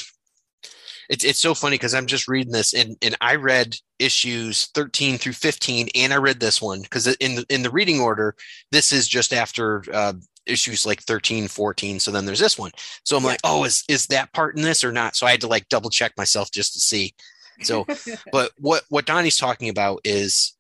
it's 1.09 1.25
it's 1.25 1.39
so 1.39 1.55
funny 1.55 1.75
because 1.75 1.95
I'm 1.95 2.07
just 2.07 2.29
reading 2.29 2.53
this, 2.53 2.75
and 2.75 2.97
and 3.03 3.17
I 3.21 3.37
read 3.37 3.77
issues 3.99 4.67
13 4.75 5.19
through 5.19 5.33
15, 5.33 5.89
and 5.95 6.13
I 6.13 6.17
read 6.17 6.41
this 6.41 6.61
one 6.61 6.83
because 6.83 7.07
in 7.17 7.37
the 7.37 7.47
in 7.49 7.63
the 7.63 7.71
reading 7.71 8.01
order, 8.01 8.35
this 8.71 8.93
is 8.93 9.09
just 9.09 9.33
after 9.33 9.83
uh, 9.93 10.13
issues 10.47 10.87
like 10.87 11.03
13, 11.03 11.49
14. 11.49 12.01
So 12.01 12.11
then 12.11 12.25
there's 12.27 12.41
this 12.41 12.59
one. 12.59 12.73
So 13.05 13.17
I'm 13.17 13.25
Yeah. 13.25 13.31
like, 13.31 13.41
oh, 13.45 13.65
is 13.65 13.85
is 13.89 14.07
that 14.09 14.33
part 14.33 14.57
in 14.57 14.63
this 14.63 14.85
or 14.85 14.93
not? 14.93 15.17
So 15.17 15.27
I 15.27 15.31
had 15.33 15.41
to 15.43 15.49
like 15.49 15.69
double 15.69 15.91
check 15.91 16.13
myself 16.17 16.51
just 16.51 16.75
to 16.75 16.81
see. 16.81 17.15
So, 17.63 17.87
but 18.33 18.53
what 18.59 18.85
what 18.89 19.07
Donnie's 19.07 19.39
talking 19.39 19.69
about 19.69 20.01
is 20.05 20.55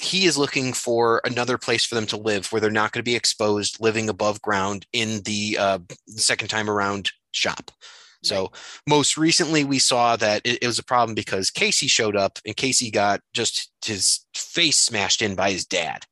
he 0.00 0.26
is 0.26 0.36
looking 0.36 0.72
for 0.72 1.20
another 1.24 1.56
place 1.56 1.84
for 1.84 1.94
them 1.94 2.06
to 2.06 2.16
live 2.16 2.50
where 2.52 2.60
they're 2.60 2.70
not 2.70 2.90
going 2.92 3.00
to 3.00 3.08
be 3.08 3.14
exposed 3.14 3.80
living 3.80 4.08
above 4.08 4.42
ground 4.42 4.86
in 4.92 5.22
the 5.22 5.56
uh, 5.58 5.78
second 6.08 6.48
time 6.48 6.68
around 6.68 7.12
shop. 7.30 7.70
So 8.24 8.52
most 8.88 9.16
recently 9.16 9.64
we 9.64 9.78
saw 9.78 10.16
that 10.16 10.42
it, 10.44 10.62
it 10.62 10.66
was 10.66 10.78
a 10.78 10.84
problem 10.84 11.14
because 11.14 11.50
Casey 11.50 11.86
showed 11.86 12.16
up 12.16 12.38
and 12.46 12.56
Casey 12.56 12.90
got 12.90 13.20
just 13.32 13.70
his 13.84 14.20
face 14.34 14.78
smashed 14.78 15.22
in 15.22 15.34
by 15.34 15.50
his 15.50 15.66
dad. 15.66 16.04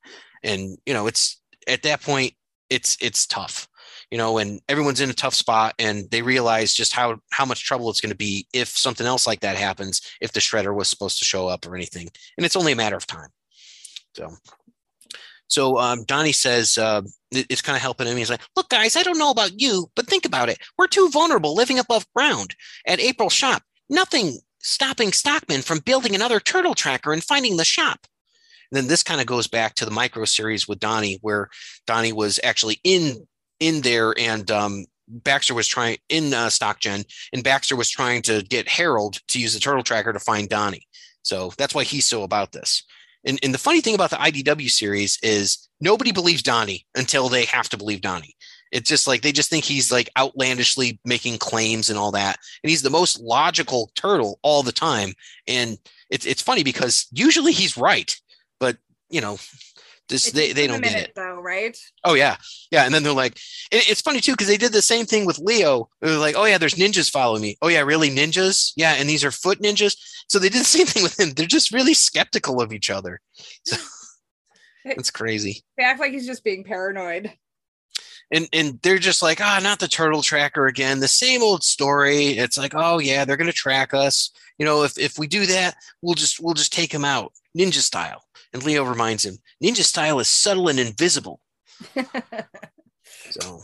And 0.43 0.79
you 0.87 0.95
know, 0.95 1.07
it's 1.07 1.41
at 1.67 1.83
that 1.83 2.03
point 2.03 2.35
it's 2.71 2.97
it's 3.01 3.27
tough. 3.27 3.69
You 4.11 4.19
know, 4.19 4.37
and 4.37 4.61
everyone's 4.69 5.01
in 5.01 5.09
a 5.09 5.15
tough 5.15 5.33
spot 5.33 5.75
and 5.79 6.11
they 6.11 6.21
realize 6.21 6.75
just 6.75 6.93
how 6.93 7.19
how 7.31 7.47
much 7.47 7.65
trouble 7.65 7.89
it's 7.89 8.01
going 8.01 8.11
to 8.11 8.17
be 8.17 8.47
if 8.53 8.69
something 8.69 9.07
else 9.07 9.27
like 9.27 9.41
that 9.41 9.57
happens 9.57 10.03
if 10.21 10.33
the 10.33 10.41
shredder 10.41 10.75
was 10.75 10.89
supposed 10.89 11.19
to 11.19 11.25
show 11.25 11.49
up 11.49 11.67
or 11.67 11.75
anything. 11.75 12.09
And 12.37 12.45
it's 12.45 12.57
only 12.57 12.73
a 12.73 12.77
matter 12.77 12.97
of 12.97 13.07
time. 13.07 13.31
So 14.15 14.31
so 15.53 15.79
um, 15.79 16.05
Donnie 16.05 16.33
says 16.33 16.79
uh, 16.79 17.03
it's 17.31 17.61
kind 17.61 17.77
of 17.77 17.83
helping 17.83 18.07
him. 18.07 18.17
He's 18.17 18.31
like, 18.31 18.41
"Look, 18.57 18.71
guys, 18.71 18.97
I 18.97 19.03
don't 19.03 19.19
know 19.19 19.31
about 19.31 19.61
you, 19.61 19.91
but 19.95 20.07
think 20.07 20.25
about 20.25 20.49
it. 20.49 20.59
We're 20.79 20.87
too 20.87 21.11
vulnerable 21.11 21.55
living 21.55 21.79
above 21.79 22.11
ground 22.17 22.57
at 22.87 23.01
April 23.01 23.29
shop. 23.29 23.63
Nothing 23.91 24.39
stopping 24.61 25.13
Stockman 25.13 25.61
from 25.61 25.81
building 25.81 26.15
another 26.15 26.41
turtle 26.41 26.75
tracker 26.75 27.13
and 27.13 27.23
finding 27.23 27.59
the 27.59 27.67
shop." 27.67 28.07
And 28.71 28.79
then 28.79 28.89
this 28.89 29.03
kind 29.03 29.21
of 29.21 29.27
goes 29.27 29.47
back 29.47 29.75
to 29.75 29.85
the 29.85 29.91
micro 29.91 30.25
series 30.25 30.67
with 30.67 30.81
Donnie, 30.81 31.19
where 31.21 31.51
Donnie 31.87 32.15
was 32.15 32.41
actually 32.43 32.81
in 32.83 33.27
in 33.61 33.83
there, 33.83 34.15
and 34.19 34.51
um, 34.51 34.87
Baxter 35.07 35.53
was 35.53 35.69
trying 35.69 35.99
in 36.09 36.33
uh, 36.33 36.47
StockGen, 36.47 37.05
and 37.35 37.45
Baxter 37.45 37.77
was 37.77 37.91
trying 37.91 38.23
to 38.23 38.43
get 38.49 38.71
Harold 38.71 39.21
to 39.29 39.39
use 39.39 39.53
the 39.53 39.61
turtle 39.61 39.83
tracker 39.83 40.15
to 40.15 40.19
find 40.19 40.49
Donnie. 40.49 40.89
So 41.21 41.53
that's 41.59 41.75
why 41.75 41.85
he's 41.85 42.07
so 42.07 42.23
about 42.23 42.53
this. 42.53 42.85
And, 43.25 43.39
and 43.43 43.55
the 43.55 43.59
funny 43.59 43.81
thing 43.81 43.95
about 43.95 44.11
the 44.11 44.17
IDW 44.17 44.71
series 44.71 45.19
is 45.23 45.69
nobody 45.81 46.13
believes 46.13 46.43
Donnie 46.43 46.87
until 46.95 47.29
they 47.29 47.45
have 47.47 47.69
to 47.71 47.77
believe 47.77 48.01
Donnie. 48.01 48.37
It's 48.73 48.89
just 48.89 49.07
like 49.07 49.21
they 49.21 49.33
just 49.33 49.51
think 49.51 49.65
he's 49.65 49.93
like 49.93 50.09
outlandishly 50.19 50.99
making 51.05 51.39
claims 51.39 51.91
and 51.91 51.99
all 51.99 52.11
that. 52.13 52.39
And 52.65 52.71
he's 52.71 52.83
the 52.83 52.91
most 52.91 53.21
logical 53.21 53.91
turtle 53.95 54.39
all 54.43 54.63
the 54.63 54.73
time. 54.73 55.13
And 55.47 55.79
it's 56.11 56.27
it's 56.27 56.43
funny 56.43 56.63
because 56.63 57.07
usually 57.13 57.53
he's 57.53 57.77
right, 57.77 58.19
but 58.59 58.79
you 59.11 59.21
know, 59.21 59.39
this 60.09 60.29
It 60.29 60.35
they, 60.35 60.53
they 60.53 60.67
don't 60.67 60.83
get 60.83 60.97
it. 60.97 61.13
though, 61.15 61.41
right? 61.41 61.77
Oh 62.05 62.15
yeah, 62.15 62.37
yeah. 62.71 62.85
And 62.85 62.95
then 62.95 63.03
they're 63.03 63.13
like, 63.13 63.39
it's 63.71 64.01
funny 64.01 64.21
too 64.21 64.33
because 64.33 64.49
they 64.49 64.57
did 64.57 64.73
the 64.73 64.83
same 64.83 65.07
thing 65.07 65.25
with 65.27 65.39
Leo. 65.39 65.89
They're 66.01 66.19
like, 66.19 66.35
oh 66.37 66.45
yeah, 66.45 66.59
there's 66.59 66.75
ninjas 66.75 67.11
following 67.11 67.43
me. 67.43 67.57
Oh 67.63 67.69
yeah, 67.69 67.81
really 67.81 68.11
ninjas? 68.11 68.73
Yeah, 68.77 68.95
and 68.95 69.09
these 69.09 69.25
are 69.25 69.31
foot 69.31 69.61
ninjas. 69.61 69.97
So 70.29 70.39
they 70.39 70.49
did 70.49 70.61
the 70.61 70.65
same 70.77 70.87
thing 70.87 71.03
with 71.03 71.19
him. 71.19 71.31
They're 71.31 71.47
just 71.47 71.73
really 71.73 71.95
skeptical 71.95 72.61
of 72.61 72.73
each 72.73 72.91
other. 72.91 73.21
So 73.65 73.77
it's 74.85 75.11
crazy. 75.11 75.63
They 75.77 75.85
act 75.85 76.01
like 76.01 76.13
he's 76.13 76.27
just 76.27 76.45
being 76.45 76.65
paranoid. 76.65 77.33
And 78.33 78.49
and 78.53 78.81
they're 78.83 78.99
just 78.99 79.23
like, 79.23 79.41
ah, 79.41 79.61
not 79.63 79.79
the 79.79 79.89
turtle 79.89 80.23
tracker 80.23 80.67
again. 80.67 81.01
The 81.01 81.09
same 81.09 81.43
old 81.43 81.63
story. 81.63 82.29
It's 82.39 82.57
like, 82.57 82.73
oh 82.75 82.99
yeah, 82.99 83.25
they're 83.25 83.37
gonna 83.37 83.53
track 83.53 83.93
us. 83.95 84.31
You 84.59 84.65
know, 84.65 84.85
if 84.85 84.99
if 84.99 85.19
we 85.19 85.27
do 85.27 85.47
that, 85.47 85.77
we'll 86.01 86.15
just 86.15 86.41
we'll 86.41 86.55
just 86.55 86.73
take 86.73 86.93
him 86.93 87.05
out, 87.05 87.33
ninja 87.57 87.81
style. 87.81 88.25
And 88.53 88.63
Leo 88.63 88.85
reminds 88.85 89.25
him, 89.25 89.39
ninja 89.63 89.83
style 89.83 90.19
is 90.21 90.29
subtle 90.29 90.69
and 90.69 90.79
invisible. 90.79 91.41
So, 93.31 93.63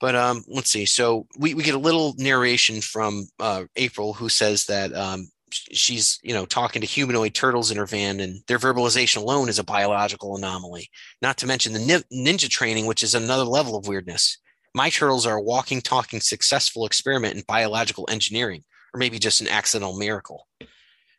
but 0.00 0.14
um, 0.14 0.44
let's 0.48 0.70
see. 0.70 0.86
So 0.86 1.26
we, 1.38 1.54
we 1.54 1.62
get 1.62 1.74
a 1.74 1.78
little 1.78 2.14
narration 2.18 2.80
from 2.80 3.26
uh, 3.38 3.64
April 3.76 4.12
who 4.12 4.28
says 4.28 4.66
that 4.66 4.94
um, 4.94 5.28
she's 5.50 6.18
you 6.22 6.32
know 6.32 6.46
talking 6.46 6.80
to 6.80 6.86
humanoid 6.86 7.34
turtles 7.34 7.70
in 7.70 7.76
her 7.76 7.86
van, 7.86 8.20
and 8.20 8.40
their 8.46 8.58
verbalization 8.58 9.18
alone 9.18 9.48
is 9.48 9.58
a 9.58 9.64
biological 9.64 10.36
anomaly. 10.36 10.88
Not 11.20 11.36
to 11.38 11.46
mention 11.46 11.72
the 11.72 11.78
ni- 11.80 12.24
ninja 12.24 12.48
training, 12.48 12.86
which 12.86 13.02
is 13.02 13.14
another 13.14 13.44
level 13.44 13.76
of 13.76 13.88
weirdness. 13.88 14.38
my 14.74 14.90
turtles 14.90 15.26
are 15.26 15.36
a 15.36 15.42
walking, 15.42 15.80
talking, 15.80 16.20
successful 16.20 16.86
experiment 16.86 17.36
in 17.36 17.42
biological 17.48 18.06
engineering, 18.08 18.62
or 18.94 18.98
maybe 18.98 19.18
just 19.18 19.40
an 19.40 19.48
accidental 19.48 19.98
miracle. 19.98 20.46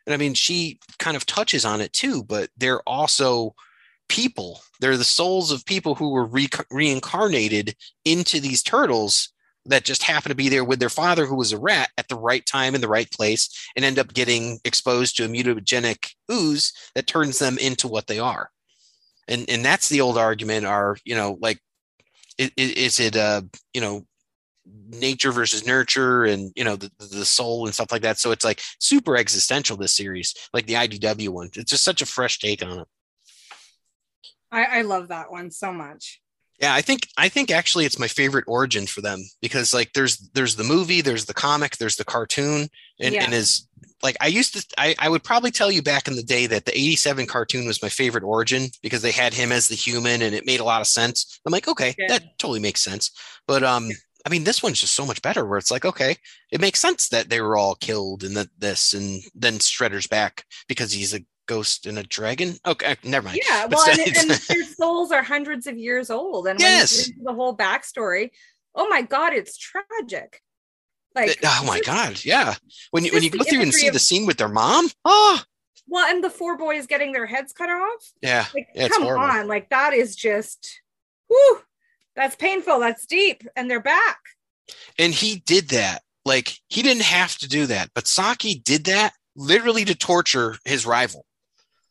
And 0.06 0.14
I 0.14 0.16
mean, 0.16 0.34
she 0.34 0.78
kind 0.98 1.16
of 1.16 1.26
touches 1.26 1.64
on 1.64 1.80
it 1.80 1.92
too, 1.92 2.22
but 2.24 2.50
they're 2.56 2.82
also 2.82 3.54
people. 4.08 4.60
They're 4.80 4.96
the 4.96 5.04
souls 5.04 5.50
of 5.50 5.64
people 5.64 5.94
who 5.94 6.10
were 6.10 6.26
re- 6.26 6.48
reincarnated 6.70 7.76
into 8.04 8.40
these 8.40 8.62
turtles 8.62 9.32
that 9.66 9.84
just 9.84 10.02
happen 10.02 10.28
to 10.28 10.34
be 10.34 10.48
there 10.48 10.64
with 10.64 10.80
their 10.80 10.88
father, 10.88 11.24
who 11.24 11.36
was 11.36 11.52
a 11.52 11.58
rat, 11.58 11.90
at 11.96 12.08
the 12.08 12.16
right 12.16 12.44
time 12.44 12.74
in 12.74 12.80
the 12.80 12.88
right 12.88 13.10
place, 13.10 13.48
and 13.76 13.84
end 13.84 13.98
up 13.98 14.12
getting 14.12 14.58
exposed 14.64 15.16
to 15.16 15.24
a 15.24 15.28
mutagenic 15.28 16.14
ooze 16.30 16.72
that 16.94 17.06
turns 17.06 17.38
them 17.38 17.58
into 17.58 17.86
what 17.86 18.06
they 18.06 18.18
are. 18.18 18.50
And 19.28 19.48
and 19.48 19.64
that's 19.64 19.88
the 19.88 20.00
old 20.00 20.18
argument: 20.18 20.66
are 20.66 20.96
you 21.04 21.14
know 21.14 21.38
like 21.40 21.60
is, 22.38 22.50
is 22.56 23.00
it 23.00 23.16
uh 23.16 23.42
you 23.72 23.80
know 23.80 24.04
nature 24.64 25.32
versus 25.32 25.66
nurture 25.66 26.24
and 26.24 26.52
you 26.54 26.62
know 26.62 26.76
the, 26.76 26.90
the 26.98 27.24
soul 27.24 27.64
and 27.66 27.74
stuff 27.74 27.90
like 27.90 28.02
that 28.02 28.18
so 28.18 28.30
it's 28.30 28.44
like 28.44 28.60
super 28.78 29.16
existential 29.16 29.76
this 29.76 29.94
series 29.94 30.34
like 30.52 30.66
the 30.66 30.74
idw 30.74 31.28
one 31.30 31.48
it's 31.56 31.70
just 31.72 31.82
such 31.84 32.00
a 32.00 32.06
fresh 32.06 32.38
take 32.38 32.62
on 32.64 32.80
it 32.80 32.88
I, 34.50 34.64
I 34.78 34.82
love 34.82 35.08
that 35.08 35.30
one 35.32 35.50
so 35.50 35.72
much. 35.72 36.20
yeah 36.60 36.74
i 36.74 36.80
think 36.82 37.08
i 37.16 37.28
think 37.28 37.50
actually 37.50 37.86
it's 37.86 37.98
my 37.98 38.08
favorite 38.08 38.44
origin 38.46 38.86
for 38.86 39.00
them 39.00 39.20
because 39.40 39.74
like 39.74 39.92
there's 39.94 40.18
there's 40.34 40.54
the 40.56 40.64
movie 40.64 41.00
there's 41.00 41.24
the 41.24 41.34
comic 41.34 41.76
there's 41.78 41.96
the 41.96 42.04
cartoon 42.04 42.68
and, 43.00 43.14
Yeah. 43.14 43.24
and 43.24 43.34
is 43.34 43.66
like 44.02 44.16
i 44.20 44.26
used 44.28 44.54
to 44.54 44.64
I, 44.78 44.94
I 44.98 45.08
would 45.08 45.24
probably 45.24 45.50
tell 45.50 45.72
you 45.72 45.82
back 45.82 46.06
in 46.06 46.14
the 46.14 46.22
day 46.22 46.46
that 46.46 46.66
the 46.66 46.72
87 46.78 47.26
cartoon 47.26 47.66
was 47.66 47.82
my 47.82 47.88
favorite 47.88 48.24
origin 48.24 48.68
because 48.82 49.02
they 49.02 49.10
had 49.12 49.34
him 49.34 49.50
as 49.50 49.66
the 49.68 49.74
human 49.74 50.22
and 50.22 50.34
it 50.34 50.46
made 50.46 50.60
a 50.60 50.64
lot 50.64 50.80
of 50.82 50.86
sense 50.86 51.40
i'm 51.46 51.52
like 51.52 51.66
okay 51.66 51.94
Yeah. 51.98 52.06
that 52.08 52.38
totally 52.38 52.60
makes 52.60 52.82
sense 52.82 53.10
but 53.48 53.62
um 53.64 53.90
i 54.26 54.28
mean 54.30 54.44
this 54.44 54.62
one's 54.62 54.80
just 54.80 54.94
so 54.94 55.04
much 55.06 55.20
better 55.22 55.44
where 55.44 55.58
it's 55.58 55.70
like 55.70 55.84
okay 55.84 56.16
it 56.50 56.60
makes 56.60 56.78
sense 56.80 57.08
that 57.08 57.28
they 57.28 57.40
were 57.40 57.56
all 57.56 57.74
killed 57.74 58.22
and 58.24 58.36
that 58.36 58.48
this 58.58 58.94
and 58.94 59.22
then 59.34 59.54
shredder's 59.58 60.06
back 60.06 60.44
because 60.68 60.92
he's 60.92 61.14
a 61.14 61.20
ghost 61.46 61.86
and 61.86 61.98
a 61.98 62.02
dragon 62.04 62.54
okay 62.66 62.92
uh, 62.92 62.94
never 63.04 63.26
mind 63.28 63.40
Yeah, 63.48 63.66
well, 63.70 63.84
and, 63.90 64.00
and 64.16 64.30
their 64.30 64.64
souls 64.78 65.10
are 65.10 65.22
hundreds 65.22 65.66
of 65.66 65.76
years 65.76 66.08
old, 66.10 66.46
and 66.46 66.58
when 66.58 66.66
Yes. 66.70 66.92
you 66.92 66.98
get 66.98 67.08
into 67.08 67.24
the 67.24 67.34
whole 67.34 67.56
backstory, 67.56 68.30
oh 68.76 68.88
my 68.88 69.02
god, 69.02 69.32
it's 69.32 69.58
tragic. 69.58 70.40
Like, 71.14 71.38
oh 71.44 71.64
my 71.66 71.78
god 71.80 72.24
yeah 72.24 72.54
when 72.90 73.04
you 73.04 73.12
when 73.12 73.22
you 73.22 73.28
go 73.30 73.44
through 73.44 73.60
and 73.60 73.74
see 73.74 73.88
of- 73.88 73.92
the 73.92 73.98
scene 73.98 74.24
with 74.24 74.38
their 74.38 74.48
mom 74.48 74.88
oh 75.04 75.42
Well, 75.88 76.08
and 76.08 76.22
the 76.24 76.30
four 76.30 76.56
boys 76.56 76.86
getting 76.86 77.12
their 77.12 77.26
heads 77.26 77.52
cut 77.52 77.68
off. 77.68 78.12
yeah 78.22 78.46
Like, 78.54 78.68
Yeah, 78.74 78.88
come 78.88 79.02
horrible. 79.02 79.26
on, 79.26 79.46
like 79.48 79.68
that 79.70 79.92
is 79.92 80.16
just, 80.16 80.80
whoo, 81.28 81.60
that's 82.16 82.36
painful. 82.36 82.80
That's 82.80 83.06
deep, 83.06 83.42
and 83.56 83.70
they're 83.70 83.80
back. 83.80 84.18
and 84.98 85.12
he 85.12 85.36
did 85.46 85.68
that 85.70 86.02
like 86.24 86.56
he 86.68 86.82
didn't 86.82 87.02
have 87.02 87.36
to 87.36 87.48
do 87.48 87.66
that 87.66 87.90
but 87.94 88.06
saki 88.06 88.54
did 88.54 88.84
that 88.84 89.12
literally 89.34 89.84
to 89.84 89.94
torture 89.94 90.56
his 90.64 90.86
rival 90.86 91.26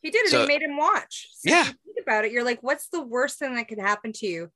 He 0.01 0.09
did 0.09 0.26
it. 0.26 0.32
So- 0.32 0.41
he 0.41 0.47
made 0.47 0.61
him 0.61 0.78
watch. 0.78 1.28
So 1.39 1.49
Yeah. 1.49 1.65
think 1.65 1.97
about 2.01 2.24
it. 2.26 2.32
You're 2.32 2.45
like, 2.45 2.63
what's 2.63 2.88
the 2.88 3.01
worst 3.01 3.38
thing 3.39 3.55
that 3.55 3.67
could 3.67 3.78
happen 3.80 4.13
to 4.13 4.26
you 4.26 4.49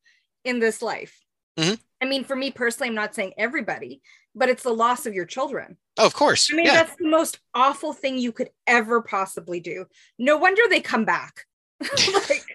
in 0.46 0.60
this 0.60 0.82
life? 0.82 1.14
Mhm. 1.60 1.78
I 2.02 2.06
mean, 2.06 2.24
for 2.24 2.36
me 2.36 2.52
personally, 2.52 2.88
I'm 2.90 2.96
not 2.96 3.14
saying 3.16 3.34
everybody, 3.38 4.02
but 4.34 4.50
it's 4.50 4.64
the 4.64 4.74
loss 4.74 5.06
of 5.06 5.14
your 5.14 5.26
children. 5.26 5.78
oh, 5.98 6.06
of 6.06 6.14
course 6.14 6.50
I 6.52 6.56
mean, 6.56 6.66
yeah 6.68 6.74
that's 6.84 6.96
the 6.98 7.08
most 7.10 7.40
awful 7.54 7.92
thing 7.94 8.18
you 8.18 8.32
could 8.32 8.50
ever 8.66 9.02
possibly 9.02 9.60
do. 9.60 9.86
No 10.18 10.38
wonder 10.38 10.62
they 10.70 10.82
come 10.82 11.06
back. 11.06 11.46
like, 12.30 12.46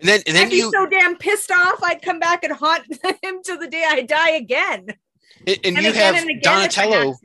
and 0.00 0.08
then 0.08 0.20
and 0.26 0.36
then 0.36 0.46
I'd 0.46 0.50
be 0.50 0.56
you 0.56 0.70
so 0.70 0.86
damn 0.86 1.16
pissed 1.16 1.50
off. 1.50 1.82
I'd 1.82 2.02
come 2.02 2.18
back 2.18 2.44
and 2.44 2.52
haunt 2.52 2.84
him 3.22 3.40
till 3.44 3.58
the 3.58 3.68
day 3.68 3.84
I 3.86 4.02
die 4.02 4.30
again. 4.30 4.86
and, 5.46 5.58
and 5.64 5.76
And 5.76 5.84
you 5.84 5.90
again 5.90 5.94
have 5.94 6.14
and 6.16 6.30
again 6.30 6.40
if 6.40 6.46
I 6.46 6.60
had 6.60 6.70
donatello 6.72 7.16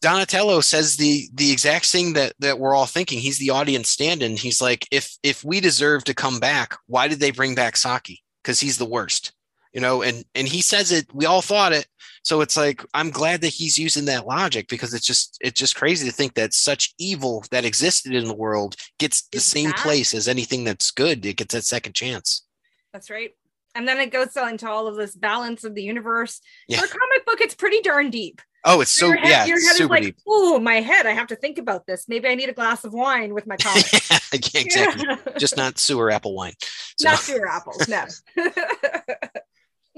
donatello 0.00 0.60
says 0.60 0.96
the 0.96 1.28
the 1.34 1.50
exact 1.50 1.86
thing 1.86 2.12
that 2.14 2.32
that 2.38 2.58
we're 2.58 2.74
all 2.74 2.86
thinking. 2.86 3.18
He's 3.18 3.38
the 3.38 3.50
audience 3.50 3.88
stand-in. 3.90 4.36
He's 4.36 4.60
like 4.60 4.86
if 4.90 5.16
if 5.22 5.44
we 5.44 5.60
deserve 5.60 6.04
to 6.04 6.14
come 6.14 6.38
back 6.38 6.76
why 6.86 7.08
did 7.08 7.20
they 7.20 7.30
bring 7.30 7.54
back 7.54 7.76
saki? 7.76 8.22
Because 8.42 8.60
he's 8.60 8.78
the 8.78 8.84
worst 8.84 9.32
you 9.72 9.80
know 9.80 10.02
and 10.02 10.24
and 10.34 10.48
he 10.48 10.62
says 10.62 10.92
it. 10.92 11.06
We 11.12 11.26
all 11.26 11.42
thought 11.42 11.72
it 11.72 11.86
so 12.22 12.40
it's 12.40 12.56
like 12.56 12.84
i'm 12.94 13.10
glad 13.10 13.40
that 13.40 13.48
he's 13.48 13.78
using 13.78 14.04
that 14.04 14.26
logic 14.26 14.68
because 14.68 14.94
it's 14.94 15.06
just 15.06 15.38
it's 15.40 15.58
just 15.58 15.76
crazy 15.76 16.06
to 16.06 16.12
think 16.12 16.34
that 16.34 16.52
such 16.54 16.94
evil 16.98 17.44
that 17.50 17.64
existed 17.64 18.14
in 18.14 18.24
the 18.24 18.34
world 18.34 18.76
gets 18.98 19.22
the 19.28 19.38
Is 19.38 19.44
same 19.44 19.72
place 19.72 20.14
as 20.14 20.28
anything 20.28 20.64
that's 20.64 20.90
good 20.90 21.24
it 21.24 21.36
gets 21.36 21.54
that 21.54 21.64
second 21.64 21.94
chance 21.94 22.44
That's 22.92 23.10
right. 23.10 23.32
And 23.74 23.86
then 23.86 23.98
it 23.98 24.10
goes 24.10 24.36
into 24.36 24.68
all 24.68 24.86
of 24.86 24.96
this 24.96 25.14
balance 25.14 25.62
of 25.62 25.74
the 25.74 25.82
universe. 25.82 26.40
Yeah. 26.66 26.78
For 26.78 26.86
a 26.86 26.88
comic 26.88 27.26
book, 27.26 27.40
it's 27.40 27.54
pretty 27.54 27.80
darn 27.80 28.10
deep. 28.10 28.40
oh 28.64 28.80
it's 28.80 28.90
so 28.90 29.06
your 29.06 29.16
head, 29.18 29.28
yeah 29.28 29.44
your 29.44 29.58
it's 29.58 29.68
head 29.68 29.84
is 29.84 29.88
like, 29.88 30.02
deep 30.02 30.16
oh, 30.26 30.58
my 30.58 30.80
head. 30.80 31.06
I 31.06 31.12
have 31.12 31.28
to 31.28 31.36
think 31.36 31.58
about 31.58 31.86
this. 31.86 32.08
Maybe 32.08 32.28
I 32.28 32.34
need 32.34 32.48
a 32.48 32.52
glass 32.52 32.84
of 32.84 32.92
wine 32.92 33.34
with 33.34 33.46
my 33.46 33.56
comic. 33.60 33.84
Yeah, 34.10 34.18
exactly 34.32 35.06
just 35.38 35.56
not 35.56 35.78
sewer 35.78 36.10
apple 36.10 36.34
wine 36.34 36.54
so 36.98 37.10
Not 37.10 37.18
sewer 37.20 37.48
apples. 37.48 37.88
No. 37.88 38.04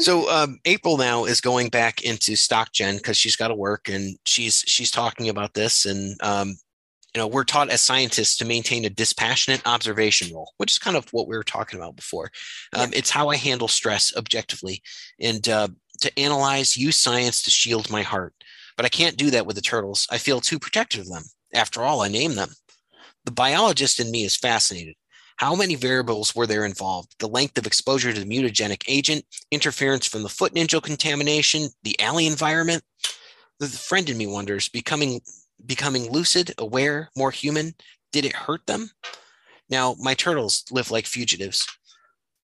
So 0.01 0.30
um, 0.30 0.59
April 0.64 0.96
now 0.96 1.24
is 1.26 1.40
going 1.40 1.68
back 1.68 2.03
into 2.03 2.34
stock 2.36 2.72
gen 2.72 2.96
because 2.96 3.16
she's 3.16 3.36
got 3.36 3.48
to 3.48 3.55
work 3.55 3.88
and 3.88 4.16
she's 4.24 4.64
she's 4.66 4.90
talking 4.90 5.28
about 5.28 5.53
this 5.55 5.84
and 5.84 6.16
um, 6.22 6.48
you 7.14 7.20
know 7.20 7.26
we're 7.26 7.44
taught 7.44 7.70
as 7.70 7.82
scientists 7.82 8.36
to 8.38 8.44
maintain 8.46 8.84
a 8.84 8.90
dispassionate 8.90 9.62
observation 9.66 10.34
role, 10.34 10.53
which 10.57 10.72
is 10.72 10.78
kind 10.78 10.96
of 10.96 11.12
what 11.12 11.28
we 11.28 11.36
were 11.36 11.44
talking 11.44 11.78
about 11.78 11.96
before. 11.96 12.30
Um, 12.72 12.90
It's 12.94 13.11
how 13.11 13.28
I 13.28 13.36
handle 13.36 13.68
stress 13.68 14.16
objectively 14.16 14.82
and 15.20 15.46
uh, 15.48 15.68
to 16.01 16.18
analyze, 16.18 16.76
use 16.76 16.96
science 16.96 17.42
to 17.42 17.51
shield 17.51 17.90
my 17.90 18.03
heart. 18.03 18.32
But 18.76 18.86
I 18.86 18.88
can't 18.88 19.18
do 19.18 19.30
that 19.30 19.44
with 19.44 19.57
the 19.57 19.62
turtles. 19.62 20.07
I 20.11 20.16
feel 20.16 20.40
too 20.40 20.59
protective 20.59 21.03
of 21.03 21.09
them. 21.09 21.24
After 21.53 21.82
all, 21.82 22.01
I 22.01 22.09
name 22.09 22.36
them. 22.36 22.51
The 23.24 23.32
biologist 23.32 24.01
in 24.01 24.11
me 24.11 24.24
is 24.24 24.36
fascinated. 24.36 24.94
How 25.41 25.55
many 25.55 25.74
variables 25.74 26.34
were 26.34 26.47
there 26.47 26.66
involved? 26.66 27.14
The 27.18 27.26
length 27.26 27.57
of 27.57 27.66
exposure 27.66 28.12
to 28.12 28.20
the 28.20 28.26
mutagenic 28.26 28.82
agent, 28.86 29.24
interference 29.51 30.07
from 30.07 30.22
the 30.22 30.28
foot 30.28 30.53
ninja 30.53 30.82
contamination, 30.82 31.70
the 31.82 31.99
alley 31.99 32.26
environment. 32.26 32.82
The 33.59 33.68
friend 33.68 34.11
in 34.11 34.18
me 34.18 34.26
wonders, 34.26 34.68
becoming 34.68 35.22
becoming 35.64 36.12
lucid, 36.12 36.53
aware, 36.59 37.09
more 37.16 37.30
human, 37.30 37.72
did 38.12 38.26
it 38.26 38.34
hurt 38.34 38.66
them? 38.66 38.91
Now, 39.70 39.97
my 39.99 40.12
turtles 40.12 40.62
live 40.70 40.91
like 40.91 41.07
fugitives. 41.07 41.66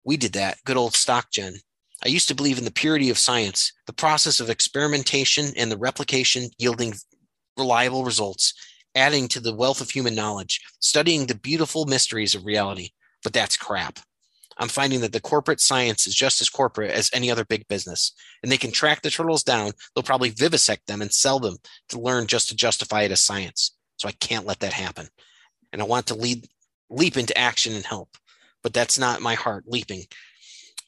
We 0.04 0.18
did 0.18 0.34
that, 0.34 0.58
good 0.66 0.76
old 0.76 0.96
stock 0.96 1.30
gen. 1.30 1.58
I 2.04 2.08
used 2.08 2.30
to 2.30 2.36
believe 2.36 2.58
in 2.58 2.66
the 2.66 2.72
purity 2.72 3.12
of 3.12 3.20
science, 3.20 3.74
the 3.86 3.93
process 3.93 4.39
of 4.39 4.50
experimentation 4.50 5.54
and 5.55 5.72
the 5.72 5.78
replication 5.78 6.50
yielding 6.58 6.96
reliable 7.60 8.05
results, 8.05 8.55
adding 8.96 9.28
to 9.30 9.39
the 9.39 9.54
wealth 9.54 9.82
of 9.82 9.89
human 9.89 10.16
knowledge, 10.16 10.62
studying 10.80 11.26
the 11.26 11.36
beautiful 11.36 11.86
mysteries 11.86 12.36
of 12.36 12.46
reality. 12.46 12.89
But 13.24 13.34
that's 13.34 13.58
crap. 13.58 14.00
I'm 14.58 14.68
finding 14.68 15.01
that 15.01 15.13
the 15.13 15.22
corporate 15.22 15.59
science 15.59 16.05
is 16.05 16.13
just 16.13 16.42
as 16.42 16.50
corporate 16.50 16.92
as 16.92 17.09
any 17.13 17.32
other 17.32 17.46
big 17.46 17.68
business, 17.68 18.13
and 18.43 18.51
they 18.51 18.58
can 18.58 18.72
track 18.72 19.01
the 19.01 19.09
turtles 19.09 19.43
down. 19.43 19.72
They'll 19.96 20.04
probably 20.04 20.30
vivisect 20.30 20.88
them 20.88 21.01
and 21.01 21.12
sell 21.12 21.39
them 21.39 21.58
to 21.89 22.00
learn 22.00 22.28
just 22.28 22.50
to 22.50 22.55
justify 22.55 23.04
it 23.04 23.12
as 23.12 23.22
science. 23.22 23.76
So 23.97 24.08
I 24.08 24.12
can't 24.13 24.46
let 24.46 24.59
that 24.59 24.74
happen. 24.74 25.08
And 25.72 25.82
I 25.82 25.86
want 25.86 26.08
to 26.08 26.16
lead, 26.16 26.47
leap 26.89 27.18
into 27.18 27.38
action 27.38 27.74
and 27.74 27.86
help, 27.86 28.09
but 28.62 28.74
that's 28.74 29.00
not 29.00 29.22
my 29.22 29.36
heart 29.36 29.63
leaping. 29.68 30.04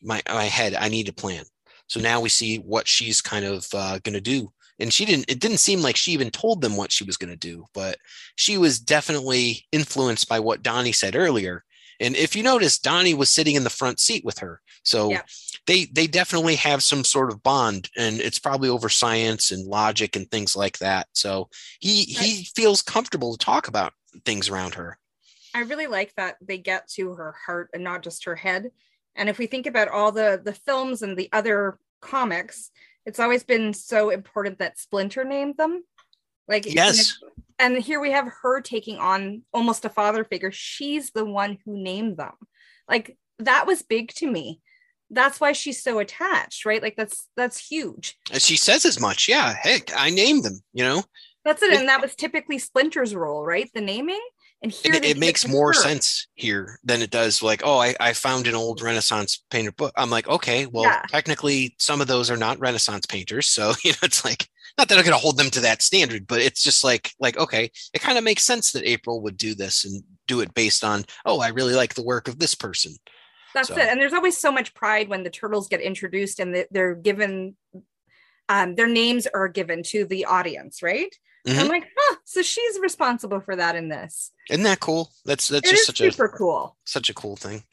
My 0.02 0.22
my 0.28 0.44
head. 0.44 0.76
I 0.76 0.90
need 0.90 1.08
a 1.08 1.14
plan. 1.14 1.46
So 1.88 2.00
now 2.00 2.20
we 2.20 2.30
see 2.30 2.58
what 2.58 2.88
she's 2.88 3.22
kind 3.22 3.46
of 3.46 3.68
uh, 3.74 4.00
going 4.00 4.14
to 4.14 4.22
do. 4.22 4.52
And 4.80 4.92
she 4.94 5.06
didn't. 5.06 5.30
It 5.30 5.40
didn't 5.40 5.60
seem 5.60 5.82
like 5.82 5.96
she 5.96 6.12
even 6.12 6.32
told 6.32 6.62
them 6.62 6.76
what 6.78 6.92
she 6.92 7.04
was 7.04 7.18
going 7.18 7.30
to 7.32 7.38
do, 7.38 7.66
but 7.74 7.98
she 8.36 8.58
was 8.58 8.80
definitely 8.80 9.66
influenced 9.72 10.28
by 10.28 10.40
what 10.40 10.64
Donnie 10.64 10.92
said 10.92 11.16
earlier. 11.16 11.64
And 12.00 12.16
if 12.16 12.36
you 12.36 12.44
notice, 12.44 12.80
Donnie 12.80 13.14
was 13.14 13.30
sitting 13.30 13.56
in 13.56 13.64
the 13.64 13.70
front 13.70 14.00
seat 14.00 14.26
with 14.26 14.40
her. 14.40 14.62
So 14.84 15.12
Yeah. 15.12 15.22
they 15.68 15.86
they 15.86 16.08
definitely 16.08 16.56
have 16.56 16.84
some 16.84 17.04
sort 17.04 17.32
of 17.32 17.44
bond, 17.44 17.90
and 17.96 18.20
it's 18.20 18.40
probably 18.40 18.68
over 18.68 18.90
science 18.90 19.52
and 19.52 19.66
logic 19.68 20.16
and 20.16 20.30
things 20.30 20.56
like 20.56 20.80
that. 20.80 21.08
So 21.14 21.50
he 21.80 22.04
he 22.04 22.46
feels 22.56 22.82
comfortable 22.82 23.38
to 23.38 23.46
talk 23.46 23.68
about 23.68 23.94
things 24.26 24.50
around 24.50 24.74
her. 24.76 24.98
I 25.54 25.60
really 25.62 25.88
like 25.88 26.14
that 26.16 26.38
they 26.42 26.58
get 26.58 26.90
to 26.94 27.14
her 27.14 27.36
heart 27.46 27.70
and 27.74 27.84
not 27.84 28.02
just 28.04 28.26
her 28.26 28.36
head. 28.36 28.72
And 29.16 29.30
if 29.30 29.38
we 29.38 29.46
think 29.46 29.68
about 29.68 29.88
all 29.90 30.12
the 30.12 30.42
the 30.44 30.54
films 30.54 31.04
and 31.04 31.16
the 31.16 31.30
other 31.32 31.78
comics, 32.02 32.72
it's 33.06 33.20
always 33.20 33.44
been 33.44 33.74
so 33.74 34.10
important 34.10 34.60
that 34.60 34.80
Splinter 34.80 35.24
named 35.24 35.58
them. 35.58 35.84
Like 36.48 36.66
Yes. 36.66 37.20
and 37.60 37.78
here 37.78 38.00
we 38.00 38.12
have 38.12 38.28
her 38.42 38.62
taking 38.62 38.98
on 38.98 39.44
almost 39.54 39.86
a 39.86 39.90
father 39.90 40.24
figure. 40.24 40.52
She's 40.52 41.12
the 41.12 41.26
one 41.26 41.58
who 41.66 41.78
named 41.82 42.18
them. 42.18 42.34
Like 42.90 43.18
that 43.40 43.66
was 43.68 43.82
big 43.82 44.10
to 44.16 44.28
me. 44.30 44.62
That's 45.10 45.40
why 45.40 45.52
she's 45.52 45.82
so 45.84 46.00
attached, 46.00 46.66
right? 46.66 46.82
Like 46.82 46.96
that's 46.96 47.28
that's 47.38 47.66
huge. 47.66 48.18
And 48.32 48.42
she 48.42 48.58
says 48.58 48.84
as 48.86 49.00
much. 49.00 49.30
Yeah, 49.30 49.54
heck, 49.54 49.92
I 49.96 50.10
named 50.10 50.44
them. 50.44 50.60
You 50.74 50.84
know. 50.84 51.04
That's 51.46 51.62
it. 51.62 51.74
It- 51.74 51.80
And 51.80 51.90
that 51.90 52.02
was 52.02 52.16
typically 52.16 52.58
Splinter's 52.58 53.14
role, 53.16 53.46
right? 53.46 53.70
The 53.74 53.82
naming. 53.82 54.22
And 54.64 54.72
here 54.72 54.94
it, 54.96 55.04
it 55.04 55.18
makes 55.18 55.46
more 55.46 55.68
her. 55.70 55.74
sense 55.74 56.28
here 56.36 56.80
than 56.86 57.02
it 57.02 57.12
does 57.12 57.44
like, 57.44 57.62
oh, 57.66 57.80
I, 57.80 57.96
I 58.00 58.14
found 58.14 58.48
an 58.48 58.56
old 58.56 58.82
Renaissance 58.82 59.44
painter 59.52 59.74
book. 59.74 59.94
I'm 59.98 60.10
like, 60.10 60.28
okay, 60.28 60.66
well, 60.68 60.86
Yeah. 60.86 61.02
technically 61.10 61.76
some 61.80 62.00
of 62.00 62.08
those 62.08 62.32
are 62.32 62.38
not 62.38 62.60
Renaissance 62.60 63.06
painters. 63.06 63.50
So, 63.50 63.74
you 63.84 63.92
know, 63.92 63.98
it's 64.04 64.24
like 64.24 64.48
not 64.78 64.88
that 64.88 64.98
I'm 64.98 65.04
gonna 65.04 65.18
hold 65.18 65.38
them 65.38 65.50
to 65.52 65.60
that 65.60 65.82
standard, 65.82 66.26
but 66.28 66.40
it's 66.42 66.64
just 66.64 66.84
like 66.84 67.12
like, 67.20 67.38
okay, 67.38 67.70
it 67.94 68.02
kind 68.02 68.18
of 68.18 68.24
makes 68.24 68.44
sense 68.44 68.72
that 68.72 68.90
April 68.90 69.22
would 69.22 69.36
do 69.38 69.54
this 69.54 69.84
and 69.84 70.02
do 70.28 70.40
it 70.40 70.54
based 70.54 70.84
on, 70.86 71.04
oh, 71.26 71.42
I 71.42 71.50
really 71.50 71.76
like 71.76 71.94
the 71.96 72.04
work 72.04 72.30
of 72.30 72.40
this 72.40 72.56
person. 72.56 72.94
That's 73.54 73.68
So- 73.68 73.76
it. 73.76 73.88
And 73.90 74.00
there's 74.00 74.14
always 74.14 74.38
so 74.38 74.52
much 74.52 74.74
pride 74.74 75.10
when 75.10 75.24
the 75.24 75.30
turtles 75.30 75.68
get 75.68 75.82
introduced 75.82 76.40
and 76.40 76.56
they- 76.56 76.68
they're 76.72 76.96
given, 76.96 77.58
um, 78.48 78.76
their 78.76 78.88
names 78.88 79.28
are 79.28 79.50
given 79.50 79.84
to 79.84 80.06
the 80.06 80.24
audience, 80.26 80.82
right? 80.82 81.14
Mhm. 81.48 81.60
I'm 81.60 81.68
like, 81.68 81.90
huh, 81.98 82.16
so 82.24 82.42
she's 82.42 82.80
responsible 82.80 83.42
for 83.42 83.56
that 83.56 83.76
in 83.76 83.90
this. 83.90 84.32
Isn't 84.50 84.64
that 84.64 84.80
cool? 84.80 85.12
That's 85.26 85.48
that's 85.50 85.70
It 85.70 85.74
just 85.76 85.86
such 85.88 86.02
a 86.02 86.12
super 86.12 86.30
cool. 86.30 86.78
such 86.86 87.10
a 87.10 87.14
cool 87.14 87.36
thing. 87.36 87.64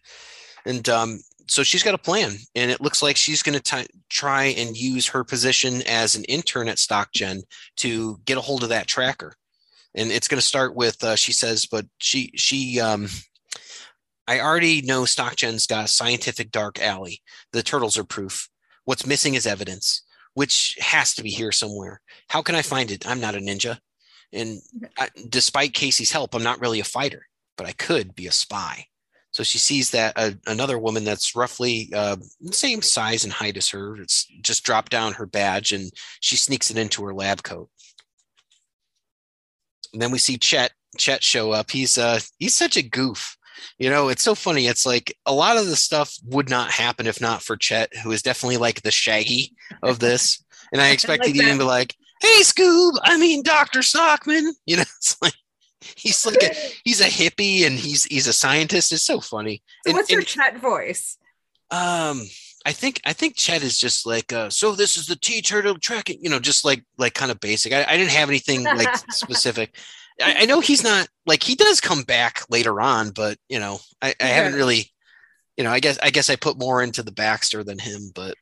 And 0.66 0.88
um, 0.88 1.20
so 1.47 1.62
she's 1.62 1.82
got 1.82 1.94
a 1.94 1.98
plan, 1.98 2.32
and 2.55 2.70
it 2.70 2.80
looks 2.80 3.02
like 3.02 3.16
she's 3.16 3.42
going 3.42 3.59
to 3.59 3.88
try 4.09 4.44
and 4.47 4.76
use 4.76 5.06
her 5.09 5.22
position 5.24 5.82
as 5.86 6.14
an 6.16 6.24
intern 6.24 6.68
at 6.68 6.76
StockGen 6.78 7.42
to 7.76 8.20
get 8.24 8.38
a 8.38 8.40
hold 8.42 8.62
of 8.62 8.68
that 8.70 8.86
tracker. 8.86 9.34
And 9.94 10.10
it's 10.12 10.28
going 10.28 10.40
to 10.40 10.47
start 10.47 10.74
with 10.74 11.02
uh, 11.02 11.16
she 11.16 11.32
says, 11.32 11.66
but 11.66 11.86
she 11.98 12.32
she 12.36 12.80
um, 12.80 13.09
I 14.26 14.40
already 14.40 14.82
know 14.82 15.02
StockGen's 15.02 15.66
got 15.66 15.84
a 15.86 15.88
scientific 15.88 16.51
dark 16.51 16.80
alley. 16.80 17.22
The 17.52 17.62
turtles 17.62 17.98
are 17.98 18.05
proof. 18.05 18.48
What's 18.84 19.06
missing 19.06 19.34
is 19.34 19.47
evidence, 19.47 20.02
which 20.35 20.77
has 20.81 21.15
to 21.15 21.23
be 21.23 21.31
here 21.31 21.52
somewhere. 21.52 22.01
How 22.28 22.43
can 22.43 22.55
I 22.55 22.62
find 22.62 22.90
it? 22.90 23.09
I'm 23.09 23.20
not 23.20 23.35
a 23.35 23.39
ninja, 23.39 23.78
and 24.32 24.61
I, 24.98 25.09
despite 25.28 25.74
Casey's 25.74 26.12
help, 26.12 26.35
I'm 26.35 26.43
not 26.43 26.61
really 26.61 26.81
a 26.81 26.85
fighter, 26.85 27.27
but 27.57 27.66
I 27.66 27.73
could 27.73 28.15
be 28.15 28.27
a 28.27 28.32
spy. 28.32 28.86
So 29.32 29.44
she 29.44 29.59
sees 29.59 29.90
that 29.90 30.15
uh, 30.16 30.32
another 30.47 30.78
woman 30.78 31.05
that's 31.05 31.36
roughly 31.36 31.90
uh, 31.94 32.16
the 32.40 32.52
same 32.52 32.82
size 32.82 33.23
and 33.23 33.32
height 33.32 33.57
as 33.57 33.69
her. 33.69 33.97
It's 34.01 34.27
just 34.43 34.65
dropped 34.65 34.90
down 34.90 35.12
her 35.15 35.27
badge 35.27 35.73
and 35.73 35.93
she 36.19 36.36
sneaks 36.36 36.70
it 36.70 36.77
into 36.77 37.05
her 37.05 37.15
lab 37.15 37.43
coat. 37.44 37.69
And 39.93 40.02
then 40.02 40.11
we 40.11 40.19
see 40.19 40.36
Chet 40.36 40.73
Chet 40.97 41.23
show 41.23 41.52
up. 41.52 41.70
He's 41.70 41.98
uh 41.98 42.20
he's 42.39 42.55
such 42.55 42.77
a 42.77 42.82
goof. 42.82 43.36
You 43.78 43.91
know, 43.91 44.09
it's 44.09 44.23
so 44.23 44.35
funny. 44.35 44.66
It's 44.66 44.87
like 44.87 45.16
a 45.27 45.32
lot 45.35 45.57
of 45.57 45.66
the 45.66 45.77
stuff 45.77 46.15
would 46.27 46.49
not 46.51 46.70
happen 46.70 47.07
if 47.07 47.20
not 47.20 47.43
for 47.43 47.57
Chet, 47.57 47.95
who 48.03 48.12
is 48.12 48.23
definitely 48.23 48.57
like 48.59 48.82
the 48.82 48.91
Shaggy 48.91 49.53
of 49.82 49.99
this. 49.99 50.43
And 50.73 50.81
I 50.81 50.91
expected 50.93 51.37
like 51.37 51.47
him 51.47 51.59
to 51.59 51.65
be 51.65 51.69
like, 51.69 51.95
"Hey, 52.20 52.41
Scoob, 52.43 52.93
I 53.03 53.16
mean 53.19 53.43
Doctor 53.43 53.82
Stockman." 53.82 54.55
You 54.66 54.77
know, 54.77 54.82
it's 54.82 55.16
like 55.23 55.35
he's 55.97 56.24
like 56.27 56.43
a, 56.43 56.55
he's 56.85 57.01
a 57.01 57.05
hippie 57.05 57.66
and 57.66 57.78
he's 57.78 58.05
he's 58.05 58.27
a 58.27 58.32
scientist. 58.32 58.93
It's 58.93 59.03
so 59.03 59.20
funny. 59.20 59.62
So 59.85 59.91
And- 59.91 59.95
what's 59.97 60.11
your 60.11 60.20
and- 60.20 60.28
Chet 60.28 60.59
voice? 60.59 61.16
um, 61.70 62.23
I 62.66 62.73
think 62.73 63.01
I 63.07 63.15
think 63.15 63.37
Chet 63.37 63.62
is 63.62 63.78
just 63.78 64.05
like, 64.07 64.32
uh, 64.35 64.51
so 64.51 64.73
this 64.74 64.97
is 64.99 65.07
the 65.07 65.16
T 65.16 65.41
turtle 65.41 65.78
tracking, 65.78 66.19
you 66.20 66.28
know, 66.28 66.39
just 66.39 66.62
like 66.65 66.85
like 66.99 67.15
kind 67.15 67.31
of 67.31 67.41
basic. 67.41 67.73
I, 67.73 67.85
I 67.89 67.97
didn't 67.97 68.11
have 68.11 68.28
anything 68.28 68.65
like 68.65 68.95
specific. 69.11 69.77
I, 70.20 70.36
I 70.40 70.47
know 70.47 70.60
he's 70.60 70.84
not 70.84 71.09
like 71.26 71.42
he 71.42 71.55
does 71.55 71.80
come 71.80 72.02
back 72.02 72.42
later 72.51 72.80
on, 72.80 73.10
but 73.10 73.38
you 73.48 73.59
know, 73.59 73.78
I, 74.02 74.14
I 74.20 74.26
haven't 74.26 74.55
really, 74.55 74.90
you 75.56 75.64
know, 75.64 75.70
I 75.70 75.80
guess 75.80 75.98
I 76.02 76.10
guess 76.10 76.30
I 76.30 76.36
put 76.36 76.59
more 76.59 76.82
into 76.82 77.02
the 77.02 77.12
Baxter 77.12 77.64
than 77.64 77.78
him, 77.78 78.10
but 78.14 78.34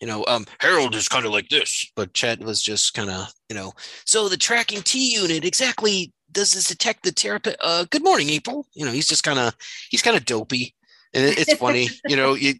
you 0.00 0.06
know, 0.06 0.24
um, 0.26 0.46
Harold 0.60 0.94
is 0.94 1.08
kind 1.08 1.24
of 1.24 1.32
like 1.32 1.48
this, 1.48 1.90
but 1.94 2.12
Chet 2.12 2.40
was 2.40 2.60
just 2.60 2.94
kind 2.94 3.08
of, 3.08 3.28
you 3.48 3.54
know, 3.54 3.72
so 4.04 4.28
the 4.28 4.36
tracking 4.36 4.82
T 4.82 5.14
unit 5.14 5.44
exactly 5.44 6.12
does 6.32 6.54
this 6.54 6.68
detect 6.68 7.04
the 7.04 7.12
terrapin? 7.12 7.54
Uh, 7.60 7.84
good 7.90 8.02
morning, 8.02 8.30
April. 8.30 8.66
You 8.74 8.84
know, 8.86 8.92
he's 8.92 9.08
just 9.08 9.22
kind 9.22 9.38
of 9.38 9.54
he's 9.90 10.02
kind 10.02 10.16
of 10.16 10.24
dopey, 10.24 10.74
and 11.14 11.24
it, 11.24 11.38
it's 11.38 11.54
funny, 11.54 11.88
you 12.08 12.16
know. 12.16 12.34
You, 12.34 12.54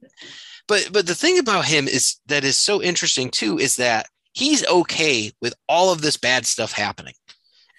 but 0.68 0.90
but 0.92 1.06
the 1.06 1.14
thing 1.14 1.38
about 1.38 1.64
him 1.64 1.88
is 1.88 2.20
that 2.26 2.44
is 2.44 2.56
so 2.56 2.82
interesting 2.82 3.30
too 3.30 3.58
is 3.58 3.76
that 3.76 4.06
he's 4.34 4.66
okay 4.66 5.32
with 5.40 5.54
all 5.68 5.92
of 5.92 6.02
this 6.02 6.16
bad 6.16 6.46
stuff 6.46 6.72
happening, 6.72 7.14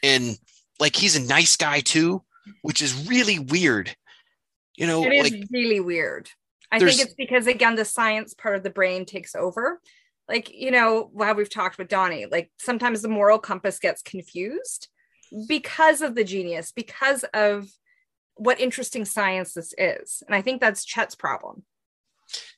and 0.01 0.37
like 0.83 0.97
he's 0.97 1.15
a 1.15 1.21
nice 1.21 1.55
guy 1.55 1.79
too, 1.79 2.21
which 2.61 2.81
is 2.81 3.07
really 3.07 3.39
weird. 3.39 3.95
You 4.75 4.85
know, 4.85 5.05
It 5.05 5.13
is 5.13 5.31
like 5.31 5.47
really 5.49 5.79
weird. 5.79 6.29
I 6.71 6.77
think 6.77 6.99
it's 6.99 7.13
because 7.13 7.47
again 7.47 7.75
the 7.75 7.85
science 7.85 8.33
part 8.33 8.57
of 8.57 8.63
the 8.63 8.69
brain 8.69 9.05
takes 9.05 9.33
over. 9.33 9.79
Like, 10.27 10.53
you 10.53 10.71
know, 10.71 11.09
while 11.13 11.35
we've 11.35 11.49
talked 11.49 11.77
with 11.77 11.87
Donnie, 11.87 12.25
like 12.25 12.51
sometimes 12.59 13.01
the 13.01 13.07
moral 13.07 13.39
compass 13.39 13.79
gets 13.79 14.01
confused 14.01 14.89
because 15.47 16.01
of 16.01 16.15
the 16.15 16.23
genius, 16.23 16.73
because 16.73 17.23
of 17.33 17.69
what 18.35 18.59
interesting 18.59 19.05
science 19.05 19.53
this 19.53 19.73
is. 19.77 20.21
And 20.25 20.35
I 20.35 20.41
think 20.41 20.59
that's 20.59 20.85
Chet's 20.85 21.15
problem. 21.15 21.63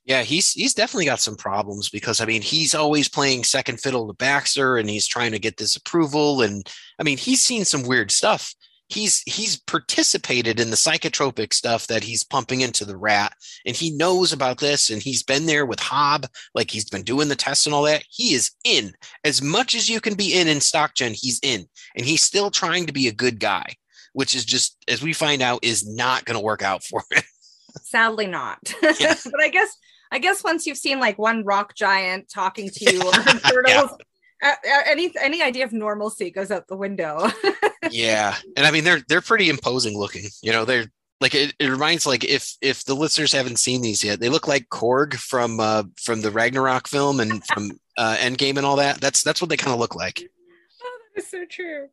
Yeah, 0.05 0.21
he's 0.21 0.51
he's 0.51 0.73
definitely 0.75 1.05
got 1.05 1.19
some 1.19 1.35
problems 1.35 1.89
because 1.89 2.21
I 2.21 2.25
mean 2.25 2.41
he's 2.41 2.75
always 2.75 3.09
playing 3.09 3.43
second 3.43 3.79
fiddle 3.81 4.07
to 4.07 4.13
Baxter 4.13 4.77
and 4.77 4.89
he's 4.89 5.07
trying 5.07 5.31
to 5.31 5.39
get 5.39 5.57
this 5.57 5.75
approval 5.75 6.41
and 6.41 6.67
I 6.99 7.03
mean 7.03 7.17
he's 7.17 7.43
seen 7.43 7.65
some 7.65 7.83
weird 7.83 8.11
stuff. 8.11 8.53
He's 8.87 9.23
he's 9.23 9.57
participated 9.57 10.59
in 10.59 10.69
the 10.69 10.75
psychotropic 10.75 11.53
stuff 11.53 11.87
that 11.87 12.03
he's 12.03 12.23
pumping 12.23 12.61
into 12.61 12.85
the 12.85 12.97
rat 12.97 13.33
and 13.65 13.75
he 13.75 13.89
knows 13.89 14.31
about 14.31 14.59
this 14.59 14.91
and 14.91 15.01
he's 15.01 15.23
been 15.23 15.47
there 15.47 15.65
with 15.65 15.79
Hob 15.79 16.27
like 16.53 16.69
he's 16.69 16.87
been 16.87 17.01
doing 17.01 17.27
the 17.27 17.35
tests 17.35 17.65
and 17.65 17.73
all 17.73 17.83
that. 17.83 18.03
He 18.11 18.35
is 18.35 18.51
in 18.63 18.93
as 19.23 19.41
much 19.41 19.73
as 19.73 19.89
you 19.89 19.99
can 19.99 20.13
be 20.13 20.39
in 20.39 20.47
in 20.47 20.59
StockGen. 20.59 21.17
He's 21.19 21.39
in 21.41 21.65
and 21.95 22.05
he's 22.05 22.21
still 22.21 22.51
trying 22.51 22.85
to 22.85 22.93
be 22.93 23.07
a 23.07 23.11
good 23.11 23.39
guy, 23.39 23.73
which 24.13 24.35
is 24.35 24.45
just 24.45 24.77
as 24.87 25.01
we 25.01 25.13
find 25.13 25.41
out 25.41 25.63
is 25.63 25.87
not 25.87 26.25
going 26.25 26.37
to 26.37 26.45
work 26.45 26.61
out 26.61 26.83
for 26.83 27.03
him. 27.11 27.23
Sadly 27.95 28.27
not. 28.27 28.59
Yeah. 28.99 29.15
but 29.23 29.41
I 29.41 29.49
guess 29.49 29.69
I 30.11 30.19
guess 30.19 30.43
once 30.43 30.67
you've 30.67 30.77
seen 30.77 30.99
like 30.99 31.17
one 31.17 31.43
rock 31.45 31.75
giant 31.75 32.29
talking 32.29 32.69
to 32.69 32.93
you 32.93 33.01
or 33.01 33.11
turtles, 33.51 33.91
uh, 34.43 34.47
uh, 34.47 34.81
any 34.85 35.11
any 35.21 35.41
idea 35.41 35.63
of 35.65 35.71
normalcy 35.73 36.29
goes 36.29 36.51
out 36.51 36.67
the 36.67 36.75
window. 36.75 37.29
yeah 37.91 38.35
and 38.57 38.65
i 38.65 38.71
mean 38.71 38.83
they're 38.83 39.01
they're 39.07 39.21
pretty 39.21 39.47
imposing 39.47 39.95
looking 39.97 40.25
you 40.41 40.51
know 40.51 40.65
they're 40.65 40.85
like 41.21 41.35
it, 41.35 41.53
it 41.59 41.69
reminds 41.69 42.05
like 42.07 42.23
if 42.23 42.55
if 42.59 42.83
the 42.85 42.95
listeners 42.95 43.31
haven't 43.31 43.57
seen 43.59 43.81
these 43.81 44.03
yet 44.03 44.19
they 44.19 44.27
look 44.27 44.47
like 44.47 44.67
korg 44.69 45.13
from 45.13 45.59
uh 45.59 45.83
from 46.01 46.19
the 46.21 46.31
ragnarok 46.31 46.87
film 46.87 47.19
and 47.19 47.45
from 47.45 47.71
uh 47.97 48.15
endgame 48.19 48.57
and 48.57 48.65
all 48.65 48.75
that 48.77 48.99
that's 48.99 49.21
that's 49.21 49.39
what 49.39 49.49
they 49.49 49.57
kind 49.57 49.73
of 49.73 49.79
look 49.79 49.95
like 49.95 50.23
Oh, 50.83 50.99
that 51.15 51.21
is 51.21 51.29
so 51.29 51.45
true. 51.45 51.87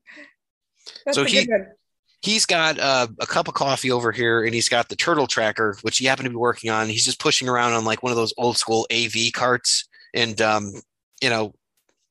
That's 1.04 1.16
So 1.16 1.24
he- 1.24 1.44
good 1.44 1.50
one. 1.50 1.66
He's 2.22 2.46
got 2.46 2.78
uh, 2.78 3.08
a 3.20 3.26
cup 3.26 3.48
of 3.48 3.54
coffee 3.54 3.90
over 3.90 4.12
here 4.12 4.44
and 4.44 4.54
he's 4.54 4.68
got 4.68 4.88
the 4.88 4.96
turtle 4.96 5.26
tracker 5.26 5.76
which 5.82 5.98
he 5.98 6.06
happened 6.06 6.26
to 6.26 6.30
be 6.30 6.36
working 6.36 6.70
on. 6.70 6.88
He's 6.88 7.04
just 7.04 7.20
pushing 7.20 7.48
around 7.48 7.72
on 7.72 7.84
like 7.84 8.02
one 8.02 8.12
of 8.12 8.16
those 8.16 8.34
old 8.38 8.56
school 8.56 8.86
av 8.92 9.12
carts 9.34 9.88
and 10.14 10.40
um 10.40 10.72
you 11.20 11.28
know 11.28 11.54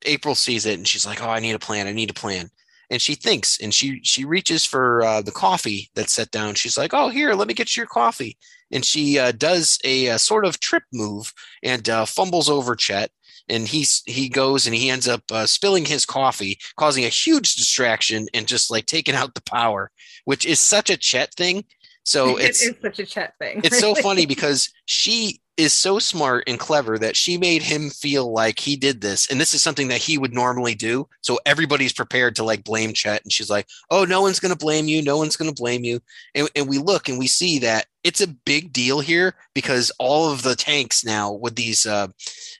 april 0.05 0.35
sees 0.35 0.65
it 0.65 0.77
and 0.77 0.87
she's 0.87 1.05
like 1.05 1.21
oh 1.23 1.29
i 1.29 1.39
need 1.39 1.55
a 1.55 1.59
plan. 1.59 1.87
I 1.87 1.93
need 1.93 2.09
a 2.09 2.13
plan. 2.13 2.49
And 2.89 3.01
she 3.01 3.15
thinks 3.15 3.59
and 3.61 3.73
she 3.73 4.01
she 4.03 4.25
reaches 4.25 4.65
for 4.65 5.01
uh, 5.03 5.21
the 5.21 5.31
coffee 5.31 5.89
that's 5.95 6.13
set 6.13 6.29
down. 6.31 6.55
She's 6.55 6.77
like 6.77 6.93
oh 6.93 7.09
here 7.09 7.33
let 7.33 7.47
me 7.47 7.53
get 7.53 7.75
you 7.75 7.81
your 7.81 7.87
coffee. 7.87 8.37
And 8.73 8.85
she 8.85 9.17
uh, 9.17 9.31
does 9.31 9.79
a, 9.83 10.09
uh 10.09 10.17
sort 10.17 10.45
of 10.45 10.59
trip 10.59 10.83
move 10.93 11.33
and 11.63 11.87
uh, 11.89 12.05
fumbles 12.05 12.49
over 12.49 12.75
chet 12.75 13.11
and 13.51 13.67
he's 13.67 14.01
he 14.05 14.29
goes 14.29 14.65
and 14.65 14.75
he 14.75 14.89
ends 14.89 15.07
up 15.07 15.21
uh, 15.31 15.45
spilling 15.45 15.85
his 15.85 16.05
coffee 16.05 16.57
causing 16.77 17.03
a 17.03 17.09
huge 17.09 17.55
distraction 17.55 18.27
and 18.33 18.47
just 18.47 18.71
like 18.71 18.85
taking 18.85 19.15
out 19.15 19.35
the 19.35 19.43
power 19.43 19.91
which 20.25 20.45
is 20.45 20.59
such 20.59 20.89
a 20.89 20.97
chet 20.97 21.33
thing 21.35 21.63
so 22.03 22.37
it's 22.37 22.65
it 22.65 22.75
is 22.75 22.81
such 22.81 22.99
a 22.99 23.05
chet 23.05 23.33
thing. 23.37 23.61
it's 23.63 23.79
so 23.79 23.93
funny 23.93 24.25
because 24.33 24.71
she 24.85 25.41
is 25.61 25.73
so 25.73 25.99
smart 25.99 26.43
and 26.47 26.59
clever 26.59 26.97
that 26.97 27.15
she 27.15 27.37
made 27.37 27.61
him 27.61 27.91
feel 27.91 28.33
like 28.33 28.59
he 28.59 28.75
did 28.75 28.99
this. 28.99 29.29
And 29.29 29.39
this 29.39 29.53
is 29.53 29.61
something 29.61 29.89
that 29.89 30.01
he 30.01 30.17
would 30.17 30.33
normally 30.33 30.73
do. 30.73 31.07
So 31.21 31.39
everybody's 31.45 31.93
prepared 31.93 32.35
to 32.37 32.43
like 32.43 32.63
blame 32.63 32.93
chet. 32.93 33.21
And 33.23 33.31
she's 33.31 33.49
like 33.49 33.67
oh 33.91 34.03
no 34.03 34.21
one's 34.21 34.39
going 34.39 34.53
to 34.53 34.57
blame 34.57 34.87
you. 34.87 35.03
No 35.03 35.17
one's 35.17 35.35
going 35.35 35.53
to 35.53 35.61
blame 35.61 35.83
you. 35.83 36.01
And, 36.33 36.49
and 36.55 36.67
we 36.67 36.79
look 36.79 37.09
and 37.09 37.19
we 37.19 37.27
see 37.27 37.59
that 37.59 37.85
it's 38.03 38.21
a 38.21 38.27
big 38.27 38.73
deal 38.73 38.99
here 38.99 39.35
because 39.53 39.91
all 39.99 40.31
of 40.31 40.41
the 40.41 40.55
tanks 40.55 41.05
now 41.05 41.31
with 41.31 41.55
these 41.55 41.85
uh, 41.85 42.07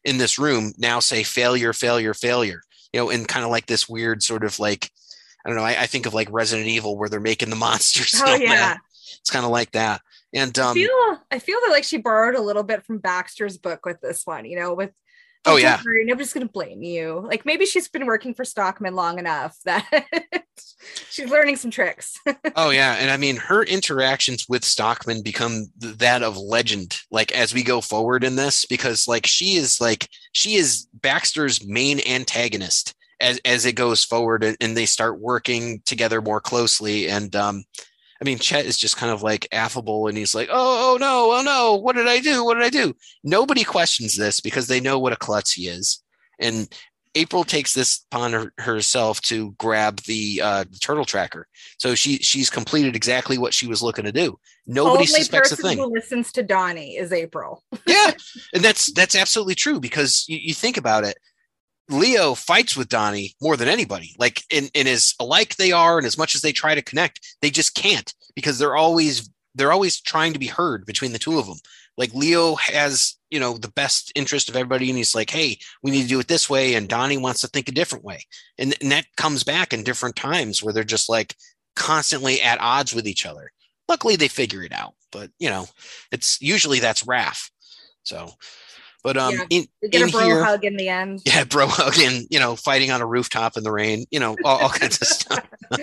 in 0.06 0.20
this 0.20 0.38
room 0.38 0.74
now 0.78 1.00
say 1.00 1.24
failure 1.24 1.74
failure 1.74 2.14
failure 2.14 2.62
you 2.94 3.00
know 3.00 3.10
and 3.10 3.28
kind 3.28 3.44
of 3.44 3.50
like 3.50 3.66
this 3.66 3.90
weird 3.90 4.22
sort 4.22 4.44
of 4.44 4.60
like 4.60 4.92
i 5.44 5.50
don't 5.50 5.58
know 5.58 5.64
i, 5.64 5.82
I 5.82 5.88
think 5.88 6.06
of 6.06 6.14
like 6.14 6.28
resident 6.32 6.68
evil 6.68 6.98
where 6.98 7.10
they're 7.10 7.20
making 7.20 7.50
the 7.50 7.56
monsters. 7.68 8.14
Oh 8.16 8.26
that. 8.26 8.42
yeah. 8.42 8.78
it's 9.20 9.32
kind 9.32 9.46
of 9.46 9.52
like 9.52 9.72
that 9.72 10.02
and 10.34 10.58
I 10.58 10.70
um 10.70 10.74
feel 10.76 11.20
I 11.32 11.40
feel 11.40 11.60
that 11.64 11.72
like 11.72 11.84
she 11.84 11.98
borrowed 11.98 12.36
a 12.36 12.42
little 12.42 12.64
bit 12.64 12.86
from 12.86 13.00
Baxter's 13.00 13.58
book 13.58 13.86
with 13.86 14.00
this 14.02 14.26
one, 14.26 14.46
you 14.46 14.58
know, 14.58 14.74
with 14.74 14.92
Oh, 15.44 15.56
yeah. 15.56 15.82
nobody's 15.84 16.34
gonna 16.34 16.46
blame 16.48 16.84
you. 16.84 17.20
Like 17.26 17.46
maybe 17.48 17.66
she's 17.66 17.88
been 17.88 18.06
working 18.06 18.36
for 18.36 18.46
Stockman 18.46 18.94
long 18.94 19.18
enough 19.18 19.58
that 19.66 20.06
she's 21.10 21.30
learning 21.30 21.56
some 21.56 21.72
tricks. 21.72 22.20
Oh 22.56 22.70
yeah, 22.70 22.96
and 23.00 23.10
I 23.10 23.18
mean 23.18 23.38
her 23.38 23.64
interactions 23.64 24.46
with 24.50 24.64
Stockman 24.64 25.24
become 25.24 25.68
th- 25.82 25.98
that 25.98 26.22
of 26.22 26.38
legend. 26.38 26.98
Like 27.10 27.32
as 27.32 27.54
we 27.54 27.64
go 27.64 27.82
forward 27.82 28.24
in 28.24 28.36
this, 28.36 28.66
because 28.66 29.08
like 29.08 29.26
she 29.26 29.56
is 29.56 29.80
like 29.82 30.08
she 30.34 30.56
is 30.56 30.88
Baxter's 30.94 31.66
main 31.66 32.02
antagonist 32.08 32.94
as 33.22 33.40
as 33.46 33.66
it 33.66 33.74
goes 33.74 34.04
forward, 34.04 34.44
and, 34.44 34.58
and 34.60 34.76
they 34.76 34.86
start 34.86 35.20
working 35.20 35.82
together 35.86 36.22
more 36.22 36.42
closely. 36.42 37.08
And 37.08 37.34
um, 37.36 37.64
I 38.22 38.24
mean, 38.24 38.38
Chet 38.38 38.66
is 38.66 38.78
just 38.78 38.98
kind 38.98 39.12
of 39.12 39.24
like 39.24 39.48
affable 39.52 40.08
and 40.08 40.16
he's 40.16 40.36
like, 40.36 40.48
oh, 40.52 40.94
oh 40.94 40.98
no, 40.98 41.32
oh 41.34 41.42
no, 41.42 41.76
what 41.76 41.96
did 41.96 42.08
I 42.08 42.20
do? 42.20 42.46
What 42.46 42.54
did 42.54 42.64
I 42.64 42.70
do? 42.70 42.94
Nobody 43.24 43.64
questions 43.64 44.16
this 44.16 44.40
because 44.40 44.68
they 44.68 44.80
know 44.80 45.00
what 45.00 45.14
a 45.14 45.18
klutz 45.18 45.54
he 45.54 45.68
is. 45.68 46.04
And 46.40 46.72
April 47.16 47.44
takes 47.44 47.74
this 47.74 48.06
upon 48.12 48.34
her, 48.34 48.54
herself 48.60 49.22
to 49.22 49.52
grab 49.54 50.02
the, 50.02 50.40
uh, 50.44 50.64
the 50.70 50.78
turtle 50.80 51.04
tracker. 51.04 51.48
So 51.78 51.96
she 51.96 52.18
she's 52.18 52.50
completed 52.50 52.96
exactly 52.96 53.38
what 53.38 53.54
she 53.54 53.68
was 53.68 53.82
looking 53.82 54.06
to 54.06 54.12
do. 54.12 54.38
Nobody 54.68 54.92
Only 54.92 55.08
suspects 55.08 55.52
a 55.52 55.56
thing. 55.58 55.80
who 55.80 55.92
listens 55.92 56.32
to 56.34 56.44
Donnie 56.44 56.96
is 56.98 57.12
April. 57.12 57.64
yeah, 57.88 58.12
and 58.54 58.64
that's 58.64 58.94
that's 58.94 59.16
absolutely 59.16 59.56
true 59.56 59.80
because 59.80 60.26
you, 60.30 60.38
you 60.38 60.54
think 60.54 60.78
about 60.78 61.04
it. 61.04 61.18
Leo 61.92 62.36
fights 62.36 62.76
with 62.76 62.90
Donnie 62.90 63.36
more 63.42 63.58
than 63.58 63.68
anybody. 63.68 64.16
Like, 64.18 64.44
in, 64.50 64.70
in 64.74 64.88
as 64.88 65.14
alike 65.20 65.56
they 65.56 65.72
are, 65.72 65.98
and 65.98 66.08
as 66.08 66.18
much 66.18 66.36
as 66.36 66.42
they 66.42 66.52
try 66.52 66.76
to 66.76 66.82
connect, 66.82 67.36
they 67.42 67.50
just 67.50 67.76
can't 67.76 68.14
because 68.36 68.58
they're 68.58 68.76
always 68.76 69.30
they're 69.56 69.72
always 69.72 70.00
trying 70.00 70.34
to 70.34 70.40
be 70.40 70.48
heard 70.48 70.86
between 70.86 71.12
the 71.12 71.20
two 71.20 71.38
of 71.38 71.46
them. 71.46 71.58
Like 71.98 72.14
Leo 72.14 72.56
has, 72.56 73.18
you 73.30 73.40
know, 73.40 73.58
the 73.58 73.72
best 73.72 74.12
interest 74.16 74.50
of 74.50 74.56
everybody, 74.56 74.90
and 74.90 74.98
he's 74.98 75.14
like, 75.14 75.30
"Hey, 75.30 75.58
we 75.84 75.92
need 75.92 76.04
to 76.04 76.08
do 76.08 76.20
it 76.20 76.28
this 76.28 76.50
way," 76.50 76.76
and 76.76 76.88
Donnie 76.88 77.18
wants 77.18 77.42
to 77.42 77.48
think 77.48 77.68
a 77.68 77.74
different 77.74 78.06
way, 78.06 78.26
and, 78.58 78.76
and 78.82 78.92
that 78.92 79.06
comes 79.18 79.44
back 79.44 79.74
in 79.74 79.84
different 79.84 80.16
times 80.16 80.64
where 80.64 80.74
they're 80.74 80.84
just 80.84 81.10
like 81.10 81.36
constantly 81.76 82.42
at 82.42 82.62
odds 82.62 82.96
with 82.96 83.08
each 83.08 83.26
other. 83.26 83.52
Luckily, 83.90 84.16
they 84.16 84.30
figure 84.30 84.64
it 84.64 84.72
out, 84.72 84.94
but 85.12 85.32
you 85.38 85.50
know, 85.50 85.68
it's 86.12 86.42
usually 86.42 86.80
that's 86.80 87.04
Raph. 87.04 87.50
So, 88.04 88.32
but 89.04 89.18
um, 89.18 89.34
Yeah. 89.34 89.44
in, 89.50 89.68
We 89.82 89.90
get 89.90 90.02
in 90.02 90.10
a 90.10 90.12
bro 90.12 90.24
here, 90.26 90.44
hug 90.44 90.64
in 90.66 90.78
the 90.78 90.90
end. 90.90 91.22
yeah, 91.26 91.44
bro 91.44 91.68
hug 91.68 91.98
and 92.00 92.26
you 92.30 92.40
know, 92.40 92.56
fighting 92.56 92.92
on 92.92 93.02
a 93.02 93.06
rooftop 93.06 93.58
in 93.58 93.64
the 93.64 93.72
rain, 93.72 94.06
you 94.12 94.20
know, 94.20 94.36
all, 94.44 94.60
all 94.60 94.70
kinds 94.70 95.02
of 95.02 95.08
stuff. 95.08 95.46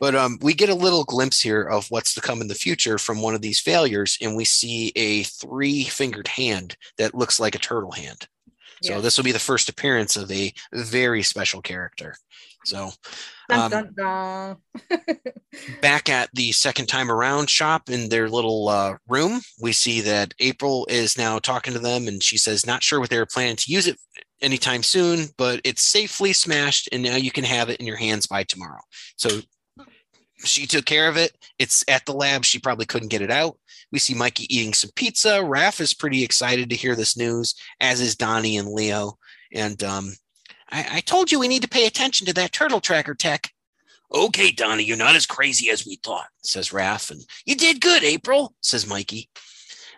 But 0.00 0.16
um, 0.16 0.38
we 0.42 0.52
get 0.52 0.68
a 0.68 0.74
little 0.74 1.04
glimpse 1.04 1.40
here 1.40 1.62
of 1.62 1.86
what's 1.88 2.12
to 2.14 2.20
come 2.20 2.40
in 2.40 2.48
the 2.48 2.54
future 2.56 2.98
from 2.98 3.22
one 3.22 3.36
of 3.36 3.40
these 3.40 3.60
failures, 3.60 4.18
and 4.20 4.34
we 4.34 4.44
see 4.44 4.90
a 4.96 5.22
three-fingered 5.22 6.26
hand 6.26 6.76
that 6.98 7.14
looks 7.14 7.38
like 7.38 7.54
a 7.54 7.60
turtle 7.60 7.92
hand. 7.92 8.26
So 8.82 8.94
Yeah. 8.94 9.00
this 9.00 9.16
will 9.16 9.22
be 9.22 9.30
the 9.30 9.38
first 9.38 9.68
appearance 9.68 10.16
of 10.16 10.28
a 10.32 10.52
very 10.74 11.22
special 11.22 11.62
character. 11.62 12.16
So 12.64 12.90
Dun, 13.48 13.60
um, 13.60 13.70
dun, 13.70 13.94
dun. 13.96 15.06
back 15.82 16.08
at 16.08 16.30
the 16.32 16.52
second 16.52 16.86
time 16.86 17.10
around 17.10 17.50
shop 17.50 17.90
in 17.90 18.08
their 18.08 18.28
little 18.28 18.68
uh, 18.68 18.96
room, 19.08 19.40
we 19.60 19.72
see 19.72 20.00
that 20.00 20.34
April 20.38 20.86
is 20.88 21.18
now 21.18 21.38
talking 21.38 21.72
to 21.72 21.78
them, 21.78 22.08
and 22.08 22.22
she 22.22 22.38
says, 22.38 22.66
"Not 22.66 22.82
sure 22.82 23.00
what 23.00 23.10
they 23.10 23.18
were 23.18 23.26
planning 23.26 23.56
to 23.56 23.72
use 23.72 23.86
it 23.86 23.98
anytime 24.40 24.82
soon, 24.82 25.26
but 25.36 25.60
it's 25.64 25.82
safely 25.82 26.32
smashed, 26.32 26.88
and 26.92 27.02
now 27.02 27.16
you 27.16 27.30
can 27.30 27.44
have 27.44 27.68
it 27.68 27.80
in 27.80 27.86
your 27.86 27.96
hands 27.96 28.26
by 28.26 28.44
tomorrow." 28.44 28.80
So 29.16 29.40
she 30.44 30.66
took 30.66 30.84
care 30.86 31.08
of 31.08 31.16
it. 31.16 31.36
It's 31.58 31.84
at 31.88 32.06
the 32.06 32.14
lab. 32.14 32.44
She 32.44 32.58
probably 32.58 32.86
couldn't 32.86 33.08
get 33.10 33.22
it 33.22 33.30
out. 33.30 33.58
We 33.90 33.98
see 33.98 34.14
Mikey 34.14 34.52
eating 34.54 34.72
some 34.72 34.90
pizza. 34.96 35.40
Raph 35.42 35.80
is 35.80 35.94
pretty 35.94 36.24
excited 36.24 36.70
to 36.70 36.76
hear 36.76 36.96
this 36.96 37.16
news, 37.16 37.54
as 37.80 38.00
is 38.00 38.16
Donnie 38.16 38.56
and 38.56 38.68
Leo. 38.68 39.18
And 39.54 39.82
um, 39.84 40.12
I, 40.72 40.86
I 40.90 41.00
told 41.00 41.30
you 41.30 41.38
we 41.38 41.48
need 41.48 41.62
to 41.62 41.68
pay 41.68 41.86
attention 41.86 42.26
to 42.26 42.32
that 42.34 42.52
turtle 42.52 42.80
tracker 42.80 43.14
tech. 43.14 43.52
Okay, 44.12 44.50
Donnie, 44.50 44.84
you're 44.84 44.96
not 44.96 45.16
as 45.16 45.26
crazy 45.26 45.70
as 45.70 45.86
we 45.86 45.96
thought, 45.96 46.26
says 46.42 46.70
Raph. 46.70 47.10
And 47.10 47.20
you 47.46 47.54
did 47.54 47.80
good, 47.80 48.02
April, 48.02 48.54
says 48.60 48.86
Mikey. 48.86 49.30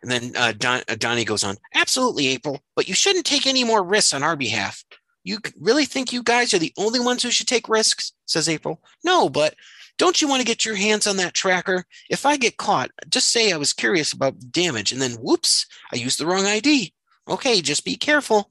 And 0.03 0.11
then 0.11 0.33
uh, 0.37 0.53
Don, 0.53 0.83
uh, 0.89 0.97
Donnie 0.97 1.25
goes 1.25 1.45
on, 1.45 1.57
Absolutely, 1.75 2.29
April, 2.29 2.61
but 2.77 2.89
you 2.89 2.95
shouldn't 2.95 3.25
take 3.25 3.47
any 3.47 3.65
more 3.65 3.83
risks 3.83 4.13
on 4.13 4.23
our 4.23 4.37
behalf. 4.37 4.85
You 5.25 5.39
really 5.59 5.87
think 5.87 6.13
you 6.13 6.23
guys 6.23 6.53
are 6.53 6.59
the 6.59 6.75
only 6.77 7.01
ones 7.01 7.23
who 7.23 7.31
should 7.31 7.49
take 7.49 7.69
risks? 7.69 8.13
says 8.27 8.49
April. 8.49 8.83
No, 9.03 9.29
but 9.29 9.55
don't 9.97 10.21
you 10.21 10.29
want 10.29 10.41
to 10.41 10.47
get 10.47 10.65
your 10.65 10.75
hands 10.75 11.07
on 11.07 11.17
that 11.17 11.35
tracker? 11.35 11.85
If 12.11 12.27
I 12.27 12.37
get 12.37 12.57
caught, 12.57 12.91
just 13.09 13.31
say 13.31 13.53
I 13.53 13.57
was 13.57 13.73
curious 13.73 14.13
about 14.13 14.51
damage 14.51 14.93
and 14.93 15.01
then 15.01 15.13
whoops, 15.13 15.67
I 15.93 15.97
used 15.97 16.21
the 16.21 16.27
wrong 16.27 16.45
ID. 16.45 16.93
Okay, 17.29 17.63
just 17.63 17.85
be 17.85 17.97
careful. 17.97 18.51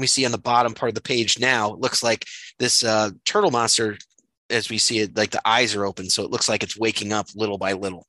We 0.00 0.06
see 0.06 0.24
on 0.24 0.32
the 0.32 0.38
bottom 0.38 0.74
part 0.74 0.90
of 0.90 0.94
the 0.94 1.02
page 1.02 1.38
now, 1.38 1.72
looks 1.72 2.02
like 2.02 2.26
this 2.58 2.82
uh, 2.82 3.10
turtle 3.24 3.50
monster 3.50 3.98
as 4.50 4.68
we 4.68 4.78
see 4.78 4.98
it, 4.98 5.16
like 5.16 5.30
the 5.30 5.46
eyes 5.48 5.74
are 5.74 5.86
open, 5.86 6.10
so 6.10 6.24
it 6.24 6.30
looks 6.30 6.48
like 6.48 6.62
it's 6.62 6.76
waking 6.76 7.12
up 7.12 7.28
little 7.34 7.58
by 7.58 7.72
little. 7.72 8.06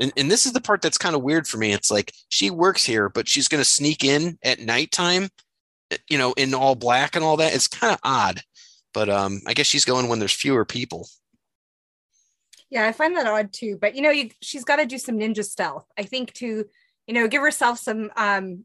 And, 0.00 0.12
and 0.16 0.30
this 0.30 0.46
is 0.46 0.52
the 0.52 0.60
part 0.60 0.80
that's 0.80 0.98
kind 0.98 1.16
of 1.16 1.22
weird 1.22 1.48
for 1.48 1.58
me. 1.58 1.72
It's 1.72 1.90
like 1.90 2.12
she 2.28 2.50
works 2.50 2.84
here, 2.84 3.08
but 3.08 3.28
she's 3.28 3.48
going 3.48 3.60
to 3.60 3.68
sneak 3.68 4.04
in 4.04 4.38
at 4.44 4.60
nighttime, 4.60 5.28
you 6.08 6.18
know, 6.18 6.32
in 6.34 6.54
all 6.54 6.76
black 6.76 7.16
and 7.16 7.24
all 7.24 7.38
that. 7.38 7.54
It's 7.54 7.66
kind 7.66 7.92
of 7.92 7.98
odd, 8.04 8.40
but 8.94 9.08
um, 9.08 9.40
I 9.46 9.54
guess 9.54 9.66
she's 9.66 9.84
going 9.84 10.08
when 10.08 10.20
there's 10.20 10.32
fewer 10.32 10.64
people. 10.64 11.08
Yeah, 12.70 12.86
I 12.86 12.92
find 12.92 13.16
that 13.16 13.26
odd 13.26 13.52
too. 13.52 13.78
But 13.80 13.96
you 13.96 14.02
know, 14.02 14.10
you, 14.10 14.30
she's 14.40 14.64
got 14.64 14.76
to 14.76 14.86
do 14.86 14.98
some 14.98 15.18
ninja 15.18 15.44
stealth. 15.44 15.86
I 15.98 16.04
think 16.04 16.32
to, 16.34 16.66
you 17.06 17.14
know, 17.14 17.26
give 17.26 17.42
herself 17.42 17.78
some 17.78 18.10
um 18.16 18.64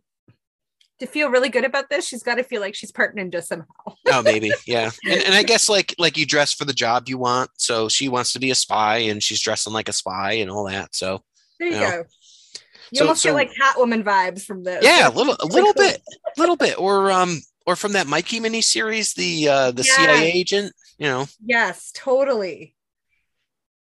to 1.00 1.06
feel 1.08 1.30
really 1.30 1.50
good 1.50 1.66
about 1.66 1.90
this. 1.90 2.08
She's 2.08 2.24
got 2.24 2.36
to 2.36 2.44
feel 2.44 2.62
like 2.62 2.76
she's 2.76 2.92
part 2.92 3.16
ninja 3.16 3.44
somehow. 3.44 3.66
Oh, 4.12 4.22
maybe, 4.22 4.52
yeah. 4.68 4.92
And, 5.10 5.24
and 5.24 5.34
I 5.34 5.44
guess 5.44 5.70
like 5.70 5.96
like 5.98 6.18
you 6.18 6.26
dress 6.26 6.54
for 6.54 6.66
the 6.66 6.74
job 6.74 7.08
you 7.10 7.18
want, 7.18 7.50
so 7.58 7.88
she 7.90 8.10
wants 8.10 8.34
to 8.34 8.40
be 8.40 8.52
a 8.52 8.56
spy, 8.56 8.98
and 8.98 9.24
she's 9.24 9.40
dressing 9.42 9.74
like 9.74 9.90
a 9.90 9.94
spy 9.94 10.34
and 10.34 10.52
all 10.52 10.66
that. 10.66 10.94
So 10.94 11.24
There 11.60 11.70
you 11.70 11.76
Yeah. 11.76 11.92
go. 11.92 12.04
You 12.92 12.98
So- 12.98 13.04
almost 13.06 13.22
so- 13.24 13.30
get 13.30 13.36
like 13.36 13.52
Catwoman 13.54 14.04
vibes 14.04 14.44
from 14.46 14.64
this. 14.64 14.84
yeah, 14.84 15.08
a 15.08 15.10
little 15.12 15.36
a 15.40 15.46
little 15.56 15.74
bit, 15.74 16.02
little 16.38 16.58
bit, 16.58 16.78
or 16.78 17.10
um, 17.12 17.40
or 17.66 17.76
from 17.76 17.94
that 17.94 18.08
Mikey 18.08 18.40
miniseries, 18.40 19.16
the 19.16 19.48
uh, 19.50 19.72
the. 19.72 19.84
CIA 19.84 20.32
agent, 20.32 20.74
you 21.00 21.08
know. 21.08 21.26
Yes, 21.44 21.92
totally. 21.96 22.76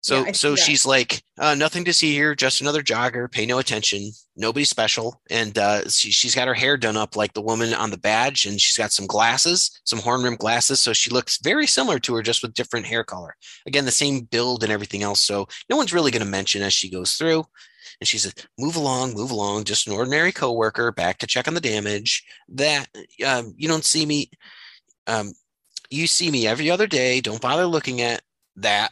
So 0.02 0.26
Yeah, 0.26 0.32
so 0.32 0.56
she's 0.56 0.86
like, 0.86 1.22
uh, 1.38 1.56
nothing 1.56 1.84
to 1.84 1.94
see 1.94 2.14
here, 2.14 2.34
just 2.34 2.62
another 2.62 2.82
jogger. 2.82 3.30
Pay 3.30 3.46
no 3.46 3.60
attention. 3.60 4.12
Nobody 4.38 4.64
special. 4.64 5.22
And 5.30 5.58
uh, 5.58 5.90
she, 5.90 6.12
she's 6.12 6.34
got 6.34 6.48
her 6.48 6.54
hair 6.54 6.78
done 6.78 6.96
up 6.96 7.18
like 7.18 7.34
the 7.34 7.42
woman 7.42 7.74
on 7.74 7.92
the 7.92 7.98
badge, 7.98 8.46
and 8.46 8.62
she's 8.62 8.78
got 8.78 8.94
some 8.94 9.08
glasses, 9.08 9.82
some 9.84 10.00
horn 10.00 10.24
rimmed 10.24 10.40
glasses. 10.40 10.80
So 10.80 10.94
she 10.94 11.10
looks 11.10 11.40
very 11.44 11.68
similar 11.68 12.00
to 12.00 12.16
her, 12.16 12.22
just 12.22 12.42
with 12.42 12.54
different 12.54 12.86
hair 12.86 13.04
color. 13.04 13.36
Again, 13.68 13.84
the 13.86 13.92
same 13.92 14.22
build 14.22 14.64
and 14.64 14.72
everything 14.72 15.04
else. 15.04 15.20
So 15.20 15.48
no 15.70 15.76
one's 15.76 15.94
really 15.94 16.12
going 16.12 16.24
to 16.24 16.30
mention 16.30 16.62
as 16.62 16.74
she 16.74 16.90
goes 16.90 17.16
through. 17.16 17.44
And 18.00 18.08
she 18.08 18.18
says, 18.18 18.34
"Move 18.58 18.78
along, 18.78 19.14
move 19.16 19.32
along. 19.32 19.66
Just 19.66 19.88
an 19.88 19.94
ordinary 19.94 20.32
coworker, 20.32 20.94
back 20.94 21.18
to 21.18 21.28
check 21.28 21.50
on 21.50 21.54
the 21.54 21.60
damage. 21.60 22.24
That 22.48 22.88
um, 23.28 23.54
you 23.58 23.68
don't 23.68 23.84
see 23.84 24.06
me. 24.06 24.30
Um, 25.08 25.34
you 25.90 26.08
see 26.08 26.32
me 26.32 26.48
every 26.48 26.70
other 26.72 26.88
day. 26.88 27.20
Don't 27.20 27.42
bother 27.42 27.66
looking 27.66 28.00
at 28.00 28.22
that." 28.56 28.92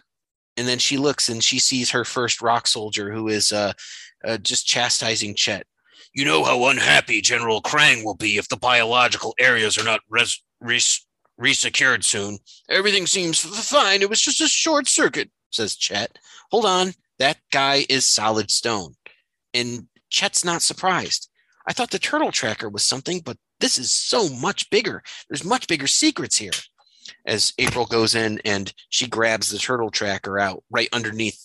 And 0.57 0.67
then 0.67 0.79
she 0.79 0.97
looks 0.97 1.29
and 1.29 1.43
she 1.43 1.59
sees 1.59 1.91
her 1.91 2.03
first 2.03 2.41
rock 2.41 2.67
soldier 2.67 3.11
who 3.11 3.27
is 3.27 3.51
uh, 3.51 3.73
uh, 4.25 4.37
just 4.37 4.65
chastising 4.65 5.35
Chet. 5.35 5.65
You 6.13 6.25
know 6.25 6.43
how 6.43 6.65
unhappy 6.65 7.21
General 7.21 7.61
Krang 7.61 8.03
will 8.03 8.15
be 8.15 8.37
if 8.37 8.49
the 8.49 8.57
biological 8.57 9.35
areas 9.39 9.77
are 9.77 9.83
not 9.83 10.01
res- 10.09 10.43
res- 10.59 11.05
resecured 11.39 12.03
soon. 12.03 12.39
Everything 12.69 13.05
seems 13.05 13.39
fine. 13.39 14.01
It 14.01 14.09
was 14.09 14.21
just 14.21 14.41
a 14.41 14.47
short 14.47 14.87
circuit, 14.87 15.29
says 15.51 15.75
Chet. 15.75 16.17
Hold 16.51 16.65
on. 16.65 16.93
That 17.19 17.37
guy 17.51 17.85
is 17.87 18.05
solid 18.05 18.49
stone. 18.49 18.95
And 19.53 19.87
Chet's 20.09 20.43
not 20.43 20.61
surprised. 20.63 21.29
I 21.67 21.73
thought 21.73 21.91
the 21.91 21.99
turtle 21.99 22.31
tracker 22.31 22.69
was 22.69 22.83
something, 22.83 23.21
but 23.23 23.37
this 23.59 23.77
is 23.77 23.91
so 23.91 24.29
much 24.29 24.69
bigger. 24.69 25.03
There's 25.29 25.43
much 25.43 25.67
bigger 25.67 25.87
secrets 25.87 26.37
here 26.37 26.51
as 27.27 27.53
April 27.59 27.85
goes 27.85 28.15
in 28.15 28.39
and 28.45 28.73
she 28.89 29.05
grabs 29.05 29.49
the 29.49 29.59
turtle 29.59 29.91
tracker 29.91 30.39
out 30.39 30.63
right 30.71 30.89
underneath 30.93 31.39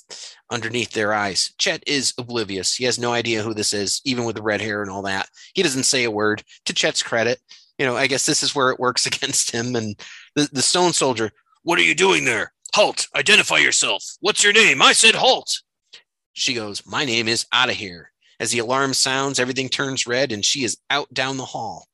underneath 0.51 0.93
their 0.93 1.13
eyes. 1.13 1.53
Chet 1.59 1.83
is 1.87 2.15
oblivious. 2.17 2.75
He 2.75 2.85
has 2.85 2.99
no 2.99 3.13
idea 3.13 3.43
who 3.43 3.53
this 3.53 3.73
is, 3.73 4.01
even 4.05 4.25
with 4.25 4.37
the 4.37 4.43
red 4.43 4.61
hair 4.61 4.83
and 4.83 4.91
all 4.91 5.03
that. 5.03 5.29
He 5.55 5.63
doesn't 5.63 5.85
say 5.85 6.05
a 6.05 6.11
word. 6.11 6.45
To 6.67 6.73
Chet's 6.73 7.03
credit, 7.03 7.41
you 7.79 7.85
know, 7.85 7.97
I 7.97 8.07
guess 8.07 8.25
this 8.25 8.43
is 8.43 8.55
where 8.55 8.71
it 8.71 8.79
works 8.79 9.07
against 9.07 9.51
him. 9.51 9.75
And 9.75 9.99
the, 10.37 10.49
the 10.53 10.63
stone 10.63 10.93
soldier, 10.93 11.31
what 11.63 11.79
are 11.79 11.83
you 11.83 11.95
doing 11.95 12.25
there? 12.25 12.53
Halt! 12.75 13.09
Identify 13.15 13.59
yourself. 13.59 14.05
What's 14.21 14.43
your 14.43 14.53
name? 14.53 14.81
I 14.81 14.93
said 14.93 15.15
halt. 15.15 15.61
She 16.33 16.55
goes, 16.55 16.87
My 16.87 17.05
name 17.05 17.29
is 17.29 17.47
out 17.53 17.69
of 17.69 17.77
here. 17.77 18.11
As 18.41 18.51
the 18.51 18.61
alarm 18.61 18.95
sounds, 18.95 19.39
everything 19.39 19.69
turns 19.69 20.07
red 20.07 20.33
and 20.33 20.45
she 20.45 20.65
is 20.65 20.79
out 20.91 21.13
down 21.13 21.37
the 21.37 21.45
hall. 21.45 21.87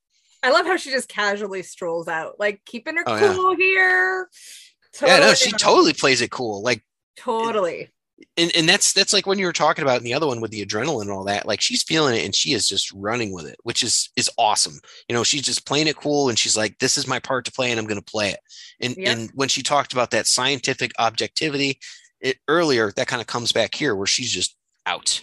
I 0.42 0.50
love 0.50 0.66
how 0.66 0.76
she 0.76 0.90
just 0.90 1.08
casually 1.08 1.62
strolls 1.62 2.08
out, 2.08 2.38
like 2.38 2.60
keeping 2.64 2.96
her 2.96 3.02
Oh, 3.06 3.16
yeah. 3.16 3.32
cool 3.34 3.56
here. 3.56 4.28
yeah, 5.02 5.18
no, 5.18 5.34
she 5.34 5.50
totally 5.52 5.92
plays 5.92 6.20
it 6.20 6.30
cool. 6.30 6.62
Like 6.62 6.82
totally. 7.16 7.90
and, 8.36 8.50
and 8.56 8.68
that's 8.68 8.92
that's 8.92 9.12
like 9.12 9.26
when 9.26 9.38
you 9.38 9.46
were 9.46 9.52
talking 9.52 9.82
about 9.82 9.98
in 9.98 10.04
the 10.04 10.14
other 10.14 10.26
one 10.26 10.40
with 10.40 10.50
the 10.50 10.64
adrenaline 10.64 11.02
and 11.02 11.10
all 11.10 11.24
that 11.24 11.46
like 11.46 11.60
she's 11.60 11.82
feeling 11.82 12.14
it 12.16 12.24
and 12.24 12.34
she 12.34 12.52
is 12.52 12.66
just 12.68 12.92
running 12.92 13.32
with 13.32 13.46
it 13.46 13.56
which 13.64 13.82
is 13.82 14.10
is 14.16 14.30
awesome 14.38 14.78
you 15.08 15.14
know 15.14 15.22
she's 15.24 15.42
just 15.42 15.66
playing 15.66 15.86
it 15.88 15.96
cool 15.96 16.28
and 16.28 16.38
she's 16.38 16.56
like 16.56 16.78
this 16.78 16.96
is 16.98 17.06
my 17.06 17.18
part 17.20 17.44
to 17.44 17.52
play 17.52 17.70
and 17.70 17.78
i'm 17.78 17.86
going 17.86 18.00
to 18.00 18.10
play 18.10 18.30
it 18.30 18.40
and 18.80 18.96
Yep. 18.96 19.16
and 19.16 19.30
when 19.34 19.48
she 19.48 19.62
talked 19.62 19.92
about 19.92 20.10
that 20.12 20.26
scientific 20.26 20.90
objectivity 20.98 21.78
it 22.20 22.38
earlier 22.48 22.92
that 22.96 23.06
kind 23.08 23.20
of 23.20 23.26
comes 23.28 23.52
back 23.52 23.74
here 23.74 23.94
where 23.94 24.06
she's 24.06 24.30
just 24.32 24.56
out 24.86 25.20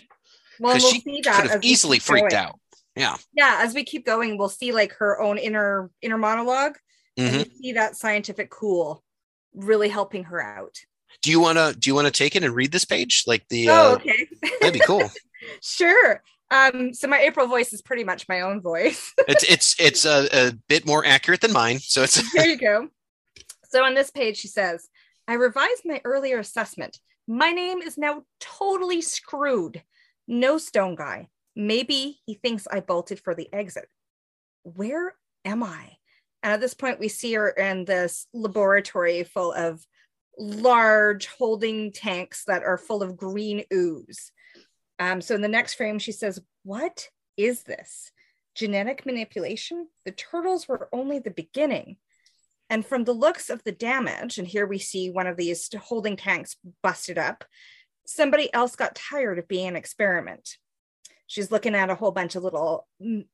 Well, 0.59 0.77
we'll 0.77 0.91
she 0.91 1.01
could 1.01 1.25
have 1.25 1.63
easily 1.63 1.99
freaked 1.99 2.33
out 2.33 2.59
yeah 2.95 3.15
Yeah, 3.33 3.57
as 3.61 3.73
we 3.73 3.83
keep 3.83 4.05
going, 4.05 4.37
we'll 4.37 4.49
see 4.49 4.71
like 4.71 4.93
her 4.93 5.19
own 5.21 5.37
inner 5.37 5.89
inner 6.01 6.17
monolog 6.17 6.75
Mhm. 7.17 7.41
and 7.43 7.51
see 7.61 7.73
that 7.73 7.95
scientific 7.95 8.49
cool 8.49 9.03
really 9.53 9.87
helping 9.89 10.25
her 10.25 10.41
out. 10.41 10.75
Do 11.21 11.31
you 11.31 11.39
want 11.39 11.57
to 11.57 11.75
do 11.77 11.89
you 11.89 11.95
want 11.95 12.07
to 12.07 12.11
take 12.11 12.35
it 12.35 12.43
and 12.43 12.53
read 12.53 12.71
this 12.71 12.85
page? 12.85 13.23
Like 13.25 13.47
the 13.49 13.69
oh, 13.69 13.73
uh, 13.73 13.95
okay. 13.95 14.27
that'd 14.59 14.73
be 14.73 14.79
cool. 14.79 15.09
sure. 15.61 16.21
Um, 16.51 16.93
so 16.93 17.07
my 17.07 17.19
April 17.19 17.47
voice 17.47 17.73
is 17.73 17.81
pretty 17.81 18.03
much 18.03 18.27
my 18.27 18.41
own 18.41 18.61
voice. 18.61 19.13
it's 19.27 19.43
it's 19.43 19.75
it's 19.79 20.05
a, 20.05 20.27
a 20.31 20.51
bit 20.67 20.85
more 20.85 21.05
accurate 21.05 21.41
than 21.41 21.53
mine. 21.53 21.79
So 21.79 22.03
it's 22.03 22.21
there 22.33 22.47
you 22.47 22.57
go. 22.57 22.89
So 23.69 23.83
on 23.83 23.93
this 23.95 24.11
page, 24.11 24.37
she 24.37 24.47
says, 24.47 24.87
I 25.27 25.33
revised 25.33 25.83
my 25.85 26.01
earlier 26.05 26.39
assessment. 26.39 26.99
My 27.27 27.51
name 27.51 27.81
is 27.81 27.97
now 27.97 28.23
totally 28.39 29.01
screwed. 29.01 29.81
No 30.27 30.57
stone 30.57 30.95
guy. 30.95 31.29
Maybe 31.55 32.19
he 32.25 32.33
thinks 32.35 32.67
I 32.69 32.81
bolted 32.81 33.19
for 33.19 33.33
the 33.33 33.51
exit. 33.53 33.87
Where 34.63 35.15
am 35.43 35.63
I? 35.63 35.97
And 36.43 36.53
at 36.53 36.61
this 36.61 36.73
point, 36.73 36.99
we 36.99 37.07
see 37.07 37.33
her 37.33 37.49
in 37.49 37.85
this 37.85 38.27
laboratory 38.33 39.23
full 39.23 39.51
of 39.53 39.85
large 40.37 41.27
holding 41.27 41.91
tanks 41.91 42.43
that 42.45 42.63
are 42.63 42.77
full 42.77 43.01
of 43.01 43.17
green 43.17 43.63
ooze. 43.73 44.31
Um, 44.99 45.21
so 45.21 45.35
in 45.35 45.41
the 45.41 45.47
next 45.47 45.75
frame, 45.75 45.99
she 45.99 46.11
says, 46.11 46.41
What 46.63 47.09
is 47.37 47.63
this? 47.63 48.11
Genetic 48.53 49.05
manipulation? 49.05 49.87
The 50.05 50.11
turtles 50.11 50.67
were 50.67 50.89
only 50.93 51.19
the 51.19 51.31
beginning. 51.31 51.97
And 52.69 52.85
from 52.85 53.03
the 53.03 53.13
looks 53.13 53.49
of 53.49 53.63
the 53.63 53.71
damage, 53.71 54.37
and 54.37 54.47
here 54.47 54.65
we 54.65 54.79
see 54.79 55.11
one 55.11 55.27
of 55.27 55.37
these 55.37 55.69
holding 55.75 56.15
tanks 56.15 56.55
busted 56.81 57.17
up, 57.17 57.43
somebody 58.07 58.51
else 58.53 58.75
got 58.75 58.95
tired 58.95 59.37
of 59.37 59.47
being 59.47 59.69
an 59.69 59.75
experiment. 59.75 60.57
She's 61.27 61.51
looking 61.51 61.75
at 61.75 61.89
a 61.89 61.95
whole 61.95 62.11
bunch 62.11 62.35
of 62.35 62.43
little 62.43 62.87
mm, 63.01 63.25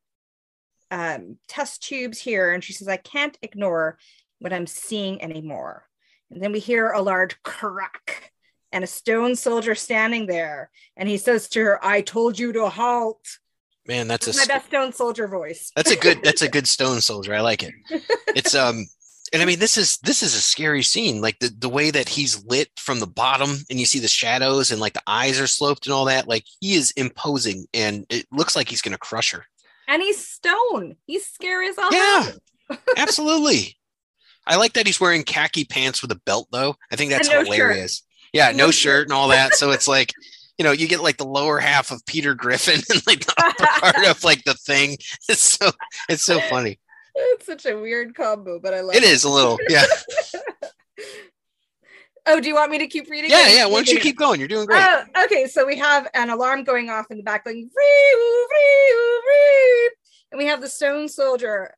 um, 0.90 1.38
test 1.48 1.84
tubes 1.84 2.20
here, 2.20 2.52
and 2.52 2.64
she 2.64 2.74
says, 2.74 2.88
I 2.88 2.98
can't 2.98 3.38
ignore 3.42 3.98
what 4.40 4.54
I'm 4.54 4.68
seeing 4.68 5.22
anymore. 5.22 5.88
And 6.30 6.42
then 6.42 6.52
we 6.52 6.60
hear 6.60 6.92
a 6.92 7.02
large 7.02 7.42
crack 7.44 8.32
and 8.72 8.84
a 8.84 8.88
stone 8.88 9.36
soldier 9.36 9.76
standing 9.76 10.28
there. 10.28 10.72
And 10.96 11.08
he 11.10 11.18
says 11.18 11.50
to 11.50 11.62
her, 11.62 11.86
I 11.86 12.02
told 12.02 12.40
you 12.40 12.54
to 12.54 12.70
halt. 12.70 13.26
Man, 13.88 14.08
that's, 14.08 14.26
that's 14.26 14.38
a 14.38 14.42
my 14.42 14.46
best 14.46 14.68
stone 14.68 14.94
soldier 14.94 15.28
voice. 15.28 15.72
That's 15.76 15.92
a 15.92 15.96
good 15.96 16.24
that's 16.24 16.42
a 16.42 16.50
good 16.50 16.68
stone 16.68 17.02
soldier. 17.02 17.34
I 17.34 17.42
like 17.42 17.64
it. 17.64 17.74
It's 18.36 18.56
um 18.56 18.86
and 19.34 19.42
I 19.42 19.46
mean 19.46 19.60
this 19.60 19.78
is 19.78 19.98
this 20.00 20.22
is 20.22 20.36
a 20.36 20.42
scary 20.42 20.84
scene. 20.84 21.22
Like 21.22 21.40
the, 21.40 21.50
the 21.50 21.70
way 21.70 21.92
that 21.92 22.10
he's 22.10 22.44
lit 22.46 22.70
from 22.78 23.00
the 23.00 23.08
bottom 23.08 23.58
and 23.70 23.80
you 23.80 23.86
see 23.86 24.00
the 24.00 24.08
shadows 24.08 24.72
and 24.72 24.82
like 24.82 24.94
the 24.94 25.04
eyes 25.08 25.40
are 25.40 25.48
sloped 25.48 25.86
and 25.86 25.94
all 25.94 26.06
that. 26.06 26.28
Like 26.28 26.46
he 26.60 26.74
is 26.74 26.92
imposing 26.92 27.66
and 27.74 28.06
it 28.10 28.26
looks 28.32 28.56
like 28.56 28.68
he's 28.70 28.82
gonna 28.82 28.98
crush 28.98 29.32
her. 29.32 29.46
And 29.88 30.02
he's 30.02 30.26
stone. 30.26 30.96
He's 31.06 31.26
scary 31.26 31.68
as 31.68 31.78
all 31.78 31.92
Yeah, 31.92 32.32
absolutely. 32.98 33.78
I 34.46 34.56
like 34.56 34.74
that 34.74 34.88
he's 34.88 35.00
wearing 35.00 35.24
khaki 35.24 35.66
pants 35.66 36.02
with 36.02 36.12
a 36.12 36.20
belt 36.26 36.48
though. 36.52 36.76
I 36.92 36.96
think 36.96 37.12
that's 37.12 37.30
no 37.30 37.44
hilarious. 37.44 37.98
Shirt. 37.98 38.08
Yeah, 38.34 38.52
no, 38.52 38.72
shirt 38.72 39.08
and 39.08 39.14
all 39.14 39.28
that. 39.30 39.56
So 39.56 39.72
it's 39.72 39.88
like, 39.88 40.14
you 40.58 40.64
know, 40.64 40.72
you 40.72 40.88
get 40.88 41.02
like 41.02 41.18
the 41.18 41.26
lower 41.26 41.60
half 41.60 41.92
of 41.92 42.06
Peter 42.06 42.34
Griffin 42.34 42.82
and 42.90 43.08
like 43.08 43.26
the 43.26 43.34
upper 43.38 43.66
part 43.80 44.06
of 44.06 44.24
like 44.24 44.44
the 44.44 44.54
thing. 44.54 44.98
It's 45.30 45.58
so 45.58 45.72
it's 46.10 46.24
so 46.24 46.40
funny. 46.42 46.80
It's 47.16 47.46
such 47.46 47.66
a 47.66 47.78
weird 47.78 48.16
combo, 48.16 48.60
but 48.60 48.74
I 48.74 48.82
love 48.82 48.96
it. 48.96 49.04
It 49.04 49.10
is 49.10 49.24
a 49.24 49.30
little, 49.30 49.58
yeah. 49.70 49.86
oh, 52.26 52.40
do 52.40 52.48
you 52.48 52.56
want 52.56 52.72
me 52.72 52.80
to 52.80 52.88
keep 52.88 53.10
reading? 53.10 53.32
Yeah, 53.32 53.50
yeah. 53.50 53.66
Why 53.66 53.76
don't 53.76 53.90
you 53.90 54.00
keep 54.00 54.18
going? 54.18 54.40
You're 54.40 54.48
doing 54.48 54.66
great. 54.66 54.82
Uh, 54.82 55.04
okay, 55.26 55.48
so 55.48 55.66
we 55.66 55.78
have 55.78 56.08
an 56.14 56.30
alarm 56.30 56.64
going 56.64 56.90
off 56.90 57.08
in 57.10 57.18
the 57.18 57.24
back, 57.24 57.46
like 57.46 57.56
and 60.32 60.38
we 60.38 60.46
have 60.46 60.62
the 60.62 60.70
stone 60.70 61.10
soldier 61.10 61.76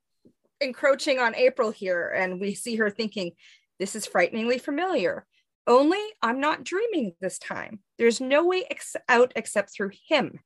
encroaching 0.62 1.20
on 1.20 1.36
April 1.36 1.72
here, 1.72 2.14
and 2.16 2.40
we 2.40 2.54
see 2.54 2.76
her 2.76 2.90
thinking, 2.90 3.32
"This 3.80 3.96
is 3.96 4.06
frighteningly 4.06 4.60
familiar." 4.60 5.26
Only 5.66 6.00
I'm 6.22 6.42
not 6.42 6.66
dreaming 6.66 7.16
this 7.22 7.40
time. 7.40 7.80
There's 7.98 8.20
no 8.20 8.46
way 8.46 8.66
ex- 8.70 8.98
out 9.08 9.32
except 9.36 9.72
through 9.72 9.92
him. 10.08 10.42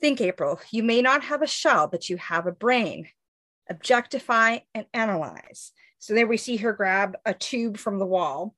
Think, 0.00 0.20
April, 0.20 0.60
you 0.70 0.82
may 0.82 1.02
not 1.02 1.24
have 1.24 1.42
a 1.42 1.46
shell, 1.46 1.88
but 1.88 2.08
you 2.08 2.16
have 2.18 2.46
a 2.46 2.52
brain. 2.52 3.08
Objectify 3.70 4.58
and 4.74 4.86
analyze. 4.92 5.72
So 5.98 6.14
there 6.14 6.26
we 6.26 6.36
see 6.36 6.56
her 6.58 6.72
grab 6.72 7.16
a 7.24 7.32
tube 7.32 7.76
from 7.76 7.98
the 7.98 8.06
wall 8.06 8.54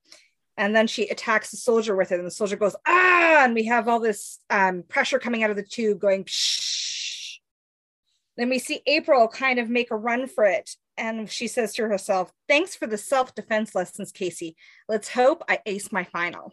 and 0.56 0.74
then 0.74 0.86
she 0.86 1.08
attacks 1.08 1.50
the 1.50 1.56
soldier 1.56 1.96
with 1.96 2.12
it 2.12 2.18
and 2.18 2.26
the 2.26 2.30
soldier 2.30 2.56
goes 2.56 2.76
ah 2.86 3.44
and 3.44 3.54
we 3.54 3.64
have 3.64 3.88
all 3.88 4.00
this 4.00 4.38
um, 4.50 4.82
pressure 4.88 5.18
coming 5.18 5.42
out 5.42 5.50
of 5.50 5.56
the 5.56 5.62
tube 5.62 5.98
going 5.98 6.24
Psh. 6.24 7.38
then 8.36 8.48
we 8.48 8.58
see 8.58 8.82
april 8.86 9.28
kind 9.28 9.58
of 9.58 9.68
make 9.68 9.90
a 9.90 9.96
run 9.96 10.26
for 10.26 10.44
it 10.44 10.70
and 10.96 11.30
she 11.30 11.48
says 11.48 11.74
to 11.74 11.88
herself 11.88 12.32
thanks 12.48 12.74
for 12.76 12.86
the 12.86 12.98
self-defense 12.98 13.74
lessons 13.74 14.12
casey 14.12 14.56
let's 14.88 15.08
hope 15.08 15.42
i 15.48 15.58
ace 15.66 15.90
my 15.92 16.04
final 16.04 16.52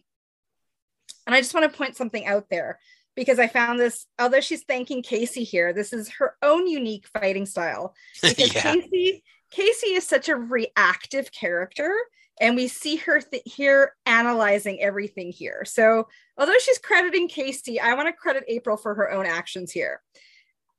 and 1.27 1.35
i 1.35 1.39
just 1.39 1.53
want 1.53 1.71
to 1.71 1.77
point 1.77 1.95
something 1.95 2.25
out 2.25 2.47
there 2.49 2.79
because 3.15 3.39
i 3.39 3.47
found 3.47 3.79
this 3.79 4.05
although 4.19 4.41
she's 4.41 4.63
thanking 4.63 5.01
casey 5.03 5.43
here 5.43 5.73
this 5.73 5.93
is 5.93 6.09
her 6.09 6.35
own 6.41 6.67
unique 6.67 7.07
fighting 7.13 7.45
style 7.45 7.93
because 8.21 8.53
Yeah. 8.53 8.61
casey 8.75 9.23
casey 9.51 9.87
is 9.93 10.07
such 10.07 10.29
a 10.29 10.35
reactive 10.35 11.31
character 11.31 11.93
and 12.39 12.55
we 12.55 12.67
see 12.67 12.95
her 12.95 13.21
th- 13.21 13.43
here 13.45 13.93
analyzing 14.07 14.81
everything 14.81 15.31
here. 15.31 15.63
So, 15.63 16.07
although 16.39 16.57
she's 16.59 16.79
crediting 16.79 17.27
Casey, 17.27 17.79
I 17.79 17.93
want 17.93 18.07
to 18.07 18.13
credit 18.13 18.45
April 18.47 18.77
for 18.77 18.95
her 18.95 19.11
own 19.11 19.27
actions 19.27 19.71
here. 19.71 20.01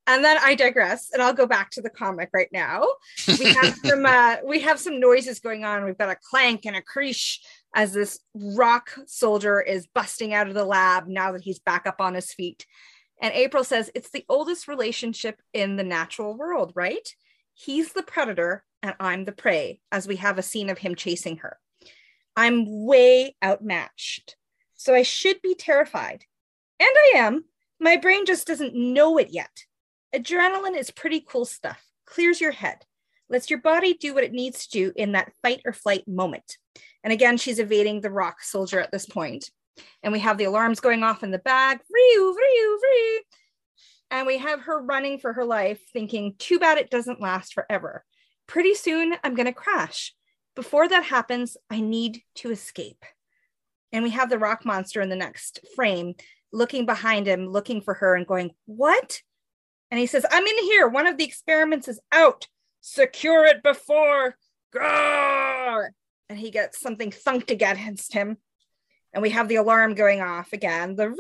And 0.09 0.25
then 0.25 0.39
I 0.43 0.57
digress, 0.57 1.11
and 1.13 1.23
I'll 1.23 1.35
go 1.35 1.47
back 1.47 1.71
to 1.73 1.83
the 1.83 1.91
comic 1.91 2.31
right 2.35 2.49
now. 2.53 2.85
We 3.39 3.45
have 3.53 3.77
some 3.85 4.05
uh, 4.05 4.37
we 4.45 4.59
have 4.61 4.81
some 4.81 4.99
noises 4.99 5.39
going 5.39 5.65
on. 5.65 5.85
We've 5.85 5.97
got 5.97 6.11
a 6.11 6.17
clank 6.31 6.67
and 6.67 6.75
a 6.75 6.83
creesh 6.83 7.39
as 7.75 7.93
this 7.93 8.21
rock 8.35 8.91
soldier 9.07 9.61
is 9.61 9.89
busting 9.95 10.35
out 10.35 10.49
of 10.49 10.55
the 10.55 10.65
lab 10.65 11.07
now 11.07 11.33
that 11.33 11.43
he's 11.43 11.59
back 11.59 11.87
up 11.87 12.01
on 12.01 12.15
his 12.15 12.33
feet. 12.33 12.67
And 13.21 13.33
April 13.35 13.65
says 13.65 13.91
it's 13.95 14.11
the 14.11 14.25
oldest 14.29 14.69
relationship 14.69 15.41
in 15.53 15.77
the 15.77 15.85
natural 15.85 16.37
world, 16.37 16.73
right? 16.75 17.09
He's 17.55 17.93
the 17.93 18.03
predator 18.03 18.65
and 18.83 18.95
I'm 18.99 19.25
the 19.25 19.33
prey, 19.33 19.81
as 19.93 20.09
we 20.09 20.17
have 20.17 20.39
a 20.39 20.43
scene 20.43 20.69
of 20.69 20.79
him 20.79 20.97
chasing 20.97 21.39
her. 21.39 21.59
I'm 22.37 22.85
way 22.85 23.37
outmatched. 23.45 24.37
So 24.75 24.95
I 24.95 25.03
should 25.03 25.41
be 25.41 25.55
terrified. 25.55 26.25
And 26.81 26.89
I 26.91 27.13
am. 27.19 27.45
My 27.79 27.97
brain 27.97 28.27
just 28.27 28.47
doesn't 28.47 28.75
know 28.75 29.19
it 29.19 29.29
yet. 29.31 29.51
Adrenaline 30.15 30.77
is 30.77 30.91
pretty 30.91 31.25
cool 31.27 31.45
stuff, 31.45 31.83
clears 32.07 32.41
your 32.41 32.51
head, 32.51 32.85
lets 33.31 33.49
your 33.49 33.61
body 33.61 33.95
do 33.95 34.15
what 34.15 34.25
it 34.25 34.33
needs 34.33 34.67
to 34.67 34.71
do 34.71 34.93
in 34.97 35.13
that 35.13 35.33
fight 35.43 35.63
or 35.65 35.73
flight 35.73 36.07
moment. 36.07 36.59
And 37.05 37.13
again, 37.13 37.37
she's 37.37 37.59
evading 37.59 38.01
the 38.01 38.11
rock 38.11 38.43
soldier 38.43 38.81
at 38.81 38.93
this 38.93 39.07
point. 39.07 39.51
And 40.03 40.13
we 40.13 40.21
have 40.21 40.39
the 40.39 40.45
alarms 40.45 40.81
going 40.81 41.03
off 41.03 41.23
in 41.23 41.31
the 41.31 41.39
bag. 41.39 41.79
Vree, 41.79 42.33
vree, 42.33 42.77
vree. 42.85 43.19
And 44.11 44.27
we 44.27 44.39
have 44.39 44.61
her 44.63 44.83
running 44.83 45.19
for 45.19 45.33
her 45.33 45.45
life, 45.45 45.81
thinking, 45.93 46.35
too 46.39 46.59
bad 46.59 46.79
it 46.79 46.91
doesn't 46.91 47.21
last 47.21 47.55
forever. 47.55 48.05
Pretty 48.47 48.75
soon 48.75 49.15
I'm 49.25 49.35
going 49.35 49.47
to 49.47 49.53
crash. 49.53 50.15
Before 50.55 50.87
that 50.87 51.05
happens, 51.05 51.57
I 51.71 51.81
need 51.81 52.21
to 52.37 52.51
escape. 52.51 53.05
And 53.91 54.05
we 54.05 54.11
have 54.11 54.29
the 54.29 54.39
rock 54.39 54.65
monster 54.65 55.01
in 55.01 55.09
the 55.09 55.17
next 55.17 55.61
frame 55.75 56.15
looking 56.53 56.85
behind 56.85 57.27
him, 57.27 57.49
looking 57.49 57.81
for 57.81 57.95
her 57.95 58.15
and 58.15 58.27
going, 58.27 58.51
What? 58.67 59.23
And 59.91 59.99
he 59.99 60.07
says, 60.07 60.25
I'm 60.31 60.47
in 60.47 60.59
here. 60.65 60.89
One 60.89 61.07
of 61.07 61.19
the 61.19 61.25
experiments 61.25 61.89
is 61.89 62.01
out. 62.13 62.49
Secure 62.81 63.45
it 63.45 63.63
before. 63.63 64.37
Grrr! 64.75 65.91
And 66.29 66.39
he 66.39 66.51
gets 66.51 66.81
something 66.81 67.11
thunked 67.11 67.51
against 67.51 68.13
him. 68.15 68.39
And 69.15 69.21
we 69.21 69.31
have 69.31 69.49
the 69.49 69.57
alarm 69.57 69.95
going 69.95 70.23
off 70.23 70.55
again, 70.55 70.97
the 70.97 71.11
roo, 71.11 71.17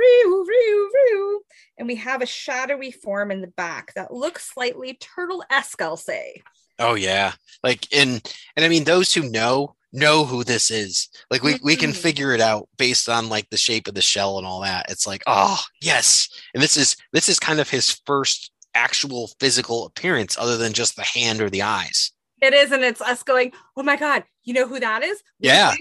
roo, 0.49 0.91
roo. 0.95 1.41
And 1.77 1.87
we 1.87 1.97
have 1.97 2.23
a 2.23 2.27
shadowy 2.27 2.91
form 2.91 3.31
in 3.31 3.43
the 3.43 3.49
back 3.49 3.93
that 3.95 4.15
looks 4.15 4.51
slightly 4.55 4.95
turtle 4.95 5.45
esque, 5.51 5.83
I'll 5.83 5.99
say. 5.99 6.43
Oh 6.79 6.95
yeah. 6.95 7.33
Like 7.63 7.87
and 7.95 8.23
and 8.57 8.65
I 8.65 8.69
mean 8.69 8.85
those 8.85 9.13
who 9.13 9.29
know 9.29 9.77
know 9.93 10.25
who 10.25 10.43
this 10.43 10.71
is. 10.71 11.11
Like 11.31 11.43
we, 11.43 11.59
we 11.63 11.77
can 11.77 11.91
Mhm. 11.91 11.97
figure 11.97 12.33
it 12.33 12.41
out 12.41 12.67
based 12.79 13.11
on 13.11 13.29
like 13.29 13.51
the 13.51 13.59
shape 13.59 13.87
of 13.89 13.95
the 13.95 14.01
shell 14.01 14.39
and 14.39 14.47
all 14.47 14.63
that. 14.63 14.87
It's 14.91 15.07
like, 15.07 15.23
oh 15.27 15.63
yes. 15.83 16.31
And 16.55 16.63
this 16.63 16.79
is 16.79 16.97
this 17.13 17.29
is 17.29 17.39
kind 17.39 17.61
of 17.61 17.69
his 17.69 18.01
first 18.07 18.53
actual 18.75 19.31
physical 19.39 19.85
appearance 19.85 20.39
other 20.39 20.57
than 20.57 20.73
just 20.73 20.97
the 20.97 21.03
hand 21.03 21.43
or 21.43 21.51
the 21.51 21.61
eyes. 21.61 22.11
It 22.41 22.55
is, 22.55 22.73
and 22.73 22.83
it's 22.83 23.03
us 23.03 23.23
going, 23.23 23.53
oh 23.77 23.83
my 23.83 23.97
God, 23.97 24.25
you 24.45 24.55
know 24.55 24.67
who 24.67 24.81
that 24.81 25.03
is? 25.03 25.23
Yeah. 25.39 25.75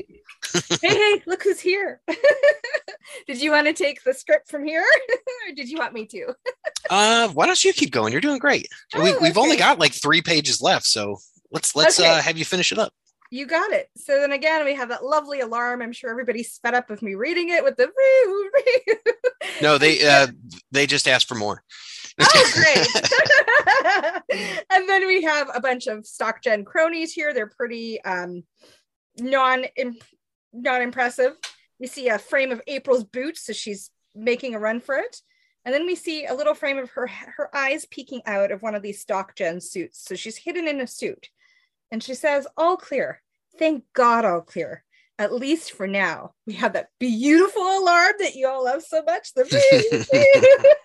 hey, 0.82 0.90
hey, 0.90 1.24
look 1.28 1.44
who's 1.44 1.60
here. 1.60 2.02
did 3.28 3.42
you 3.42 3.52
want 3.52 3.68
to 3.68 3.74
take 3.74 4.04
the 4.04 4.14
script 4.14 4.50
from 4.50 4.66
here? 4.66 4.84
or 5.48 5.54
did 5.56 5.70
you 5.70 5.78
want 5.78 5.94
me 5.94 6.06
to? 6.08 6.34
Uh 6.90 7.30
why 7.30 7.46
don't 7.46 7.64
you 7.64 7.72
keep 7.74 7.92
going? 7.92 8.12
You're 8.12 8.22
doing 8.22 8.40
great. 8.40 8.68
And 8.94 9.04
we, 9.04 9.12
Oh, 9.12 9.20
we've 9.22 9.38
only 9.38 9.56
got 9.56 9.78
like 9.80 9.94
three 9.94 10.22
pages 10.22 10.62
left, 10.62 10.86
so 10.86 11.20
let's 11.52 11.76
let's 11.76 12.00
Okay. 12.00 12.10
uh 12.10 12.22
have 12.22 12.38
you 12.38 12.44
finish 12.44 12.72
it 12.72 12.80
up. 12.80 12.92
You 13.30 13.46
got 13.46 13.72
it. 13.72 13.88
So 13.98 14.20
then 14.20 14.32
again, 14.34 14.66
we 14.66 14.74
have 14.74 14.90
that 14.90 15.06
lovely 15.06 15.40
alarm. 15.40 15.82
I'm 15.82 15.94
sure 15.94 16.10
everybody's 16.10 16.58
fed 16.58 16.74
up 16.74 16.90
with 16.90 17.02
me 17.02 17.14
reading 17.16 17.50
it 17.50 17.64
with 17.64 17.78
the. 17.78 17.90
No, 19.62 19.78
they 19.78 20.06
uh 20.06 20.28
they 20.72 20.88
just 20.88 21.08
asked 21.08 21.28
for 21.28 21.36
more. 21.36 21.64
Oh, 22.20 22.52
great. 24.30 24.64
and 24.70 24.90
then 24.90 25.08
we 25.08 25.24
have 25.24 25.50
a 25.54 25.62
bunch 25.62 25.88
of 25.88 26.06
stock 26.06 26.42
gen 26.44 26.66
cronies 26.66 27.14
here. 27.14 27.34
They're 27.34 27.48
pretty 27.48 28.02
um, 28.04 28.44
non 29.18 29.66
non 30.54 30.82
impressive. 30.82 31.34
We 31.80 31.88
see 31.88 32.10
a 32.10 32.20
frame 32.20 32.52
of 32.52 32.62
April's 32.68 33.04
boots, 33.04 33.46
so 33.46 33.54
she's 33.54 33.90
making 34.16 34.56
a 34.56 34.60
run 34.60 34.80
for 34.80 34.96
it. 34.96 35.18
And 35.64 35.74
then 35.74 35.86
we 35.86 35.96
see 35.96 36.26
a 36.26 36.34
little 36.34 36.56
frame 36.56 36.78
of 36.78 36.90
her 36.92 37.08
her 37.08 37.56
eyes 37.56 37.86
peeking 37.86 38.22
out 38.26 38.52
of 38.52 38.62
one 38.62 38.76
of 38.76 38.82
these 38.82 39.02
stock 39.02 39.36
gen 39.36 39.62
suits. 39.62 40.04
So 40.04 40.16
she's 40.16 40.38
hidden 40.38 40.68
in 40.68 40.82
a 40.82 40.88
suit. 40.88 41.30
And 41.92 42.02
she 42.02 42.14
says, 42.14 42.48
all 42.58 42.78
clear. 42.78 43.22
Thank 43.60 43.84
God, 43.94 44.26
all 44.26 44.42
clear. 44.42 44.84
At 45.20 45.34
least 45.34 45.74
for 45.74 45.88
now. 45.88 46.34
We 46.48 46.54
have 46.54 46.74
that 46.74 46.90
beautiful 47.00 47.62
alarm 47.62 48.14
that 48.20 48.34
you 48.34 48.48
all 48.48 48.64
love 48.64 48.82
so 48.82 49.04
much. 49.04 49.34
The 49.34 49.44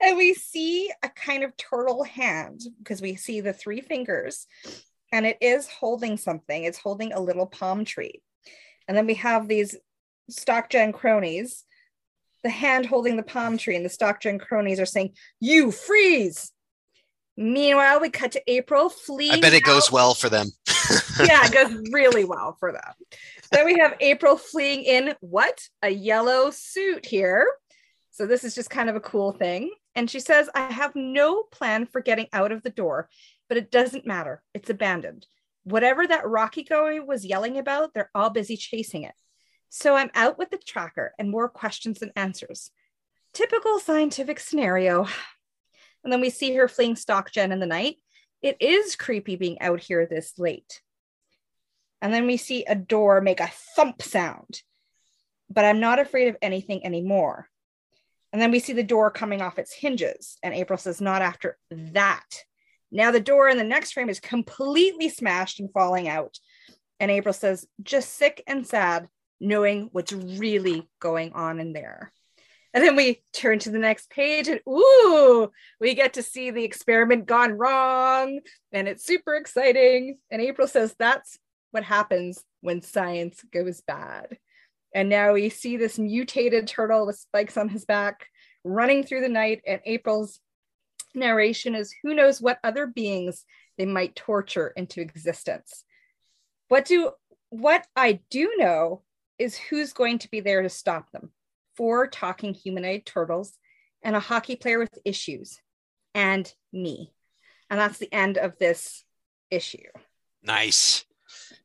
and 0.00 0.16
we 0.16 0.34
see 0.34 0.90
a 1.02 1.08
kind 1.08 1.42
of 1.44 1.56
turtle 1.56 2.04
hand 2.04 2.62
because 2.78 3.00
we 3.00 3.16
see 3.16 3.40
the 3.40 3.52
three 3.52 3.80
fingers 3.80 4.46
and 5.12 5.24
it 5.26 5.38
is 5.40 5.68
holding 5.68 6.16
something. 6.16 6.64
It's 6.64 6.78
holding 6.78 7.12
a 7.12 7.20
little 7.20 7.46
palm 7.46 7.84
tree. 7.84 8.22
And 8.86 8.96
then 8.96 9.06
we 9.06 9.14
have 9.14 9.48
these 9.48 9.76
stock 10.28 10.70
gen 10.70 10.92
cronies 10.92 11.64
the 12.42 12.50
hand 12.50 12.86
holding 12.86 13.16
the 13.16 13.22
palm 13.22 13.58
tree, 13.58 13.76
and 13.76 13.84
the 13.84 13.90
stockgen 13.90 14.40
cronies 14.40 14.80
are 14.80 14.86
saying, 14.86 15.14
You 15.40 15.70
freeze. 15.70 16.52
Meanwhile, 17.36 18.00
we 18.00 18.10
cut 18.10 18.32
to 18.32 18.42
April 18.48 18.88
fleeing. 18.88 19.32
I 19.32 19.40
bet 19.40 19.54
it 19.54 19.62
out. 19.62 19.66
goes 19.66 19.92
well 19.92 20.14
for 20.14 20.28
them. 20.28 20.48
yeah, 21.20 21.46
it 21.46 21.52
goes 21.52 21.88
really 21.92 22.24
well 22.24 22.56
for 22.58 22.72
them. 22.72 22.94
then 23.52 23.64
we 23.64 23.78
have 23.78 23.94
April 24.00 24.36
fleeing 24.36 24.82
in 24.82 25.14
what? 25.20 25.68
A 25.82 25.88
yellow 25.88 26.50
suit 26.50 27.06
here. 27.06 27.46
So 28.18 28.26
this 28.26 28.42
is 28.42 28.56
just 28.56 28.68
kind 28.68 28.90
of 28.90 28.96
a 28.96 29.00
cool 29.00 29.30
thing. 29.30 29.70
And 29.94 30.10
she 30.10 30.18
says, 30.18 30.50
I 30.52 30.72
have 30.72 30.96
no 30.96 31.44
plan 31.44 31.86
for 31.86 32.00
getting 32.00 32.26
out 32.32 32.50
of 32.50 32.64
the 32.64 32.68
door, 32.68 33.08
but 33.48 33.56
it 33.56 33.70
doesn't 33.70 34.08
matter. 34.08 34.42
It's 34.52 34.68
abandoned. 34.68 35.28
Whatever 35.62 36.04
that 36.04 36.26
Rocky 36.26 36.64
guy 36.64 36.98
was 36.98 37.24
yelling 37.24 37.58
about, 37.58 37.94
they're 37.94 38.10
all 38.16 38.30
busy 38.30 38.56
chasing 38.56 39.04
it. 39.04 39.14
So 39.68 39.94
I'm 39.94 40.10
out 40.16 40.36
with 40.36 40.50
the 40.50 40.58
tracker 40.58 41.14
and 41.16 41.30
more 41.30 41.48
questions 41.48 42.00
than 42.00 42.10
answers. 42.16 42.72
Typical 43.34 43.78
scientific 43.78 44.40
scenario. 44.40 45.06
And 46.02 46.12
then 46.12 46.20
we 46.20 46.30
see 46.30 46.52
her 46.54 46.66
fleeing 46.66 46.96
stock 46.96 47.30
StockGen 47.30 47.52
in 47.52 47.60
the 47.60 47.66
night. 47.66 47.98
It 48.42 48.56
is 48.58 48.96
creepy 48.96 49.36
being 49.36 49.60
out 49.60 49.78
here 49.78 50.06
this 50.06 50.40
late. 50.40 50.80
And 52.02 52.12
then 52.12 52.26
we 52.26 52.36
see 52.36 52.64
a 52.64 52.74
door 52.74 53.20
make 53.20 53.38
a 53.38 53.52
thump 53.76 54.02
sound, 54.02 54.62
but 55.48 55.64
I'm 55.64 55.78
not 55.78 56.00
afraid 56.00 56.26
of 56.26 56.36
anything 56.42 56.84
anymore. 56.84 57.48
And 58.32 58.42
then 58.42 58.50
we 58.50 58.60
see 58.60 58.72
the 58.72 58.82
door 58.82 59.10
coming 59.10 59.40
off 59.40 59.58
its 59.58 59.72
hinges. 59.72 60.36
And 60.42 60.54
April 60.54 60.78
says, 60.78 61.00
Not 61.00 61.22
after 61.22 61.56
that. 61.70 62.26
Now 62.90 63.10
the 63.10 63.20
door 63.20 63.48
in 63.48 63.58
the 63.58 63.64
next 63.64 63.92
frame 63.92 64.08
is 64.08 64.20
completely 64.20 65.08
smashed 65.08 65.60
and 65.60 65.72
falling 65.72 66.08
out. 66.08 66.38
And 67.00 67.10
April 67.10 67.32
says, 67.32 67.66
Just 67.82 68.14
sick 68.14 68.42
and 68.46 68.66
sad 68.66 69.08
knowing 69.40 69.88
what's 69.92 70.12
really 70.12 70.88
going 71.00 71.32
on 71.32 71.60
in 71.60 71.72
there. 71.72 72.12
And 72.74 72.84
then 72.84 72.96
we 72.96 73.22
turn 73.32 73.58
to 73.60 73.70
the 73.70 73.78
next 73.78 74.10
page 74.10 74.48
and 74.48 74.60
ooh, 74.68 75.50
we 75.80 75.94
get 75.94 76.14
to 76.14 76.22
see 76.22 76.50
the 76.50 76.64
experiment 76.64 77.26
gone 77.26 77.52
wrong 77.52 78.40
and 78.72 78.86
it's 78.86 79.06
super 79.06 79.36
exciting. 79.36 80.18
And 80.30 80.42
April 80.42 80.68
says 80.68 80.94
that's 80.98 81.38
what 81.70 81.84
happens 81.84 82.44
when 82.60 82.82
science 82.82 83.42
goes 83.52 83.80
bad. 83.80 84.38
And 84.94 85.08
now 85.08 85.32
we 85.34 85.48
see 85.48 85.76
this 85.76 85.98
mutated 85.98 86.66
turtle 86.66 87.06
with 87.06 87.18
spikes 87.18 87.56
on 87.56 87.68
his 87.68 87.84
back 87.84 88.26
running 88.64 89.04
through 89.04 89.20
the 89.20 89.28
night. 89.28 89.62
And 89.66 89.80
April's 89.84 90.40
narration 91.14 91.74
is 91.74 91.94
who 92.02 92.14
knows 92.14 92.40
what 92.40 92.58
other 92.64 92.86
beings 92.86 93.44
they 93.76 93.86
might 93.86 94.16
torture 94.16 94.72
into 94.76 95.00
existence. 95.00 95.84
What 96.68 96.84
do 96.84 97.12
what 97.50 97.86
I 97.96 98.20
do 98.30 98.54
know 98.58 99.02
is 99.38 99.56
who's 99.56 99.92
going 99.92 100.18
to 100.18 100.30
be 100.30 100.40
there 100.40 100.62
to 100.62 100.68
stop 100.68 101.10
them. 101.12 101.30
Four 101.76 102.08
talking 102.08 102.54
humanoid 102.54 103.06
turtles 103.06 103.56
and 104.02 104.16
a 104.16 104.20
hockey 104.20 104.56
player 104.56 104.78
with 104.78 104.98
issues 105.04 105.60
and 106.14 106.52
me. 106.72 107.12
And 107.70 107.78
that's 107.78 107.98
the 107.98 108.12
end 108.12 108.36
of 108.36 108.58
this 108.58 109.04
issue. 109.50 109.88
Nice. 110.42 111.04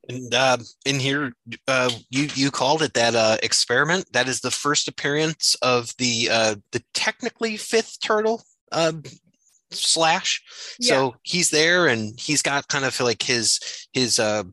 And 0.09 0.33
uh, 0.33 0.57
in 0.85 0.99
here, 0.99 1.33
uh, 1.67 1.89
you 2.09 2.27
you 2.35 2.51
called 2.51 2.81
it 2.81 2.93
that 2.93 3.15
uh, 3.15 3.37
experiment. 3.41 4.11
That 4.11 4.27
is 4.27 4.41
the 4.41 4.51
first 4.51 4.87
appearance 4.87 5.55
of 5.61 5.93
the 5.97 6.29
uh, 6.29 6.55
the 6.71 6.83
technically 6.93 7.55
fifth 7.55 8.01
turtle 8.01 8.43
uh, 8.71 8.93
slash. 9.71 10.41
Yeah. 10.79 10.89
So 10.89 11.15
he's 11.23 11.49
there, 11.51 11.87
and 11.87 12.19
he's 12.19 12.41
got 12.41 12.67
kind 12.67 12.83
of 12.83 12.99
like 12.99 13.23
his 13.23 13.59
his 13.93 14.19
uh, 14.19 14.43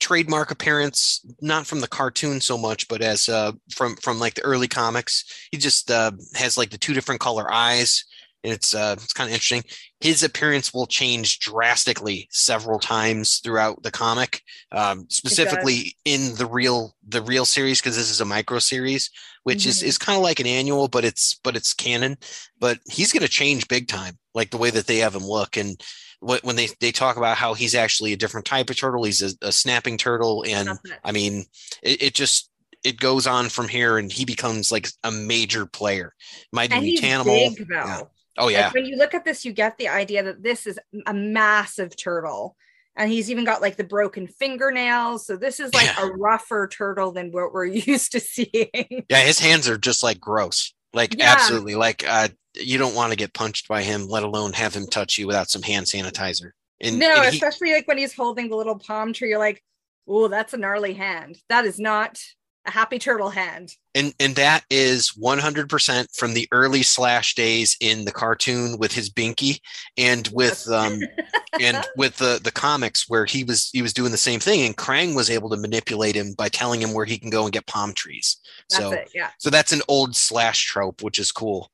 trademark 0.00 0.50
appearance, 0.50 1.24
not 1.40 1.66
from 1.66 1.80
the 1.80 1.88
cartoon 1.88 2.40
so 2.40 2.58
much, 2.58 2.88
but 2.88 3.02
as 3.02 3.28
uh, 3.28 3.52
from 3.70 3.96
from 3.96 4.18
like 4.18 4.34
the 4.34 4.42
early 4.42 4.68
comics. 4.68 5.48
He 5.50 5.58
just 5.58 5.90
uh, 5.90 6.12
has 6.34 6.58
like 6.58 6.70
the 6.70 6.78
two 6.78 6.94
different 6.94 7.20
color 7.20 7.52
eyes, 7.52 8.04
it's 8.46 8.74
uh, 8.74 8.94
it's 8.96 9.12
kind 9.12 9.28
of 9.28 9.34
interesting. 9.34 9.64
His 10.00 10.22
appearance 10.22 10.72
will 10.72 10.86
change 10.86 11.40
drastically 11.40 12.28
several 12.30 12.78
times 12.78 13.38
throughout 13.38 13.82
the 13.82 13.90
comic, 13.90 14.42
um, 14.72 15.06
specifically 15.08 15.96
in 16.04 16.34
the 16.36 16.46
real 16.46 16.94
the 17.06 17.22
real 17.22 17.44
series 17.44 17.80
because 17.80 17.96
this 17.96 18.10
is 18.10 18.20
a 18.20 18.24
micro 18.24 18.58
series, 18.58 19.10
which 19.42 19.60
mm-hmm. 19.60 19.70
is 19.70 19.82
is 19.82 19.98
kind 19.98 20.16
of 20.16 20.22
like 20.22 20.40
an 20.40 20.46
annual, 20.46 20.88
but 20.88 21.04
it's 21.04 21.34
but 21.42 21.56
it's 21.56 21.74
canon. 21.74 22.16
But 22.60 22.78
he's 22.90 23.12
going 23.12 23.22
to 23.22 23.28
change 23.28 23.68
big 23.68 23.88
time, 23.88 24.18
like 24.34 24.50
the 24.50 24.58
way 24.58 24.70
that 24.70 24.86
they 24.86 24.98
have 24.98 25.14
him 25.14 25.24
look 25.24 25.56
and 25.56 25.82
when 26.20 26.56
they 26.56 26.68
they 26.80 26.90
talk 26.90 27.16
about 27.16 27.36
how 27.36 27.54
he's 27.54 27.74
actually 27.74 28.12
a 28.12 28.16
different 28.16 28.46
type 28.46 28.70
of 28.70 28.76
turtle 28.76 29.04
he's 29.04 29.22
a, 29.22 29.46
a 29.46 29.52
snapping 29.52 29.98
turtle 29.98 30.44
and 30.48 30.70
i 31.04 31.12
mean 31.12 31.44
it, 31.82 32.02
it, 32.02 32.14
just 32.14 32.50
it 32.82 32.98
goes 32.98 33.26
on 33.26 33.48
from 33.48 33.68
here 33.68 33.98
and 33.98 34.10
he 34.10 34.24
becomes 34.24 34.72
like 34.72 34.88
a 35.04 35.10
major 35.10 35.66
player 35.66 36.14
mighty 36.52 36.74
and 36.74 36.84
Mutanimal. 36.84 37.56
Big, 37.56 37.68
yeah. 37.70 38.00
Oh 38.38 38.48
yeah 38.48 38.66
like 38.66 38.74
when 38.74 38.86
you 38.86 38.96
look 38.96 39.14
at 39.14 39.24
this 39.24 39.44
you 39.44 39.52
get 39.52 39.76
the 39.78 39.88
idea 39.88 40.22
that 40.22 40.42
this 40.42 40.66
is 40.66 40.78
a 41.06 41.14
massive 41.14 41.96
turtle 41.96 42.56
and 42.96 43.10
he's 43.10 43.30
even 43.30 43.44
got 43.44 43.60
like 43.60 43.76
the 43.76 43.84
broken 43.84 44.26
fingernails 44.26 45.26
so 45.26 45.36
this 45.36 45.60
is 45.60 45.72
like 45.74 45.86
yeah. 45.86 46.06
a 46.06 46.12
rougher 46.12 46.68
turtle 46.68 47.12
than 47.12 47.30
what 47.30 47.52
we're 47.52 47.64
used 47.64 48.12
to 48.12 48.20
seeing 48.20 49.04
yeah 49.08 49.20
his 49.20 49.38
hands 49.38 49.68
are 49.68 49.78
just 49.78 50.02
like 50.02 50.20
gross 50.20 50.74
like 50.92 51.16
yeah. 51.18 51.32
absolutely 51.32 51.74
like 51.74 52.04
uh 52.08 52.28
you 52.60 52.78
don't 52.78 52.94
want 52.94 53.12
to 53.12 53.16
get 53.16 53.34
punched 53.34 53.68
by 53.68 53.82
him, 53.82 54.08
let 54.08 54.22
alone 54.22 54.52
have 54.52 54.74
him 54.74 54.86
touch 54.86 55.18
you 55.18 55.26
without 55.26 55.50
some 55.50 55.62
hand 55.62 55.86
sanitizer. 55.86 56.50
And, 56.80 56.98
no, 56.98 57.22
and 57.22 57.32
he, 57.32 57.36
especially 57.36 57.72
like 57.72 57.88
when 57.88 57.98
he's 57.98 58.14
holding 58.14 58.48
the 58.48 58.56
little 58.56 58.78
palm 58.78 59.12
tree, 59.12 59.30
you're 59.30 59.38
like, 59.38 59.62
oh, 60.06 60.28
that's 60.28 60.54
a 60.54 60.58
gnarly 60.58 60.94
hand. 60.94 61.38
That 61.48 61.64
is 61.64 61.78
not 61.78 62.18
a 62.66 62.70
happy 62.70 62.98
turtle 62.98 63.30
hand. 63.30 63.72
And 63.94 64.14
and 64.20 64.34
that 64.36 64.64
is 64.70 65.12
100% 65.12 66.16
from 66.16 66.34
the 66.34 66.48
early 66.52 66.82
slash 66.82 67.34
days 67.34 67.76
in 67.80 68.04
the 68.04 68.12
cartoon 68.12 68.78
with 68.78 68.92
his 68.92 69.10
binky 69.10 69.60
and 69.96 70.28
with 70.32 70.68
um 70.68 71.00
and 71.60 71.84
with 71.96 72.16
the 72.16 72.40
the 72.42 72.52
comics 72.52 73.08
where 73.08 73.24
he 73.24 73.44
was 73.44 73.70
he 73.72 73.82
was 73.82 73.92
doing 73.92 74.12
the 74.12 74.18
same 74.18 74.40
thing 74.40 74.62
and 74.62 74.76
Krang 74.76 75.14
was 75.14 75.30
able 75.30 75.50
to 75.50 75.56
manipulate 75.56 76.14
him 76.14 76.34
by 76.34 76.48
telling 76.48 76.80
him 76.80 76.92
where 76.92 77.06
he 77.06 77.18
can 77.18 77.30
go 77.30 77.44
and 77.44 77.52
get 77.52 77.66
palm 77.66 77.92
trees. 77.94 78.36
That's 78.70 78.82
so 78.82 78.92
it, 78.92 79.10
yeah. 79.14 79.30
So 79.38 79.50
that's 79.50 79.72
an 79.72 79.82
old 79.88 80.16
slash 80.16 80.66
trope 80.66 81.02
which 81.02 81.18
is 81.18 81.32
cool. 81.32 81.70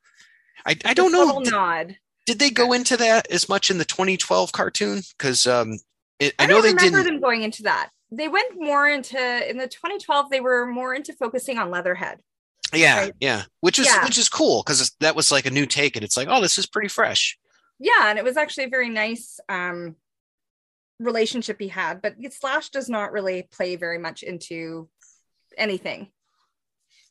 I, 0.67 0.77
I 0.85 0.95
don't 0.95 1.13
know. 1.13 1.43
Did, 1.43 1.53
nod. 1.53 1.97
Did 2.27 2.39
they 2.39 2.51
go 2.51 2.73
into 2.73 2.97
that 2.99 3.29
as 3.31 3.49
much 3.49 3.71
in 3.71 3.79
the 3.79 3.85
2012 3.85 4.53
cartoon? 4.53 5.03
Because 5.19 5.47
um, 5.47 5.79
it, 6.21 6.35
I, 6.39 6.45
I, 6.45 6.47
know 6.47 6.63
they 6.63 6.73
didn't. 6.73 7.05
them 7.05 7.21
going 7.21 7.43
into 7.43 7.65
that. 7.65 7.91
They 8.13 8.29
went 8.29 8.61
more 8.61 8.87
into 8.87 9.19
in 9.51 9.57
the 9.57 9.67
2012. 9.67 10.31
They 10.31 10.41
were 10.41 10.67
more 10.67 10.95
into 10.95 11.15
focusing 11.15 11.59
on 11.59 11.71
Leatherhead. 11.71 12.21
Yeah, 12.75 12.99
right? 12.99 13.15
yeah, 13.21 13.43
which 13.61 13.79
is 13.79 13.87
yeah. 13.87 14.05
which 14.05 14.19
is 14.19 14.29
cool 14.29 14.63
because 14.63 14.95
that 15.01 15.17
was 15.17 15.33
like 15.33 15.47
a 15.47 15.51
new 15.51 15.67
take, 15.67 15.97
and 15.97 16.05
it's 16.05 16.17
like, 16.17 16.29
oh, 16.31 16.41
this 16.41 16.59
is 16.59 16.67
pretty 16.67 16.89
fresh. 16.89 17.39
Yeah, 17.79 18.11
and 18.11 18.19
it 18.19 18.25
was 18.25 18.37
actually 18.37 18.65
a 18.65 18.71
very 18.71 18.89
nice 18.91 19.41
um, 19.49 19.97
relationship 20.99 21.57
he 21.59 21.69
had. 21.69 22.03
But 22.03 22.17
Slash 22.33 22.71
does 22.71 22.89
not 22.89 23.13
really 23.13 23.49
play 23.51 23.77
very 23.77 23.99
much 23.99 24.23
into 24.23 24.89
anything. 25.57 26.09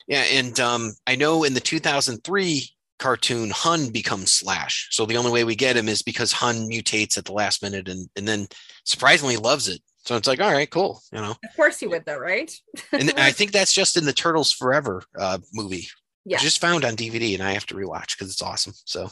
Yeah, 0.07 0.23
and 0.31 0.59
um, 0.59 0.93
I 1.07 1.15
know 1.15 1.43
in 1.43 1.53
the 1.53 1.59
2003 1.59 2.69
cartoon, 2.99 3.49
Hun 3.49 3.89
becomes 3.89 4.31
Slash. 4.31 4.87
So 4.91 5.05
the 5.05 5.17
only 5.17 5.31
way 5.31 5.43
we 5.43 5.55
get 5.55 5.75
him 5.75 5.89
is 5.89 6.01
because 6.01 6.31
Hun 6.31 6.69
mutates 6.69 7.17
at 7.17 7.25
the 7.25 7.33
last 7.33 7.63
minute 7.63 7.89
and, 7.89 8.09
and 8.15 8.27
then 8.27 8.47
surprisingly 8.85 9.37
loves 9.37 9.67
it. 9.67 9.81
So 10.03 10.15
it's 10.15 10.27
like, 10.27 10.41
all 10.41 10.51
right, 10.51 10.69
cool. 10.69 11.01
You 11.11 11.21
know, 11.21 11.31
of 11.31 11.55
course 11.55 11.79
he 11.79 11.87
would 11.87 12.05
though, 12.05 12.17
right? 12.17 12.51
and 12.91 13.13
I 13.17 13.31
think 13.31 13.51
that's 13.51 13.73
just 13.73 13.97
in 13.97 14.05
the 14.05 14.13
Turtles 14.13 14.51
Forever 14.51 15.03
uh, 15.17 15.39
movie. 15.53 15.87
Yeah. 16.25 16.37
Just 16.37 16.61
found 16.61 16.85
on 16.85 16.95
DVD 16.95 17.33
and 17.33 17.43
I 17.43 17.53
have 17.53 17.65
to 17.67 17.75
rewatch 17.75 18.17
because 18.17 18.31
it's 18.31 18.41
awesome. 18.41 18.73
So, 18.85 19.09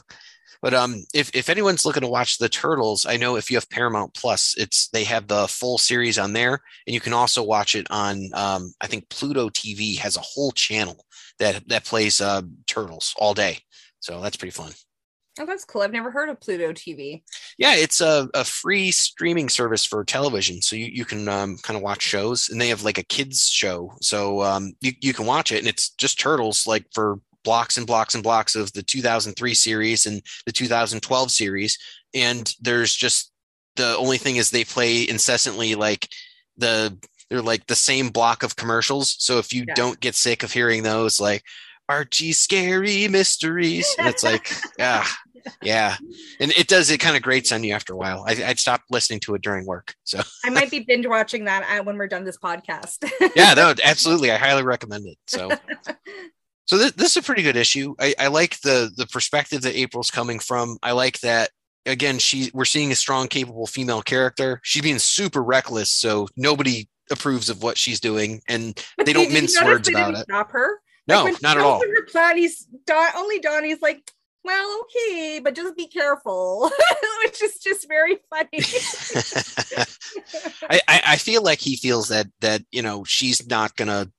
but 0.61 0.73
um, 0.73 1.03
if, 1.13 1.33
if 1.33 1.49
anyone's 1.49 1.85
looking 1.85 2.01
to 2.01 2.07
watch 2.07 2.37
the 2.37 2.49
Turtles, 2.49 3.05
I 3.05 3.17
know 3.17 3.35
if 3.35 3.49
you 3.49 3.57
have 3.57 3.69
Paramount 3.69 4.13
Plus, 4.13 4.55
it's 4.57 4.89
they 4.89 5.03
have 5.05 5.27
the 5.27 5.47
full 5.47 5.77
series 5.77 6.19
on 6.19 6.33
there, 6.33 6.59
and 6.85 6.93
you 6.93 6.99
can 6.99 7.13
also 7.13 7.41
watch 7.41 7.75
it 7.75 7.87
on 7.89 8.29
um, 8.33 8.73
I 8.81 8.87
think 8.87 9.09
Pluto 9.09 9.49
TV 9.49 9.97
has 9.97 10.17
a 10.17 10.21
whole 10.21 10.51
channel 10.51 11.03
that 11.39 11.67
that 11.69 11.85
plays 11.85 12.21
uh, 12.21 12.41
Turtles 12.67 13.13
all 13.17 13.33
day. 13.33 13.59
So 14.01 14.21
that's 14.21 14.37
pretty 14.37 14.51
fun. 14.51 14.71
Oh, 15.39 15.45
that's 15.45 15.63
cool. 15.63 15.81
I've 15.81 15.91
never 15.93 16.11
heard 16.11 16.27
of 16.29 16.39
Pluto 16.41 16.73
TV. 16.73 17.23
Yeah, 17.57 17.75
it's 17.75 18.01
a, 18.01 18.27
a 18.33 18.43
free 18.43 18.91
streaming 18.91 19.47
service 19.47 19.85
for 19.85 20.03
television. 20.03 20.61
So 20.61 20.75
you, 20.75 20.87
you 20.87 21.05
can 21.05 21.27
um, 21.29 21.57
kind 21.63 21.77
of 21.77 21.83
watch 21.83 22.01
shows 22.01 22.49
and 22.49 22.59
they 22.59 22.67
have 22.67 22.83
like 22.83 22.97
a 22.97 23.03
kids 23.03 23.47
show. 23.47 23.93
So 24.01 24.41
um, 24.43 24.73
you, 24.81 24.91
you 25.01 25.13
can 25.13 25.25
watch 25.25 25.51
it 25.53 25.59
and 25.59 25.67
it's 25.67 25.91
just 25.91 26.19
turtles 26.19 26.67
like 26.67 26.85
for 26.93 27.19
blocks 27.45 27.77
and 27.77 27.87
blocks 27.87 28.15
and 28.15 28.23
blocks 28.23 28.55
of 28.55 28.73
the 28.73 28.83
2003 28.83 29.53
series 29.53 30.05
and 30.05 30.21
the 30.45 30.51
2012 30.51 31.31
series. 31.31 31.77
And 32.13 32.53
there's 32.59 32.93
just 32.93 33.31
the 33.77 33.95
only 33.97 34.17
thing 34.17 34.35
is 34.35 34.49
they 34.49 34.65
play 34.65 35.07
incessantly 35.07 35.75
like 35.75 36.09
the 36.57 36.97
they're 37.29 37.41
like 37.41 37.67
the 37.67 37.75
same 37.75 38.09
block 38.09 38.43
of 38.43 38.55
commercials. 38.55 39.15
So 39.19 39.37
if 39.37 39.53
you 39.53 39.63
Yeah. 39.67 39.75
don't 39.75 39.99
get 39.99 40.15
sick 40.15 40.43
of 40.43 40.51
hearing 40.51 40.83
those, 40.83 41.19
like 41.19 41.43
Archie 41.87 42.31
scary 42.33 43.07
mysteries, 43.07 43.95
and 43.97 44.07
it's 44.07 44.23
like, 44.23 44.51
yeah, 44.77 45.05
yeah, 45.61 45.97
and 46.39 46.51
it 46.51 46.67
does. 46.67 46.89
It 46.89 46.99
kind 46.99 47.15
of 47.15 47.21
grates 47.21 47.51
on 47.51 47.63
you 47.63 47.73
after 47.73 47.93
a 47.93 47.97
while. 47.97 48.25
I, 48.27 48.43
I'd 48.43 48.59
stop 48.59 48.81
listening 48.89 49.19
to 49.21 49.35
it 49.35 49.41
during 49.41 49.65
work. 49.65 49.93
So 50.03 50.21
I 50.43 50.49
might 50.49 50.71
be 50.71 50.79
binge 50.79 51.07
watching 51.07 51.45
that 51.45 51.63
uh, 51.69 51.83
when 51.83 51.97
we're 51.97 52.07
done 52.07 52.23
this 52.23 52.37
podcast. 52.37 53.09
yeah, 53.35 53.53
no, 53.53 53.73
absolutely, 53.83 54.31
I 54.31 54.37
highly 54.37 54.63
recommend 54.63 55.07
it. 55.07 55.17
So. 55.27 55.49
So 56.65 56.77
this, 56.77 56.91
this 56.91 57.11
is 57.13 57.17
a 57.17 57.23
pretty 57.23 57.41
good 57.41 57.55
issue. 57.55 57.95
I, 57.99 58.13
I 58.19 58.27
like 58.27 58.61
the 58.61 58.91
the 58.95 59.07
perspective 59.07 59.63
that 59.63 59.75
April's 59.75 60.11
coming 60.11 60.37
from. 60.37 60.77
I 60.83 60.91
like 60.91 61.19
that 61.21 61.49
again. 61.87 62.19
She 62.19 62.51
we're 62.53 62.63
seeing 62.63 62.91
a 62.91 62.95
strong, 62.95 63.27
capable 63.27 63.65
female 63.65 64.03
character. 64.03 64.59
She's 64.61 64.83
being 64.83 64.99
super 64.99 65.41
reckless, 65.41 65.89
so 65.89 66.27
nobody 66.37 66.87
approves 67.09 67.49
of 67.49 67.63
what 67.63 67.79
she's 67.79 67.99
doing, 67.99 68.41
and 68.47 68.79
they 69.03 69.13
don't 69.13 69.33
mince 69.33 69.59
words 69.59 69.89
about 69.89 70.13
it. 70.13 70.25
Stop 70.25 70.51
her. 70.51 70.79
No, 71.09 71.23
Like, 71.23 71.41
not 71.41 71.57
at 71.57 71.63
all. 71.63 71.81
Her 71.81 72.05
plan, 72.05 72.37
he's 72.37 72.67
Don, 72.85 73.09
only 73.17 73.39
Donnie's 73.39 73.81
like, 73.81 74.11
well, 74.43 74.81
okay, 74.83 75.41
but 75.43 75.55
just 75.55 75.75
be 75.75 75.87
careful, 75.87 76.71
which 77.25 77.43
is 77.43 77.59
just 77.59 77.87
very 77.87 78.19
funny. 78.29 78.49
I, 80.69 80.81
I 80.87 81.01
I 81.07 81.15
feel 81.17 81.43
like 81.43 81.59
he 81.59 81.75
feels 81.75 82.09
that 82.09 82.27
that 82.41 82.63
you 82.71 82.81
know 82.81 83.03
she's 83.03 83.47
not 83.47 83.75
gonna 83.75 84.11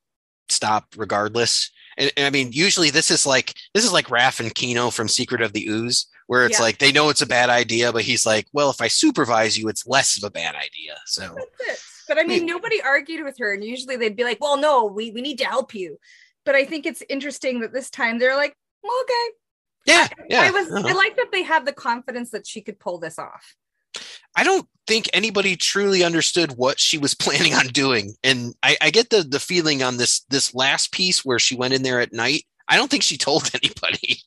stop 0.49 0.87
regardless. 0.97 1.71
And, 1.97 2.11
and 2.17 2.27
I 2.27 2.31
mean, 2.31 2.53
usually 2.53 2.91
this 2.91 3.11
is 3.11 3.27
like 3.27 3.55
this 3.75 3.85
is 3.85 3.93
like 3.93 4.09
Raph 4.09 4.41
and 4.41 4.55
Keno 4.55 4.91
from 4.91 5.09
Secret 5.09 5.43
of 5.43 5.53
the 5.53 5.67
Ooze, 5.69 6.07
where 6.27 6.45
it's 6.45 6.59
Yeah. 6.59 6.65
like 6.65 6.79
they 6.79 6.93
know 6.93 7.09
it's 7.09 7.23
a 7.23 7.27
bad 7.27 7.51
idea, 7.51 7.93
but 7.93 8.03
he's 8.03 8.27
like, 8.27 8.47
well, 8.53 8.71
if 8.71 8.81
I 8.81 8.89
supervise 8.89 9.59
you, 9.59 9.69
it's 9.69 9.87
less 9.87 10.17
of 10.17 10.25
a 10.25 10.31
bad 10.31 10.55
idea. 10.55 10.99
So 11.07 11.35
That's 11.37 11.61
it. 11.61 11.79
But 12.09 12.19
I 12.19 12.25
mean, 12.25 12.41
hmm. 12.41 12.47
nobody 12.47 12.83
argued 12.83 13.25
with 13.25 13.39
her, 13.39 13.55
and 13.55 13.65
usually 13.65 13.97
they'd 13.97 14.17
be 14.17 14.25
like, 14.25 14.39
"Well, 14.41 14.57
no, 14.57 14.87
we 14.87 15.13
we 15.13 15.23
need 15.23 15.39
to 15.39 15.45
help 15.45 15.75
you." 15.75 15.99
But 16.45 16.57
I 16.57 16.65
think 16.65 16.85
it's 16.85 17.05
interesting 17.09 17.61
that 17.61 17.73
this 17.73 17.89
time 17.89 18.19
they're 18.19 18.37
like, 18.37 18.57
well, 18.83 18.93
"Okay." 19.03 19.37
Yeah, 19.87 20.09
yeah. 20.29 20.43
I 20.43 20.51
was 20.51 20.71
I 20.73 20.83
don't 20.83 20.91
I 20.91 20.95
like 20.95 21.17
that 21.17 21.29
they 21.33 21.43
have 21.43 21.65
the 21.65 21.73
confidence 21.73 22.31
that 22.31 22.47
she 22.47 22.61
could 22.61 22.79
pull 22.79 22.99
this 22.99 23.19
off. 23.19 23.55
I 24.37 24.45
don't 24.45 24.67
think 24.87 25.09
anybody 25.13 25.57
truly 25.57 26.05
understood 26.05 26.53
what 26.53 26.79
she 26.79 26.99
was 26.99 27.15
planning 27.21 27.55
on 27.55 27.67
doing, 27.69 28.15
and 28.23 28.55
I, 28.63 28.77
I 28.81 28.91
get 28.91 29.11
the 29.11 29.23
the 29.23 29.41
feeling 29.41 29.83
on 29.83 29.97
this 29.97 30.21
this 30.31 30.55
last 30.55 30.93
piece 30.93 31.25
where 31.25 31.39
she 31.39 31.57
went 31.57 31.75
in 31.75 31.83
there 31.83 32.01
at 32.01 32.13
night. 32.13 32.45
I 32.69 32.77
don't 32.77 32.91
think 32.91 33.03
she 33.03 33.17
told 33.17 33.51
anybody. 33.63 34.21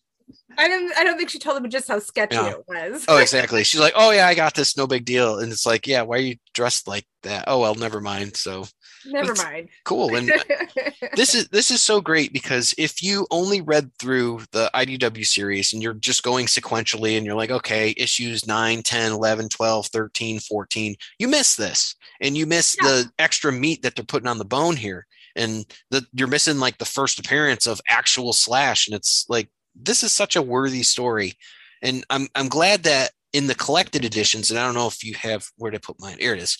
I 0.58 0.68
don't 0.68 0.98
I 0.98 1.04
don't 1.04 1.18
think 1.18 1.30
she 1.30 1.40
told 1.40 1.58
them 1.58 1.70
just 1.70 1.88
how 1.88 2.00
sketchy 2.00 2.36
it 2.38 2.64
was. 2.68 3.06
Oh, 3.08 3.18
exactly. 3.18 3.64
She's 3.64 3.80
like, 3.82 3.94
"Oh 3.96 4.12
yeah, 4.12 4.28
I 4.28 4.36
got 4.36 4.54
this. 4.56 4.78
No 4.78 4.88
big 4.88 5.06
deal." 5.06 5.40
And 5.40 5.52
it's 5.52 5.66
like, 5.66 5.88
"Yeah, 5.88 6.02
why 6.04 6.18
are 6.18 6.22
you 6.22 6.36
dressed 6.54 6.88
like 6.88 7.06
that?" 7.24 7.46
Oh 7.48 7.60
well, 7.60 7.76
never 7.76 8.02
mind. 8.02 8.36
So 8.38 8.66
Never 9.06 9.36
mind. 9.36 9.70
cool. 9.84 10.16
And 10.16 10.32
this 11.16 11.36
is 11.36 11.48
this 11.50 11.72
is 11.72 11.82
so 11.82 12.00
great 12.02 12.32
because 12.34 12.74
if 12.78 13.04
you 13.04 13.28
only 13.32 13.62
read 13.62 13.92
through 14.00 14.42
the 14.52 14.70
IDW 14.74 15.26
series 15.26 15.74
and 15.74 15.82
you're 15.84 15.94
just 15.94 16.24
going 16.24 16.46
sequentially 16.46 17.18
and 17.18 17.26
you're 17.26 17.36
like, 17.36 17.52
okay, 17.52 17.94
issues 17.98 18.48
9, 18.48 18.82
10, 18.82 19.12
11, 19.12 19.50
12, 19.50 19.88
13, 19.88 20.40
14, 20.40 20.96
you 21.20 21.28
miss 21.28 21.56
this 21.56 21.96
and 22.22 22.38
you 22.38 22.46
miss 22.46 22.78
Yeah. 22.82 22.88
the 22.88 23.12
extra 23.20 23.52
meat 23.52 23.82
that 23.84 23.96
they're 23.96 24.06
putting 24.06 24.28
on 24.28 24.38
the 24.38 24.46
bone 24.46 24.76
here. 24.78 25.06
And 25.36 25.66
the, 25.90 26.06
you're 26.14 26.28
missing 26.28 26.60
like 26.60 26.78
the 26.78 26.86
first 26.86 27.20
appearance 27.20 27.66
of 27.68 27.82
actual 27.90 28.34
Slash. 28.34 28.88
And 28.88 28.96
it's 28.96 29.26
like, 29.28 29.50
this 29.76 30.04
is 30.04 30.12
such 30.14 30.36
a 30.36 30.42
worthy 30.42 30.84
story. 30.84 31.34
And 31.82 32.06
I'm, 32.10 32.28
I'm 32.36 32.48
glad 32.48 32.84
that 32.84 33.12
in 33.34 33.48
the 33.48 33.56
collected 33.56 34.06
editions, 34.06 34.52
and 34.52 34.60
I 34.60 34.66
don't 34.66 34.76
know 34.76 34.88
if 34.88 35.04
you 35.04 35.16
have, 35.16 35.48
where 35.58 35.72
to 35.72 35.80
put 35.80 36.00
mine? 36.00 36.18
Here 36.20 36.34
it 36.34 36.42
is. 36.42 36.58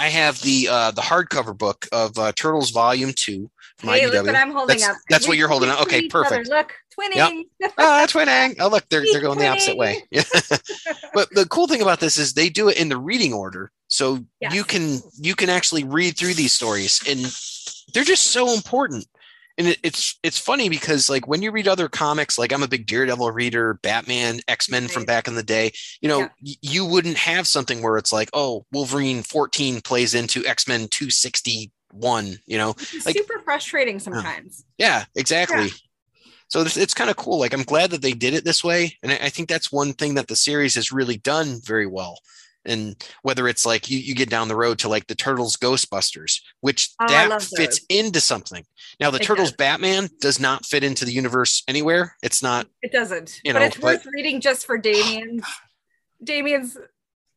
I 0.00 0.08
have 0.08 0.40
the 0.42 0.68
uh, 0.70 0.90
the 0.92 1.02
hardcover 1.02 1.56
book 1.56 1.86
of 1.92 2.16
uh, 2.18 2.30
Turtles 2.32 2.70
Volume 2.70 3.12
Two 3.14 3.50
from 3.78 3.90
hey, 3.90 4.02
IDW. 4.02 4.12
look 4.12 4.26
what 4.26 4.36
I'm 4.36 4.52
holding 4.52 4.78
That's- 4.78 4.96
up. 4.96 5.02
that's 5.10 5.26
what 5.26 5.36
you're 5.36 5.48
holding 5.48 5.70
up. 5.70 5.82
Okay, 5.82 6.00
each 6.00 6.14
other. 6.14 6.24
perfect. 6.24 6.48
Look, 6.48 6.72
twinning. 6.98 7.44
oh, 7.62 7.68
that's 7.76 8.12
twinning. 8.12 8.56
Oh, 8.60 8.68
look, 8.68 8.88
they're 8.90 9.04
they're 9.12 9.20
going 9.20 9.38
the 9.40 9.48
opposite 9.48 9.76
way. 9.76 10.04
Yeah. 10.12 10.22
but 11.14 11.28
the 11.32 11.46
cool 11.50 11.66
thing 11.66 11.82
about 11.82 11.98
this 12.00 12.16
is 12.16 12.32
they 12.32 12.48
do 12.48 12.68
it 12.68 12.78
in 12.80 12.88
the 12.88 12.96
reading 12.96 13.32
order, 13.32 13.72
so 13.88 14.24
Yes. 14.40 14.54
you 14.54 14.62
can 14.62 15.00
you 15.20 15.34
can 15.34 15.50
actually 15.50 15.82
read 15.84 16.16
through 16.16 16.34
these 16.34 16.52
stories, 16.52 17.02
and 17.08 17.18
they're 17.92 18.04
just 18.04 18.28
so 18.28 18.54
important. 18.54 19.04
And 19.58 19.66
it, 19.68 19.78
it's 19.82 20.18
it's 20.22 20.38
funny 20.38 20.68
because 20.68 21.10
like 21.10 21.26
when 21.26 21.42
you 21.42 21.50
read 21.50 21.66
other 21.68 21.88
comics, 21.88 22.38
like 22.38 22.52
I'm 22.52 22.62
a 22.62 22.68
big 22.68 22.86
Daredevil 22.86 23.32
reader, 23.32 23.74
Batman, 23.82 24.38
X 24.48 24.70
Men 24.70 24.86
from 24.88 25.04
back 25.04 25.26
in 25.28 25.34
the 25.34 25.42
day. 25.42 25.72
You 26.00 26.08
know, 26.08 26.18
Yeah. 26.20 26.28
y- 26.46 26.54
you 26.62 26.84
wouldn't 26.86 27.16
have 27.18 27.46
something 27.46 27.82
where 27.82 27.96
it's 27.98 28.12
like, 28.12 28.30
oh, 28.32 28.64
Wolverine 28.72 29.22
14 29.22 29.80
plays 29.80 30.14
into 30.14 30.46
X 30.46 30.68
Men 30.68 30.86
261. 30.88 32.38
You 32.46 32.58
know, 32.58 32.70
It's 32.78 33.04
like- 33.06 33.16
super 33.16 33.40
frustrating 33.40 33.98
sometimes. 33.98 34.64
yeah, 34.78 35.04
exactly. 35.14 35.70
So 36.48 36.64
this, 36.64 36.76
it's 36.78 36.94
kind 36.94 37.10
of 37.10 37.16
cool. 37.16 37.38
Like 37.38 37.52
I'm 37.52 37.62
glad 37.62 37.90
that 37.90 38.00
they 38.00 38.12
did 38.12 38.34
it 38.34 38.44
this 38.44 38.64
way, 38.64 38.96
and 39.02 39.12
I, 39.12 39.16
I 39.24 39.28
think 39.28 39.48
that's 39.48 39.70
one 39.72 39.92
thing 39.92 40.14
that 40.14 40.28
the 40.28 40.36
series 40.36 40.76
has 40.76 40.90
really 40.92 41.16
done 41.18 41.60
very 41.62 41.86
well. 41.86 42.20
And 42.64 42.96
whether 43.22 43.48
it's 43.48 43.64
like 43.64 43.88
you, 43.88 43.98
you 43.98 44.14
get 44.14 44.28
down 44.28 44.48
the 44.48 44.56
road 44.56 44.80
to 44.80 44.88
like 44.88 45.06
the 45.06 45.14
Turtles 45.14 45.56
Ghostbusters, 45.56 46.40
which 46.60 46.90
Oh, 47.00 47.06
that 47.08 47.42
fits 47.42 47.80
into 47.88 48.20
something. 48.20 48.64
Now 49.00 49.10
the 49.10 49.20
It 49.20 49.24
Turtles 49.24 49.50
does. 49.50 49.56
Batman 49.56 50.08
does 50.20 50.38
not 50.38 50.66
fit 50.66 50.84
into 50.84 51.04
the 51.04 51.12
universe 51.12 51.62
anywhere. 51.68 52.14
It's 52.22 52.42
not. 52.42 52.66
It 52.82 52.92
doesn't. 52.92 53.40
You 53.44 53.52
but 53.52 53.58
know, 53.60 53.64
it's 53.66 53.76
but- 53.76 53.84
worth 53.84 54.06
reading 54.12 54.40
just 54.40 54.66
for 54.66 54.76
Damian's 54.76 55.44
Damian's 56.22 56.76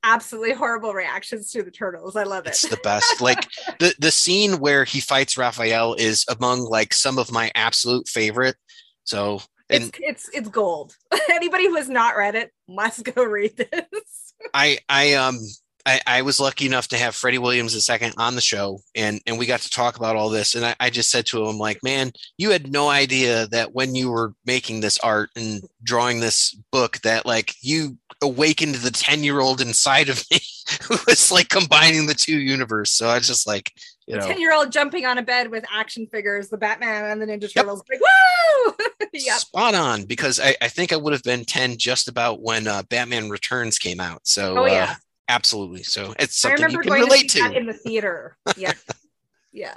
absolutely 0.03 0.53
horrible 0.53 0.93
reactions 0.93 1.51
to 1.51 1.61
the 1.63 1.71
turtles. 1.71 2.15
I 2.15 2.23
love 2.23 2.45
it. 2.47 2.49
It's 2.49 2.67
the 2.67 2.77
best. 2.83 3.21
like 3.21 3.47
the 3.79 3.93
the 3.99 4.11
scene 4.11 4.53
where 4.59 4.83
he 4.83 4.99
fights 4.99 5.37
Raphael 5.37 5.93
is 5.93 6.25
among 6.27 6.61
like 6.65 6.93
some 6.93 7.19
of 7.19 7.31
my 7.31 7.51
absolute 7.55 8.07
favorite. 8.07 8.55
So 9.03 9.41
and 9.69 9.83
it's 9.83 9.99
it's 10.01 10.29
it's 10.33 10.49
gold. 10.49 10.95
Anybody 11.31 11.67
who 11.67 11.75
has 11.75 11.87
not 11.89 12.17
read 12.17 12.35
it 12.35 12.51
must 12.67 13.03
go 13.03 13.23
read 13.23 13.55
this. 13.55 14.30
I 14.53 14.79
I 14.89 15.13
um 15.13 15.39
I, 15.83 15.99
I 16.05 16.21
was 16.21 16.39
lucky 16.39 16.67
enough 16.67 16.89
to 16.89 16.97
have 16.97 17.15
Freddie 17.15 17.39
Williams 17.39 17.89
II 17.89 18.11
on 18.17 18.35
the 18.35 18.41
show 18.41 18.79
and 18.95 19.19
and 19.25 19.39
we 19.39 19.45
got 19.45 19.61
to 19.61 19.69
talk 19.69 19.97
about 19.97 20.15
all 20.15 20.29
this 20.29 20.53
and 20.53 20.63
I, 20.65 20.75
I 20.79 20.89
just 20.89 21.09
said 21.09 21.25
to 21.27 21.43
him 21.43 21.57
like 21.57 21.79
man 21.83 22.11
you 22.37 22.51
had 22.51 22.71
no 22.71 22.89
idea 22.89 23.47
that 23.47 23.73
when 23.73 23.95
you 23.95 24.11
were 24.11 24.33
making 24.45 24.81
this 24.81 24.99
art 24.99 25.29
and 25.35 25.61
drawing 25.83 26.19
this 26.19 26.55
book 26.71 26.99
that 26.99 27.25
like 27.25 27.55
you 27.61 27.97
awakened 28.21 28.75
the 28.75 28.91
10 28.91 29.23
year 29.23 29.39
old 29.39 29.61
inside 29.61 30.09
of 30.09 30.23
me 30.31 30.39
who 30.83 30.97
was 31.07 31.31
like 31.31 31.49
combining 31.49 32.05
the 32.05 32.13
two 32.13 32.39
universe. 32.39 32.91
So 32.91 33.09
I 33.09 33.19
just 33.19 33.47
like 33.47 33.71
you 34.07 34.17
know 34.17 34.25
Ten 34.25 34.39
year 34.39 34.53
old 34.53 34.71
jumping 34.71 35.05
on 35.05 35.17
a 35.17 35.21
bed 35.21 35.51
with 35.51 35.63
action 35.71 36.07
figures, 36.07 36.49
the 36.49 36.57
Batman 36.57 37.05
and 37.05 37.21
the 37.21 37.25
Ninja 37.25 37.53
Turtles. 37.53 37.83
Like 37.89 37.99
woo! 37.99 38.73
yep. 39.13 39.37
spot 39.37 39.75
on 39.75 40.05
because 40.05 40.39
I, 40.39 40.55
I 40.61 40.67
think 40.67 40.93
I 40.93 40.97
would 40.97 41.13
have 41.13 41.23
been 41.23 41.45
10 41.45 41.77
just 41.77 42.07
about 42.07 42.41
when 42.41 42.67
uh, 42.67 42.83
Batman 42.83 43.29
Returns 43.29 43.77
came 43.77 43.99
out 43.99 44.21
so 44.25 44.57
Oh 44.57 44.63
uh, 44.63 44.67
yeah. 44.67 44.95
absolutely 45.27 45.83
so 45.83 46.13
it's 46.19 46.43
I 46.45 46.49
something 46.49 46.59
you 46.59 46.65
remember 46.65 46.83
can 46.83 46.89
going 46.89 47.03
relate 47.03 47.29
to 47.31 47.39
that 47.39 47.55
in 47.55 47.65
the 47.65 47.73
theater. 47.73 48.37
Yeah. 48.57 48.73
yeah. 49.51 49.75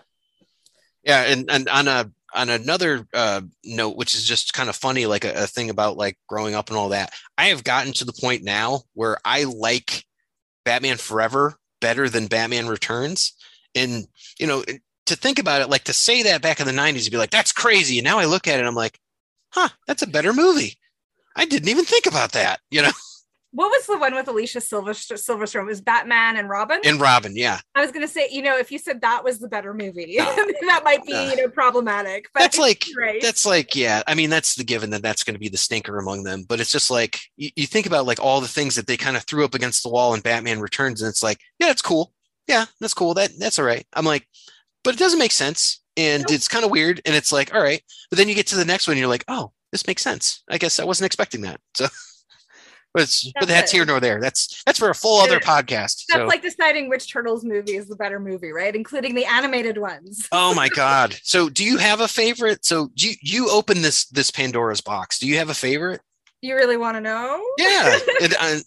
Yeah, 1.05 1.23
and 1.25 1.51
and 1.51 1.69
on 1.69 1.87
a 1.87 2.11
on 2.35 2.49
another 2.49 3.07
uh, 3.15 3.43
note, 3.65 3.97
which 3.97 4.15
is 4.15 4.25
just 4.25 4.55
kind 4.55 4.69
of 4.69 4.77
funny, 4.77 5.07
like 5.07 5.25
a, 5.25 5.45
a 5.45 5.47
thing 5.47 5.71
about 5.71 5.97
like 5.97 6.19
growing 6.29 6.55
up 6.55 6.69
and 6.69 6.77
all 6.77 6.89
that. 6.89 7.13
I 7.39 7.47
have 7.47 7.63
gotten 7.63 7.93
to 7.95 8.05
the 8.05 8.13
point 8.13 8.43
now 8.43 8.83
where 8.95 9.19
I 9.25 9.45
like 9.45 10.05
Batman 10.65 10.97
Forever 10.97 11.55
better 11.81 12.09
than 12.09 12.27
Batman 12.27 12.67
Returns, 12.67 13.35
and 13.75 14.07
you 14.39 14.47
know, 14.47 14.65
to 15.07 15.17
think 15.17 15.39
about 15.39 15.61
it, 15.63 15.69
like 15.71 15.85
to 15.85 15.93
say 15.93 16.23
that 16.25 16.43
back 16.43 16.61
in 16.61 16.67
the 16.67 16.73
'90s, 16.73 17.05
you'd 17.05 17.11
be 17.11 17.19
like, 17.19 17.31
"That's 17.31 17.53
crazy," 17.53 17.99
and 17.99 18.05
now 18.05 18.19
I 18.19 18.25
look 18.25 18.47
at 18.49 18.59
it, 18.61 18.67
I'm 18.67 18.75
like, 18.75 18.99
"Huh, 19.51 19.69
that's 19.87 20.03
a 20.03 20.07
better 20.07 20.33
movie." 20.33 20.79
I 21.37 21.45
didn't 21.47 21.69
even 21.69 21.85
think 21.85 22.07
about 22.07 22.33
that, 22.33 22.61
you 22.71 22.83
know. 22.83 22.93
What 23.57 23.69
was 23.69 23.87
the 23.87 23.97
one 23.99 24.17
with 24.17 24.27
Alicia 24.27 24.59
Silverstone? 24.59 25.13
Silverstone 25.13 25.61
it 25.61 25.67
was 25.67 25.81
Batman 25.81 26.37
and 26.37 26.49
Robin. 26.49 26.81
And 26.85 27.01
Robin, 27.01 27.37
yeah, 27.37 27.61
I 27.77 27.83
was 27.83 27.93
gonna 27.93 28.09
say, 28.09 28.27
you 28.29 28.43
know, 28.43 28.59
if 28.59 28.73
you 28.73 28.81
said 28.81 29.01
that 29.03 29.23
was 29.23 29.39
the 29.39 29.47
better 29.47 29.73
movie, 29.73 30.17
that 30.19 30.81
might 30.85 31.05
be, 31.07 31.13
No. 31.13 31.31
you 31.31 31.37
know, 31.37 31.49
problematic. 31.49 32.27
But 32.35 32.41
that's 32.41 32.59
like 32.59 32.85
right. 32.99 33.23
that's 33.23 33.47
like 33.47 33.77
yeah 33.77 34.03
i 34.09 34.15
mean 34.15 34.29
that's 34.29 34.57
the 34.57 34.65
given 34.65 34.91
that 34.91 35.03
that's 35.03 35.23
going 35.23 35.35
to 35.35 35.39
be 35.41 35.49
the 35.49 35.57
stinker 35.57 35.99
among 35.99 36.25
them 36.25 36.45
but 36.49 36.59
it's 36.59 36.73
just 36.73 36.91
like 36.91 37.21
you, 37.37 37.51
you 37.57 37.67
think 37.67 37.87
about 37.87 38.07
like 38.07 38.19
all 38.21 38.41
the 38.41 38.49
things 38.49 38.75
that 38.75 38.87
they 38.89 38.97
kind 38.97 39.17
of 39.17 39.23
threw 39.23 39.45
up 39.45 39.55
against 39.55 39.83
the 39.83 39.89
wall 39.89 40.15
in 40.15 40.21
batman 40.21 40.61
returns 40.61 41.01
and 41.01 41.09
it's 41.09 41.23
like 41.23 41.39
yeah 41.61 41.71
it's 41.71 41.83
cool 41.83 42.13
yeah 42.49 42.65
that's 42.81 42.95
cool 42.95 43.15
that 43.15 43.31
that's 43.39 43.59
all 43.59 43.65
right 43.65 43.87
i'm 43.95 44.05
like 44.05 44.27
but 44.83 44.95
it 44.95 44.99
doesn't 44.99 45.19
make 45.19 45.33
sense 45.33 45.81
and 45.97 46.23
Nope. 46.23 46.33
it's 46.33 46.49
kind 46.49 46.65
of 46.65 46.71
weird 46.71 47.01
and 47.07 47.15
it's 47.15 47.33
like 47.33 47.55
all 47.55 47.63
right 47.63 47.83
but 48.11 48.19
then 48.19 48.29
you 48.29 48.35
get 48.35 48.47
to 48.49 48.57
the 48.57 48.65
next 48.65 48.87
one 48.87 48.93
and 48.93 49.01
you're 49.01 49.09
like 49.09 49.25
oh 49.29 49.53
this 49.73 49.87
makes 49.87 50.03
sense 50.03 50.43
i 50.51 50.59
guess 50.59 50.79
i 50.79 50.85
wasn't 50.85 51.07
expecting 51.07 51.43
that 51.43 51.61
so 51.77 51.87
but 52.93 53.03
it's 53.03 53.25
but 53.25 53.41
That's 53.41 53.47
that's 53.53 53.73
it. 53.73 53.77
here 53.79 53.85
nor 53.87 53.99
there. 53.99 54.21
That's 54.21 54.63
that's 54.63 54.79
for 54.79 54.89
a 54.89 54.95
full 54.95 55.21
other 55.21 55.41
podcast. 55.41 56.05
That's 56.07 56.13
So 56.13 56.27
like 56.27 56.43
deciding 56.43 56.89
which 56.89 57.11
Turtles 57.13 57.45
movie 57.45 57.75
is 57.75 57.89
the 57.89 57.97
better 57.97 58.21
movie, 58.21 58.53
right? 58.53 58.73
Including 58.73 59.17
the 59.17 59.25
animated 59.25 59.79
ones. 59.79 60.29
oh 60.33 60.55
my 60.55 60.69
god. 60.69 61.17
So 61.25 61.49
do 61.49 61.65
you 61.65 61.77
have 61.79 62.01
a 62.01 62.07
favorite? 62.07 62.65
So 62.65 62.91
do 62.95 63.09
you, 63.09 63.17
you 63.21 63.51
open 63.51 63.83
this 63.83 64.07
this 64.11 64.31
Pandora's 64.31 64.81
box? 64.81 65.19
Do 65.19 65.27
you 65.27 65.39
have 65.39 65.51
a 65.51 65.55
favorite? 65.55 66.03
You 66.41 66.55
really 66.55 66.77
want 66.77 66.97
to 66.97 67.01
know? 67.01 67.45
Yeah. 67.59 67.99
It- 68.21 68.37
uh, 68.41 68.61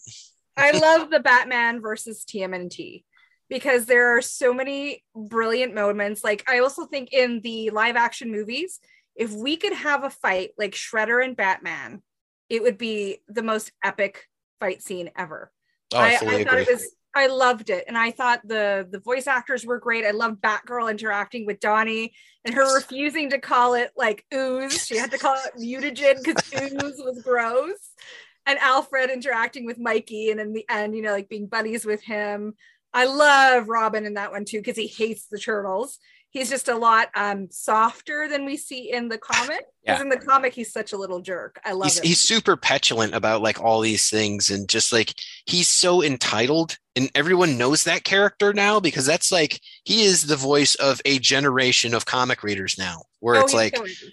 I 0.57 0.71
love 0.71 1.09
the 1.09 1.21
Batman 1.21 1.79
versus 1.79 2.25
TMNT 2.27 3.05
because 3.49 3.85
there 3.85 4.17
are 4.17 4.21
so 4.21 4.53
many 4.53 5.03
brilliant 5.15 5.73
moments. 5.73 6.23
Like 6.23 6.43
I 6.47 6.59
also 6.59 6.85
think 6.85 7.09
in 7.11 7.41
the 7.41 7.69
live 7.69 7.95
action 7.95 8.31
movies, 8.31 8.79
if 9.15 9.31
we 9.31 9.57
could 9.57 9.73
have 9.73 10.03
a 10.03 10.09
fight 10.09 10.51
like 10.57 10.73
Shredder 10.73 11.23
and 11.23 11.35
Batman, 11.35 12.01
it 12.49 12.61
would 12.61 12.77
be 12.77 13.19
the 13.27 13.43
most 13.43 13.71
epic 13.83 14.27
fight 14.59 14.81
scene 14.81 15.09
ever. 15.17 15.51
oh, 15.93 15.99
I, 15.99 16.17
fully 16.17 16.43
thought 16.43 16.53
agree. 16.53 16.63
it 16.63 16.69
was 16.71 16.91
I 17.17 17.27
loved 17.27 17.71
it. 17.71 17.85
And 17.87 17.97
I 17.97 18.11
thought 18.11 18.41
the 18.47 18.87
the 18.89 18.99
voice 18.99 19.25
actors 19.25 19.65
were 19.65 19.79
great. 19.79 20.05
I 20.05 20.11
loved 20.11 20.41
Batgirl 20.41 20.91
interacting 20.91 21.47
with 21.47 21.59
Donnie 21.59 22.13
and 22.45 22.53
her 22.53 22.75
refusing 22.75 23.31
to 23.31 23.39
call 23.39 23.73
it 23.73 23.91
like 23.97 24.23
ooze. 24.33 24.85
She 24.85 24.97
had 24.97 25.11
to 25.11 25.17
call 25.17 25.35
it 25.35 25.59
mutagen 25.59 26.23
because 26.23 26.53
ooze 26.53 27.01
was 27.03 27.21
gross. 27.23 27.91
And 28.45 28.59
Alfred 28.59 29.09
interacting 29.09 29.65
with 29.65 29.79
Mikey 29.79 30.29
and 30.29 30.39
in 30.39 30.53
the 30.53 30.65
end, 30.69 30.95
you 30.95 31.01
know, 31.01 31.11
like 31.11 31.27
being 31.27 31.47
buddies 31.47 31.85
with 31.85 32.03
him. 32.03 32.53
I 32.97 33.05
love 33.05 33.69
Robin 33.69 34.05
in 34.05 34.15
that 34.15 34.31
one 34.31 34.43
too, 34.45 34.57
because 34.57 34.77
he 34.77 34.87
hates 34.87 35.27
the 35.27 35.37
turtles. 35.39 35.99
He's 36.29 36.49
just 36.49 36.67
a 36.67 36.75
lot 36.75 37.07
um 37.15 37.47
softer 37.51 38.27
than 38.27 38.43
we 38.45 38.57
see 38.57 38.91
in 38.91 39.07
the 39.07 39.17
comic. 39.17 39.65
Because 39.83 39.99
Yeah. 39.99 40.01
in 40.01 40.09
the 40.09 40.17
comic, 40.17 40.53
he's 40.53 40.71
such 40.73 40.91
a 40.93 40.97
little 40.97 41.21
jerk. 41.21 41.59
I 41.63 41.71
love 41.71 41.85
he's, 41.85 41.99
it. 41.99 42.05
he's 42.05 42.19
super 42.19 42.57
petulant 42.57 43.15
about 43.15 43.41
like 43.41 43.59
all 43.61 43.79
these 43.81 44.09
things 44.09 44.49
and 44.51 44.67
just 44.67 44.91
like 44.91 45.13
he's 45.45 45.67
so 45.67 46.03
entitled 46.03 46.77
and 46.95 47.09
everyone 47.15 47.57
knows 47.57 47.85
that 47.85 48.03
character 48.03 48.51
now 48.53 48.79
because 48.79 49.05
that's 49.05 49.31
like 49.31 49.61
he 49.83 50.03
is 50.03 50.23
the 50.23 50.35
voice 50.35 50.75
of 50.75 50.99
a 51.05 51.19
generation 51.19 51.93
of 51.93 52.05
comic 52.05 52.43
readers 52.43 52.75
now 52.77 53.03
where 53.19 53.35
Oh, 53.37 53.41
it's 53.41 53.53
like 53.53 53.79
is. 53.79 54.03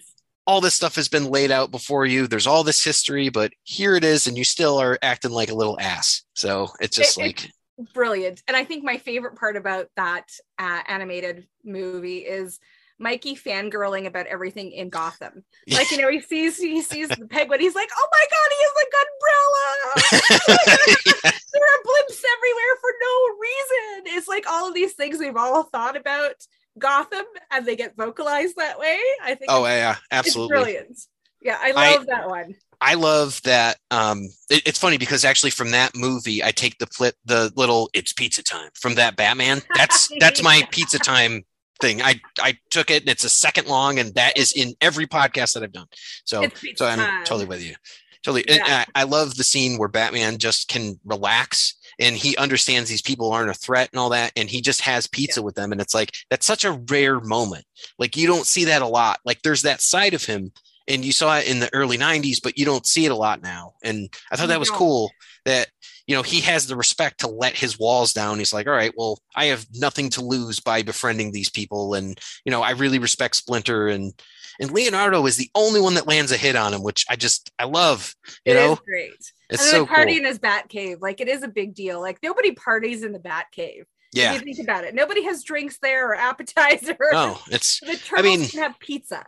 all 0.46 0.60
this 0.60 0.74
stuff 0.74 0.94
has 0.96 1.08
been 1.08 1.24
laid 1.30 1.50
out 1.50 1.70
before 1.72 2.06
you 2.06 2.26
there's 2.28 2.46
all 2.46 2.62
this 2.64 2.84
history 2.84 3.28
but 3.30 3.52
here 3.64 3.96
it 3.96 4.04
is 4.04 4.26
and 4.26 4.36
you 4.38 4.44
still 4.44 4.78
are 4.78 4.98
acting 5.02 5.30
like 5.32 5.50
a 5.50 5.54
little 5.54 5.80
ass 5.80 6.22
so 6.34 6.68
it's 6.80 6.96
just 6.96 7.18
It- 7.18 7.20
it- 7.20 7.24
like 7.24 7.50
brilliant. 7.92 8.42
And 8.46 8.56
I 8.56 8.64
think 8.64 8.84
my 8.84 8.98
favorite 8.98 9.34
part 9.36 9.56
about 9.56 9.88
that 9.96 10.30
uh, 10.58 10.80
animated 10.86 11.46
movie 11.64 12.18
is 12.18 12.60
Mikey 12.98 13.34
fangirling 13.34 14.06
about 14.06 14.26
everything 14.26 14.70
in 14.72 14.88
Gotham. 14.88 15.44
Like, 15.68 15.90
you 15.90 16.00
know, 16.00 16.08
he 16.10 16.20
sees 16.20 16.56
he 16.58 16.80
sees 16.82 17.08
the 17.18 17.26
penguin. 17.26 17.58
He's 17.60 17.74
like, 17.74 17.90
"Oh 17.96 18.08
my 18.12 18.24
god, 18.30 18.50
he 18.50 18.64
has 18.64 18.72
a 18.80 18.86
umbrella! 19.04 21.32
there 21.52 21.62
are 21.62 21.82
blimps 21.84 22.22
everywhere 22.36 22.76
for 22.80 22.92
no 23.00 23.14
reason." 23.40 24.06
It's 24.16 24.28
like 24.28 24.46
all 24.48 24.68
of 24.68 24.74
these 24.74 24.92
things 24.94 25.18
we've 25.18 25.36
all 25.36 25.64
thought 25.64 25.96
about 25.96 26.36
Gotham, 26.78 27.24
and 27.50 27.66
they 27.66 27.76
get 27.76 27.96
vocalized 27.96 28.56
that 28.56 28.78
way. 28.78 28.98
I 29.22 29.34
think. 29.34 29.50
oh 29.50 29.64
yeah 29.66 29.96
absolutely 30.10 30.56
brilliant. 30.56 30.98
Yeah, 31.42 31.58
I 31.60 31.72
I- 31.76 31.96
love 31.96 32.06
that 32.06 32.28
one. 32.28 32.54
I 32.80 32.94
love 32.94 33.40
that. 33.42 33.78
Um, 33.90 34.22
it- 34.50 34.62
it's 34.66 34.78
funny 34.78 34.98
because 34.98 35.24
actually 35.24 35.50
from 35.50 35.70
that 35.72 35.94
movie, 35.96 36.42
I 36.42 36.50
take 36.52 36.78
the 36.78 36.86
flip, 36.86 37.14
the 37.24 37.52
little 37.56 37.90
"It's 37.94 38.12
pizza 38.12 38.42
time" 38.42 38.70
from 38.74 38.94
that 38.96 39.16
Batman. 39.16 39.62
That's 39.76 40.08
that's 40.20 40.42
my 40.42 40.66
pizza 40.70 40.98
time 40.98 41.42
thing. 41.80 42.02
I 42.02 42.20
I 42.38 42.58
took 42.70 42.90
it, 42.90 43.02
and 43.02 43.10
it's 43.10 43.24
a 43.24 43.28
second 43.30 43.66
long, 43.68 43.98
and 43.98 44.14
that 44.14 44.36
is 44.38 44.52
in 44.52 44.74
every 44.80 45.06
podcast 45.06 45.54
that 45.54 45.62
I've 45.62 45.72
done. 45.72 45.86
So 46.24 46.46
so 46.76 46.86
I'm 46.86 46.98
time. 46.98 47.24
totally 47.24 47.46
with 47.46 47.62
you. 47.62 47.74
Totally, 48.22 48.48
and 48.48 48.60
Yeah. 48.66 48.84
I, 48.94 49.02
I 49.02 49.04
love 49.04 49.34
the 49.34 49.44
scene 49.44 49.76
where 49.76 49.88
Batman 49.88 50.38
just 50.38 50.68
can 50.68 50.98
relax 51.04 51.74
and 52.00 52.16
he 52.16 52.34
understands 52.38 52.88
these 52.88 53.02
people 53.02 53.30
aren't 53.30 53.50
a 53.50 53.54
threat 53.54 53.90
and 53.92 54.00
all 54.00 54.08
that, 54.08 54.32
and 54.34 54.48
he 54.48 54.62
just 54.62 54.80
has 54.80 55.06
pizza 55.06 55.42
with 55.42 55.54
them, 55.56 55.72
and 55.72 55.80
it's 55.80 55.92
like 55.94 56.10
that's 56.30 56.46
such 56.46 56.64
a 56.64 56.72
rare 56.90 57.20
moment. 57.20 57.66
Like 57.98 58.16
you 58.16 58.26
don't 58.26 58.46
see 58.46 58.64
that 58.64 58.80
a 58.82 58.86
lot. 58.86 59.20
Like 59.26 59.42
there's 59.42 59.62
that 59.62 59.80
side 59.82 60.14
of 60.14 60.24
him 60.24 60.52
and 60.88 61.04
you 61.04 61.12
saw 61.12 61.38
it 61.38 61.48
in 61.48 61.60
the 61.60 61.72
early 61.74 61.96
90s 61.98 62.38
but 62.42 62.58
you 62.58 62.64
don't 62.64 62.86
see 62.86 63.04
it 63.06 63.10
a 63.12 63.16
lot 63.16 63.42
now 63.42 63.72
and 63.82 64.08
i 64.30 64.36
thought 64.36 64.48
that 64.48 64.58
was 64.60 64.70
cool 64.70 65.10
that 65.44 65.68
you 66.06 66.14
know 66.14 66.22
he 66.22 66.40
has 66.40 66.66
the 66.66 66.76
respect 66.76 67.20
to 67.20 67.28
let 67.28 67.56
his 67.56 67.78
walls 67.78 68.12
down 68.12 68.38
he's 68.38 68.52
like 68.52 68.66
all 68.66 68.72
right 68.74 68.92
well 68.96 69.18
i 69.34 69.46
have 69.46 69.64
nothing 69.74 70.10
to 70.10 70.22
lose 70.24 70.60
by 70.60 70.82
befriending 70.82 71.32
these 71.32 71.48
people 71.50 71.94
and 71.94 72.18
you 72.44 72.50
know 72.52 72.62
i 72.62 72.70
really 72.72 72.98
respect 72.98 73.36
splinter 73.36 73.88
and 73.88 74.12
and 74.60 74.70
leonardo 74.70 75.24
is 75.26 75.36
the 75.36 75.50
only 75.54 75.80
one 75.80 75.94
that 75.94 76.06
lands 76.06 76.30
a 76.32 76.36
hit 76.36 76.56
on 76.56 76.72
him 76.74 76.82
which 76.82 77.04
i 77.08 77.16
just 77.16 77.50
i 77.58 77.64
love 77.64 78.14
you 78.44 78.52
It 78.52 78.56
is 78.56 78.68
know 78.70 78.78
great. 78.84 79.12
it's 79.14 79.32
and 79.50 79.60
so 79.60 79.86
party 79.86 80.12
cool 80.12 80.18
in 80.18 80.24
his 80.24 80.38
bat 80.38 80.68
cave. 80.68 80.98
Like 81.00 81.20
it 81.20 81.28
is 81.28 81.42
a 81.42 81.48
big 81.48 81.74
deal. 81.74 82.00
Like 82.00 82.18
nobody 82.22 82.52
parties 82.52 83.02
in 83.04 83.12
the 83.12 83.18
bat 83.18 83.46
cave. 83.52 83.84
yeah 84.12 84.32
you 84.34 84.38
think 84.40 84.58
about 84.58 84.84
it. 84.84 84.94
Nobody 84.94 85.22
has 85.24 85.42
drinks 85.44 85.78
there 85.82 86.08
or 86.10 86.14
appetizers. 86.30 86.96
no 87.12 87.38
it's 87.50 87.80
The 87.80 87.96
turtles 87.96 88.22
mean- 88.38 88.48
can 88.48 88.60
have 88.62 88.78
pizza. 88.78 89.24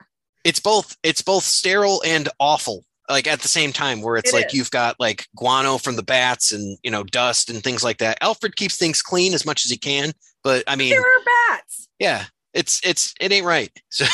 It's 0.47 0.61
both 0.61 0.97
it's 1.03 1.23
both 1.23 1.43
sterile 1.45 2.03
and 2.07 2.29
awful 2.39 2.85
like 3.09 3.27
at 3.27 3.41
the 3.41 3.49
same 3.49 3.73
time 3.73 4.01
where 4.03 4.17
it's 4.17 4.33
It 4.33 4.37
like 4.37 4.47
is. 4.47 4.55
you've 4.55 4.71
got 4.71 4.97
like 4.99 5.27
guano 5.37 5.79
from 5.79 5.97
the 5.97 6.03
bats 6.03 6.53
and 6.53 6.79
you 6.83 6.91
know 6.91 7.03
dust 7.05 7.51
and 7.51 7.63
things 7.63 7.85
like 7.85 7.99
that 7.99 8.19
alfred 8.21 8.57
keeps 8.57 8.77
things 8.77 9.03
clean 9.03 9.35
as 9.35 9.45
much 9.47 9.65
as 9.65 9.71
he 9.71 9.77
can 9.79 10.13
but 10.43 10.65
i 10.67 10.77
mean 10.77 10.91
There 10.91 11.01
are 11.01 11.25
bats. 11.51 11.89
yeah 11.99 12.25
it's 12.55 12.81
it's 12.85 13.13
it 13.21 13.31
ain't 13.33 13.45
right 13.47 13.71
so 13.91 14.07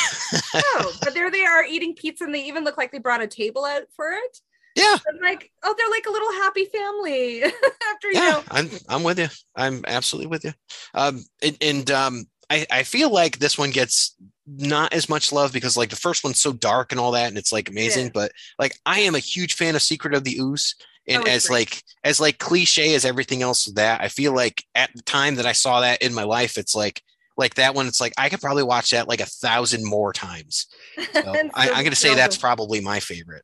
Oh, 0.55 0.93
but 1.01 1.13
there 1.13 1.31
they 1.31 1.45
are 1.45 1.63
eating 1.63 1.95
pizza 1.95 2.23
and 2.25 2.33
they 2.35 2.43
even 2.45 2.63
look 2.63 2.77
like 2.77 2.91
they 2.91 2.99
brought 2.99 3.21
a 3.21 3.27
table 3.27 3.65
out 3.65 3.83
for 3.95 4.11
it. 4.11 4.37
yeah 4.75 4.97
like, 5.21 5.49
oh, 5.63 5.73
they're 5.77 5.89
like 5.89 6.05
a 6.07 6.11
little 6.11 6.31
happy 6.33 6.65
family 6.65 7.43
after 7.93 8.07
you 8.11 8.13
yeah 8.19 8.29
know. 8.31 8.43
i'm 8.51 8.69
i'm 8.89 9.03
with 9.03 9.17
you 9.19 9.27
i'm 9.55 9.83
absolutely 9.87 10.27
with 10.27 10.43
you 10.43 10.51
um 10.93 11.23
and, 11.41 11.57
and 11.61 11.91
um 11.91 12.25
i 12.49 12.65
i 12.69 12.83
feel 12.83 13.09
like 13.11 13.39
this 13.39 13.57
one 13.57 13.69
gets 13.71 14.15
not 14.45 14.91
as 14.93 15.07
much 15.07 15.31
love 15.31 15.53
because 15.53 15.77
like 15.77 15.89
the 15.89 15.95
first 15.95 16.23
one's 16.23 16.39
so 16.39 16.51
dark 16.51 16.91
and 16.91 16.99
all 16.99 17.11
that 17.11 17.29
and 17.29 17.37
it's 17.37 17.51
like 17.53 17.69
amazing 17.69 18.05
is. 18.07 18.11
but 18.11 18.31
like 18.59 18.77
i 18.85 18.99
am 18.99 19.15
a 19.15 19.19
huge 19.19 19.53
fan 19.53 19.73
of 19.75 19.81
secret 19.81 20.13
of 20.13 20.23
the 20.25 20.37
ooze 20.39 20.75
and 21.07 21.23
Oh, 21.23 21.29
as 21.31 21.47
great. 21.47 21.59
like 21.71 21.83
as 22.03 22.19
like 22.19 22.39
cliche 22.39 22.93
as 22.93 23.05
everything 23.05 23.41
else 23.41 23.65
that 23.75 24.01
i 24.01 24.09
feel 24.09 24.33
like 24.33 24.63
at 24.75 24.89
the 24.93 25.01
time 25.03 25.35
that 25.35 25.45
i 25.45 25.53
saw 25.53 25.79
that 25.81 26.01
in 26.01 26.13
my 26.13 26.23
life 26.23 26.57
it's 26.57 26.75
like 26.75 27.01
like 27.37 27.55
that 27.55 27.73
one 27.73 27.87
it's 27.87 28.01
like 28.01 28.13
i 28.17 28.27
could 28.27 28.41
probably 28.41 28.63
watch 28.63 28.89
that 28.91 29.07
like 29.07 29.21
a 29.21 29.25
thousand 29.25 29.85
more 29.85 30.11
times 30.11 30.67
so 31.13 31.21
I, 31.53 31.69
i'm 31.71 31.83
gonna 31.85 31.95
say 31.95 32.13
that's 32.13 32.37
probably 32.37 32.81
my 32.81 32.99
favorite 32.99 33.43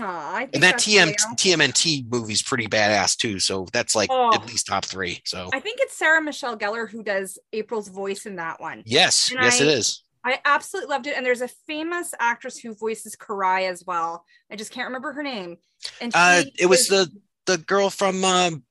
Aw, 0.00 0.34
I 0.36 0.38
think 0.42 0.54
and 0.54 0.62
that 0.62 0.76
tm 0.76 1.14
tmnt 1.36 2.10
movie's 2.10 2.42
pretty 2.42 2.68
badass 2.68 3.16
too 3.16 3.40
so 3.40 3.66
that's 3.72 3.96
like 3.96 4.08
Oh. 4.12 4.32
at 4.34 4.46
least 4.46 4.66
top 4.66 4.84
three 4.84 5.20
so 5.24 5.50
I 5.52 5.58
think 5.60 5.78
it's 5.80 5.96
Sarah 5.96 6.22
Michelle 6.22 6.56
Gellar 6.56 6.88
who 6.88 7.02
does 7.02 7.38
April's 7.52 7.88
voice 7.88 8.24
in 8.24 8.36
that 8.36 8.60
one. 8.60 8.82
yes 8.86 9.30
And 9.32 9.40
yes 9.42 9.60
it 9.60 9.66
I- 9.66 9.72
is 9.72 10.02
I 10.28 10.40
absolutely 10.44 10.90
loved 10.90 11.06
it. 11.06 11.16
And 11.16 11.24
there's 11.24 11.40
a 11.40 11.48
famous 11.66 12.14
actress 12.18 12.58
who 12.58 12.74
voices 12.74 13.16
Karai 13.16 13.68
as 13.70 13.84
well. 13.86 14.24
I 14.50 14.56
just 14.56 14.70
can't 14.72 14.86
remember 14.86 15.12
her 15.12 15.22
name. 15.22 15.58
And 16.00 16.12
uh 16.14 16.42
it 16.58 16.66
was 16.66 16.80
is- 16.80 16.88
the 16.88 17.10
the 17.46 17.58
girl 17.58 17.90
from 17.90 18.24
um 18.24 18.64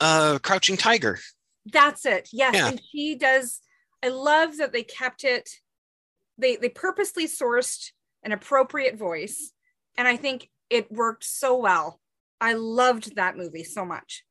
uh 0.00 0.38
crouching 0.42 0.76
tiger 0.76 1.18
That's 1.66 2.06
it. 2.06 2.28
Yes. 2.32 2.54
Yeah. 2.54 2.68
And 2.68 2.80
she 2.90 3.16
does. 3.16 3.60
I 4.02 4.08
love 4.08 4.56
that 4.58 4.72
they 4.72 4.82
kept 4.82 5.24
it. 5.24 5.48
They 6.38 6.56
they 6.56 6.68
purposely 6.68 7.26
sourced 7.26 7.90
an 8.22 8.32
appropriate 8.32 8.96
voice, 8.98 9.52
and 9.96 10.08
I 10.08 10.16
think 10.16 10.48
it 10.70 10.90
worked 10.90 11.24
so 11.24 11.56
well. 11.56 12.00
I 12.40 12.54
loved 12.54 13.16
that 13.16 13.36
movie 13.36 13.64
so 13.64 13.84
much. 13.84 14.24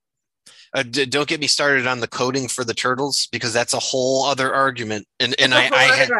Uh, 0.73 0.83
d- 0.83 1.05
don't 1.05 1.27
get 1.27 1.39
me 1.39 1.47
started 1.47 1.87
on 1.87 1.99
the 1.99 2.07
coding 2.07 2.47
for 2.47 2.63
the 2.63 2.73
turtles 2.73 3.27
because 3.31 3.53
that's 3.53 3.73
a 3.73 3.79
whole 3.79 4.25
other 4.25 4.53
argument 4.53 5.07
and 5.19 5.35
and 5.39 5.53
i 5.53 5.69
i 5.73 5.95
had. 5.95 6.11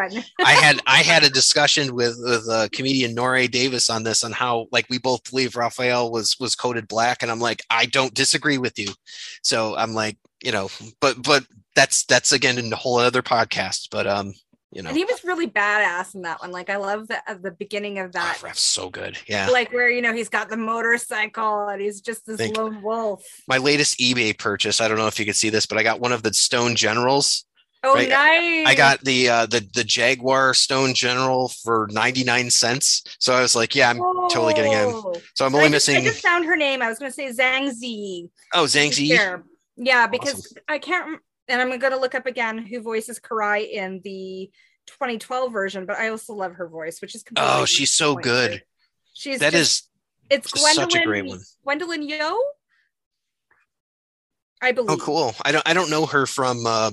I 0.44 0.52
had 0.52 0.80
I 0.86 0.98
had 0.98 1.22
a 1.22 1.30
discussion 1.30 1.94
with 1.94 2.16
with 2.18 2.48
uh, 2.48 2.68
comedian 2.72 3.14
Nore 3.14 3.46
Davis 3.46 3.88
on 3.90 4.02
this 4.02 4.24
on 4.24 4.32
how 4.32 4.66
like 4.72 4.86
we 4.90 4.98
both 4.98 5.28
believe 5.30 5.56
Raphael 5.56 6.10
was 6.10 6.36
was 6.40 6.54
coded 6.54 6.88
black 6.88 7.22
and 7.22 7.30
I'm 7.30 7.40
like 7.40 7.62
I 7.70 7.86
don't 7.86 8.14
disagree 8.14 8.58
with 8.58 8.78
you, 8.78 8.88
so 9.42 9.76
I'm 9.76 9.94
like 9.94 10.16
you 10.42 10.52
know 10.52 10.68
but 11.00 11.22
but 11.22 11.44
that's 11.74 12.04
that's 12.04 12.32
again 12.32 12.58
in 12.58 12.72
a 12.72 12.76
whole 12.76 12.98
other 12.98 13.22
podcast 13.22 13.88
but 13.90 14.06
um 14.06 14.34
you 14.72 14.82
know 14.82 14.88
and 14.90 14.96
he 14.96 15.04
was 15.04 15.24
really 15.24 15.48
badass 15.48 16.14
in 16.14 16.22
that 16.22 16.40
one. 16.40 16.50
Like 16.52 16.70
I 16.70 16.76
love 16.76 17.08
the 17.08 17.28
at 17.28 17.42
the 17.42 17.50
beginning 17.50 17.98
of 17.98 18.12
that. 18.12 18.40
oh, 18.44 18.50
so 18.54 18.88
good 18.90 19.18
yeah 19.26 19.48
Like 19.50 19.72
where 19.72 19.90
you 19.90 20.00
know 20.02 20.12
he's 20.12 20.28
got 20.28 20.48
the 20.48 20.56
motorcycle 20.56 21.68
and 21.68 21.80
he's 21.80 22.00
just 22.00 22.26
this 22.26 22.36
Thank- 22.38 22.56
lone 22.56 22.82
wolf. 22.82 23.24
my 23.48 23.58
latest 23.58 23.98
eBay 23.98 24.36
purchase 24.36 24.80
I 24.80 24.88
don't 24.88 24.98
know 24.98 25.06
if 25.06 25.18
you 25.18 25.26
could 25.26 25.36
see 25.36 25.50
this 25.50 25.66
but 25.66 25.78
I 25.78 25.82
got 25.82 26.00
one 26.00 26.12
of 26.12 26.22
the 26.22 26.32
Stone 26.32 26.76
Generals 26.76 27.44
Oh, 27.82 27.94
Right, 27.94 28.10
nice! 28.10 28.66
I 28.66 28.74
got 28.74 29.00
the 29.00 29.28
uh 29.30 29.46
the 29.46 29.66
the 29.72 29.84
Jaguar 29.84 30.52
Stone 30.52 30.92
General 30.92 31.48
for 31.48 31.88
99 31.90 32.50
cents 32.50 33.02
so 33.18 33.32
I 33.32 33.40
was 33.40 33.56
like 33.56 33.74
yeah 33.74 33.88
I'm 33.88 33.98
totally 34.28 34.52
getting 34.52 34.72
him 34.72 34.90
so 35.34 35.46
I'm 35.46 35.54
I 35.54 35.58
only 35.58 35.70
just, 35.70 35.88
I 35.88 36.00
just 36.02 36.22
found 36.22 36.44
her 36.44 36.56
name. 36.56 36.82
I 36.82 36.88
was 36.90 36.98
going 36.98 37.10
to 37.10 37.14
say 37.14 37.28
Zhang 37.32 37.70
Zi. 37.70 38.28
oh 38.54 38.64
Zhang 38.64 38.92
Zi. 38.92 39.18
Yeah, 39.82 40.06
because 40.08 40.34
Awesome. 40.34 40.58
I 40.68 40.78
can't, 40.78 41.20
and 41.50 41.60
I'm 41.60 41.68
going 41.78 41.92
to 41.92 41.98
look 42.00 42.14
up 42.14 42.26
again 42.26 42.58
who 42.58 42.80
voices 42.80 43.18
Karai 43.20 43.68
in 43.70 44.00
the 44.04 44.50
2012 44.86 45.52
version, 45.52 45.84
but 45.86 45.96
I 45.98 46.08
also 46.08 46.32
love 46.34 46.54
her 46.54 46.68
voice, 46.68 47.00
which 47.02 47.14
is 47.14 47.22
completely 47.22 47.52
oh 47.52 47.64
she's 47.64 47.90
so 47.90 48.14
good 48.16 48.62
She's 49.12 49.40
That 49.40 49.52
just- 49.52 49.82
is 49.84 49.88
it's 50.30 50.52
just 50.52 50.74
such 50.76 50.94
a 50.94 51.04
great 51.04 51.26
one. 51.26 51.40
Gwendoline 51.66 52.08
Yeo. 52.08 52.38
I 54.62 54.72
believe. 54.72 54.90
Oh, 54.90 54.96
cool. 54.98 55.34
I 55.42 55.52
don't 55.52 55.66
I 55.68 55.72
don't 55.74 55.90
know 55.90 56.06
her 56.06 56.26
from 56.26 56.66
uh, 56.66 56.90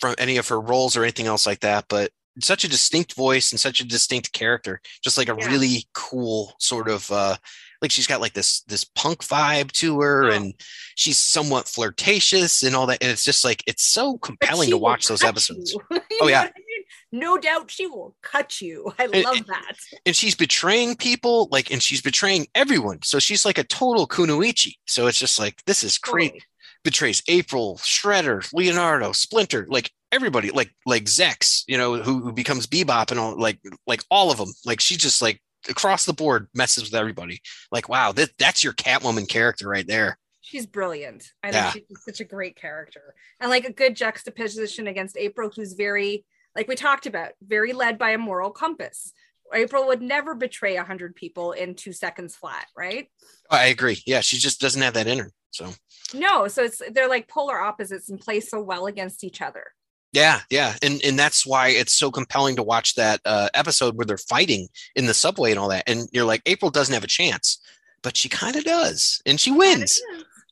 from 0.00 0.14
any 0.18 0.38
of 0.38 0.48
her 0.48 0.60
roles 0.60 0.96
or 0.96 1.02
anything 1.02 1.26
else 1.26 1.46
like 1.46 1.60
that, 1.60 1.84
but 1.88 2.10
such 2.40 2.64
a 2.64 2.68
distinct 2.68 3.14
voice 3.14 3.52
and 3.52 3.60
such 3.60 3.80
a 3.80 3.84
distinct 3.86 4.32
character. 4.32 4.80
Just 5.04 5.18
like 5.18 5.28
a 5.28 5.36
Yeah. 5.38 5.46
really 5.46 5.86
cool 5.92 6.54
sort 6.58 6.88
of 6.88 7.10
uh, 7.12 7.36
like 7.82 7.90
she's 7.90 8.06
got 8.06 8.20
like 8.20 8.32
this 8.32 8.62
this 8.62 8.84
punk 8.84 9.18
vibe 9.24 9.72
to 9.72 10.00
her, 10.00 10.30
Oh. 10.30 10.30
and 10.32 10.54
she's 10.94 11.18
somewhat 11.18 11.68
flirtatious 11.68 12.62
and 12.62 12.74
all 12.74 12.86
that. 12.86 13.02
And 13.02 13.10
it's 13.10 13.24
just 13.24 13.44
like 13.44 13.62
it's 13.66 13.84
so 13.84 14.16
compelling 14.18 14.70
to 14.70 14.78
watch 14.78 15.08
those 15.08 15.22
episodes. 15.24 15.76
Oh, 16.20 16.28
yeah. 16.28 16.42
what 16.42 16.52
I 16.54 16.58
mean? 16.58 16.84
No 17.20 17.36
doubt 17.36 17.70
she 17.70 17.86
will 17.86 18.14
cut 18.22 18.60
you. 18.60 18.92
I 18.98 19.04
And- 19.12 19.24
love 19.24 19.46
that. 19.46 19.72
and 20.06 20.14
she's 20.14 20.34
betraying 20.36 20.94
people 20.96 21.48
like 21.50 21.70
and 21.72 21.82
she's 21.82 22.00
betraying 22.00 22.46
everyone 22.54 23.00
so 23.02 23.18
she's 23.18 23.44
like 23.44 23.58
a 23.58 23.64
total 23.64 24.06
kunoichi 24.06 24.74
so 24.86 25.06
it's 25.08 25.18
just 25.18 25.38
like 25.38 25.62
this 25.66 25.82
is 25.82 25.98
crazy 25.98 26.28
Totally. 26.28 26.42
betrays 26.84 27.22
april 27.28 27.78
shredder 27.78 28.48
leonardo 28.52 29.12
splinter 29.12 29.66
like 29.68 29.90
everybody 30.12 30.50
like 30.50 30.70
like 30.86 31.04
Zeck 31.04 31.64
you 31.66 31.76
know 31.76 31.96
who, 31.96 32.20
who 32.20 32.32
becomes 32.32 32.66
bebop 32.66 33.10
and 33.10 33.18
all 33.18 33.38
like 33.38 33.58
like 33.86 34.02
all 34.10 34.30
of 34.30 34.38
them 34.38 34.52
like 34.64 34.80
she 34.80 34.96
just 34.96 35.20
like 35.22 35.40
across 35.68 36.04
the 36.06 36.12
board 36.12 36.48
messes 36.54 36.84
with 36.84 36.94
everybody 36.94 37.40
like 37.70 37.88
wow 37.88 38.12
that 38.12 38.30
that's 38.38 38.64
your 38.64 38.72
catwoman 38.72 39.28
character 39.28 39.68
right 39.68 39.86
there 39.86 40.18
She's 40.44 40.66
brilliant. 40.66 41.32
I 41.42 41.50
Yeah. 41.50 41.70
think 41.70 41.86
she's 41.88 42.04
such 42.04 42.20
a 42.20 42.24
great 42.24 42.56
character. 42.56 43.14
And 43.40 43.48
like 43.48 43.64
a 43.64 43.72
good 43.72 43.94
juxtaposition 43.94 44.88
against 44.88 45.16
April, 45.16 45.50
who's 45.54 45.72
very, 45.74 46.26
like 46.56 46.66
we 46.68 46.74
talked 46.74 47.06
about, 47.06 47.30
very 47.40 47.72
led 47.72 47.96
by 47.96 48.10
a 48.10 48.18
moral 48.18 48.50
compass. 48.50 49.12
April 49.54 49.86
would 49.86 50.02
never 50.02 50.34
betray 50.34 50.76
a 50.76 50.84
hundred 50.84 51.14
people 51.14 51.52
in 51.52 51.74
two 51.76 51.92
seconds 51.92 52.34
flat, 52.34 52.66
right? 52.76 53.06
Oh, 53.50 53.56
i 53.56 53.66
agree 53.66 54.02
yeah 54.04 54.20
she 54.20 54.36
just 54.36 54.60
doesn't 54.60 54.82
have 54.82 54.94
that 54.94 55.06
in 55.06 55.20
her 55.20 55.30
so 55.52 55.70
No, 56.12 56.48
so 56.48 56.64
it's 56.64 56.82
they're 56.90 57.08
like 57.08 57.28
polar 57.28 57.58
opposites 57.60 58.10
and 58.10 58.20
play 58.20 58.40
so 58.40 58.60
well 58.60 58.86
against 58.86 59.22
each 59.24 59.40
other. 59.40 59.72
Yeah, 60.12 60.40
yeah, 60.50 60.74
and 60.82 61.00
and 61.02 61.18
that's 61.18 61.46
why 61.46 61.68
it's 61.68 61.94
so 61.94 62.10
compelling 62.10 62.56
to 62.56 62.62
watch 62.62 62.96
that 62.96 63.20
uh, 63.24 63.48
episode 63.54 63.96
where 63.96 64.04
they're 64.04 64.18
fighting 64.18 64.68
in 64.94 65.06
the 65.06 65.14
subway 65.14 65.50
and 65.50 65.58
all 65.58 65.70
that, 65.70 65.84
and 65.86 66.06
you're 66.12 66.26
like, 66.26 66.42
April 66.44 66.70
doesn't 66.70 66.92
have 66.92 67.04
a 67.04 67.08
chance, 67.08 67.58
but 68.02 68.16
she 68.16 68.28
kind 68.28 68.56
of 68.56 68.64
does, 68.64 69.22
and 69.24 69.40
she 69.40 69.50
wins. 69.50 69.98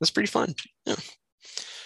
That's 0.01 0.11
pretty 0.11 0.29
fun. 0.29 0.55
Yeah. 0.87 0.97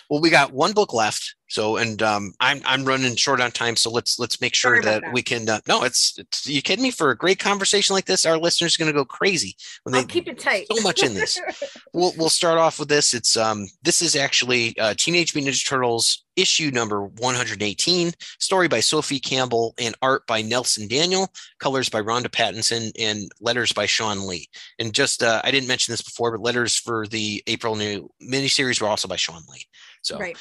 Well, 0.08 0.20
we 0.20 0.30
got 0.30 0.52
one 0.52 0.72
book 0.72 0.92
left, 0.92 1.34
so 1.54 1.76
and 1.76 2.02
um, 2.02 2.34
I'm 2.40 2.60
I'm 2.66 2.84
running 2.84 3.14
short 3.14 3.40
on 3.40 3.52
time, 3.52 3.76
so 3.76 3.88
let's 3.88 4.18
let's 4.18 4.40
make 4.40 4.56
sure 4.56 4.82
that, 4.82 5.02
that. 5.02 5.12
we 5.12 5.22
can. 5.22 5.48
Uh, 5.48 5.60
no, 5.68 5.84
it's, 5.84 6.18
it's 6.18 6.48
you 6.48 6.60
kidding 6.60 6.82
me? 6.82 6.90
For 6.90 7.10
a 7.10 7.16
great 7.16 7.38
conversation 7.38 7.94
like 7.94 8.06
this, 8.06 8.26
our 8.26 8.36
listeners 8.36 8.74
are 8.74 8.82
going 8.82 8.92
to 8.92 8.98
go 8.98 9.04
crazy 9.04 9.54
when 9.84 9.94
I'll 9.94 10.00
they 10.00 10.06
keep 10.08 10.26
it 10.26 10.40
tight. 10.40 10.66
so 10.68 10.82
much 10.82 11.04
in 11.04 11.14
this. 11.14 11.40
we'll 11.94 12.12
we'll 12.18 12.28
start 12.28 12.58
off 12.58 12.80
with 12.80 12.88
this. 12.88 13.14
It's 13.14 13.36
um 13.36 13.68
this 13.84 14.02
is 14.02 14.16
actually 14.16 14.76
uh, 14.80 14.94
Teenage 14.98 15.32
Mutant 15.32 15.54
Ninja 15.54 15.68
Turtles 15.68 16.24
issue 16.34 16.72
number 16.72 17.04
118, 17.04 18.12
story 18.40 18.66
by 18.66 18.80
Sophie 18.80 19.20
Campbell 19.20 19.74
and 19.78 19.94
art 20.02 20.26
by 20.26 20.42
Nelson 20.42 20.88
Daniel, 20.88 21.28
colors 21.60 21.88
by 21.88 22.00
Ronda 22.00 22.28
Pattison, 22.30 22.90
and 22.98 23.30
letters 23.40 23.72
by 23.72 23.86
Shawn 23.86 24.26
Lee. 24.26 24.48
And 24.80 24.92
just 24.92 25.22
uh, 25.22 25.40
I 25.44 25.52
didn't 25.52 25.68
mention 25.68 25.92
this 25.92 26.02
before, 26.02 26.32
but 26.32 26.44
letters 26.44 26.76
for 26.76 27.06
the 27.06 27.44
April 27.46 27.76
new 27.76 28.10
miniseries 28.20 28.80
were 28.80 28.88
also 28.88 29.06
by 29.06 29.14
Shawn 29.14 29.42
Lee. 29.48 29.62
So 30.02 30.18
right. 30.18 30.36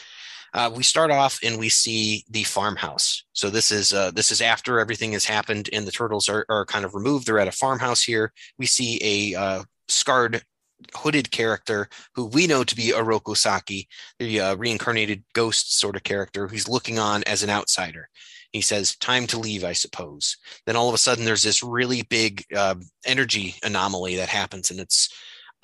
Uh, 0.53 0.71
we 0.73 0.84
start 0.84 1.11
off 1.11 1.39
and 1.43 1.57
we 1.57 1.69
see 1.69 2.23
the 2.30 2.43
farmhouse. 2.43 3.23
So 3.34 3.49
this 3.49 3.71
is 3.71 3.93
uh, 3.93 4.11
this 4.11 4.31
is 4.31 4.41
after 4.41 4.80
everything 4.80 5.13
has 5.13 5.25
happened 5.25 5.69
and 5.73 5.88
the 5.88 5.91
turtles 5.91 6.30
are, 6.30 6.45
are 6.49 6.65
kind 6.65 6.85
of 6.85 6.93
removed. 6.93 7.25
They're 7.25 7.39
at 7.39 7.47
a 7.47 7.51
farmhouse 7.51 8.03
here. 8.03 8.31
We 8.57 8.65
see 8.65 8.99
a 9.01 9.39
uh, 9.39 9.63
scarred, 9.88 10.43
hooded 10.95 11.31
character 11.31 11.89
who 12.13 12.25
we 12.25 12.45
know 12.45 12.63
to 12.63 12.75
be 12.75 12.91
Oroku 12.91 13.35
Saki, 13.35 13.88
the 14.19 14.39
uh, 14.39 14.55
reincarnated 14.55 15.23
ghost 15.34 15.80
sort 15.80 15.95
of 15.95 16.03
character 16.03 16.47
who's 16.47 16.69
looking 16.69 16.99
on 16.99 17.23
as 17.23 17.41
an 17.41 17.49
outsider. 17.49 18.09
He 18.51 18.61
says, 18.61 18.95
"Time 18.97 19.25
to 19.27 19.39
leave, 19.39 19.63
I 19.63 19.73
suppose." 19.73 20.38
Then 20.67 20.75
all 20.75 20.88
of 20.88 20.93
a 20.93 20.99
sudden, 20.99 21.25
there's 21.25 21.41
this 21.41 21.63
really 21.63 22.03
big 22.03 22.45
uh, 22.55 22.75
energy 23.05 23.55
anomaly 23.63 24.17
that 24.17 24.30
happens, 24.30 24.69
and 24.69 24.80
it's 24.80 25.09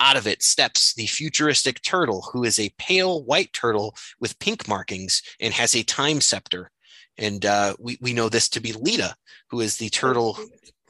out 0.00 0.16
of 0.16 0.26
it 0.26 0.42
steps 0.42 0.94
the 0.94 1.06
futuristic 1.06 1.82
turtle, 1.82 2.28
who 2.32 2.44
is 2.44 2.58
a 2.58 2.72
pale 2.78 3.22
white 3.24 3.52
turtle 3.52 3.94
with 4.18 4.38
pink 4.38 4.66
markings 4.66 5.22
and 5.40 5.54
has 5.54 5.76
a 5.76 5.82
time 5.82 6.20
scepter. 6.20 6.70
And 7.18 7.44
uh, 7.44 7.74
we, 7.78 7.98
we 8.00 8.14
know 8.14 8.28
this 8.28 8.48
to 8.50 8.60
be 8.60 8.72
Lita, 8.72 9.14
who 9.50 9.60
is 9.60 9.76
the 9.76 9.90
turtle. 9.90 10.38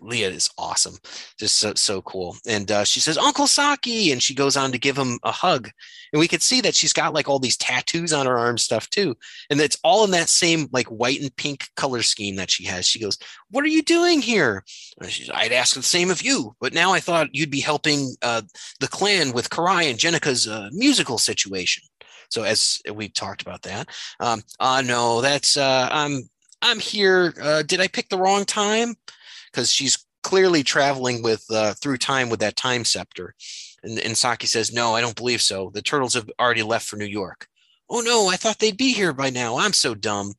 Leah 0.01 0.31
is 0.31 0.51
awesome, 0.59 0.97
just 1.39 1.59
so, 1.59 1.75
so 1.75 2.03
cool. 2.03 2.37
And 2.47 2.71
uh, 2.71 2.85
she 2.85 3.01
says, 3.01 3.19
Uncle 3.19 3.47
Saki. 3.47 4.13
And 4.13 4.23
she 4.23 4.35
goes 4.35 4.57
on 4.57 4.73
to 4.73 4.79
give 4.79 4.97
him 4.97 5.19
a 5.23 5.33
hug. 5.33 5.71
And 6.13 6.21
we 6.21 6.29
could 6.29 6.43
see 6.43 6.61
that 6.63 6.75
she's 6.75 6.93
got 6.93 7.15
like 7.15 7.29
all 7.29 7.39
these 7.39 7.57
tattoos 7.57 8.13
on 8.13 8.27
her 8.27 8.39
arm 8.39 8.59
stuff 8.59 8.89
too. 8.91 9.17
And 9.49 9.61
it's 9.61 9.79
all 9.85 10.05
in 10.05 10.11
that 10.13 10.29
same 10.29 10.69
like 10.73 10.87
white 10.87 11.21
and 11.21 11.35
pink 11.37 11.69
color 11.77 12.03
scheme 12.03 12.37
that 12.37 12.51
she 12.51 12.65
has. 12.65 12.87
She 12.87 13.01
goes, 13.01 13.19
What 13.51 13.65
are 13.65 13.69
you 13.69 13.83
doing 13.83 14.21
here? 14.21 14.65
I'd 15.35 15.53
ask 15.53 15.75
the 15.75 15.83
same 15.83 16.11
of 16.11 16.23
you, 16.23 16.55
but 16.61 16.75
now 16.75 16.93
I 16.93 17.01
thought 17.01 17.35
you'd 17.35 17.51
be 17.51 17.61
helping 17.61 18.15
uh, 18.23 18.43
the 18.81 18.89
clan 18.89 19.33
with 19.33 19.51
Karai 19.51 19.91
and 19.91 19.99
Jennika's 19.99 20.49
uh, 20.49 20.69
musical 20.73 21.19
situation. 21.19 21.85
So 22.31 22.45
as 22.45 22.81
we 22.93 23.09
talked 23.09 23.43
about 23.43 23.63
that, 23.63 23.89
um, 24.21 24.43
uh, 24.61 24.83
no, 24.85 25.21
that's 25.21 25.57
uh, 25.57 25.89
I'm 25.91 26.29
I'm 26.63 26.79
here. 26.79 27.35
Uh, 27.41 27.63
did 27.63 27.81
I 27.81 27.89
pick 27.89 28.09
the 28.09 28.19
wrong 28.19 28.45
time? 28.45 28.95
Because 29.53 29.73
she's 29.73 30.05
clearly 30.23 30.63
traveling 30.63 31.23
with 31.23 31.45
uh, 31.51 31.75
through 31.75 31.99
time 31.99 32.29
with 32.29 32.41
that 32.41 32.57
time 32.57 32.85
scepter. 32.85 33.35
And, 33.83 33.99
and 33.99 34.17
Saki 34.17 34.47
says, 34.47 34.73
"No, 34.73 34.95
I 34.95 35.01
don't 35.01 35.17
believe 35.17 35.43
so. 35.43 35.71
The 35.73 35.83
turtles 35.83 36.15
have 36.15 36.31
already 36.39 36.63
left 36.63 36.87
for 36.87 36.97
New 36.97 37.07
York." 37.07 37.47
Oh 37.89 38.01
no, 38.01 38.29
I 38.29 38.37
thought 38.37 38.59
they'd 38.59 38.77
be 38.77 38.93
here 38.93 39.13
by 39.13 39.31
now. 39.31 39.59
I'm 39.59 39.73
so 39.73 39.95
dumb. 39.95 40.35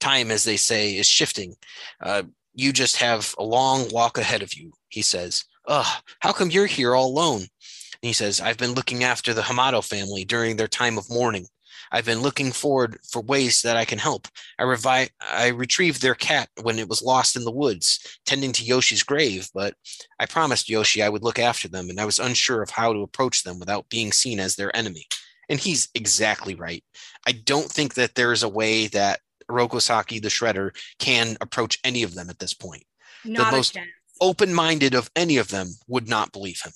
Time, 0.00 0.30
as 0.30 0.44
they 0.44 0.56
say, 0.56 0.96
is 0.96 1.06
shifting. 1.06 1.54
Uh, 2.00 2.24
you 2.54 2.72
just 2.72 2.96
have 2.96 3.34
a 3.38 3.44
long 3.44 3.88
walk 3.90 4.18
ahead 4.18 4.42
of 4.42 4.54
you, 4.54 4.72
he 4.88 5.02
says. 5.02 5.44
Ugh, 5.66 6.02
how 6.20 6.32
come 6.32 6.50
you're 6.50 6.66
here 6.66 6.94
all 6.94 7.08
alone? 7.08 7.40
And 7.40 8.08
he 8.08 8.12
says, 8.12 8.40
I've 8.40 8.58
been 8.58 8.74
looking 8.74 9.02
after 9.02 9.34
the 9.34 9.42
Hamato 9.42 9.82
family 9.82 10.24
during 10.24 10.56
their 10.56 10.68
time 10.68 10.98
of 10.98 11.10
mourning. 11.10 11.46
I've 11.94 12.04
been 12.04 12.22
looking 12.22 12.50
forward 12.50 12.98
for 13.08 13.22
ways 13.22 13.62
that 13.62 13.76
I 13.76 13.84
can 13.84 14.00
help. 14.00 14.26
I 14.58 14.64
revi- 14.64 15.10
I 15.22 15.46
retrieved 15.48 16.02
their 16.02 16.16
cat 16.16 16.48
when 16.62 16.80
it 16.80 16.88
was 16.88 17.02
lost 17.02 17.36
in 17.36 17.44
the 17.44 17.52
woods, 17.52 18.18
tending 18.26 18.50
to 18.54 18.64
Yoshi's 18.64 19.04
grave, 19.04 19.48
but 19.54 19.74
I 20.18 20.26
promised 20.26 20.68
Yoshi 20.68 21.04
I 21.04 21.08
would 21.08 21.22
look 21.22 21.38
after 21.38 21.68
them, 21.68 21.88
and 21.90 22.00
I 22.00 22.04
was 22.04 22.18
unsure 22.18 22.62
of 22.62 22.70
how 22.70 22.92
to 22.92 23.02
approach 23.02 23.44
them 23.44 23.60
without 23.60 23.88
being 23.90 24.10
seen 24.10 24.40
as 24.40 24.56
their 24.56 24.74
enemy. 24.76 25.06
And 25.48 25.60
he's 25.60 25.88
exactly 25.94 26.56
right. 26.56 26.82
I 27.28 27.32
don't 27.32 27.70
think 27.70 27.94
that 27.94 28.16
there 28.16 28.32
is 28.32 28.42
a 28.42 28.48
way 28.48 28.88
that 28.88 29.20
Rokosaki 29.48 30.20
the 30.20 30.28
Shredder 30.28 30.70
can 30.98 31.36
approach 31.40 31.78
any 31.84 32.02
of 32.02 32.16
them 32.16 32.28
at 32.28 32.40
this 32.40 32.54
point 32.54 32.82
Not 33.24 33.52
most- 33.52 33.78
open-minded 34.20 34.94
of 34.94 35.10
any 35.14 35.36
of 35.36 35.48
them 35.48 35.68
would 35.86 36.08
not 36.08 36.32
believe 36.32 36.60
him 36.64 36.72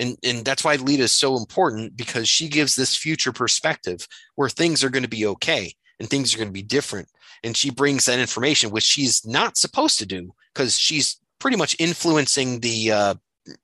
and 0.00 0.16
and 0.24 0.44
that's 0.44 0.64
why 0.64 0.74
lita 0.76 1.04
is 1.04 1.12
so 1.12 1.36
important 1.36 1.96
because 1.96 2.28
she 2.28 2.48
gives 2.48 2.74
this 2.74 2.96
future 2.96 3.32
perspective 3.32 4.06
where 4.34 4.48
things 4.48 4.82
are 4.82 4.90
going 4.90 5.02
to 5.04 5.08
be 5.08 5.26
okay 5.26 5.72
and 6.00 6.08
things 6.10 6.34
are 6.34 6.38
going 6.38 6.48
to 6.48 6.52
be 6.52 6.62
different 6.62 7.08
and 7.44 7.56
she 7.56 7.70
brings 7.70 8.06
that 8.06 8.18
information 8.18 8.70
which 8.70 8.84
she's 8.84 9.24
not 9.26 9.56
supposed 9.56 9.98
to 9.98 10.06
do 10.06 10.32
because 10.54 10.76
she's 10.78 11.20
pretty 11.38 11.56
much 11.56 11.76
influencing 11.78 12.60
the 12.60 12.90
uh 12.90 13.14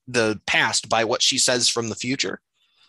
the 0.07 0.41
past 0.47 0.89
by 0.89 1.03
what 1.05 1.23
she 1.23 1.39
says 1.39 1.69
from 1.69 1.89
the 1.89 1.95
future 1.95 2.41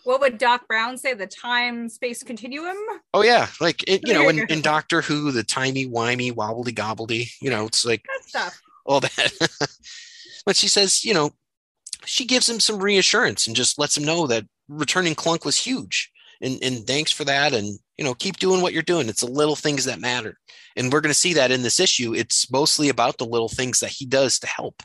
What 0.06 0.22
would 0.22 0.38
Doc 0.38 0.68
Brown 0.69 0.98
say? 0.98 1.14
The 1.14 1.28
time 1.28 1.90
space 1.90 2.24
continuum? 2.24 2.78
oh 3.14 3.24
yeah 3.24 3.48
like 3.60 3.84
it, 3.88 4.07
you 4.07 4.14
know 4.14 4.30
in, 4.30 4.40
in 4.49 4.61
doctor 4.61 5.02
who 5.02 5.32
the 5.32 5.44
timey 5.44 5.86
wimey 5.88 6.32
wobbledy 6.32 6.74
gobbledy 6.74 7.32
you 7.41 7.49
know 7.49 7.65
it's 7.65 7.86
like 7.86 8.03
That 8.07 8.30
stuff. 8.30 8.61
all 8.86 9.02
that. 9.02 9.32
but 10.45 10.56
she 10.56 10.69
says, 10.69 11.03
you 11.03 11.14
know, 11.14 11.32
she 12.08 12.26
gives 12.26 12.48
him 12.48 12.60
some 12.60 12.80
reassurance 12.80 13.48
and 13.48 13.56
just 13.56 13.78
lets 13.78 13.98
him 13.98 14.06
know 14.06 14.28
that 14.28 14.46
returning 14.68 15.14
Clunk 15.14 15.46
was 15.46 15.58
huge. 15.58 16.12
And, 16.42 16.60
and 16.62 16.86
thanks 16.88 17.12
for 17.12 17.26
that. 17.26 17.54
And, 17.54 17.80
you 17.98 18.06
know, 18.06 18.14
keep 18.14 18.38
doing 18.38 18.62
what 18.62 18.74
you're 18.74 18.84
doing. 18.84 19.10
It's 19.10 19.22
the 19.22 19.32
little 19.32 19.56
things 19.56 19.86
that 19.86 20.00
matter. 20.00 20.38
And 20.76 20.92
we're 20.92 21.02
going 21.02 21.14
to 21.14 21.20
see 21.20 21.34
that 21.34 21.52
in 21.52 21.64
this 21.64 21.80
issue. 21.80 22.14
It's 22.14 22.52
mostly 22.52 22.90
about 22.90 23.18
the 23.18 23.26
little 23.26 23.50
things 23.50 23.80
that 23.80 23.90
he 23.90 24.06
does 24.06 24.40
to 24.40 24.48
help, 24.48 24.84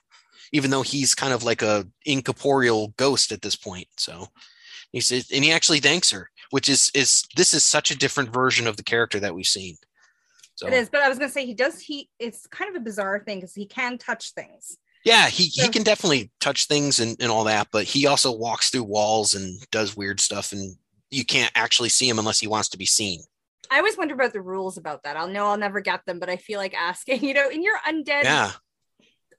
even 0.52 0.70
though 0.70 0.82
he's 0.82 1.14
kind 1.14 1.32
of 1.32 1.44
like 1.44 1.62
a 1.62 1.86
incorporeal 2.06 2.88
ghost 2.96 3.32
at 3.32 3.42
this 3.42 3.56
point. 3.56 3.88
So 3.98 4.28
he 4.92 5.00
says, 5.00 5.30
and 5.30 5.44
he 5.44 5.52
actually 5.52 5.80
thanks 5.80 6.10
her, 6.10 6.30
which 6.50 6.68
is, 6.68 6.90
is 6.94 7.24
this 7.36 7.54
is 7.54 7.64
such 7.64 7.90
a 7.90 7.98
different 7.98 8.32
version 8.32 8.66
of 8.66 8.76
the 8.76 8.82
character 8.82 9.20
that 9.20 9.34
we've 9.34 9.46
seen. 9.46 9.76
So 10.54 10.66
It 10.66 10.74
is, 10.74 10.88
but 10.88 11.02
I 11.02 11.08
was 11.08 11.18
gonna 11.18 11.30
say 11.30 11.46
he 11.46 11.54
does. 11.54 11.80
He 11.80 12.08
it's 12.18 12.46
kind 12.46 12.68
of 12.70 12.80
a 12.80 12.84
bizarre 12.84 13.22
thing 13.24 13.38
because 13.38 13.54
he 13.54 13.66
can 13.66 13.98
touch 13.98 14.32
things. 14.32 14.76
Yeah, 15.04 15.28
he, 15.28 15.46
he 15.46 15.68
can 15.68 15.82
definitely 15.82 16.30
touch 16.40 16.66
things 16.66 17.00
and, 17.00 17.16
and 17.20 17.30
all 17.30 17.44
that, 17.44 17.68
but 17.72 17.84
he 17.84 18.06
also 18.06 18.30
walks 18.30 18.70
through 18.70 18.84
walls 18.84 19.34
and 19.34 19.60
does 19.70 19.96
weird 19.96 20.20
stuff, 20.20 20.52
and 20.52 20.76
you 21.10 21.24
can't 21.24 21.52
actually 21.54 21.88
see 21.88 22.08
him 22.08 22.18
unless 22.18 22.38
he 22.40 22.46
wants 22.46 22.68
to 22.70 22.78
be 22.78 22.86
seen. 22.86 23.20
I 23.70 23.78
always 23.78 23.96
wonder 23.96 24.14
about 24.14 24.32
the 24.32 24.42
rules 24.42 24.76
about 24.76 25.02
that. 25.04 25.16
I'll 25.16 25.28
know 25.28 25.46
I'll 25.46 25.56
never 25.56 25.80
get 25.80 26.04
them, 26.06 26.18
but 26.18 26.28
I 26.28 26.36
feel 26.36 26.58
like 26.58 26.74
asking. 26.74 27.22
You 27.24 27.34
know, 27.34 27.48
in 27.48 27.62
your 27.62 27.78
undead, 27.88 28.24
Yeah, 28.24 28.52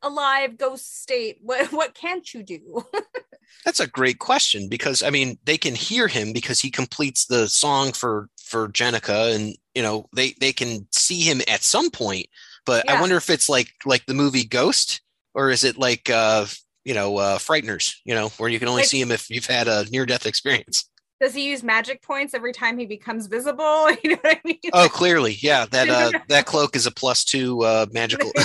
alive 0.02 0.58
ghost 0.58 1.02
state, 1.02 1.38
what 1.42 1.72
what 1.72 1.94
can't 1.94 2.32
you 2.34 2.44
do? 2.44 2.86
That's 3.66 3.80
a 3.80 3.88
great 3.88 4.20
question 4.20 4.68
because 4.68 5.04
I 5.04 5.10
mean 5.10 5.38
they 5.46 5.58
can 5.58 5.76
hear 5.76 6.08
him 6.08 6.34
because 6.34 6.60
he 6.60 6.70
completes 6.72 7.26
the 7.26 7.48
song 7.48 7.94
for 7.94 8.30
for 8.44 8.68
Jennika 8.70 9.34
and 9.34 9.56
you 9.74 9.82
know 9.82 10.10
they 10.16 10.34
they 10.40 10.52
can 10.52 10.88
see 10.92 11.22
him 11.22 11.42
at 11.48 11.64
some 11.64 11.90
point 11.90 12.28
but 12.66 12.84
Yeah. 12.86 12.98
I 12.98 13.02
wonder 13.02 13.16
if 13.16 13.30
it's 13.30 13.50
like 13.50 13.70
like 13.86 14.06
the 14.06 14.14
movie 14.14 14.46
Ghost 14.46 15.02
or 15.34 15.50
is 15.50 15.64
it 15.64 15.78
like 15.78 16.10
uh 16.10 16.46
you 16.86 16.94
know 16.94 17.18
uh 17.18 17.38
Frighteners 17.38 17.96
you 18.06 18.14
know 18.16 18.30
where 18.38 18.50
you 18.50 18.60
can 18.60 18.68
only 18.68 18.82
Like- 18.82 18.90
see 18.90 19.02
him 19.02 19.12
if 19.12 19.30
you've 19.30 19.46
had 19.46 19.68
a 19.68 19.86
near 19.92 20.06
death 20.06 20.26
experience. 20.26 20.90
Does 21.22 21.34
he 21.34 21.46
use 21.50 21.64
magic 21.64 22.02
points 22.02 22.34
every 22.34 22.52
time 22.52 22.78
he 22.78 22.86
becomes 22.86 23.28
visible? 23.28 23.90
You 24.04 24.10
know 24.12 24.18
what 24.22 24.38
I 24.38 24.42
mean? 24.44 24.60
Oh 24.74 24.90
clearly 24.92 25.38
yeah 25.40 25.66
that 25.72 25.90
uh 25.90 26.12
that 26.30 26.46
cloak 26.46 26.76
is 26.76 26.86
a 26.86 26.92
plus 26.92 27.24
2 27.26 27.62
uh 27.64 27.86
magical 27.94 28.32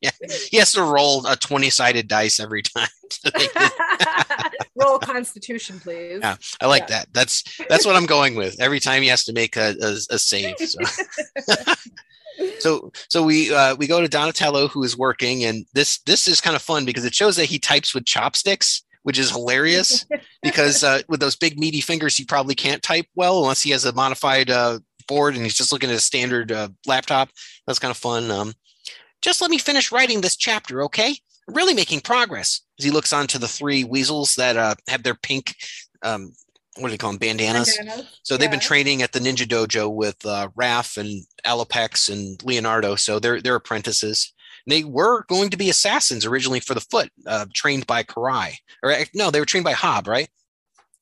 yeah. 0.00 0.10
He 0.50 0.56
has 0.56 0.72
to 0.72 0.82
roll 0.82 1.24
a 1.26 1.36
20 1.36 1.70
sided 1.70 2.08
dice 2.08 2.40
every 2.40 2.62
time. 2.62 2.88
to 3.10 3.32
make 3.36 3.50
it- 3.54 3.72
Roll 4.76 4.98
Constitution, 4.98 5.78
please. 5.78 6.18
Yeah. 6.20 6.34
I 6.60 6.66
like 6.66 6.82
Yeah. 6.82 6.86
that. 6.98 7.08
That's 7.12 7.44
that's 7.68 7.86
what 7.86 7.94
I'm 7.94 8.06
going 8.06 8.34
with. 8.34 8.60
Every 8.60 8.80
time 8.80 9.02
he 9.02 9.08
has 9.08 9.22
to 9.26 9.32
make 9.32 9.56
a, 9.56 9.72
a, 9.80 9.92
a 10.10 10.18
save. 10.18 10.56
So. 10.58 10.80
So 12.58 12.92
so 13.08 13.22
we 13.22 13.52
uh, 13.52 13.74
we 13.76 13.86
go 13.86 14.00
to 14.00 14.08
Donatello 14.08 14.68
who 14.68 14.82
is 14.82 14.96
working, 14.96 15.44
and 15.44 15.66
this 15.74 15.98
this 16.00 16.28
is 16.28 16.40
kind 16.40 16.56
of 16.56 16.62
fun 16.62 16.84
because 16.84 17.04
it 17.04 17.14
shows 17.14 17.36
that 17.36 17.46
he 17.46 17.58
types 17.58 17.94
with 17.94 18.04
chopsticks, 18.04 18.82
which 19.02 19.18
is 19.18 19.30
hilarious. 19.30 20.06
because 20.42 20.84
uh, 20.84 21.00
with 21.08 21.20
those 21.20 21.36
big 21.36 21.58
meaty 21.58 21.80
fingers, 21.80 22.16
he 22.16 22.24
probably 22.24 22.54
can't 22.54 22.82
type 22.82 23.06
well 23.14 23.40
unless 23.42 23.62
he 23.62 23.70
has 23.70 23.84
a 23.84 23.92
modified 23.92 24.50
uh, 24.50 24.78
board 25.06 25.34
and 25.34 25.44
he's 25.44 25.54
just 25.54 25.72
looking 25.72 25.90
at 25.90 25.96
a 25.96 26.00
standard 26.00 26.52
uh, 26.52 26.68
laptop. 26.86 27.30
That's 27.66 27.78
kind 27.78 27.90
of 27.90 27.96
fun. 27.96 28.30
Um, 28.30 28.54
just 29.22 29.40
let 29.40 29.50
me 29.50 29.58
finish 29.58 29.90
writing 29.90 30.20
this 30.20 30.36
chapter, 30.36 30.82
okay? 30.84 31.16
Really 31.48 31.74
making 31.74 32.00
progress. 32.00 32.60
As 32.78 32.84
he 32.84 32.90
looks 32.90 33.12
onto 33.12 33.38
the 33.38 33.48
three 33.48 33.84
weasels 33.84 34.34
that 34.34 34.56
uh, 34.56 34.74
have 34.88 35.02
their 35.02 35.14
pink, 35.14 35.54
um, 36.02 36.32
what 36.76 36.88
do 36.88 36.90
they 36.90 36.98
call 36.98 37.10
them, 37.10 37.18
bandanas. 37.18 37.76
Bandanas. 37.76 38.20
So 38.22 38.36
they've 38.36 38.50
been 38.50 38.60
training 38.60 39.02
at 39.02 39.12
the 39.12 39.20
Ninja 39.20 39.46
Dojo 39.46 39.92
with 39.92 40.24
uh, 40.26 40.48
Raph 40.56 40.96
and 40.96 41.24
Alopex 41.46 42.10
and 42.10 42.42
Leonardo. 42.44 42.96
So 42.96 43.18
they're 43.18 43.40
they're 43.40 43.54
apprentices. 43.54 44.32
They 44.66 44.82
were 44.82 45.24
going 45.24 45.50
to 45.50 45.56
be 45.56 45.70
assassins 45.70 46.24
originally 46.24 46.60
for 46.60 46.74
the 46.74 46.80
foot, 46.80 47.10
uh, 47.26 47.46
trained 47.54 47.86
by 47.86 48.02
Karai. 48.02 48.54
Or 48.82 48.92
uh, 48.92 49.04
no, 49.14 49.30
they 49.30 49.40
were 49.40 49.46
trained 49.46 49.64
by 49.64 49.72
Hob, 49.72 50.08
right? 50.08 50.28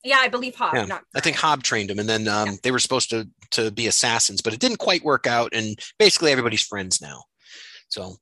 Yeah, 0.03 0.17
I 0.17 0.27
believe 0.27 0.55
Hob. 0.55 0.75
Yeah, 0.75 0.85
Not 0.85 1.03
I 1.15 1.21
think 1.21 1.37
Hob 1.37 1.63
trained 1.63 1.89
them, 1.89 1.99
and 1.99 2.09
then 2.09 2.27
um, 2.27 2.59
they 2.61 2.71
were 2.71 2.79
supposed 2.79 3.09
to 3.11 3.27
to 3.51 3.71
be 3.71 3.87
assassins, 3.87 4.41
but 4.41 4.53
it 4.53 4.59
didn't 4.59 4.77
quite 4.79 5.03
work 5.03 5.27
out. 5.27 5.53
And 5.53 5.79
basically, 5.97 6.31
everybody's 6.31 6.63
friends 6.63 7.01
now. 7.01 7.23
So 7.87 8.17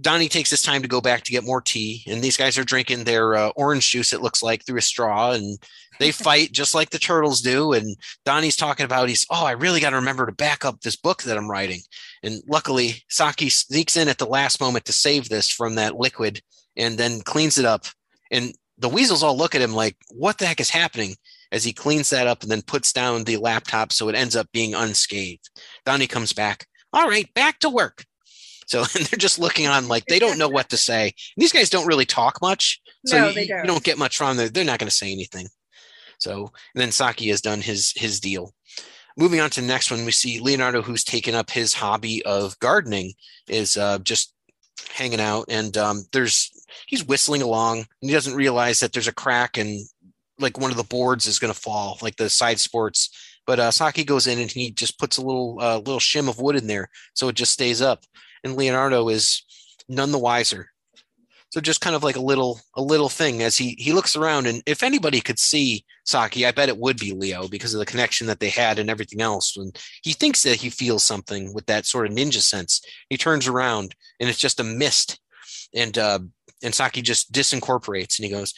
Donnie 0.00 0.28
takes 0.28 0.50
his 0.50 0.62
time 0.62 0.82
to 0.82 0.88
go 0.88 1.00
back 1.00 1.22
to 1.22 1.32
get 1.32 1.44
more 1.44 1.60
tea, 1.60 2.02
and 2.08 2.22
these 2.22 2.36
guys 2.36 2.58
are 2.58 2.64
drinking 2.64 3.04
their 3.04 3.36
uh, 3.36 3.50
orange 3.56 3.88
juice. 3.90 4.12
It 4.12 4.22
looks 4.22 4.42
like 4.42 4.64
through 4.64 4.78
a 4.78 4.82
straw, 4.82 5.32
and 5.32 5.58
they 6.02 6.12
fight 6.12 6.52
just 6.52 6.74
like 6.74 6.90
the 6.90 6.98
turtles 6.98 7.40
do. 7.40 7.72
And 7.72 7.96
Donnie's 8.24 8.56
talking 8.56 8.84
about 8.84 9.08
he's 9.08 9.26
oh, 9.30 9.44
I 9.44 9.52
really 9.52 9.80
got 9.80 9.90
to 9.90 9.96
remember 9.96 10.26
to 10.26 10.32
back 10.32 10.64
up 10.64 10.80
this 10.80 10.96
book 10.96 11.22
that 11.22 11.36
I'm 11.38 11.50
writing. 11.50 11.80
And 12.22 12.42
luckily, 12.48 13.02
Saki 13.08 13.48
sneaks 13.48 13.96
in 13.96 14.08
at 14.08 14.18
the 14.18 14.26
last 14.26 14.60
moment 14.60 14.84
to 14.86 14.92
save 14.92 15.28
this 15.28 15.50
from 15.50 15.76
that 15.76 15.96
liquid, 15.96 16.40
and 16.76 16.98
then 16.98 17.20
cleans 17.20 17.58
it 17.58 17.64
up. 17.64 17.86
And 18.30 18.54
the 18.78 18.88
weasels 18.88 19.22
all 19.22 19.36
look 19.36 19.54
at 19.54 19.62
him 19.62 19.72
like, 19.74 19.96
"What 20.10 20.38
the 20.38 20.46
heck 20.46 20.60
is 20.60 20.70
happening?" 20.70 21.16
As 21.50 21.64
he 21.64 21.74
cleans 21.74 22.08
that 22.10 22.26
up 22.26 22.42
and 22.42 22.50
then 22.50 22.62
puts 22.62 22.94
down 22.94 23.24
the 23.24 23.36
laptop, 23.36 23.92
so 23.92 24.08
it 24.08 24.14
ends 24.14 24.34
up 24.34 24.50
being 24.52 24.74
unscathed. 24.74 25.50
Donnie 25.84 26.06
comes 26.06 26.32
back. 26.32 26.66
All 26.94 27.06
right, 27.06 27.32
back 27.34 27.58
to 27.58 27.68
work. 27.68 28.06
So 28.66 28.80
and 28.96 29.06
they're 29.06 29.18
just 29.18 29.38
looking 29.38 29.66
on 29.66 29.86
like 29.88 30.06
they 30.06 30.18
don't 30.18 30.38
know 30.38 30.48
what 30.48 30.70
to 30.70 30.76
say. 30.78 31.04
And 31.04 31.12
these 31.36 31.52
guys 31.52 31.70
don't 31.70 31.86
really 31.86 32.06
talk 32.06 32.40
much, 32.40 32.80
so 33.06 33.18
No, 33.18 33.28
you, 33.28 33.34
they 33.34 33.42
you 33.42 33.48
don't. 33.48 33.66
don't 33.66 33.84
get 33.84 33.98
much 33.98 34.16
from 34.16 34.36
them. 34.36 34.48
They're 34.52 34.64
not 34.64 34.78
going 34.78 34.88
to 34.88 34.94
say 34.94 35.12
anything. 35.12 35.48
So 36.22 36.52
and 36.74 36.80
then 36.80 36.92
Saki 36.92 37.28
has 37.28 37.40
done 37.40 37.60
his 37.60 37.92
his 37.96 38.20
deal. 38.20 38.54
Moving 39.16 39.40
on 39.40 39.50
to 39.50 39.60
the 39.60 39.66
next 39.66 39.90
one, 39.90 40.04
we 40.06 40.12
see 40.12 40.40
Leonardo, 40.40 40.80
who's 40.80 41.04
taken 41.04 41.34
up 41.34 41.50
his 41.50 41.74
hobby 41.74 42.24
of 42.24 42.58
gardening, 42.60 43.12
is 43.46 43.76
uh, 43.76 43.98
just 43.98 44.32
hanging 44.90 45.20
out, 45.20 45.46
and 45.48 45.76
um, 45.76 46.04
there's 46.12 46.50
he's 46.86 47.04
whistling 47.04 47.42
along, 47.42 47.78
and 47.78 48.10
he 48.10 48.12
doesn't 48.12 48.34
realize 48.34 48.80
that 48.80 48.92
there's 48.92 49.08
a 49.08 49.14
crack 49.14 49.58
and 49.58 49.80
like 50.38 50.58
one 50.58 50.70
of 50.70 50.76
the 50.76 50.84
boards 50.84 51.26
is 51.26 51.38
going 51.38 51.52
to 51.52 51.58
fall, 51.58 51.98
like 52.02 52.16
the 52.16 52.30
side 52.30 52.58
sports. 52.58 53.10
But 53.46 53.58
uh, 53.58 53.70
Saki 53.70 54.04
goes 54.04 54.26
in 54.26 54.38
and 54.38 54.50
he 54.50 54.70
just 54.70 54.98
puts 54.98 55.16
a 55.16 55.22
little 55.22 55.58
uh, 55.60 55.78
little 55.78 56.00
shim 56.00 56.28
of 56.28 56.40
wood 56.40 56.56
in 56.56 56.66
there, 56.66 56.88
so 57.14 57.28
it 57.28 57.34
just 57.34 57.52
stays 57.52 57.82
up. 57.82 58.04
And 58.44 58.56
Leonardo 58.56 59.08
is 59.08 59.44
none 59.88 60.12
the 60.12 60.18
wiser. 60.18 60.71
So 61.52 61.60
just 61.60 61.82
kind 61.82 61.94
of 61.94 62.02
like 62.02 62.16
a 62.16 62.20
little 62.20 62.60
a 62.76 62.80
little 62.82 63.10
thing 63.10 63.42
as 63.42 63.58
he 63.58 63.76
he 63.78 63.92
looks 63.92 64.16
around, 64.16 64.46
and 64.46 64.62
if 64.64 64.82
anybody 64.82 65.20
could 65.20 65.38
see 65.38 65.84
Saki, 66.04 66.46
I 66.46 66.50
bet 66.50 66.70
it 66.70 66.78
would 66.78 66.98
be 66.98 67.12
Leo 67.12 67.46
because 67.46 67.74
of 67.74 67.78
the 67.78 67.84
connection 67.84 68.26
that 68.28 68.40
they 68.40 68.48
had 68.48 68.78
and 68.78 68.88
everything 68.88 69.20
else. 69.20 69.54
And 69.58 69.78
he 70.02 70.14
thinks 70.14 70.44
that 70.44 70.56
he 70.56 70.70
feels 70.70 71.02
something 71.02 71.52
with 71.52 71.66
that 71.66 71.84
sort 71.84 72.06
of 72.06 72.14
ninja 72.14 72.40
sense. 72.40 72.80
He 73.10 73.18
turns 73.18 73.46
around 73.46 73.94
and 74.18 74.30
it's 74.30 74.38
just 74.38 74.60
a 74.60 74.64
mist, 74.64 75.20
and 75.74 75.98
uh, 75.98 76.20
and 76.62 76.74
Saki 76.74 77.02
just 77.02 77.32
disincorporates, 77.32 78.18
and 78.18 78.24
he 78.24 78.30
goes, 78.30 78.54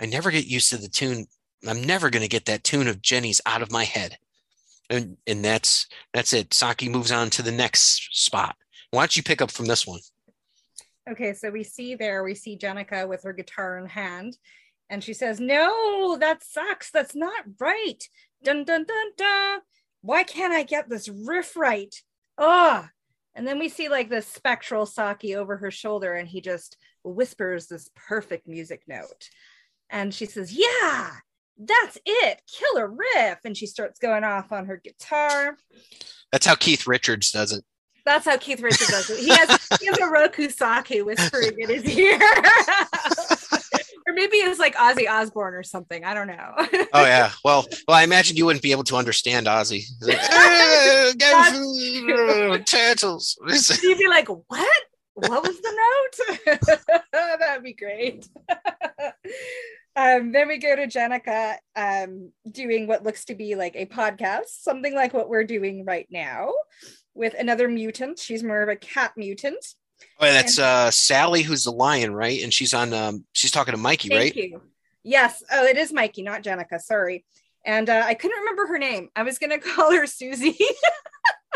"I 0.00 0.06
never 0.06 0.30
get 0.30 0.46
used 0.46 0.70
to 0.70 0.76
the 0.76 0.88
tune. 0.88 1.26
I'm 1.66 1.82
never 1.82 2.10
going 2.10 2.22
to 2.22 2.28
get 2.28 2.44
that 2.44 2.62
tune 2.62 2.86
of 2.86 3.02
Jenny's 3.02 3.40
out 3.44 3.62
of 3.62 3.72
my 3.72 3.82
head." 3.82 4.18
And 4.88 5.16
and 5.26 5.44
that's 5.44 5.88
that's 6.14 6.32
it. 6.32 6.54
Saki 6.54 6.88
moves 6.88 7.10
on 7.10 7.28
to 7.30 7.42
the 7.42 7.50
next 7.50 8.16
spot. 8.16 8.54
Why 8.92 9.02
don't 9.02 9.16
you 9.16 9.24
pick 9.24 9.42
up 9.42 9.50
from 9.50 9.66
this 9.66 9.84
one? 9.84 9.98
Okay, 11.08 11.34
so 11.34 11.50
we 11.50 11.62
see 11.62 11.94
there, 11.94 12.24
we 12.24 12.34
see 12.34 12.58
Jennika 12.58 13.08
with 13.08 13.22
her 13.22 13.32
guitar 13.32 13.78
in 13.78 13.86
hand, 13.86 14.36
and 14.90 15.02
she 15.02 15.14
says, 15.14 15.40
No, 15.40 16.16
that 16.18 16.42
sucks. 16.44 16.90
That's 16.90 17.14
not 17.14 17.44
right. 17.60 18.02
Dun 18.42 18.64
dun 18.64 18.84
dun 18.84 19.10
dun. 19.16 19.60
Why 20.02 20.22
can't 20.22 20.52
I 20.52 20.62
get 20.62 20.88
this 20.88 21.08
riff 21.08 21.56
right? 21.56 21.94
Ugh. 22.38 22.86
And 23.34 23.46
then 23.46 23.58
we 23.58 23.68
see 23.68 23.88
like 23.88 24.08
this 24.08 24.26
spectral 24.26 24.86
Saki 24.86 25.34
over 25.34 25.56
her 25.58 25.70
shoulder, 25.70 26.14
and 26.14 26.28
he 26.28 26.40
just 26.40 26.76
whispers 27.04 27.66
this 27.66 27.90
perfect 27.94 28.48
music 28.48 28.82
note. 28.86 29.28
And 29.90 30.12
she 30.12 30.26
says, 30.26 30.52
Yeah, 30.52 31.10
that's 31.58 31.98
it. 32.04 32.42
Killer 32.50 32.88
riff. 32.88 33.38
And 33.44 33.56
she 33.56 33.66
starts 33.66 33.98
going 33.98 34.24
off 34.24 34.52
on 34.52 34.66
her 34.66 34.80
guitar. 34.82 35.56
That's 36.32 36.46
how 36.46 36.54
Keith 36.54 36.86
Richards 36.86 37.30
does 37.30 37.52
it. 37.52 37.64
That's 38.06 38.24
how 38.24 38.36
Keith 38.36 38.60
Richards 38.62 38.88
does 38.88 39.10
it. 39.10 39.18
He 39.18 39.28
has 39.30 39.68
he 39.80 39.86
has 39.86 39.98
a 39.98 40.06
Roku 40.06 40.48
Saki 40.48 41.02
whispering 41.02 41.58
in 41.58 41.68
his 41.68 41.84
ear. 41.86 42.14
or 44.06 44.12
maybe 44.14 44.36
it's 44.36 44.60
like 44.60 44.76
Ozzy 44.76 45.10
Osbourne 45.10 45.54
or 45.54 45.64
something. 45.64 46.04
I 46.04 46.14
don't 46.14 46.28
know. 46.28 46.54
Oh 46.92 47.04
yeah. 47.04 47.32
Well, 47.44 47.66
well, 47.88 47.96
I 47.96 48.04
imagine 48.04 48.36
you 48.36 48.46
wouldn't 48.46 48.62
be 48.62 48.70
able 48.70 48.84
to 48.84 48.96
understand 48.96 49.48
Ozzy. 49.48 49.82
Like, 50.00 50.18
"Eh, 50.20 51.12
go 51.18 52.58
turtles. 52.58 53.36
You'd 53.82 53.98
be 53.98 54.08
like, 54.08 54.28
what? 54.28 54.82
What 55.14 55.42
was 55.42 55.60
the 55.60 56.46
note? 56.46 56.78
That'd 57.12 57.64
be 57.64 57.72
great. 57.72 58.28
um, 59.96 60.30
then 60.30 60.46
we 60.46 60.58
go 60.58 60.76
to 60.76 60.86
Jennika 60.86 61.56
um, 61.74 62.32
doing 62.50 62.86
what 62.86 63.02
looks 63.02 63.24
to 63.26 63.34
be 63.34 63.54
like 63.54 63.74
a 63.76 63.86
podcast, 63.86 64.48
something 64.60 64.94
like 64.94 65.14
what 65.14 65.30
we're 65.30 65.44
doing 65.44 65.84
right 65.86 66.06
now 66.10 66.52
with 67.16 67.34
another 67.38 67.68
mutant. 67.68 68.18
She's 68.18 68.42
more 68.42 68.62
of 68.62 68.68
a 68.68 68.76
cat 68.76 69.12
mutant. 69.16 69.74
Oh, 70.20 70.26
that's 70.26 70.58
uh, 70.58 70.90
Sally, 70.90 71.42
who's 71.42 71.64
the 71.64 71.72
lion, 71.72 72.14
right? 72.14 72.42
And 72.42 72.52
she's 72.52 72.74
on. 72.74 72.92
Um, 72.92 73.24
she's 73.32 73.50
talking 73.50 73.72
to 73.72 73.78
Mikey, 73.78 74.08
Thank 74.08 74.20
right? 74.20 74.36
you. 74.36 74.62
Yes. 75.02 75.42
Oh, 75.50 75.64
it 75.64 75.76
is 75.76 75.92
Mikey, 75.92 76.22
not 76.22 76.42
Jenica. 76.42 76.80
Sorry. 76.80 77.24
And 77.64 77.88
uh, 77.88 78.02
I 78.04 78.14
couldn't 78.14 78.38
remember 78.38 78.66
her 78.66 78.78
name. 78.78 79.08
I 79.16 79.22
was 79.22 79.38
gonna 79.38 79.58
call 79.74 79.92
her 79.92 80.06
Susie. 80.06 80.58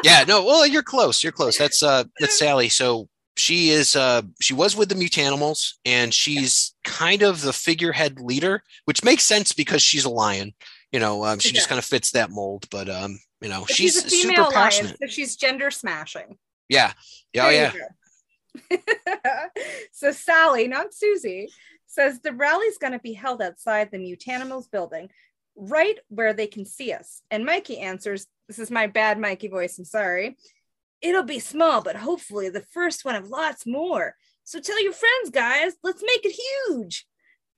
Yeah. 0.03 0.25
No. 0.27 0.43
Well, 0.45 0.67
you're 0.67 0.83
close. 0.83 1.23
You're 1.23 1.33
close. 1.33 1.59
That's 1.59 1.83
uh, 1.83 2.05
that's 2.19 2.39
Sally. 2.39 2.71
So 2.71 3.09
she 3.37 3.69
is. 3.69 3.97
Uh, 3.97 4.23
she 4.41 4.55
was 4.55 4.75
with 4.75 4.89
the 4.89 4.95
Mutanimals, 4.95 5.75
and 5.85 6.15
she's 6.15 6.75
kind 6.85 7.23
of 7.23 7.43
the 7.43 7.53
figurehead 7.53 8.19
leader, 8.19 8.63
which 8.87 9.05
makes 9.05 9.25
sense 9.25 9.53
because 9.53 9.83
she's 9.83 10.07
a 10.07 10.11
lion. 10.11 10.55
You 10.91 11.01
know, 11.01 11.25
um, 11.27 11.39
she 11.39 11.51
It 11.51 11.55
just 11.55 11.69
kind 11.69 11.79
of 11.79 11.85
fits 11.85 12.13
that 12.13 12.31
mold. 12.31 12.67
But 12.71 12.89
um, 12.89 13.21
you 13.41 13.49
know, 13.49 13.61
But 13.67 13.75
she's, 13.75 13.97
a 13.97 14.09
female 14.09 14.37
super 14.37 14.43
lion, 14.43 14.53
passionate. 14.53 14.97
so 15.01 15.07
she's 15.07 15.37
gender 15.37 15.71
smashing. 15.71 16.37
Yeah. 16.69 16.93
Yeah. 17.33 17.47
Oh, 17.47 17.51
yeah. 17.51 17.73
so 19.93 20.13
Sally, 20.13 20.69
not 20.69 20.93
Susie, 20.95 21.49
says 21.87 22.21
the 22.21 22.33
rally's 22.33 22.79
going 22.79 22.93
to 22.93 22.99
be 22.99 23.13
held 23.13 23.43
outside 23.43 23.91
the 23.91 23.99
Mutanimals 23.99 24.71
building, 24.71 25.09
right 25.57 25.99
where 26.09 26.33
they 26.33 26.47
can 26.47 26.65
see 26.65 26.93
us. 26.93 27.23
And 27.31 27.45
Mikey 27.45 27.79
answers, 27.79 28.27
"This 28.49 28.59
is 28.59 28.71
my 28.71 28.87
bad 28.87 29.19
Mikey 29.19 29.49
voice. 29.49 29.79
I'm 29.79 29.85
sorry. 29.85 30.37
It'll 31.01 31.23
be 31.23 31.39
small, 31.39 31.81
but 31.83 31.97
hopefully 31.97 32.49
the 32.51 32.67
first 32.73 33.05
one 33.05 33.15
of 33.15 33.29
lots 33.29 33.67
more. 33.67 34.17
So 34.45 34.61
tell 34.61 34.83
your 34.83 34.93
friends, 34.93 35.31
guys. 35.31 35.75
Let's 35.83 36.03
make 36.03 36.25
it 36.25 36.39
huge." 36.69 37.07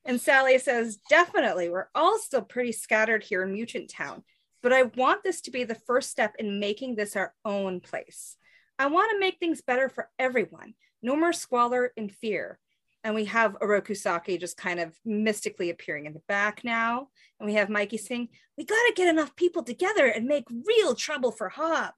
And 0.05 0.21
Sally 0.21 0.59
says, 0.59 0.99
"Definitely. 1.09 1.69
We're 1.69 1.89
all 1.95 2.19
still 2.19 2.43
pretty 2.43 2.73
scattered 2.73 3.25
here 3.25 3.43
in 3.43 3.53
Mutant 3.53 3.91
Town." 3.91 4.25
But 4.63 4.73
I 4.73 4.85
want 4.85 5.25
this 5.25 5.41
to 5.43 5.51
be 5.51 5.65
the 5.65 5.75
first 5.75 6.11
step 6.11 6.37
in 6.39 6.61
making 6.61 6.95
this 6.95 7.17
our 7.17 7.35
own 7.45 7.81
place. 7.81 8.37
I 8.79 8.87
want 8.87 9.11
to 9.13 9.21
make 9.21 9.39
things 9.39 9.61
better 9.61 9.89
for 9.89 10.09
everyone. 10.19 10.75
No 11.03 11.17
more 11.17 11.33
squalor 11.33 11.93
and 11.97 12.13
fear. 12.13 12.59
And 13.05 13.15
we 13.15 13.25
have 13.25 13.59
Oroku 13.61 13.97
Saki 13.97 14.39
just 14.39 14.57
kind 14.57 14.79
of 14.79 14.95
mystically 15.05 15.71
appearing 15.71 16.07
in 16.07 16.15
the 16.15 16.23
back 16.29 16.63
now. 16.63 17.09
And 17.41 17.47
we 17.49 17.55
have 17.55 17.69
Mikey 17.69 17.99
saying, 17.99 18.29
We 18.57 18.65
got 18.65 18.77
to 18.77 18.93
get 18.95 19.09
enough 19.09 19.35
people 19.35 19.65
together 19.65 20.07
and 20.07 20.27
make 20.27 20.45
real 20.67 20.95
trouble 20.95 21.33
for 21.33 21.49
Hob. 21.49 21.95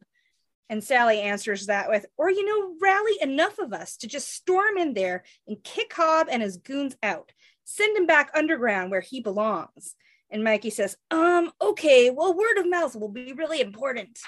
And 0.70 0.82
Sally 0.82 1.20
answers 1.20 1.66
that 1.66 1.90
with, 1.90 2.06
Or, 2.16 2.30
you 2.30 2.44
know, 2.46 2.74
rally 2.80 3.12
enough 3.20 3.58
of 3.58 3.74
us 3.74 3.98
to 3.98 4.06
just 4.06 4.32
storm 4.32 4.78
in 4.78 4.94
there 4.94 5.24
and 5.46 5.62
kick 5.62 5.92
Hob 5.92 6.28
and 6.30 6.42
his 6.42 6.56
goons 6.56 6.96
out. 7.02 7.32
Send 7.64 7.96
him 7.96 8.06
back 8.06 8.30
underground 8.34 8.90
where 8.90 9.02
he 9.02 9.20
belongs. 9.20 9.94
And 10.30 10.42
Mikey 10.42 10.70
says, 10.70 10.96
Um, 11.10 11.52
okay, 11.60 12.10
well, 12.10 12.34
word 12.34 12.58
of 12.58 12.68
mouth 12.68 12.96
will 12.96 13.08
be 13.08 13.32
really 13.32 13.60
important. 13.60 14.18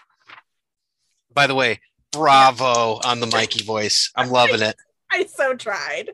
By 1.32 1.46
the 1.46 1.54
way, 1.54 1.80
bravo 2.12 3.00
on 3.04 3.20
the 3.20 3.26
Mikey 3.26 3.64
voice. 3.64 4.10
I'm 4.16 4.30
loving 4.30 4.62
it. 4.62 4.76
I 5.12 5.24
so 5.26 5.54
tried. 5.54 6.10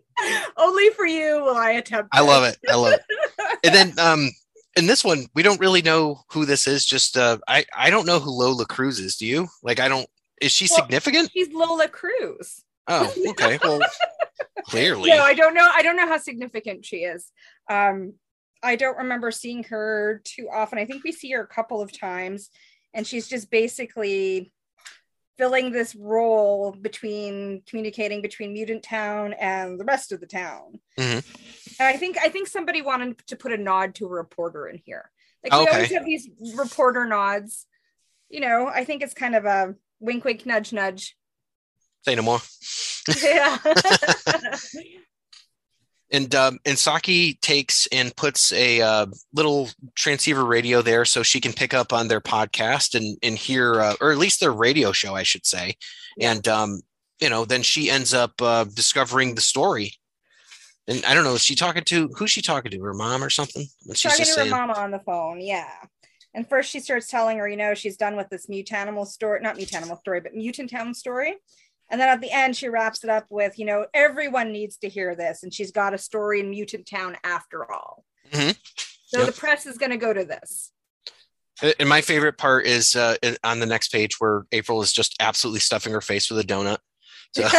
Only 0.57 0.91
for 0.91 1.07
you 1.07 1.43
will 1.43 1.57
I 1.57 1.73
attempt. 1.73 2.11
I 2.13 2.21
love 2.21 2.45
it. 2.45 2.59
I 2.69 2.75
love 2.75 2.95
it. 2.95 3.03
And 3.65 3.75
then 3.75 3.99
um 3.99 4.31
in 4.77 4.87
this 4.87 5.05
one, 5.05 5.27
we 5.35 5.43
don't 5.43 5.61
really 5.61 5.83
know 5.83 6.23
who 6.31 6.45
this 6.45 6.67
is. 6.67 6.85
Just 6.85 7.17
uh 7.17 7.39
I 7.49 7.65
I 7.75 7.91
don't 7.91 8.07
know 8.07 8.19
who 8.19 8.31
Lola 8.31 8.67
Cruz 8.67 8.99
is. 8.99 9.17
Do 9.17 9.27
you? 9.27 9.49
Like 9.63 9.81
I 9.81 9.89
don't 9.89 10.07
is 10.41 10.53
she 10.53 10.67
Well, 10.69 10.81
significant? 10.81 11.31
She's 11.33 11.53
Lola 11.53 11.89
Cruz. 11.89 12.65
Oh, 12.89 13.13
okay. 13.29 13.59
Well, 13.63 13.81
clearly. 14.67 15.11
No, 15.11 15.23
I 15.23 15.35
don't 15.35 15.55
know. 15.55 15.71
I 15.73 15.83
don't 15.83 15.97
know 15.97 16.09
how 16.09 16.19
significant 16.19 16.85
she 16.85 16.99
is. 16.99 17.31
Um, 17.71 18.15
I 18.63 18.77
don't 18.77 18.99
remember 18.99 19.31
seeing 19.31 19.65
her 19.65 20.21
too 20.25 20.49
often. 20.53 20.79
I 20.79 20.85
think 20.85 21.05
we 21.05 21.13
see 21.13 21.31
her 21.33 21.43
a 21.43 21.47
couple 21.47 21.81
of 21.83 21.97
times, 21.97 22.51
and 22.95 23.07
she's 23.07 23.29
just 23.29 23.51
basically 23.51 24.53
filling 25.39 25.73
this 25.73 25.95
role 25.95 26.73
between 26.73 27.63
communicating 27.67 28.23
between 28.23 28.53
Mutant 28.53 28.83
Town 28.83 29.33
and 29.33 29.81
the 29.81 29.85
rest 29.85 30.13
of 30.13 30.21
the 30.21 30.27
town. 30.27 30.79
Mhm. 30.99 31.25
And 31.81 31.89
I 31.89 31.97
think 31.97 32.19
I 32.19 32.29
think 32.29 32.47
somebody 32.49 32.83
wanted 32.83 33.19
to 33.27 33.37
put 33.37 33.53
a 33.53 33.57
nod 33.57 33.95
to 33.97 34.07
a 34.07 34.11
reporter 34.11 34.69
in 34.69 34.81
here. 34.85 35.11
Like 35.43 35.53
we 35.55 35.61
Okay. 35.63 35.71
always 35.73 35.93
have 35.93 36.05
these 36.05 36.29
reporter 36.55 37.07
nods. 37.07 37.67
You 38.29 38.41
know, 38.41 38.67
I 38.69 38.85
think 38.85 39.03
it's 39.03 39.15
kind 39.15 39.35
of 39.35 39.45
a 39.45 39.75
wink, 39.99 40.25
wink, 40.25 40.47
nudge, 40.47 40.73
nudge. 40.73 41.17
Say 42.05 42.15
no 42.15 42.23
more. 42.23 42.41
Yeah. 43.21 43.59
And 46.13 46.35
um, 46.35 46.59
and 46.67 46.79
Saki 46.79 47.35
takes 47.35 47.89
and 47.91 48.15
puts 48.17 48.53
a 48.53 48.83
uh, 48.83 49.07
little 49.33 49.71
transceiver 49.95 50.45
radio 50.45 50.83
there 50.83 51.05
so 51.05 51.23
she 51.23 51.41
can 51.41 51.53
pick 51.53 51.73
up 51.73 51.93
on 51.93 52.09
their 52.09 52.21
podcast 52.21 52.95
and 52.95 53.17
and 53.23 53.37
hear, 53.37 53.81
uh, 53.81 53.95
or 54.01 54.13
at 54.13 54.19
least 54.19 54.41
their 54.41 54.53
radio 54.53 54.93
show, 54.93 55.15
I 55.15 55.23
should 55.23 55.47
say. 55.47 55.75
And 56.21 56.47
um, 56.47 56.83
you 57.21 57.31
know, 57.31 57.45
then 57.47 57.63
she 57.63 57.89
ends 57.89 58.13
up 58.13 58.41
uh, 58.43 58.65
discovering 58.65 59.35
the 59.35 59.41
story. 59.41 59.95
And 60.87 61.05
I 61.07 61.15
don't 61.15 61.25
know, 61.25 61.35
is 61.35 61.43
she 61.43 61.55
talking 61.55 61.85
to 61.85 62.11
who's 62.17 62.31
she 62.31 62.43
talking 62.43 62.71
to? 62.73 62.83
Her 62.83 62.93
mom 62.93 63.25
or 63.25 63.31
something? 63.31 63.65
She's 63.95 64.03
talking 64.03 64.19
just 64.19 64.35
to 64.35 64.41
her 64.41 64.45
saying, 64.45 64.51
mama 64.51 64.75
on 64.75 64.91
the 64.91 65.01
phone 65.01 65.41
yeah 65.41 65.71
and 66.35 66.49
first 66.49 66.71
she 66.71 66.81
starts 66.81 67.09
telling 67.09 67.39
her 67.39 67.49
you 67.49 67.57
know 67.57 67.75
she's 67.75 67.97
done 67.97 68.17
with 68.17 68.29
this 68.29 68.49
mutant 68.49 68.79
animal 68.79 69.05
story 69.05 69.41
not 69.41 69.57
mutant 69.57 69.77
animal 69.77 69.97
story 69.99 70.21
but 70.21 70.35
mutant 70.35 70.71
town 70.71 70.95
story 70.95 71.37
and 71.93 72.01
then 72.01 72.09
at 72.09 72.21
the 72.21 72.31
end 72.33 72.57
she 72.57 72.69
wraps 72.69 73.05
it 73.05 73.11
up 73.11 73.27
with 73.31 73.59
you 73.59 73.65
know 73.65 73.87
everyone 73.95 74.51
needs 74.51 74.77
to 74.79 74.89
hear 74.89 75.15
this 75.15 75.45
and 75.45 75.55
she's 75.55 75.71
got 75.71 75.95
a 75.95 75.99
story 75.99 76.41
in 76.41 76.51
mutant 76.51 76.87
town 76.87 77.17
after 77.23 77.71
all 77.71 78.05
Mhm. 78.33 78.57
so 79.07 79.19
Yep. 79.19 79.27
the 79.27 79.33
press 79.33 79.67
is 79.67 79.79
going 79.79 79.91
to 79.93 79.97
go 79.99 80.13
to 80.13 80.25
this 80.25 80.73
And 81.79 81.89
my 81.89 82.01
favorite 82.01 82.39
part 82.39 82.67
is 82.67 82.97
uh, 82.97 83.17
on 83.45 83.61
the 83.61 83.67
next 83.67 83.93
page 83.93 84.19
where 84.19 84.43
April 84.51 84.83
is 84.83 84.93
just 84.93 85.15
absolutely 85.21 85.61
stuffing 85.61 85.93
her 85.93 86.01
face 86.01 86.29
with 86.29 86.41
a 86.41 86.43
donut. 86.45 86.79
So 87.33 87.45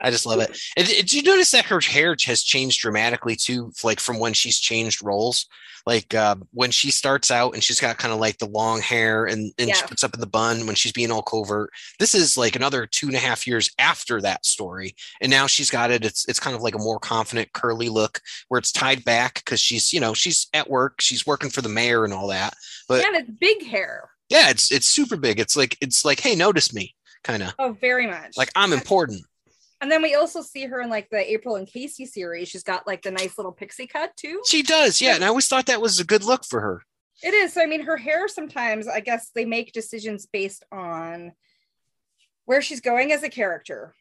I 0.00 0.10
just 0.10 0.26
love 0.26 0.40
it. 0.40 0.58
And 0.76 0.86
did 0.86 1.12
you 1.12 1.22
notice 1.22 1.50
that 1.50 1.66
her 1.66 1.80
hair 1.80 2.16
has 2.24 2.42
changed 2.42 2.80
dramatically 2.80 3.36
too, 3.36 3.72
like 3.82 4.00
from 4.00 4.18
when 4.18 4.32
she's 4.32 4.58
changed 4.58 5.02
roles? 5.02 5.46
Like 5.86 6.14
uh, 6.14 6.36
when 6.52 6.70
she 6.70 6.90
starts 6.90 7.30
out 7.30 7.54
and 7.54 7.64
she's 7.64 7.80
got 7.80 7.96
kind 7.96 8.12
of 8.12 8.20
like 8.20 8.38
the 8.38 8.46
long 8.46 8.80
hair 8.82 9.24
and, 9.24 9.52
and 9.58 9.74
she 9.74 9.86
puts 9.86 10.04
up 10.04 10.12
in 10.14 10.20
the 10.20 10.26
bun 10.26 10.66
when 10.66 10.74
she's 10.74 10.92
being 10.92 11.10
all 11.10 11.22
covert. 11.22 11.70
This 11.98 12.14
is 12.14 12.36
like 12.36 12.54
another 12.54 12.86
two 12.86 13.06
and 13.06 13.16
a 13.16 13.20
half 13.20 13.46
years 13.46 13.70
after 13.78 14.20
that 14.20 14.44
story. 14.44 14.94
And 15.22 15.30
now 15.30 15.46
she's 15.46 15.70
got 15.70 15.90
it. 15.90 16.04
It's 16.04 16.28
it's 16.28 16.38
kind 16.38 16.54
of 16.54 16.62
like 16.62 16.74
a 16.74 16.78
more 16.78 16.98
confident, 16.98 17.54
curly 17.54 17.88
look 17.88 18.20
where 18.48 18.58
it's 18.58 18.72
tied 18.72 19.04
back 19.04 19.36
because 19.36 19.58
she's, 19.58 19.92
you 19.92 20.00
know, 20.00 20.12
she's 20.12 20.48
at 20.52 20.68
work, 20.68 21.00
she's 21.00 21.26
working 21.26 21.50
for 21.50 21.62
the 21.62 21.68
mayor 21.70 22.04
and 22.04 22.12
all 22.12 22.28
that. 22.28 22.54
But 22.86 23.06
and 23.06 23.16
it's 23.16 23.30
big 23.30 23.66
hair 23.66 24.10
yeah, 24.30 24.48
it's 24.48 24.70
it's 24.70 24.86
super 24.86 25.16
big. 25.16 25.40
It's 25.40 25.56
like 25.56 25.76
it's 25.80 26.04
like, 26.04 26.20
hey, 26.20 26.36
notice 26.36 26.72
me, 26.72 26.94
kind 27.24 27.42
of 27.42 27.52
oh 27.58 27.72
very 27.80 28.06
much 28.06 28.36
like 28.36 28.50
I'm 28.56 28.72
important. 28.72 29.22
and 29.80 29.90
then 29.90 30.02
we 30.02 30.14
also 30.14 30.40
see 30.42 30.64
her 30.66 30.80
in 30.80 30.88
like 30.90 31.08
the 31.10 31.32
april 31.32 31.56
and 31.56 31.66
casey 31.66 32.06
series 32.06 32.48
she's 32.48 32.62
got 32.62 32.86
like 32.86 33.02
the 33.02 33.10
nice 33.10 33.36
little 33.38 33.52
pixie 33.52 33.86
cut 33.86 34.16
too 34.16 34.40
She 34.46 34.62
does, 34.62 35.00
yeah. 35.00 35.14
And 35.16 35.24
I 35.24 35.28
always 35.28 35.48
thought 35.48 35.66
that 35.66 35.80
was 35.82 36.00
a 36.00 36.04
good 36.04 36.24
look 36.24 36.44
for 36.44 36.60
her. 36.60 36.82
It 37.22 37.34
is. 37.34 37.52
So, 37.52 37.60
I 37.62 37.66
mean, 37.66 37.82
her 37.82 37.98
hair 37.98 38.28
sometimes, 38.28 38.88
I 38.88 39.00
guess 39.00 39.30
they 39.34 39.44
make 39.44 39.72
decisions 39.72 40.26
based 40.26 40.64
on 40.72 41.32
where 42.46 42.62
she's 42.62 42.80
going 42.80 43.12
as 43.12 43.22
a 43.22 43.28
character. 43.28 43.94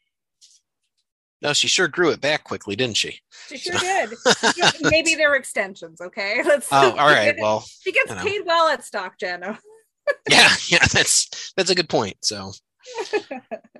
No, 1.41 1.51
she 1.53 1.67
sure 1.67 1.87
grew 1.89 2.11
it 2.11 2.21
back 2.21 2.43
quickly, 2.45 2.75
didn't 2.77 2.95
she? 2.97 3.19
She 3.47 3.57
sure 3.57 3.77
did. 3.77 4.11
Maybe 4.81 5.15
they're 5.15 5.35
extensions. 5.35 5.99
Okay. 6.01 6.41
Let's. 6.45 6.67
Oh, 6.71 6.91
all 6.91 7.07
right. 7.09 7.35
Well, 7.41 7.65
She 7.81 7.91
gets 7.91 8.09
you 8.09 8.15
know. 8.15 8.23
paid 8.23 8.41
well 8.45 8.69
at 8.69 8.81
StockGen. 8.81 9.41
yeah, 10.29 10.49
yeah, 10.69 10.85
that's 10.93 11.51
that's 11.57 11.69
a 11.69 11.75
good 11.75 11.89
point. 11.89 12.17
So, 12.23 12.51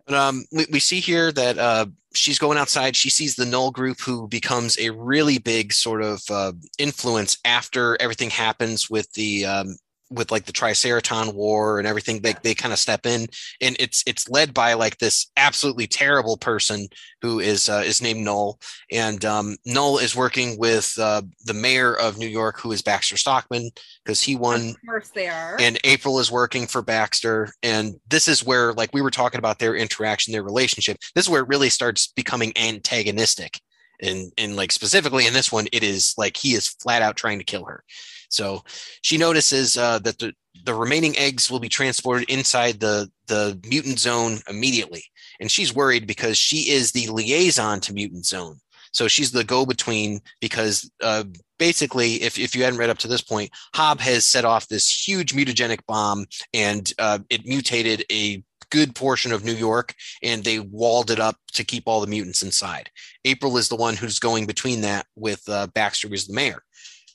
but, 0.05 0.15
um, 0.15 0.45
we, 0.51 0.65
we 0.71 0.79
see 0.79 0.99
here 0.99 1.31
that 1.31 1.57
uh, 1.57 1.85
she's 2.13 2.39
going 2.39 2.57
outside. 2.57 2.95
She 2.95 3.09
sees 3.09 3.35
the 3.35 3.45
Null 3.45 3.71
group, 3.71 3.99
who 3.99 4.27
becomes 4.27 4.77
a 4.79 4.89
really 4.91 5.37
big 5.37 5.73
sort 5.73 6.01
of 6.01 6.21
uh, 6.29 6.53
influence 6.77 7.37
after 7.45 7.97
everything 8.01 8.29
happens 8.29 8.89
with 8.89 9.11
the 9.13 9.45
um, 9.45 9.77
with 10.09 10.31
like 10.31 10.45
the 10.45 10.51
Triceraton 10.53 11.33
War 11.33 11.77
and 11.79 11.87
everything. 11.87 12.21
They 12.21 12.33
they 12.43 12.55
kind 12.55 12.73
of 12.73 12.79
step 12.79 13.05
in, 13.05 13.27
and 13.61 13.75
it's 13.79 14.03
it's 14.07 14.29
led 14.29 14.53
by 14.53 14.73
like 14.73 14.97
this 14.97 15.31
absolutely 15.37 15.87
terrible 15.87 16.37
person 16.37 16.87
who 17.21 17.39
is 17.39 17.69
uh, 17.69 17.83
is 17.85 18.01
named 18.01 18.21
Null, 18.21 18.59
and 18.91 19.23
um, 19.25 19.57
Null 19.65 19.97
is 19.97 20.15
working 20.15 20.57
with 20.57 20.93
uh, 20.99 21.21
the 21.45 21.53
mayor 21.53 21.93
of 21.93 22.17
New 22.17 22.27
York, 22.27 22.59
who 22.59 22.71
is 22.71 22.81
Baxter 22.81 23.17
Stockman, 23.17 23.69
because 24.03 24.21
he 24.21 24.35
won 24.35 24.69
Of 24.69 24.75
course 24.87 25.09
they 25.09 25.27
are. 25.27 25.57
and 25.59 25.77
April 25.83 26.19
is 26.19 26.31
working 26.31 26.67
for 26.67 26.81
Baxter. 26.81 27.51
And 27.61 27.95
this 28.09 28.27
is 28.27 28.45
where, 28.45 28.73
like, 28.73 28.93
we 28.93 29.01
were 29.01 29.11
talking 29.11 29.39
about 29.39 29.59
their 29.59 29.75
interaction, 29.75 30.31
their 30.31 30.43
relationship. 30.43 30.97
This 31.13 31.25
is 31.25 31.29
where 31.29 31.41
it 31.41 31.47
really 31.47 31.69
starts 31.69 32.07
becoming 32.07 32.53
antagonistic. 32.57 33.59
And, 34.01 34.31
and 34.37 34.55
like 34.55 34.71
specifically 34.71 35.27
in 35.27 35.33
this 35.33 35.51
one, 35.51 35.67
it 35.73 35.83
is 35.83 36.13
like 36.17 36.37
he 36.37 36.53
is 36.53 36.69
flat 36.69 37.01
out 37.01 37.17
trying 37.17 37.39
to 37.39 37.43
kill 37.45 37.65
her. 37.65 37.83
So 38.29 38.63
she 39.01 39.17
notices 39.17 39.77
uh, 39.77 39.99
that 39.99 40.19
the, 40.19 40.33
the 40.63 40.73
remaining 40.73 41.17
eggs 41.17 41.49
will 41.49 41.59
be 41.59 41.69
transported 41.69 42.29
inside 42.29 42.79
the, 42.79 43.09
the 43.27 43.59
mutant 43.67 43.99
zone 43.99 44.39
immediately. 44.47 45.03
And 45.39 45.51
she's 45.51 45.73
worried 45.73 46.07
because 46.07 46.37
she 46.37 46.69
is 46.69 46.91
the 46.91 47.07
liaison 47.07 47.79
to 47.81 47.93
mutant 47.93 48.25
zone. 48.25 48.59
So 48.91 49.07
she's 49.07 49.31
the 49.31 49.43
go 49.43 49.65
between 49.65 50.19
because 50.41 50.89
uh, 51.01 51.23
basically, 51.59 52.15
if, 52.23 52.39
if 52.39 52.55
you 52.55 52.63
hadn't 52.63 52.79
read 52.79 52.89
up 52.89 52.97
to 52.99 53.07
this 53.07 53.21
point, 53.21 53.51
Hob 53.75 53.99
has 53.99 54.25
set 54.25 54.45
off 54.45 54.67
this 54.67 55.07
huge 55.07 55.33
mutagenic 55.33 55.85
bomb 55.87 56.25
and 56.53 56.91
uh, 56.97 57.19
it 57.29 57.45
mutated 57.45 58.03
a 58.11 58.43
good 58.71 58.95
portion 58.95 59.31
of 59.31 59.43
New 59.43 59.53
York 59.53 59.93
and 60.23 60.43
they 60.43 60.59
walled 60.59 61.11
it 61.11 61.19
up 61.19 61.37
to 61.53 61.63
keep 61.63 61.83
all 61.87 62.01
the 62.01 62.07
mutants 62.07 62.43
inside. 62.43 62.89
April 63.25 63.57
is 63.57 63.69
the 63.69 63.75
one 63.75 63.95
who's 63.95 64.19
going 64.19 64.45
between 64.45 64.81
that 64.81 65.05
with 65.15 65.41
uh, 65.49 65.67
Baxter, 65.67 66.07
who's 66.07 66.27
the 66.27 66.33
mayor. 66.33 66.63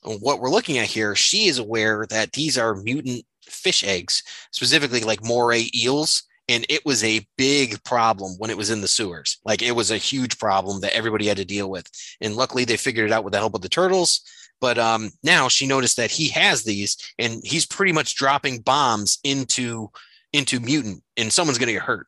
And 0.04 0.20
what 0.20 0.40
we're 0.40 0.50
looking 0.50 0.78
at 0.78 0.86
here, 0.86 1.14
she 1.14 1.46
is 1.46 1.58
aware 1.58 2.06
that 2.10 2.32
these 2.32 2.58
are 2.58 2.74
mutant 2.74 3.24
fish 3.42 3.84
eggs, 3.84 4.22
specifically 4.52 5.00
like 5.00 5.24
moray 5.24 5.68
eels. 5.74 6.22
And 6.48 6.66
it 6.68 6.84
was 6.84 7.02
a 7.02 7.26
big 7.38 7.82
problem 7.84 8.34
when 8.36 8.50
it 8.50 8.56
was 8.56 8.68
in 8.68 8.82
the 8.82 8.88
sewers. 8.88 9.38
Like 9.46 9.62
it 9.62 9.72
was 9.72 9.90
a 9.90 9.96
huge 9.96 10.38
problem 10.38 10.80
that 10.82 10.94
everybody 10.94 11.26
had 11.26 11.38
to 11.38 11.44
deal 11.44 11.70
with. 11.70 11.90
And 12.20 12.36
luckily 12.36 12.66
they 12.66 12.76
figured 12.76 13.06
it 13.06 13.12
out 13.12 13.24
with 13.24 13.32
the 13.32 13.38
help 13.38 13.54
of 13.54 13.62
the 13.62 13.68
turtles. 13.68 14.20
But 14.60 14.78
um, 14.78 15.10
now 15.22 15.48
she 15.48 15.66
noticed 15.66 15.96
that 15.96 16.10
he 16.10 16.28
has 16.28 16.64
these 16.64 16.96
and 17.18 17.40
he's 17.44 17.66
pretty 17.66 17.92
much 17.92 18.16
dropping 18.16 18.60
bombs 18.60 19.18
into 19.24 19.90
into 20.32 20.58
mutant 20.58 21.02
and 21.16 21.32
someone's 21.32 21.58
going 21.58 21.68
to 21.68 21.74
get 21.74 21.82
hurt. 21.82 22.06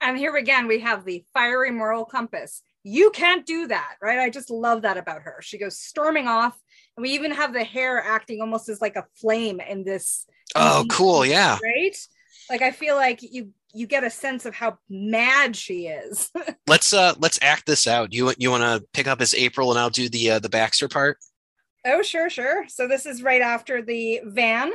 and 0.00 0.16
here 0.16 0.36
again, 0.36 0.66
we 0.66 0.80
have 0.80 1.04
the 1.04 1.24
fiery 1.34 1.70
moral 1.70 2.04
compass. 2.04 2.62
You 2.84 3.10
can't 3.10 3.46
do 3.46 3.66
that, 3.68 3.94
right? 4.00 4.18
I 4.18 4.30
just 4.30 4.50
love 4.50 4.82
that 4.82 4.96
about 4.96 5.22
her. 5.22 5.38
She 5.40 5.58
goes 5.58 5.78
storming 5.78 6.28
off, 6.28 6.56
and 6.96 7.02
we 7.02 7.10
even 7.10 7.32
have 7.32 7.52
the 7.52 7.64
hair 7.64 8.02
acting 8.02 8.40
almost 8.40 8.68
as 8.68 8.80
like 8.80 8.96
a 8.96 9.06
flame 9.16 9.60
in 9.60 9.84
this. 9.84 10.26
Oh, 10.54 10.84
cool. 10.88 11.24
Yeah. 11.24 11.58
Right? 11.62 11.96
Like 12.50 12.62
I 12.62 12.70
feel 12.70 12.94
like 12.96 13.20
you 13.22 13.50
you 13.72 13.86
get 13.86 14.04
a 14.04 14.10
sense 14.10 14.46
of 14.46 14.54
how 14.54 14.78
mad 14.88 15.56
she 15.56 15.86
is. 15.86 16.30
Let's 16.66 16.92
uh 16.92 17.14
let's 17.18 17.38
act 17.42 17.66
this 17.66 17.86
out. 17.86 18.12
You 18.12 18.32
you 18.38 18.50
want 18.50 18.62
to 18.62 18.86
pick 18.92 19.06
up 19.06 19.20
as 19.20 19.34
April 19.34 19.70
and 19.70 19.78
I'll 19.78 19.90
do 19.90 20.08
the 20.08 20.32
uh, 20.32 20.38
the 20.38 20.48
Baxter 20.48 20.88
part? 20.88 21.18
oh, 21.84 22.02
sure, 22.02 22.30
sure. 22.30 22.66
So 22.68 22.88
this 22.88 23.06
is 23.06 23.22
right 23.22 23.42
after 23.42 23.82
the 23.82 24.20
van. 24.24 24.72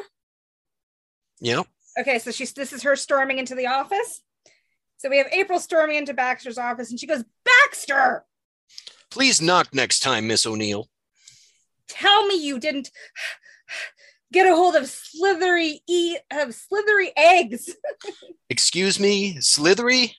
Yep. 1.41 1.67
Okay, 1.99 2.19
so 2.19 2.31
she's 2.31 2.53
this 2.53 2.73
is 2.73 2.83
her 2.83 2.95
storming 2.95 3.39
into 3.39 3.55
the 3.55 3.67
office. 3.67 4.21
So 4.99 5.09
we 5.09 5.17
have 5.17 5.27
April 5.31 5.59
storming 5.59 5.95
into 5.95 6.13
Baxter's 6.13 6.57
office, 6.57 6.91
and 6.91 6.99
she 6.99 7.07
goes, 7.07 7.23
Baxter, 7.45 8.25
Please 9.09 9.41
knock 9.41 9.73
next 9.73 10.01
time, 10.01 10.27
Miss 10.27 10.45
O'Neill. 10.45 10.87
tell 11.87 12.27
me 12.27 12.35
you 12.35 12.59
didn't 12.59 12.91
get 14.31 14.45
a 14.45 14.55
hold 14.55 14.75
of 14.75 14.85
slithery 14.87 15.81
e 15.87 16.17
of 16.31 16.53
slithery 16.53 17.11
eggs. 17.17 17.73
Excuse 18.49 18.99
me, 18.99 19.39
Slithery? 19.41 20.15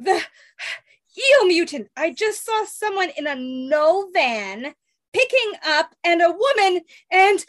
The 0.00 0.14
eel 0.14 1.46
mutant. 1.46 1.88
I 1.96 2.10
just 2.10 2.44
saw 2.44 2.64
someone 2.64 3.10
in 3.16 3.28
a 3.28 3.36
no 3.36 4.08
van 4.12 4.74
picking 5.12 5.52
up 5.64 5.94
and 6.02 6.20
a 6.22 6.32
woman 6.32 6.80
and 7.12 7.44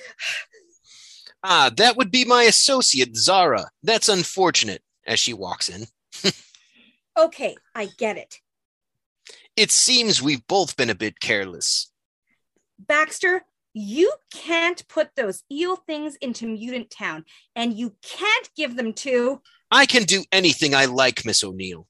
Ah, 1.44 1.72
that 1.78 1.98
would 1.98 2.12
be 2.12 2.26
my 2.26 2.44
associate, 2.44 3.16
Zara. 3.18 3.72
That's 3.82 4.08
unfortunate, 4.08 4.83
as 5.06 5.20
she 5.20 5.34
walks 5.34 5.70
in. 5.70 5.86
okay, 7.18 7.56
I 7.76 7.90
get 7.98 8.18
it. 8.18 8.40
It 9.56 9.72
seems 9.72 10.22
we've 10.22 10.46
both 10.48 10.76
been 10.76 10.90
a 10.90 10.96
bit 10.96 11.20
careless. 11.20 11.92
Baxter, 12.80 13.44
you 13.74 14.12
can't 14.34 14.88
put 14.88 15.10
those 15.16 15.44
eel 15.52 15.76
things 15.76 16.16
into 16.18 16.48
Mutant 16.48 16.90
Town, 16.90 17.26
and 17.56 17.74
you 17.74 17.96
can't 18.02 18.50
give 18.56 18.76
them 18.76 18.94
to. 18.94 19.42
I 19.72 19.86
can 19.86 20.04
do 20.04 20.24
anything 20.32 20.76
I 20.76 20.86
like, 20.86 21.26
Miss 21.26 21.44
O'Neill. 21.44 21.88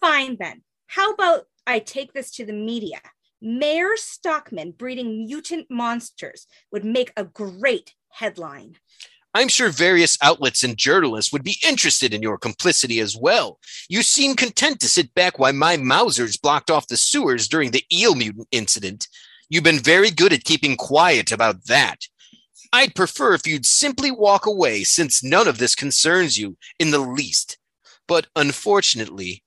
Fine 0.00 0.36
then. 0.40 0.62
How 0.86 1.12
about 1.12 1.46
I 1.66 1.78
take 1.78 2.12
this 2.12 2.30
to 2.32 2.46
the 2.46 2.52
media? 2.52 3.00
Mayor 3.42 3.96
Stockman 3.96 4.72
breeding 4.72 5.24
mutant 5.24 5.66
monsters 5.70 6.46
would 6.72 6.84
make 6.84 7.12
a 7.16 7.24
great 7.24 7.94
headline. 8.10 8.76
I'm 9.34 9.48
sure 9.48 9.70
various 9.70 10.18
outlets 10.22 10.64
and 10.64 10.76
journalists 10.76 11.32
would 11.32 11.44
be 11.44 11.56
interested 11.66 12.12
in 12.12 12.22
your 12.22 12.36
complicity 12.36 12.98
as 12.98 13.16
well. 13.16 13.58
You 13.88 14.02
seem 14.02 14.34
content 14.34 14.80
to 14.80 14.88
sit 14.88 15.14
back 15.14 15.38
while 15.38 15.52
my 15.52 15.76
Mousers 15.76 16.40
blocked 16.40 16.70
off 16.70 16.88
the 16.88 16.96
sewers 16.96 17.46
during 17.46 17.70
the 17.70 17.84
eel 17.92 18.14
mutant 18.14 18.48
incident. 18.50 19.06
You've 19.48 19.64
been 19.64 19.78
very 19.78 20.10
good 20.10 20.32
at 20.32 20.44
keeping 20.44 20.76
quiet 20.76 21.30
about 21.30 21.66
that. 21.66 21.98
I'd 22.72 22.94
prefer 22.94 23.34
if 23.34 23.46
you'd 23.46 23.66
simply 23.66 24.10
walk 24.10 24.46
away 24.46 24.84
since 24.84 25.24
none 25.24 25.48
of 25.48 25.58
this 25.58 25.74
concerns 25.74 26.38
you 26.38 26.56
in 26.78 26.90
the 26.90 27.00
least. 27.00 27.58
But 28.06 28.26
unfortunately, 28.34 29.44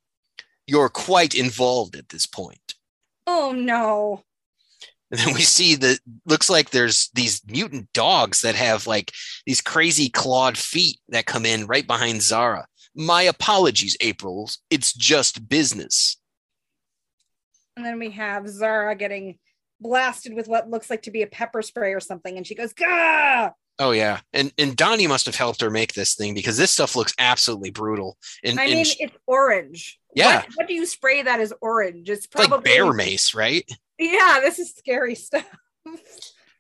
you're 0.67 0.89
quite 0.89 1.35
involved 1.35 1.95
at 1.95 2.09
this 2.09 2.25
point. 2.25 2.75
Oh 3.27 3.53
no. 3.53 4.23
And 5.13 5.21
then 5.27 5.33
we 5.35 5.41
see 5.41 5.75
that 5.75 5.99
looks 6.25 6.49
like 6.49 6.71
there's 6.71 7.09
these 7.13 7.41
mutant 7.47 7.93
dogs 7.93 8.41
that 8.41 8.55
have 8.55 8.87
like 8.87 9.11
these 9.45 9.61
crazy 9.61 10.09
clawed 10.09 10.57
feet 10.57 10.99
that 11.09 11.27
come 11.27 11.45
in 11.45 11.67
right 11.67 11.85
behind 11.85 12.23
Zara. 12.23 12.65
My 12.95 13.21
apologies, 13.21 13.95
April. 14.01 14.49
It's 14.71 14.91
just 14.91 15.47
business. 15.47 16.17
And 17.77 17.85
then 17.85 17.99
we 17.99 18.11
have 18.11 18.47
Zara 18.49 18.95
getting 18.95 19.37
blasted 19.79 20.33
with 20.33 20.47
what 20.47 20.69
looks 20.69 20.89
like 20.89 21.03
to 21.03 21.11
be 21.11 21.21
a 21.21 21.27
pepper 21.27 21.61
spray 21.61 21.93
or 21.93 21.99
something, 21.99 22.37
and 22.37 22.45
she 22.45 22.55
goes, 22.55 22.73
Gah! 22.73 23.51
Oh 23.79 23.91
yeah, 23.91 24.19
and 24.31 24.53
and 24.59 24.75
Donnie 24.75 25.07
must 25.07 25.25
have 25.25 25.35
helped 25.35 25.61
her 25.61 25.71
make 25.71 25.93
this 25.93 26.13
thing 26.13 26.35
because 26.35 26.57
this 26.57 26.69
stuff 26.69 26.95
looks 26.95 27.13
absolutely 27.17 27.71
brutal. 27.71 28.17
And, 28.43 28.59
I 28.59 28.65
and 28.65 28.73
mean, 28.73 28.85
sh- 28.85 28.97
it's 28.99 29.17
orange. 29.25 29.99
Yeah. 30.15 30.37
What, 30.37 30.47
what 30.55 30.67
do 30.67 30.75
you 30.75 30.85
spray 30.85 31.23
that 31.23 31.39
as 31.39 31.51
orange? 31.61 32.09
It's 32.09 32.25
it's 32.25 32.27
probably 32.27 32.57
like 32.57 32.63
bear 32.63 32.93
mace, 32.93 33.33
right? 33.33 33.67
Yeah, 33.99 34.39
this 34.41 34.59
is 34.59 34.73
scary 34.75 35.15
stuff. 35.15 35.45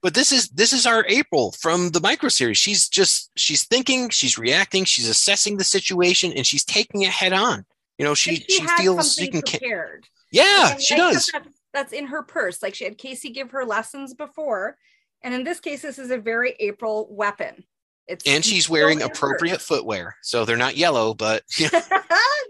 But 0.01 0.13
this 0.13 0.31
is 0.33 0.49
this 0.49 0.73
is 0.73 0.85
our 0.85 1.05
April 1.07 1.53
from 1.53 1.89
the 1.91 2.01
micro 2.01 2.27
series. 2.29 2.57
She's 2.57 2.89
just 2.89 3.31
she's 3.37 3.63
thinking, 3.63 4.09
she's 4.09 4.37
reacting, 4.37 4.83
she's 4.85 5.07
assessing 5.07 5.57
the 5.57 5.63
situation, 5.63 6.33
and 6.33 6.45
she's 6.45 6.65
taking 6.65 7.03
it 7.03 7.09
head 7.11 7.31
on. 7.33 7.65
You 7.97 8.05
know, 8.05 8.13
she 8.13 8.35
she, 8.49 8.61
has 8.61 8.71
feels 8.81 9.13
she 9.15 9.29
can. 9.29 9.41
prepared. 9.41 10.05
Yeah, 10.31 10.71
And 10.73 10.81
she 10.81 10.95
I 10.95 10.97
does. 10.97 11.27
that- 11.27 11.47
That's 11.73 11.93
in 11.93 12.07
her 12.07 12.21
purse. 12.23 12.61
Like 12.61 12.75
she 12.75 12.83
had 12.83 12.97
Casey 12.97 13.29
give 13.29 13.51
her 13.51 13.63
lessons 13.65 14.13
before. 14.13 14.77
And 15.23 15.33
in 15.33 15.43
this 15.45 15.59
case, 15.61 15.81
this 15.81 15.97
is 15.97 16.11
a 16.11 16.17
very 16.17 16.53
April 16.59 17.07
weapon. 17.09 17.63
It's 18.07 18.25
And 18.27 18.43
she's 18.43 18.67
wearing 18.67 19.01
appropriate 19.01 19.53
purse. 19.59 19.65
footwear, 19.67 20.17
so 20.21 20.43
they're 20.43 20.57
not 20.57 20.75
yellow, 20.75 21.13
but 21.13 21.43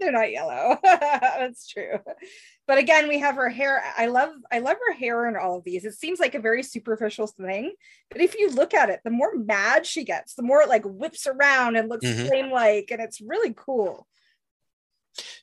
They're 0.00 0.10
not 0.10 0.32
yellow. 0.32 0.76
That's 0.82 1.68
true. 1.68 1.98
But 2.66 2.78
again, 2.78 3.08
we 3.08 3.18
have 3.18 3.34
her 3.36 3.50
hair. 3.50 3.82
I 3.96 4.06
love 4.06 4.30
I 4.50 4.60
love 4.60 4.78
her 4.86 4.94
hair 4.94 5.28
in 5.28 5.36
all 5.36 5.58
of 5.58 5.64
these. 5.64 5.84
It 5.84 5.94
seems 5.94 6.18
like 6.18 6.34
a 6.34 6.40
very 6.40 6.62
superficial 6.62 7.26
thing, 7.26 7.72
but 8.10 8.22
if 8.22 8.38
you 8.38 8.50
look 8.50 8.72
at 8.72 8.88
it, 8.88 9.00
the 9.04 9.10
more 9.10 9.36
mad 9.36 9.84
she 9.84 10.04
gets, 10.04 10.34
the 10.34 10.42
more 10.42 10.62
it 10.62 10.68
like 10.68 10.84
whips 10.84 11.26
around 11.26 11.76
and 11.76 11.88
looks 11.88 12.06
Mhm. 12.06 12.26
flame 12.28 12.50
like, 12.50 12.90
and 12.90 13.02
it's 13.02 13.20
really 13.20 13.52
cool. 13.54 14.06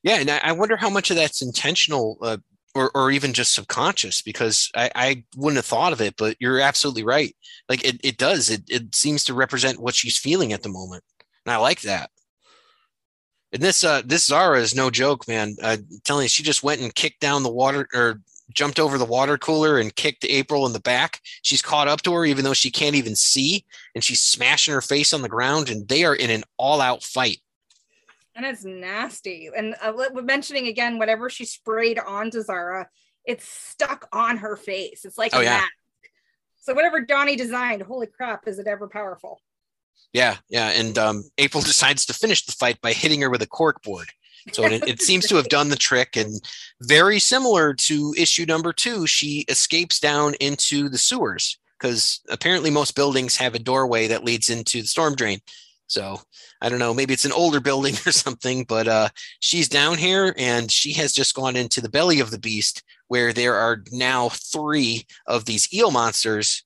Yeah, 0.04 0.16
and 0.20 0.30
I, 0.30 0.40
I 0.40 0.52
wonder 0.54 0.76
how 0.76 0.90
much 0.90 1.12
of 1.12 1.16
that's 1.16 1.42
intentional 1.42 2.18
uh, 2.22 2.38
or, 2.74 2.92
or 2.96 3.12
even 3.12 3.34
just 3.34 3.54
subconscious 3.54 4.22
because 4.22 4.70
I, 4.76 4.90
I 4.96 5.24
wouldn't 5.36 5.58
have 5.58 5.66
thought 5.66 5.94
of 5.94 6.02
it, 6.02 6.16
but 6.18 6.38
you're 6.40 6.60
absolutely 6.60 7.04
right. 7.04 7.36
Like 7.70 7.84
it, 7.86 8.00
it 8.04 8.18
does. 8.18 8.50
It, 8.50 8.64
it 8.68 8.96
seems 8.96 9.24
to 9.26 9.34
represent 9.34 9.80
what 9.80 9.96
she's 9.96 10.18
feeling 10.18 10.54
at 10.54 10.64
the 10.64 10.70
moment. 10.70 11.04
And 11.46 11.54
I 11.54 11.58
like 11.58 11.82
that. 11.82 12.10
And 13.54 13.62
this 13.62 13.84
uh 13.84 14.02
this 14.06 14.26
Zara 14.26 14.60
is 14.60 14.76
no 14.76 14.90
joke, 14.90 15.28
man. 15.28 15.56
Uh, 15.62 15.78
telling 16.04 16.24
you, 16.24 16.30
she 16.30 16.44
just 16.44 16.64
went 16.64 16.82
and 16.82 16.94
kicked 16.96 17.20
down 17.20 17.44
the 17.44 17.52
water 17.52 17.88
or 17.94 18.22
jumped 18.54 18.80
over 18.80 18.98
the 18.98 19.06
water 19.06 19.38
cooler 19.38 19.78
and 19.78 19.96
kicked 19.96 20.26
April 20.26 20.66
in 20.66 20.74
the 20.74 20.80
back. 20.80 21.22
She's 21.42 21.62
caught 21.62 21.88
up 21.88 22.02
to 22.04 22.14
her 22.14 22.26
even 22.26 22.44
though 22.44 22.54
she 22.54 22.72
can't 22.72 22.96
even 22.96 23.16
see, 23.16 23.66
and 23.96 24.04
she's 24.04 24.22
smashing 24.22 24.74
her 24.74 24.82
face 24.82 25.14
on 25.14 25.22
the 25.22 25.30
ground, 25.30 25.70
and 25.70 25.88
they 25.88 26.04
are 26.04 26.16
in 26.16 26.30
an 26.30 26.44
all-out 26.58 27.04
fight. 27.04 27.40
And 28.36 28.46
it's 28.46 28.64
nasty. 28.64 29.50
And 29.56 29.76
uh, 29.82 29.94
mentioning 30.22 30.68
again, 30.68 30.98
whatever 30.98 31.30
she 31.30 31.46
sprayed 31.46 32.00
onto 32.00 32.42
Zara, 32.42 32.90
it's 33.26 33.48
stuck 33.48 34.08
on 34.12 34.38
her 34.38 34.56
face. 34.56 35.06
It's 35.06 35.18
like 35.18 35.34
Oh, 35.36 35.40
a 35.40 35.44
yeah. 35.44 35.58
mask. 35.58 35.72
So 36.60 36.74
whatever 36.74 37.02
Donnie 37.02 37.36
designed, 37.36 37.82
holy 37.82 38.08
crap, 38.08 38.48
is 38.48 38.60
it 38.60 38.68
ever 38.68 38.88
powerful? 38.88 39.42
Yeah, 40.14 40.38
yeah, 40.50 40.70
and 40.70 40.98
um, 40.98 41.24
April 41.38 41.64
decides 41.64 42.06
to 42.06 42.14
finish 42.14 42.46
the 42.46 42.52
fight 42.52 42.80
by 42.82 42.94
hitting 42.94 43.22
her 43.22 43.30
with 43.30 43.42
a 43.42 43.48
cork 43.48 43.82
board. 43.84 44.10
So 44.52 44.64
it, 44.64 44.88
it 44.88 45.02
seems 45.02 45.28
to 45.28 45.36
have 45.36 45.50
done 45.50 45.70
the 45.70 45.76
trick, 45.76 46.18
and 46.18 46.42
very 46.82 47.20
similar 47.20 47.74
to 47.74 48.14
issue 48.18 48.46
number 48.46 48.74
two, 48.74 49.08
she 49.08 49.46
escapes 49.48 50.00
down 50.00 50.34
into 50.40 50.90
the 50.90 50.98
sewers 50.98 51.58
because 51.80 52.22
apparently 52.30 52.70
most 52.70 52.96
buildings 52.96 53.38
have 53.38 53.56
a 53.56 53.60
doorway 53.60 54.08
that 54.08 54.24
leads 54.24 54.50
into 54.50 54.82
the 54.82 54.88
storm 54.88 55.16
drain. 55.16 55.40
So 55.88 56.22
I 56.62 56.70
don't 56.70 56.80
know, 56.80 56.94
maybe 56.94 57.14
it's 57.14 57.26
an 57.26 57.32
older 57.32 57.60
building 57.60 57.96
or 58.06 58.12
something, 58.12 58.64
but 58.64 58.88
uh, 58.88 59.10
she's 59.40 59.68
down 59.68 59.98
here 59.98 60.34
and 60.38 60.72
she 60.72 60.94
has 60.94 61.12
just 61.12 61.36
gone 61.36 61.56
into 61.56 61.82
the 61.82 61.90
belly 61.90 62.20
of 62.20 62.32
the 62.32 62.40
beast 62.40 62.84
where 63.08 63.34
there 63.34 63.56
are 63.56 63.84
now 63.92 64.30
three 64.30 65.06
of 65.28 65.46
these 65.46 65.72
eel 65.74 65.92
monsters, 65.92 66.64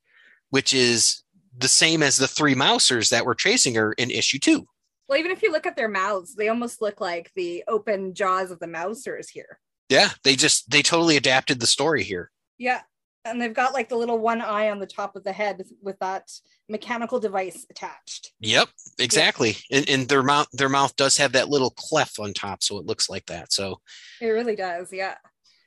which 0.51 0.73
is 0.73 1.23
the 1.57 1.67
same 1.67 2.03
as 2.03 2.17
the 2.17 2.27
three 2.27 2.55
mousers 2.55 3.09
that 3.09 3.25
were 3.25 3.35
chasing 3.35 3.75
her 3.75 3.93
in 3.93 4.11
issue 4.11 4.39
two. 4.39 4.67
Well, 5.07 5.19
even 5.19 5.31
if 5.31 5.43
you 5.43 5.51
look 5.51 5.65
at 5.65 5.75
their 5.75 5.87
mouths, 5.89 6.35
they 6.35 6.47
almost 6.49 6.81
look 6.81 6.99
like 6.99 7.31
the 7.35 7.63
open 7.67 8.13
jaws 8.13 8.51
of 8.51 8.59
the 8.59 8.67
mousers 8.67 9.29
here. 9.29 9.59
Yeah, 9.89 10.09
they 10.23 10.35
just 10.35 10.69
they 10.71 10.81
totally 10.81 11.15
adapted 11.17 11.59
the 11.59 11.67
story 11.67 12.03
here. 12.03 12.31
Yeah. 12.57 12.81
And 13.23 13.41
they've 13.41 13.53
got 13.53 13.73
like 13.73 13.89
the 13.89 13.95
little 13.95 14.19
one 14.19 14.39
eye 14.41 14.69
on 14.69 14.79
the 14.79 14.85
top 14.85 15.15
of 15.15 15.23
the 15.23 15.31
head 15.31 15.63
with 15.81 15.97
that 15.99 16.29
mechanical 16.69 17.19
device 17.19 17.65
attached. 17.71 18.33
Yep, 18.39 18.69
exactly. 18.99 19.57
And, 19.71 19.89
and 19.89 20.07
their 20.07 20.21
mouth 20.21 20.47
their 20.53 20.69
mouth 20.69 20.95
does 20.95 21.17
have 21.17 21.31
that 21.31 21.49
little 21.49 21.71
cleft 21.71 22.19
on 22.19 22.33
top, 22.33 22.61
so 22.61 22.77
it 22.77 22.85
looks 22.85 23.09
like 23.09 23.25
that. 23.27 23.51
So 23.51 23.81
It 24.21 24.27
really 24.27 24.55
does. 24.55 24.89
Yeah. 24.91 25.15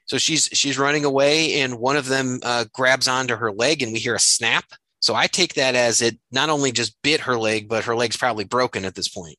so 0.06 0.19
she's 0.19 0.48
she's 0.52 0.78
running 0.78 1.05
away, 1.05 1.60
and 1.60 1.78
one 1.78 1.97
of 1.97 2.06
them 2.06 2.39
uh, 2.44 2.65
grabs 2.73 3.09
onto 3.09 3.35
her 3.36 3.52
leg, 3.52 3.82
and 3.82 3.93
we 3.93 3.98
hear 3.98 4.15
a 4.15 4.20
snap. 4.20 4.65
So 5.00 5.14
I 5.14 5.26
take 5.26 5.54
that 5.54 5.74
as 5.74 6.02
it 6.02 6.18
not 6.30 6.50
only 6.50 6.72
just 6.72 6.96
bit 7.02 7.20
her 7.22 7.38
leg, 7.38 7.68
but 7.68 7.84
her 7.84 7.94
leg's 7.94 8.16
probably 8.16 8.44
broken 8.44 8.84
at 8.84 8.94
this 8.94 9.08
point. 9.08 9.36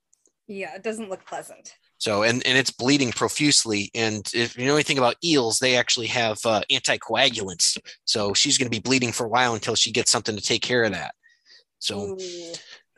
Yeah. 0.47 0.75
It 0.75 0.83
doesn't 0.83 1.09
look 1.09 1.25
pleasant. 1.25 1.75
So 1.97 2.23
and 2.23 2.41
and 2.45 2.57
it's 2.57 2.71
bleeding 2.71 3.11
profusely. 3.11 3.91
And 3.93 4.25
if 4.33 4.57
you 4.57 4.65
know 4.65 4.75
anything 4.75 4.97
about 4.97 5.17
eels, 5.23 5.59
they 5.59 5.75
actually 5.75 6.07
have 6.07 6.39
uh, 6.45 6.61
anticoagulants. 6.71 7.77
So 8.05 8.33
she's 8.33 8.57
going 8.57 8.71
to 8.71 8.75
be 8.75 8.81
bleeding 8.81 9.11
for 9.11 9.25
a 9.25 9.29
while 9.29 9.53
until 9.53 9.75
she 9.75 9.91
gets 9.91 10.11
something 10.11 10.35
to 10.35 10.41
take 10.41 10.61
care 10.61 10.85
of 10.85 10.93
that. 10.93 11.13
So 11.79 12.17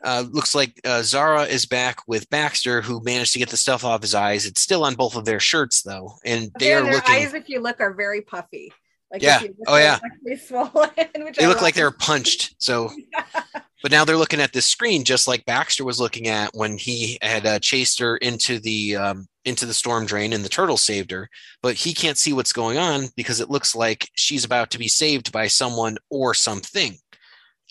uh, 0.04 0.24
looks 0.30 0.54
like 0.54 0.80
uh, 0.84 1.02
Zara 1.02 1.44
is 1.44 1.66
back 1.66 2.00
with 2.06 2.30
Baxter, 2.30 2.80
who 2.80 3.02
managed 3.02 3.32
to 3.32 3.38
get 3.38 3.48
the 3.48 3.56
stuff 3.56 3.84
off 3.84 4.02
his 4.02 4.14
eyes. 4.14 4.46
It's 4.46 4.60
still 4.60 4.84
on 4.84 4.94
both 4.94 5.16
of 5.16 5.24
their 5.24 5.40
shirts 5.40 5.82
though, 5.82 6.14
and 6.24 6.50
they 6.58 6.72
are 6.72 6.82
their 6.82 6.94
looking. 6.94 7.14
eyes, 7.14 7.34
if 7.34 7.48
you 7.48 7.60
look, 7.60 7.80
are 7.80 7.94
very 7.94 8.20
puffy. 8.20 8.72
Like 9.12 9.22
Yeah. 9.22 9.36
if 9.36 9.42
you 9.42 9.48
look, 9.58 9.68
Oh, 9.68 9.76
yeah. 9.76 9.98
actually 10.04 10.36
swollen. 10.36 10.90
Which 11.24 11.36
They 11.36 11.44
I 11.44 11.48
look 11.48 11.56
love. 11.56 11.62
like 11.62 11.74
they 11.74 11.82
were 11.84 11.90
punched. 11.90 12.54
So, 12.58 12.90
but 13.82 13.90
now 13.92 14.04
they're 14.04 14.16
looking 14.16 14.40
at 14.40 14.52
this 14.52 14.66
screen 14.66 15.04
just 15.04 15.28
like 15.28 15.44
Baxter 15.44 15.84
was 15.84 16.00
looking 16.00 16.28
at 16.28 16.50
when 16.54 16.78
he 16.78 17.18
had 17.22 17.44
uh, 17.46 17.58
chased 17.58 17.98
her 18.00 18.16
into 18.16 18.58
the 18.58 18.96
um, 18.96 19.26
into 19.44 19.66
the 19.66 19.74
storm 19.74 20.06
drain, 20.06 20.32
and 20.32 20.44
the 20.44 20.48
turtle 20.48 20.76
saved 20.76 21.10
her. 21.10 21.28
But 21.62 21.74
he 21.74 21.92
can't 21.92 22.16
see 22.16 22.32
what's 22.32 22.52
going 22.52 22.78
on 22.78 23.08
because 23.16 23.40
it 23.40 23.50
looks 23.50 23.74
like 23.74 24.08
she's 24.14 24.44
about 24.44 24.70
to 24.70 24.78
be 24.78 24.88
saved 24.88 25.30
by 25.32 25.46
someone 25.48 25.98
or 26.10 26.32
something. 26.32 26.96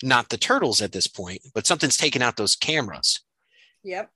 Not 0.02 0.28
the 0.28 0.36
turtles 0.36 0.80
at 0.82 0.92
this 0.92 1.06
point, 1.06 1.40
but 1.54 1.66
something's 1.66 1.96
taken 1.96 2.22
out 2.22 2.36
those 2.36 2.56
cameras. 2.56 3.20
Yep. 3.84 4.10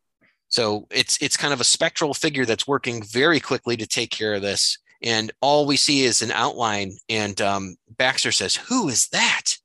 So 0.49 0.87
it's 0.91 1.21
it's 1.21 1.37
kind 1.37 1.53
of 1.53 1.61
a 1.61 1.65
spectral 1.65 2.13
figure 2.15 2.45
that's 2.45 2.69
working 2.69 3.03
very 3.03 3.41
quickly 3.41 3.77
to 3.79 3.87
take 3.87 4.11
care 4.11 4.35
of 4.35 4.43
this. 4.43 4.79
And 5.03 5.33
all 5.41 5.67
we 5.67 5.77
see 5.77 6.05
is 6.05 6.23
an 6.23 6.33
outline. 6.33 6.97
And 7.09 7.41
um, 7.41 7.77
Baxter 7.89 8.33
says, 8.33 8.57
"Who 8.57 8.89
is 8.89 9.09
that?" 9.09 9.57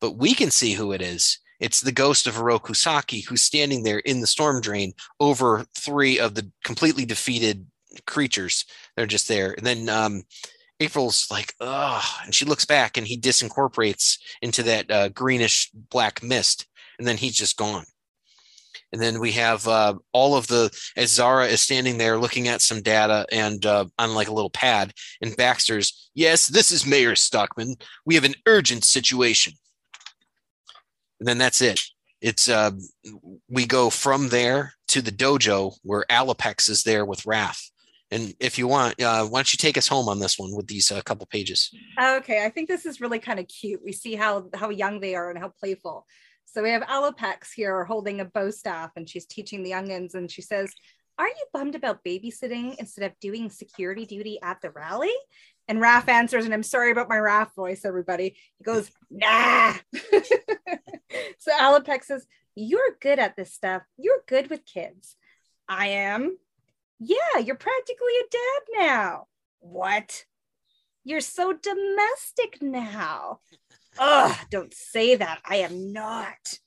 But 0.00 0.12
we 0.12 0.34
can 0.34 0.50
see 0.50 0.74
who 0.74 0.92
it 0.92 1.02
is. 1.02 1.38
It's 1.58 1.80
the 1.80 1.92
ghost 1.92 2.26
of 2.26 2.34
Oroku 2.34 2.76
Saki 2.76 3.20
who's 3.20 3.42
standing 3.42 3.82
there 3.82 4.00
in 4.00 4.20
the 4.20 4.26
storm 4.26 4.60
drain 4.60 4.92
over 5.20 5.64
three 5.74 6.18
of 6.18 6.34
the 6.34 6.50
completely 6.64 7.06
defeated 7.06 7.66
creatures. 8.06 8.66
They're 8.94 9.06
just 9.06 9.28
there. 9.28 9.52
And 9.52 9.64
then 9.64 9.88
um, 9.88 10.24
April's 10.80 11.30
like, 11.30 11.54
ugh, 11.60 12.04
and 12.24 12.34
she 12.34 12.44
looks 12.44 12.64
back 12.64 12.96
and 12.96 13.06
he 13.06 13.18
disincorporates 13.18 14.18
into 14.42 14.62
that 14.64 14.90
uh, 14.90 15.08
greenish 15.08 15.70
black 15.72 16.22
mist, 16.22 16.66
and 16.98 17.06
then 17.06 17.16
he's 17.16 17.36
just 17.36 17.56
gone. 17.56 17.84
And 18.92 19.00
then 19.00 19.20
we 19.20 19.32
have 19.32 19.66
uh, 19.66 19.94
all 20.12 20.36
of 20.36 20.46
the 20.46 20.70
as 20.96 21.12
Zara 21.12 21.46
is 21.46 21.60
standing 21.60 21.98
there 21.98 22.18
looking 22.18 22.48
at 22.48 22.62
some 22.62 22.82
data 22.82 23.26
and 23.32 23.64
uh, 23.64 23.86
on 23.98 24.14
like 24.14 24.28
a 24.28 24.34
little 24.34 24.50
pad, 24.50 24.92
and 25.20 25.36
Baxter's, 25.36 26.10
yes, 26.14 26.48
this 26.48 26.70
is 26.70 26.86
Mayor 26.86 27.16
Stockman. 27.16 27.76
We 28.04 28.14
have 28.14 28.24
an 28.24 28.34
urgent 28.46 28.84
situation. 28.84 29.54
And 31.20 31.28
then 31.28 31.38
that's 31.38 31.62
it. 31.62 31.80
It's 32.20 32.48
uh, 32.48 32.72
we 33.48 33.66
go 33.66 33.90
from 33.90 34.28
there 34.28 34.74
to 34.88 35.02
the 35.02 35.12
dojo 35.12 35.76
where 35.82 36.04
Alopex 36.10 36.68
is 36.68 36.82
there 36.82 37.04
with 37.04 37.22
Raph. 37.22 37.70
And 38.10 38.34
if 38.38 38.56
you 38.56 38.68
want, 38.68 39.00
uh, 39.02 39.26
why 39.26 39.40
don't 39.40 39.52
you 39.52 39.56
take 39.56 39.76
us 39.76 39.88
home 39.88 40.08
on 40.08 40.20
this 40.20 40.38
one 40.38 40.54
with 40.54 40.68
these 40.68 40.92
uh, 40.92 41.02
couple 41.02 41.26
pages? 41.26 41.70
Okay, 42.00 42.44
I 42.44 42.50
think 42.50 42.68
this 42.68 42.86
is 42.86 43.00
really 43.00 43.18
kind 43.18 43.40
of 43.40 43.48
cute. 43.48 43.80
We 43.84 43.92
see 43.92 44.14
how 44.14 44.48
how 44.54 44.70
young 44.70 45.00
they 45.00 45.14
are 45.14 45.28
and 45.30 45.38
how 45.38 45.48
playful. 45.48 46.06
So 46.56 46.62
we 46.62 46.70
have 46.70 46.84
Alopex 46.84 47.52
here 47.54 47.84
holding 47.84 48.20
a 48.20 48.24
bow 48.24 48.48
staff, 48.50 48.92
and 48.96 49.06
she's 49.06 49.26
teaching 49.26 49.62
the 49.62 49.72
youngins, 49.72 50.14
and 50.14 50.30
she 50.30 50.40
says, 50.40 50.72
"Are 51.18 51.28
you 51.28 51.46
bummed 51.52 51.74
about 51.74 52.02
babysitting 52.02 52.76
instead 52.78 53.04
of 53.04 53.20
doing 53.20 53.50
security 53.50 54.06
duty 54.06 54.38
at 54.40 54.62
the 54.62 54.70
rally?" 54.70 55.12
And 55.68 55.80
Raph 55.80 56.08
answers, 56.08 56.46
and 56.46 56.54
I'm 56.54 56.62
sorry 56.62 56.92
about 56.92 57.10
my 57.10 57.16
Raph 57.16 57.54
voice, 57.54 57.84
everybody. 57.84 58.38
He 58.56 58.64
goes, 58.64 58.90
"Nah." 59.10 59.74
so 61.38 61.52
Alopex 61.52 62.04
says, 62.04 62.26
"You're 62.54 62.96
good 63.02 63.18
at 63.18 63.36
this 63.36 63.52
stuff. 63.52 63.82
You're 63.98 64.24
good 64.26 64.48
with 64.48 64.64
kids. 64.64 65.16
I 65.68 65.88
am." 65.88 66.38
Yeah, 66.98 67.38
you're 67.44 67.56
practically 67.56 68.14
a 68.18 68.30
dad 68.30 68.86
now. 68.86 69.26
What? 69.60 70.24
You're 71.04 71.20
so 71.20 71.52
domestic 71.52 72.62
now. 72.62 73.40
Ugh, 73.98 74.36
don't 74.50 74.74
say 74.74 75.16
that. 75.16 75.40
I 75.44 75.56
am 75.56 75.92
not. 75.92 76.58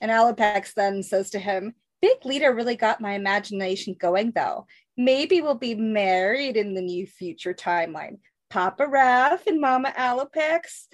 And 0.00 0.10
Alopex 0.10 0.74
then 0.74 1.02
says 1.02 1.30
to 1.30 1.38
him, 1.38 1.74
Big 2.00 2.24
Leader 2.24 2.52
really 2.52 2.76
got 2.76 3.00
my 3.00 3.12
imagination 3.12 3.94
going, 3.98 4.32
though. 4.34 4.66
Maybe 4.96 5.40
we'll 5.40 5.54
be 5.54 5.74
married 5.74 6.56
in 6.56 6.74
the 6.74 6.82
new 6.82 7.06
future 7.06 7.54
timeline. 7.54 8.18
Papa 8.50 8.84
Raph 8.84 9.46
and 9.46 9.60
Mama 9.60 9.92
Alopex. 9.96 10.86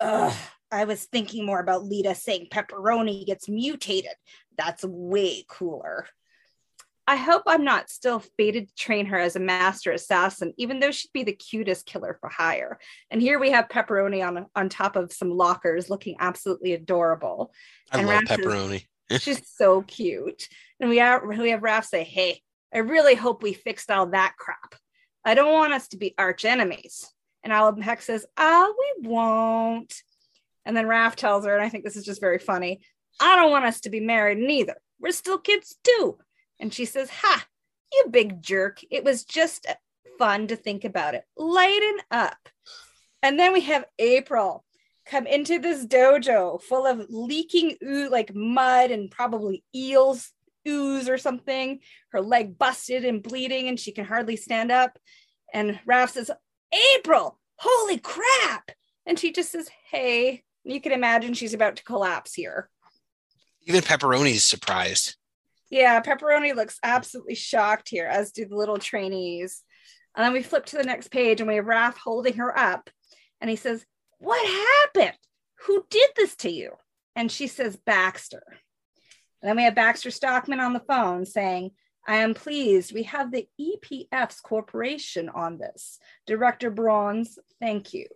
Ugh, 0.00 0.36
I 0.70 0.84
was 0.84 1.04
thinking 1.04 1.44
more 1.44 1.60
about 1.60 1.84
Lita 1.84 2.14
saying 2.14 2.48
pepperoni 2.50 3.26
gets 3.26 3.48
mutated. 3.48 4.14
That's 4.56 4.84
way 4.84 5.44
cooler. 5.48 6.06
I 7.06 7.16
hope 7.16 7.42
I'm 7.46 7.64
not 7.64 7.90
still 7.90 8.20
fated 8.38 8.68
to 8.68 8.74
train 8.74 9.06
her 9.06 9.18
as 9.18 9.36
a 9.36 9.40
master 9.40 9.92
assassin, 9.92 10.54
even 10.56 10.80
though 10.80 10.90
she'd 10.90 11.12
be 11.12 11.22
the 11.22 11.32
cutest 11.32 11.84
killer 11.84 12.16
for 12.18 12.30
hire. 12.30 12.78
And 13.10 13.20
here 13.20 13.38
we 13.38 13.50
have 13.50 13.68
Pepperoni 13.68 14.26
on 14.26 14.46
on 14.56 14.68
top 14.68 14.96
of 14.96 15.12
some 15.12 15.30
lockers, 15.30 15.90
looking 15.90 16.16
absolutely 16.18 16.72
adorable. 16.72 17.52
I 17.92 17.98
and 17.98 18.06
love 18.06 18.22
Raph 18.22 18.38
is- 18.38 18.46
pepperoni. 18.46 18.86
She's 19.20 19.46
so 19.46 19.82
cute. 19.82 20.48
And 20.80 20.88
we 20.88 20.96
have 20.96 21.22
we 21.26 21.50
have 21.50 21.60
Raph 21.60 21.84
say, 21.84 22.04
"Hey, 22.04 22.40
I 22.72 22.78
really 22.78 23.14
hope 23.14 23.42
we 23.42 23.52
fixed 23.52 23.90
all 23.90 24.06
that 24.06 24.34
crap. 24.38 24.74
I 25.26 25.34
don't 25.34 25.52
want 25.52 25.74
us 25.74 25.88
to 25.88 25.98
be 25.98 26.14
arch 26.16 26.46
enemies." 26.46 27.10
And 27.42 27.52
Alopex 27.52 28.02
says, 28.02 28.24
"Ah, 28.38 28.66
we 28.66 29.08
won't." 29.08 29.94
And 30.64 30.74
then 30.74 30.86
Raph 30.86 31.16
tells 31.16 31.44
her, 31.44 31.54
and 31.54 31.62
I 31.62 31.68
think 31.68 31.84
this 31.84 31.96
is 31.96 32.06
just 32.06 32.22
very 32.22 32.38
funny, 32.38 32.80
"I 33.20 33.36
don't 33.36 33.50
want 33.50 33.66
us 33.66 33.80
to 33.82 33.90
be 33.90 34.00
married 34.00 34.38
neither. 34.38 34.76
We're 34.98 35.12
still 35.12 35.38
kids 35.38 35.76
too." 35.84 36.16
And 36.60 36.72
she 36.72 36.84
says, 36.84 37.10
"Ha, 37.10 37.46
you 37.92 38.06
big 38.10 38.42
jerk. 38.42 38.80
It 38.90 39.04
was 39.04 39.24
just 39.24 39.66
fun 40.18 40.46
to 40.48 40.56
think 40.56 40.84
about 40.84 41.14
it. 41.14 41.24
Lighten 41.36 41.98
up." 42.10 42.48
And 43.22 43.38
then 43.38 43.52
we 43.52 43.62
have 43.62 43.84
April 43.98 44.64
come 45.06 45.26
into 45.26 45.58
this 45.58 45.84
dojo 45.86 46.60
full 46.62 46.86
of 46.86 47.06
leaking 47.08 47.76
ooze, 47.82 48.10
like 48.10 48.34
mud 48.34 48.90
and 48.90 49.10
probably 49.10 49.64
eels 49.74 50.30
ooze 50.66 51.08
or 51.08 51.18
something. 51.18 51.80
Her 52.10 52.20
leg 52.20 52.58
busted 52.58 53.04
and 53.04 53.22
bleeding, 53.22 53.68
and 53.68 53.78
she 53.78 53.92
can 53.92 54.04
hardly 54.04 54.36
stand 54.36 54.72
up. 54.72 54.98
And 55.52 55.78
Raph 55.86 56.10
says, 56.10 56.30
April, 56.96 57.38
holy 57.56 57.98
crap. 57.98 58.70
And 59.06 59.18
she 59.18 59.32
just 59.32 59.52
says, 59.52 59.68
Hey, 59.90 60.42
you 60.64 60.80
can 60.80 60.92
imagine 60.92 61.34
she's 61.34 61.54
about 61.54 61.76
to 61.76 61.84
collapse 61.84 62.34
here. 62.34 62.70
Even 63.62 63.82
pepperoni's 63.82 64.44
surprised. 64.44 65.16
Yeah, 65.74 66.00
Pepperoni 66.00 66.54
looks 66.54 66.78
absolutely 66.84 67.34
shocked 67.34 67.88
here, 67.88 68.06
as 68.06 68.30
do 68.30 68.46
the 68.46 68.54
little 68.54 68.78
trainees. 68.78 69.64
And 70.14 70.24
then 70.24 70.32
we 70.32 70.40
flip 70.40 70.66
to 70.66 70.76
the 70.76 70.84
next 70.84 71.10
page 71.10 71.40
and 71.40 71.48
we 71.48 71.56
have 71.56 71.64
Raph 71.64 71.96
holding 71.96 72.34
her 72.34 72.56
up. 72.56 72.90
And 73.40 73.50
he 73.50 73.56
says, 73.56 73.84
What 74.18 74.46
happened? 74.94 75.18
Who 75.66 75.84
did 75.90 76.10
this 76.14 76.36
to 76.36 76.48
you? 76.48 76.74
And 77.16 77.28
she 77.28 77.48
says, 77.48 77.74
Baxter. 77.74 78.44
And 79.42 79.48
then 79.48 79.56
we 79.56 79.64
have 79.64 79.74
Baxter 79.74 80.12
Stockman 80.12 80.60
on 80.60 80.74
the 80.74 80.84
phone 80.86 81.26
saying, 81.26 81.72
I 82.06 82.18
am 82.18 82.34
pleased 82.34 82.94
we 82.94 83.02
have 83.02 83.32
the 83.32 83.48
EPF's 83.60 84.40
corporation 84.42 85.28
on 85.28 85.58
this. 85.58 85.98
Director 86.24 86.70
Bronze, 86.70 87.36
thank 87.60 87.92
you. 87.92 88.06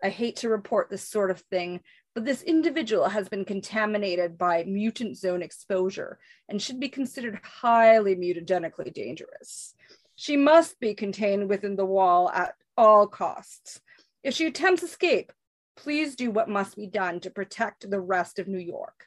I 0.00 0.10
hate 0.10 0.36
to 0.36 0.48
report 0.48 0.90
this 0.90 1.08
sort 1.08 1.32
of 1.32 1.40
thing, 1.50 1.80
but 2.14 2.24
this 2.24 2.42
individual 2.42 3.08
has 3.08 3.28
been 3.28 3.44
contaminated 3.44 4.36
by 4.36 4.64
mutant 4.64 5.16
zone 5.16 5.42
exposure 5.42 6.18
and 6.48 6.60
should 6.60 6.80
be 6.80 6.88
considered 6.88 7.40
highly 7.42 8.16
mutagenically 8.16 8.92
dangerous. 8.92 9.74
She 10.16 10.36
must 10.36 10.80
be 10.80 10.94
contained 10.94 11.48
within 11.48 11.76
the 11.76 11.86
wall 11.86 12.28
at 12.30 12.54
all 12.76 13.06
costs. 13.06 13.80
If 14.22 14.34
she 14.34 14.46
attempts 14.46 14.82
escape, 14.82 15.32
please 15.76 16.16
do 16.16 16.30
what 16.30 16.48
must 16.48 16.76
be 16.76 16.86
done 16.86 17.20
to 17.20 17.30
protect 17.30 17.88
the 17.88 18.00
rest 18.00 18.38
of 18.38 18.48
New 18.48 18.58
York. 18.58 19.06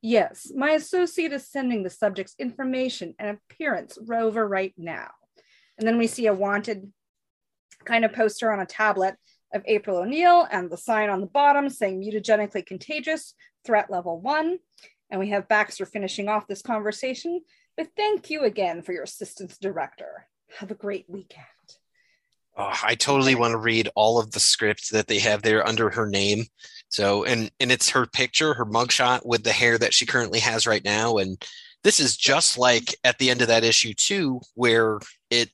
Yes, 0.00 0.52
my 0.54 0.70
associate 0.72 1.32
is 1.32 1.48
sending 1.48 1.82
the 1.82 1.90
subject's 1.90 2.34
information 2.38 3.14
and 3.18 3.38
appearance 3.50 3.98
rover 4.06 4.46
right 4.46 4.74
now. 4.76 5.10
And 5.76 5.88
then 5.88 5.98
we 5.98 6.06
see 6.06 6.26
a 6.26 6.34
wanted 6.34 6.92
kind 7.84 8.04
of 8.04 8.12
poster 8.12 8.52
on 8.52 8.60
a 8.60 8.66
tablet 8.66 9.16
of 9.54 9.62
April 9.66 9.98
O'Neil 9.98 10.46
and 10.50 10.70
the 10.70 10.76
sign 10.76 11.08
on 11.08 11.20
the 11.20 11.26
bottom 11.26 11.70
saying 11.70 12.00
mutagenically 12.00 12.66
contagious, 12.66 13.34
threat 13.64 13.90
level 13.90 14.20
one. 14.20 14.58
And 15.10 15.20
we 15.20 15.30
have 15.30 15.48
Baxter 15.48 15.86
finishing 15.86 16.28
off 16.28 16.46
this 16.46 16.60
conversation 16.60 17.40
But 17.76 17.88
thank 17.96 18.30
you 18.30 18.42
again 18.42 18.82
for 18.82 18.92
your 18.92 19.02
assistance, 19.02 19.58
director. 19.58 20.26
Have 20.58 20.70
a 20.70 20.76
great 20.76 21.06
weekend. 21.08 21.44
Oh, 22.56 22.72
I 22.84 22.94
totally 22.94 23.34
want 23.34 23.50
to 23.50 23.58
read 23.58 23.88
all 23.96 24.20
of 24.20 24.30
the 24.30 24.38
scripts 24.38 24.90
that 24.90 25.08
they 25.08 25.18
have 25.18 25.42
there 25.42 25.66
under 25.66 25.90
her 25.90 26.06
name. 26.06 26.44
So, 26.88 27.24
and 27.24 27.50
and 27.58 27.72
it's 27.72 27.90
her 27.90 28.06
picture, 28.06 28.54
her 28.54 28.64
mugshot 28.64 29.26
with 29.26 29.42
the 29.42 29.52
hair 29.52 29.76
that 29.76 29.92
she 29.92 30.06
currently 30.06 30.38
has 30.38 30.66
right 30.66 30.84
now. 30.84 31.16
And 31.16 31.44
this 31.82 31.98
is 31.98 32.16
just 32.16 32.56
like 32.56 32.94
at 33.02 33.18
the 33.18 33.30
end 33.30 33.42
of 33.42 33.48
that 33.48 33.64
issue 33.64 33.92
too, 33.92 34.40
where 34.54 35.00
it, 35.30 35.50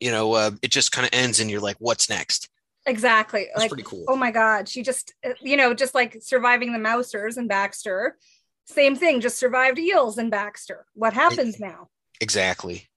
you 0.00 0.10
know, 0.10 0.32
uh, 0.32 0.52
it 0.62 0.70
just 0.70 0.92
kind 0.92 1.06
of 1.06 1.12
ends, 1.12 1.40
and 1.40 1.50
you're 1.50 1.60
like, 1.60 1.76
what's 1.78 2.08
next? 2.08 2.48
Exactly. 2.90 3.46
That's 3.46 3.60
like, 3.60 3.70
pretty 3.70 3.84
cool. 3.84 4.04
oh 4.08 4.16
my 4.16 4.32
God, 4.32 4.68
she 4.68 4.82
just, 4.82 5.14
you 5.40 5.56
know, 5.56 5.72
just 5.74 5.94
like 5.94 6.18
surviving 6.20 6.72
the 6.72 6.78
Mousers 6.78 7.36
and 7.36 7.48
Baxter, 7.48 8.18
same 8.66 8.96
thing, 8.96 9.20
just 9.20 9.38
survived 9.38 9.78
eels 9.78 10.18
and 10.18 10.30
Baxter. 10.30 10.86
What 10.94 11.12
happens 11.12 11.60
now? 11.60 11.88
Exactly. 12.20 12.88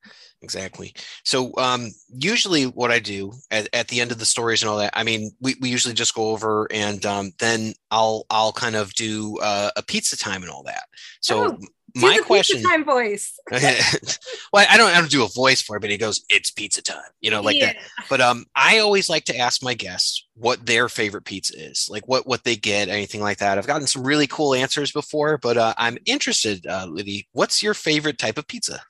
Exactly. 0.42 0.94
So 1.24 1.54
um, 1.58 1.92
usually 2.10 2.66
what 2.66 2.92
I 2.92 3.00
do 3.00 3.32
at, 3.50 3.70
at 3.72 3.88
the 3.88 4.02
end 4.02 4.12
of 4.12 4.20
the 4.20 4.26
stories 4.26 4.62
and 4.62 4.70
all 4.70 4.78
that, 4.78 4.92
I 4.94 5.04
mean, 5.04 5.32
we, 5.40 5.56
we 5.62 5.70
usually 5.70 5.94
just 5.94 6.14
go 6.14 6.32
over 6.32 6.68
and 6.72 7.06
um, 7.06 7.32
then 7.40 7.74
I'll 7.92 8.26
I'll 8.30 8.52
kind 8.52 8.76
of 8.76 8.94
do 8.94 9.38
uh, 9.42 9.70
a 9.78 9.84
pizza 9.84 10.18
time 10.18 10.42
and 10.42 10.52
all 10.52 10.64
that. 10.64 10.84
So 11.22 11.46
Oh, 11.46 11.58
Do 11.96 12.02
my 12.02 12.08
the 12.08 12.14
pizza 12.14 12.26
question 12.26 12.64
time 12.64 12.84
voice. 12.84 13.40
well, 13.52 14.66
I 14.68 14.78
don't 14.78 14.90
I 14.90 15.00
don't 15.00 15.12
do 15.12 15.24
a 15.24 15.28
voice 15.28 15.62
for 15.62 15.78
it, 15.78 15.82
but 15.82 15.92
he 15.92 15.98
goes, 15.98 16.26
it's 16.28 16.50
pizza 16.50 16.82
time, 16.82 17.04
you 17.22 17.30
know, 17.30 17.42
like 17.42 17.60
that. 17.60 17.76
But 18.10 18.20
um, 18.20 18.46
I 18.56 18.80
always 18.80 19.10
like 19.10 19.26
to 19.26 19.38
ask 19.38 19.62
my 19.62 19.76
guests 19.76 20.28
what 20.34 20.66
their 20.66 20.90
favorite 20.90 21.26
pizza 21.26 21.54
is, 21.56 21.88
like 21.92 22.08
what 22.08 22.26
what 22.26 22.44
they 22.44 22.56
get, 22.56 22.90
anything 22.90 23.22
like 23.22 23.38
that. 23.38 23.60
I've 23.60 23.68
gotten 23.68 23.86
some 23.86 24.04
really 24.04 24.26
cool 24.26 24.56
answers 24.56 24.92
before, 24.92 25.38
but 25.38 25.58
uh, 25.58 25.76
I'm 25.78 26.00
interested, 26.06 26.66
uh, 26.66 26.88
Lydie. 26.88 27.28
What's 27.32 27.62
your 27.62 27.76
favorite 27.76 28.18
type 28.18 28.40
of 28.40 28.48
pizza? 28.48 28.82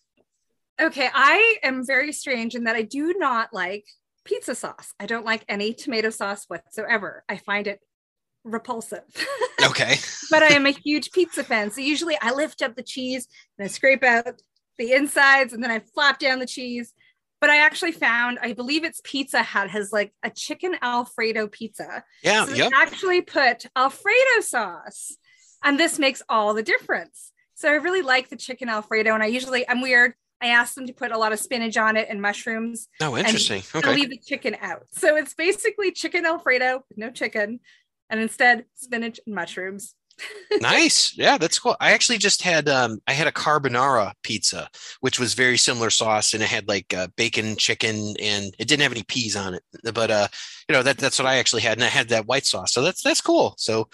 Okay, 0.82 1.10
I 1.14 1.58
am 1.62 1.86
very 1.86 2.14
strange 2.14 2.56
in 2.56 2.64
that 2.64 2.76
I 2.76 2.84
do 2.84 3.16
not 3.18 3.50
like 3.52 3.86
pizza 4.24 4.56
sauce. 4.56 4.94
I 4.98 5.08
don't 5.08 5.26
like 5.26 5.44
any 5.50 5.74
tomato 5.74 6.10
sauce 6.10 6.46
whatsoever. 6.48 7.24
I 7.28 7.38
find 7.38 7.68
it 7.68 7.82
repulsive. 8.44 9.04
Okay, 9.64 9.96
but 10.32 10.44
I 10.44 10.48
am 10.48 10.66
a 10.66 10.72
huge 10.72 11.12
pizza 11.12 11.42
fan. 11.44 11.72
So 11.72 11.80
usually 11.80 12.18
I 12.22 12.34
lift 12.34 12.62
up 12.62 12.76
the 12.76 12.84
cheese 12.84 13.28
and 13.58 13.64
I 13.64 13.70
scrape 13.70 14.04
out 14.04 14.42
the 14.78 14.92
insides 14.92 15.54
and 15.54 15.64
then 15.64 15.72
I 15.72 15.80
flop 15.80 16.20
down 16.20 16.40
the 16.40 16.46
cheese. 16.46 16.92
but 17.40 17.50
I 17.50 17.58
actually 17.60 17.94
found, 17.94 18.40
I 18.42 18.52
believe 18.54 18.84
it's 18.84 19.00
Pizza 19.06 19.42
Hut 19.42 19.70
has 19.70 19.94
like 19.94 20.12
a 20.22 20.30
chicken 20.30 20.76
Alfredo 20.82 21.48
pizza. 21.48 22.04
Yeah, 22.24 22.46
So 22.46 22.56
yep. 22.56 22.72
actually 22.76 23.22
put 23.22 23.66
Alfredo 23.76 24.42
sauce, 24.42 25.18
and 25.64 25.80
this 25.80 25.98
makes 26.00 26.22
all 26.28 26.54
the 26.54 26.64
difference. 26.64 27.32
So 27.54 27.70
I 27.70 27.76
really 27.76 28.02
like 28.02 28.30
the 28.30 28.36
chicken 28.38 28.68
Alfredo, 28.68 29.14
and 29.14 29.24
I 29.24 29.28
usually, 29.28 29.68
I'm 29.70 29.82
weird. 29.82 30.14
I 30.42 30.48
ask 30.48 30.74
them 30.74 30.88
to 30.88 30.94
put 30.94 31.12
a 31.14 31.18
lot 31.18 31.32
of 31.32 31.40
spinach 31.40 31.78
on 31.78 31.96
it 31.96 32.08
and 32.10 32.22
mushrooms. 32.22 32.90
Oh, 33.02 33.16
interesting. 33.18 33.62
I 33.74 33.78
Okay. 33.78 33.94
leave 33.96 34.10
the 34.10 34.20
chicken 34.28 34.58
out. 34.60 34.88
So 34.92 35.16
it's 35.16 35.34
basically 35.34 35.92
chicken 35.92 36.26
Alfredo 36.26 36.84
no 36.98 37.12
chicken, 37.12 37.62
and 38.10 38.20
instead 38.20 38.66
spinach 38.76 39.20
and 39.26 39.36
mushrooms. 39.36 39.96
nice. 40.62 41.18
Yeah, 41.18 41.38
that's 41.38 41.58
cool. 41.58 41.76
I 41.80 41.94
actually 41.94 42.20
just 42.20 42.42
had 42.42 42.70
um 42.70 43.00
I 43.08 43.14
had 43.14 43.28
a 43.28 43.32
carbonara 43.32 44.14
pizza, 44.22 44.70
which 45.02 45.20
was 45.20 45.34
very 45.34 45.58
similar 45.58 45.90
sauce, 45.90 46.34
and 46.34 46.44
it 46.44 46.50
had 46.50 46.68
like 46.68 46.94
uh, 46.94 47.08
bacon, 47.16 47.56
chicken, 47.56 48.16
and 48.22 48.54
it 48.60 48.68
didn't 48.68 48.82
have 48.84 48.92
any 48.92 49.04
peas 49.04 49.36
on 49.36 49.56
it. 49.56 49.64
But 49.94 50.12
uh, 50.12 50.28
you 50.70 50.74
know 50.74 50.84
that 50.84 50.98
that's 50.98 51.18
what 51.18 51.28
I 51.28 51.38
actually 51.38 51.64
had, 51.64 51.78
and 51.78 51.84
I 51.84 51.88
had 51.88 52.10
that 52.10 52.28
white 52.28 52.46
sauce. 52.46 52.74
So 52.74 52.82
that's 52.82 53.02
that's 53.02 53.22
cool. 53.22 53.56
So. 53.58 53.90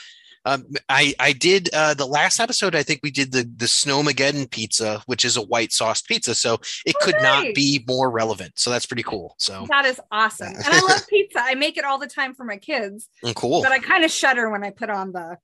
Um, 0.46 0.66
I 0.88 1.14
I 1.20 1.34
did 1.34 1.70
uh, 1.74 1.94
the 1.94 2.06
last 2.06 2.40
episode. 2.40 2.76
I 2.76 2.84
think 2.84 3.02
we 3.04 3.12
did 3.12 3.32
the 3.32 3.44
the 3.44 3.66
Snowmageddon 3.66 4.50
pizza, 4.50 5.02
which 5.06 5.26
is 5.26 5.38
a 5.38 5.42
white 5.42 5.72
sauce 5.72 6.02
pizza. 6.02 6.34
So 6.36 6.60
it 6.86 6.96
Oh, 7.02 7.06
could 7.06 7.16
not 7.22 7.54
be 7.54 7.84
more 7.88 8.10
relevant. 8.10 8.54
So 8.56 8.70
that's 8.70 8.86
pretty 8.86 9.04
cool. 9.04 9.36
So 9.38 9.66
That 9.70 9.86
is 9.86 10.00
awesome. 10.12 10.54
And 10.56 10.66
I 10.68 10.82
love 10.82 11.08
pizza. 11.08 11.40
I 11.42 11.56
make 11.56 11.78
it 11.78 11.84
all 11.86 11.98
the 11.98 12.08
time 12.08 12.34
for 12.34 12.44
my 12.46 12.58
kids, 12.58 13.10
mm, 13.24 13.36
cool. 13.36 13.62
but 13.62 13.72
I 13.72 13.80
kind 13.80 14.04
of 14.04 14.12
shudder 14.12 14.50
when 14.50 14.64
I 14.64 14.72
put 14.72 14.90
on 14.90 15.12
the 15.12 15.38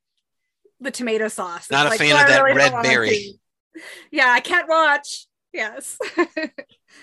the 0.80 0.90
tomato 0.90 1.28
sauce. 1.28 1.70
Not 1.70 1.86
a 1.86 1.90
It's 1.90 1.98
fan 1.98 2.12
"Oh, 2.16 2.20
of 2.20 2.26
that 2.28 2.42
really 2.42 2.56
red 2.56 2.82
berry." 2.82 3.40
Yeah, 4.10 4.28
I 4.30 4.40
can't 4.40 4.68
watch. 4.68 5.26
Yes. 5.52 5.98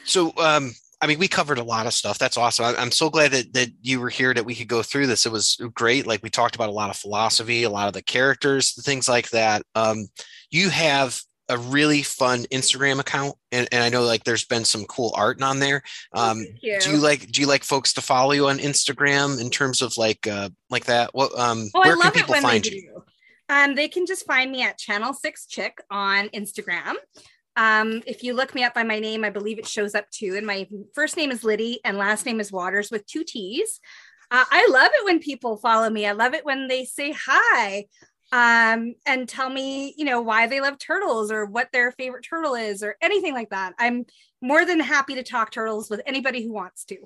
So, 0.05 0.33
um, 0.37 0.73
I 1.03 1.07
mean, 1.07 1.19
we 1.19 1.27
covered 1.27 1.57
a 1.57 1.63
lot 1.63 1.85
of 1.85 1.93
stuff. 1.93 2.17
That's 2.17 2.37
awesome. 2.37 2.63
I, 2.63 2.75
I'm 2.77 2.89
so 2.89 3.09
glad 3.09 3.31
that 3.31 3.51
that 3.51 3.69
you 3.81 3.99
were 3.99 4.09
here, 4.09 4.33
that 4.33 4.45
we 4.45 4.55
could 4.55 4.69
go 4.69 4.81
through 4.81 5.07
this. 5.07 5.25
It 5.25 5.33
was 5.33 5.57
great. 5.73 6.07
Like 6.07 6.23
we 6.23 6.29
talked 6.29 6.55
about 6.55 6.69
a 6.69 6.73
lot 6.73 6.89
of 6.89 6.95
philosophy, 6.95 7.63
a 7.63 7.69
lot 7.69 7.87
of 7.87 7.93
the 7.93 8.01
characters, 8.01 8.71
things 8.81 9.09
like 9.09 9.29
that. 9.31 9.63
Um, 9.75 10.07
you 10.49 10.69
have 10.69 11.19
a 11.49 11.57
really 11.57 12.03
fun 12.03 12.45
Instagram 12.53 13.01
account, 13.01 13.35
and, 13.51 13.67
and 13.73 13.83
I 13.83 13.89
know 13.89 14.03
like 14.03 14.23
there's 14.23 14.45
been 14.45 14.63
some 14.63 14.85
cool 14.85 15.13
art 15.17 15.41
on 15.41 15.59
there. 15.59 15.83
Um, 16.13 16.45
you. 16.61 16.79
do 16.79 16.91
you 16.91 16.97
like 16.97 17.29
do 17.33 17.41
you 17.41 17.47
like 17.47 17.65
folks 17.65 17.91
to 17.93 18.01
follow 18.01 18.31
you 18.31 18.47
on 18.47 18.59
Instagram 18.59 19.41
in 19.41 19.49
terms 19.49 19.81
of 19.81 19.97
like 19.97 20.25
uh 20.25 20.51
like 20.69 20.85
that? 20.85 21.09
What 21.13 21.37
um 21.37 21.69
Oh, 21.75 21.81
I 21.83 21.87
where 21.87 21.97
can 21.97 22.11
people 22.13 22.35
find 22.35 22.65
you? 22.65 23.03
Um, 23.49 23.75
they 23.75 23.89
can 23.89 24.05
just 24.05 24.25
find 24.25 24.49
me 24.51 24.63
at 24.63 24.77
Channel 24.77 25.13
Six 25.13 25.47
Chick 25.47 25.79
on 25.91 26.29
Instagram. 26.29 26.93
Um, 27.55 28.01
if 28.07 28.23
you 28.23 28.33
look 28.33 28.55
me 28.55 28.63
up 28.63 28.73
by 28.73 28.83
my 28.83 28.99
name, 28.99 29.23
I 29.23 29.29
believe 29.29 29.59
it 29.59 29.67
shows 29.67 29.95
up 29.95 30.09
too. 30.09 30.35
And 30.35 30.47
my 30.47 30.67
first 30.93 31.17
name 31.17 31.31
is 31.31 31.43
Lydie 31.43 31.79
and 31.85 31.97
last 31.97 32.25
name 32.25 32.39
is 32.39 32.51
Watters 32.51 32.91
with 32.91 33.05
two 33.05 33.23
T's. 33.23 33.79
Uh, 34.31 34.45
I 34.49 34.67
love 34.71 34.91
it 34.93 35.05
when 35.05 35.19
people 35.19 35.57
follow 35.57 35.89
me. 35.89 36.07
I 36.07 36.13
love 36.13 36.33
it 36.33 36.45
when 36.45 36.67
they 36.67 36.85
say 36.85 37.11
hi 37.15 37.85
um, 38.31 38.95
and 39.05 39.29
tell 39.29 39.47
me, 39.47 39.93
you 39.95 40.05
know, 40.05 40.21
why 40.21 40.47
they 40.47 40.59
love 40.59 40.79
turtles 40.79 41.31
or 41.31 41.45
what 41.45 41.69
their 41.71 41.91
favorite 41.91 42.25
turtle 42.27 42.55
is 42.55 42.81
or 42.81 42.95
anything 42.99 43.35
like 43.35 43.51
that. 43.51 43.73
I'm 43.77 44.05
more 44.41 44.65
than 44.65 44.79
happy 44.79 45.13
to 45.15 45.23
talk 45.23 45.51
turtles 45.51 45.87
with 45.87 46.01
anybody 46.07 46.43
who 46.43 46.51
wants 46.51 46.83
to. 46.85 46.97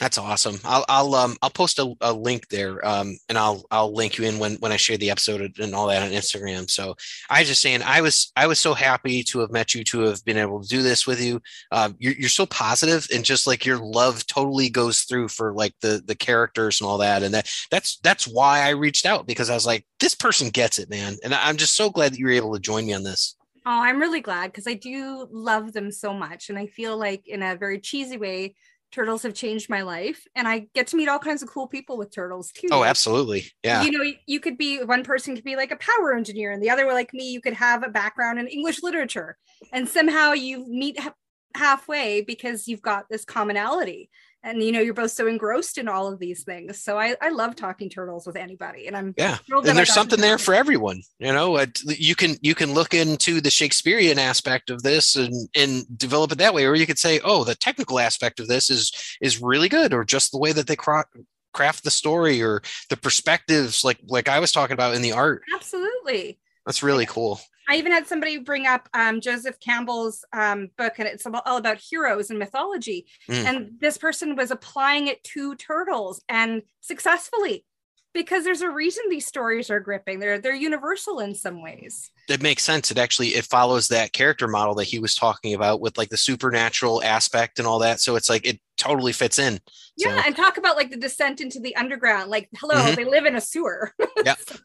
That's 0.00 0.16
awesome. 0.16 0.58
I'll 0.64 0.84
I'll 0.88 1.14
um 1.14 1.36
I'll 1.42 1.50
post 1.50 1.78
a, 1.78 1.94
a 2.00 2.10
link 2.10 2.48
there 2.48 2.84
um 2.86 3.18
and 3.28 3.36
I'll 3.36 3.62
I'll 3.70 3.94
link 3.94 4.16
you 4.16 4.24
in 4.24 4.38
when 4.38 4.54
when 4.54 4.72
I 4.72 4.78
share 4.78 4.96
the 4.96 5.10
episode 5.10 5.58
and 5.58 5.74
all 5.74 5.88
that 5.88 6.02
on 6.02 6.10
Instagram. 6.10 6.70
So 6.70 6.96
I 7.28 7.40
was 7.40 7.48
just 7.48 7.60
saying 7.60 7.82
I 7.82 8.00
was 8.00 8.32
I 8.34 8.46
was 8.46 8.58
so 8.58 8.72
happy 8.72 9.22
to 9.24 9.40
have 9.40 9.50
met 9.50 9.74
you 9.74 9.84
to 9.84 10.00
have 10.00 10.24
been 10.24 10.38
able 10.38 10.62
to 10.62 10.68
do 10.68 10.82
this 10.82 11.06
with 11.06 11.22
you. 11.22 11.42
Um, 11.70 11.96
you're 11.98 12.14
you're 12.14 12.30
so 12.30 12.46
positive 12.46 13.06
and 13.14 13.26
just 13.26 13.46
like 13.46 13.66
your 13.66 13.76
love 13.76 14.26
totally 14.26 14.70
goes 14.70 15.02
through 15.02 15.28
for 15.28 15.52
like 15.52 15.74
the 15.82 16.02
the 16.06 16.16
characters 16.16 16.80
and 16.80 16.88
all 16.88 16.98
that 16.98 17.22
and 17.22 17.34
that 17.34 17.50
that's 17.70 17.98
that's 17.98 18.26
why 18.26 18.62
I 18.62 18.70
reached 18.70 19.04
out 19.04 19.26
because 19.26 19.50
I 19.50 19.54
was 19.54 19.66
like 19.66 19.84
this 19.98 20.14
person 20.14 20.48
gets 20.48 20.78
it, 20.78 20.88
man. 20.88 21.18
And 21.22 21.34
I'm 21.34 21.58
just 21.58 21.76
so 21.76 21.90
glad 21.90 22.12
that 22.12 22.18
you 22.18 22.24
were 22.24 22.32
able 22.32 22.54
to 22.54 22.60
join 22.60 22.86
me 22.86 22.94
on 22.94 23.02
this. 23.02 23.36
Oh, 23.66 23.82
I'm 23.82 24.00
really 24.00 24.22
glad 24.22 24.50
because 24.50 24.66
I 24.66 24.72
do 24.72 25.28
love 25.30 25.74
them 25.74 25.92
so 25.92 26.14
much. 26.14 26.48
And 26.48 26.58
I 26.58 26.66
feel 26.66 26.96
like, 26.96 27.28
in 27.28 27.42
a 27.42 27.56
very 27.56 27.78
cheesy 27.78 28.16
way, 28.16 28.54
turtles 28.92 29.22
have 29.22 29.34
changed 29.34 29.70
my 29.70 29.82
life. 29.82 30.26
And 30.34 30.48
I 30.48 30.66
get 30.74 30.88
to 30.88 30.96
meet 30.96 31.08
all 31.08 31.18
kinds 31.18 31.42
of 31.42 31.48
cool 31.48 31.66
people 31.66 31.96
with 31.96 32.10
turtles 32.10 32.50
too. 32.52 32.68
Oh, 32.70 32.84
absolutely. 32.84 33.44
Yeah. 33.62 33.82
You 33.82 33.90
know, 33.90 34.12
you 34.26 34.40
could 34.40 34.58
be 34.58 34.82
one 34.82 35.04
person 35.04 35.34
could 35.34 35.44
be 35.44 35.56
like 35.56 35.70
a 35.70 35.76
power 35.76 36.14
engineer, 36.14 36.52
and 36.52 36.62
the 36.62 36.70
other, 36.70 36.86
like 36.86 37.12
me, 37.12 37.30
you 37.30 37.40
could 37.40 37.54
have 37.54 37.82
a 37.82 37.88
background 37.88 38.38
in 38.38 38.46
English 38.48 38.82
literature. 38.82 39.36
And 39.72 39.88
somehow 39.88 40.32
you 40.32 40.66
meet 40.66 40.98
ha- 40.98 41.14
halfway 41.54 42.22
because 42.22 42.68
you've 42.68 42.82
got 42.82 43.06
this 43.08 43.24
commonality. 43.24 44.10
And 44.42 44.62
you 44.62 44.72
know, 44.72 44.80
you're 44.80 44.94
both 44.94 45.10
so 45.10 45.26
engrossed 45.26 45.76
in 45.76 45.86
all 45.86 46.10
of 46.10 46.18
these 46.18 46.44
things. 46.44 46.80
So 46.80 46.98
I, 46.98 47.14
I 47.20 47.28
love 47.28 47.56
talking 47.56 47.90
turtles 47.90 48.26
with 48.26 48.36
anybody. 48.36 48.86
And 48.86 48.96
I'm 48.96 49.14
Yeah, 49.16 49.36
thrilled 49.36 49.66
and 49.66 49.76
there's 49.76 49.92
something 49.92 50.20
there 50.20 50.38
for 50.38 50.54
everyone. 50.54 51.02
You 51.18 51.32
know, 51.32 51.56
uh, 51.56 51.66
you 51.84 52.14
can 52.14 52.36
you 52.40 52.54
can 52.54 52.72
look 52.72 52.94
into 52.94 53.40
the 53.40 53.50
Shakespearean 53.50 54.18
aspect 54.18 54.70
of 54.70 54.82
this 54.82 55.16
and 55.16 55.48
and 55.54 55.84
develop 55.98 56.32
it 56.32 56.38
that 56.38 56.54
way, 56.54 56.64
or 56.64 56.74
you 56.74 56.86
could 56.86 56.98
say, 56.98 57.20
oh, 57.22 57.44
the 57.44 57.54
technical 57.54 57.98
aspect 57.98 58.40
of 58.40 58.48
this 58.48 58.70
is 58.70 58.92
is 59.20 59.42
really 59.42 59.68
good, 59.68 59.92
or 59.92 60.04
just 60.04 60.32
the 60.32 60.38
way 60.38 60.52
that 60.52 60.66
they 60.66 60.76
cra- 60.76 61.04
craft 61.52 61.84
the 61.84 61.90
story, 61.90 62.42
or 62.42 62.62
the 62.88 62.96
perspectives, 62.96 63.84
like 63.84 63.98
like 64.06 64.28
I 64.28 64.38
was 64.38 64.52
talking 64.52 64.74
about 64.74 64.94
in 64.94 65.02
the 65.02 65.12
art. 65.12 65.42
Absolutely. 65.54 66.38
That's 66.64 66.82
really 66.82 67.06
cool. 67.06 67.40
I 67.70 67.76
even 67.76 67.92
had 67.92 68.08
somebody 68.08 68.38
bring 68.38 68.66
up 68.66 68.88
um, 68.94 69.20
Joseph 69.20 69.60
Campbell's 69.60 70.24
um, 70.32 70.70
book, 70.76 70.94
and 70.98 71.06
it's 71.06 71.24
all 71.24 71.56
about 71.56 71.78
heroes 71.78 72.28
and 72.30 72.38
mythology. 72.38 73.06
Mm. 73.28 73.44
And 73.44 73.70
this 73.78 73.96
person 73.96 74.34
was 74.34 74.50
applying 74.50 75.06
it 75.06 75.22
to 75.24 75.54
turtles 75.54 76.20
and 76.28 76.62
successfully, 76.80 77.64
because 78.12 78.44
there's 78.44 78.60
a 78.62 78.70
reason 78.70 79.04
these 79.08 79.26
stories 79.26 79.70
are 79.70 79.80
gripping. 79.80 80.18
They're 80.20 80.38
they're 80.38 80.54
universal 80.54 81.20
in 81.20 81.34
some 81.34 81.62
ways. 81.62 82.10
It 82.28 82.42
makes 82.42 82.62
sense. 82.64 82.90
It 82.90 82.98
actually 82.98 83.28
it 83.28 83.44
follows 83.44 83.88
that 83.88 84.12
character 84.12 84.46
model 84.48 84.74
that 84.76 84.84
he 84.84 84.98
was 84.98 85.14
talking 85.14 85.54
about 85.54 85.80
with 85.80 85.96
like 85.98 86.08
the 86.10 86.16
supernatural 86.16 87.02
aspect 87.02 87.58
and 87.58 87.66
all 87.68 87.78
that. 87.80 88.00
So 88.00 88.16
it's 88.16 88.28
like 88.28 88.46
it 88.46 88.60
totally 88.76 89.12
fits 89.12 89.38
in. 89.38 89.60
Yeah, 89.96 90.16
So- 90.16 90.22
and 90.26 90.36
talk 90.36 90.56
about 90.56 90.76
like 90.76 90.90
the 90.90 90.96
descent 90.96 91.40
into 91.40 91.60
the 91.60 91.76
underground. 91.76 92.30
Like, 92.30 92.48
hello, 92.58 92.74
Mhm. 92.76 92.96
they 92.96 93.04
live 93.04 93.26
in 93.26 93.36
a 93.36 93.40
sewer. 93.40 93.92
Yeah. 94.24 94.34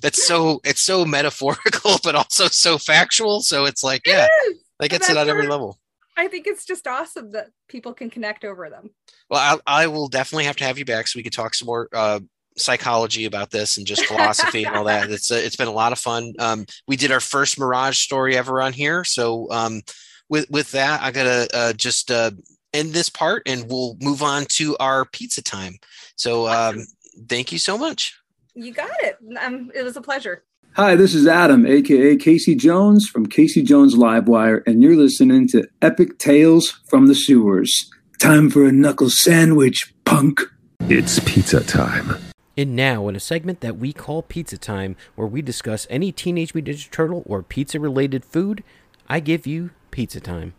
That's 0.00 0.26
so 0.26 0.60
it's 0.64 0.82
so 0.82 1.04
metaphorical, 1.04 1.98
but 2.04 2.14
also 2.14 2.46
so 2.48 2.78
factual. 2.78 3.40
So 3.42 3.64
it's 3.64 3.82
like, 3.82 4.06
yeah, 4.06 4.26
It 4.26 4.52
is. 4.52 4.58
that 4.80 4.88
gets 4.90 5.06
that's 5.08 5.18
it 5.18 5.20
on 5.20 5.28
every 5.28 5.46
level. 5.46 5.78
I 6.18 6.26
think 6.26 6.48
it's 6.48 6.64
just 6.64 6.88
awesome 6.88 7.30
that 7.30 7.46
people 7.68 7.94
can 7.94 8.10
connect 8.10 8.44
over 8.44 8.68
them. 8.68 8.90
Well, 9.30 9.60
I, 9.66 9.82
I 9.84 9.86
will 9.86 10.08
definitely 10.08 10.44
have 10.44 10.56
to 10.56 10.64
have 10.64 10.76
you 10.76 10.84
back 10.84 11.06
so 11.06 11.16
we 11.16 11.22
could 11.22 11.32
talk 11.32 11.54
some 11.54 11.66
more 11.66 11.88
uh, 11.92 12.18
psychology 12.56 13.24
about 13.24 13.52
this 13.52 13.76
and 13.76 13.86
just 13.86 14.04
philosophy 14.04 14.64
and 14.64 14.74
all 14.74 14.84
that. 14.84 15.10
It's 15.10 15.30
uh, 15.30 15.36
it's 15.36 15.54
been 15.54 15.68
a 15.68 15.72
lot 15.72 15.92
of 15.92 15.98
fun. 16.00 16.34
Um, 16.40 16.66
we 16.88 16.96
did 16.96 17.12
our 17.12 17.20
first 17.20 17.56
Mirage 17.56 17.98
story 17.98 18.36
ever 18.36 18.60
on 18.60 18.72
here, 18.72 19.04
so 19.04 19.46
um, 19.52 19.80
with 20.28 20.50
with 20.50 20.72
that, 20.72 21.00
I 21.02 21.12
gotta 21.12 21.48
uh, 21.54 21.72
just 21.72 22.10
uh, 22.10 22.32
end 22.74 22.92
this 22.92 23.08
part 23.08 23.44
and 23.46 23.70
we'll 23.70 23.96
move 24.00 24.22
on 24.22 24.44
to 24.46 24.76
our 24.78 25.04
pizza 25.04 25.40
time. 25.40 25.78
So 26.16 26.48
um, 26.48 26.84
thank 27.28 27.52
you 27.52 27.58
so 27.58 27.78
much. 27.78 28.18
You 28.54 28.72
got 28.72 28.90
it. 29.02 29.18
Um, 29.40 29.70
it 29.72 29.84
was 29.84 29.96
a 29.96 30.02
pleasure. 30.02 30.42
Hi, 30.80 30.94
this 30.94 31.12
is 31.12 31.26
Adam, 31.26 31.66
aka 31.66 32.14
Casey 32.14 32.54
Jones 32.54 33.08
from 33.08 33.26
Casey 33.26 33.64
Jones 33.64 33.96
Livewire, 33.96 34.62
and 34.64 34.80
you're 34.80 34.94
listening 34.94 35.48
to 35.48 35.66
Epic 35.82 36.18
Tales 36.18 36.70
from 36.86 37.08
the 37.08 37.16
Sewers. 37.16 37.90
Time 38.20 38.48
for 38.48 38.64
a 38.64 38.70
knuckle 38.70 39.10
sandwich, 39.10 39.92
punk. 40.04 40.40
It's 40.82 41.18
pizza 41.18 41.64
time. 41.64 42.16
And 42.56 42.76
now, 42.76 43.08
in 43.08 43.16
a 43.16 43.20
segment 43.20 43.60
that 43.60 43.76
we 43.76 43.92
call 43.92 44.22
Pizza 44.22 44.56
Time, 44.56 44.94
where 45.16 45.26
we 45.26 45.42
discuss 45.42 45.84
any 45.90 46.12
Teenage 46.12 46.54
Mutant 46.54 46.76
Ninja 46.76 46.90
Turtle 46.92 47.24
or 47.26 47.42
pizza 47.42 47.80
related 47.80 48.24
food, 48.24 48.62
I 49.08 49.18
give 49.18 49.48
you 49.48 49.70
Pizza 49.90 50.20
Time. 50.20 50.54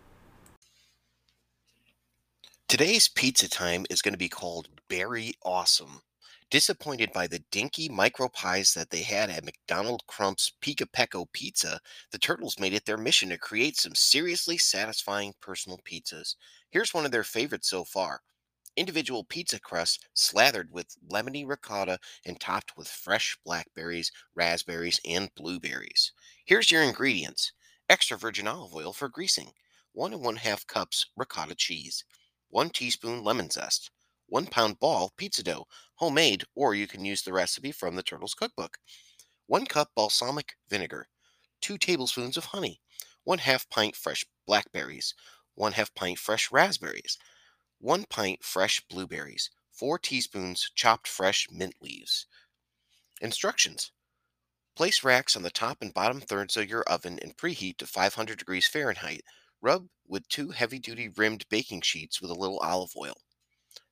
Today's 2.67 3.07
pizza 3.07 3.49
time 3.49 3.85
is 3.89 4.01
going 4.01 4.13
to 4.13 4.17
be 4.17 4.27
called 4.27 4.67
Berry 4.89 5.35
Awesome. 5.45 6.01
Disappointed 6.51 7.13
by 7.13 7.27
the 7.27 7.43
dinky 7.51 7.87
micro 7.89 8.27
pies 8.27 8.73
that 8.73 8.89
they 8.89 9.03
had 9.03 9.29
at 9.29 9.45
McDonald 9.45 10.07
Crump's 10.07 10.51
Pika 10.63 10.91
Pecco 10.91 11.31
Pizza, 11.31 11.79
the 12.09 12.17
Turtles 12.17 12.57
made 12.57 12.73
it 12.73 12.85
their 12.85 12.97
mission 12.97 13.29
to 13.29 13.37
create 13.37 13.77
some 13.77 13.93
seriously 13.93 14.57
satisfying 14.57 15.35
personal 15.41 15.77
pizzas. 15.85 16.33
Here's 16.71 16.91
one 16.91 17.05
of 17.05 17.11
their 17.11 17.23
favorites 17.23 17.69
so 17.69 17.83
far. 17.83 18.23
Individual 18.75 19.23
pizza 19.23 19.59
crusts 19.59 19.99
slathered 20.15 20.71
with 20.71 20.97
lemony 21.07 21.47
ricotta 21.47 21.99
and 22.25 22.39
topped 22.39 22.75
with 22.75 22.87
fresh 22.87 23.37
blackberries, 23.45 24.11
raspberries, 24.33 24.99
and 25.05 25.29
blueberries. 25.35 26.13
Here's 26.45 26.71
your 26.71 26.81
ingredients. 26.81 27.53
Extra 27.89 28.17
virgin 28.17 28.47
olive 28.47 28.73
oil 28.73 28.93
for 28.93 29.07
greasing, 29.07 29.51
one 29.91 30.13
and 30.13 30.23
one 30.23 30.37
half 30.37 30.65
cups 30.65 31.05
ricotta 31.15 31.53
cheese, 31.53 32.05
one 32.49 32.71
teaspoon 32.71 33.23
lemon 33.23 33.51
zest, 33.51 33.91
one 34.29 34.47
pound 34.47 34.79
ball 34.79 35.11
pizza 35.17 35.43
dough, 35.43 35.67
homemade, 35.95 36.45
or 36.55 36.73
you 36.73 36.87
can 36.87 37.03
use 37.03 37.21
the 37.21 37.33
recipe 37.33 37.71
from 37.71 37.95
the 37.95 38.03
Turtles 38.03 38.33
Cookbook, 38.33 38.77
one 39.47 39.65
cup 39.65 39.89
balsamic 39.95 40.53
vinegar, 40.69 41.07
two 41.61 41.77
tablespoons 41.77 42.37
of 42.37 42.45
honey, 42.45 42.79
one 43.23 43.39
half 43.39 43.69
pint 43.69 43.95
fresh 43.95 44.25
blackberries, 44.47 45.13
1 45.59 45.73
half 45.73 45.93
pint 45.93 46.17
fresh 46.17 46.51
raspberries, 46.53 47.17
1 47.79 48.05
pint 48.05 48.41
fresh 48.41 48.81
blueberries, 48.89 49.49
4 49.73 49.99
teaspoons 49.99 50.71
chopped 50.73 51.05
fresh 51.05 51.47
mint 51.51 51.75
leaves. 51.81 52.27
Instructions 53.19 53.91
Place 54.73 55.03
racks 55.03 55.35
on 55.35 55.43
the 55.43 55.51
top 55.51 55.81
and 55.81 55.93
bottom 55.93 56.21
thirds 56.21 56.55
of 56.55 56.69
your 56.69 56.83
oven 56.83 57.19
and 57.21 57.35
preheat 57.35 57.75
to 57.79 57.85
500 57.85 58.39
degrees 58.39 58.67
Fahrenheit. 58.67 59.25
Rub 59.61 59.89
with 60.07 60.29
two 60.29 60.51
heavy 60.51 60.79
duty 60.79 61.09
rimmed 61.09 61.43
baking 61.49 61.81
sheets 61.81 62.21
with 62.21 62.31
a 62.31 62.35
little 62.35 62.59
olive 62.59 62.93
oil. 62.95 63.17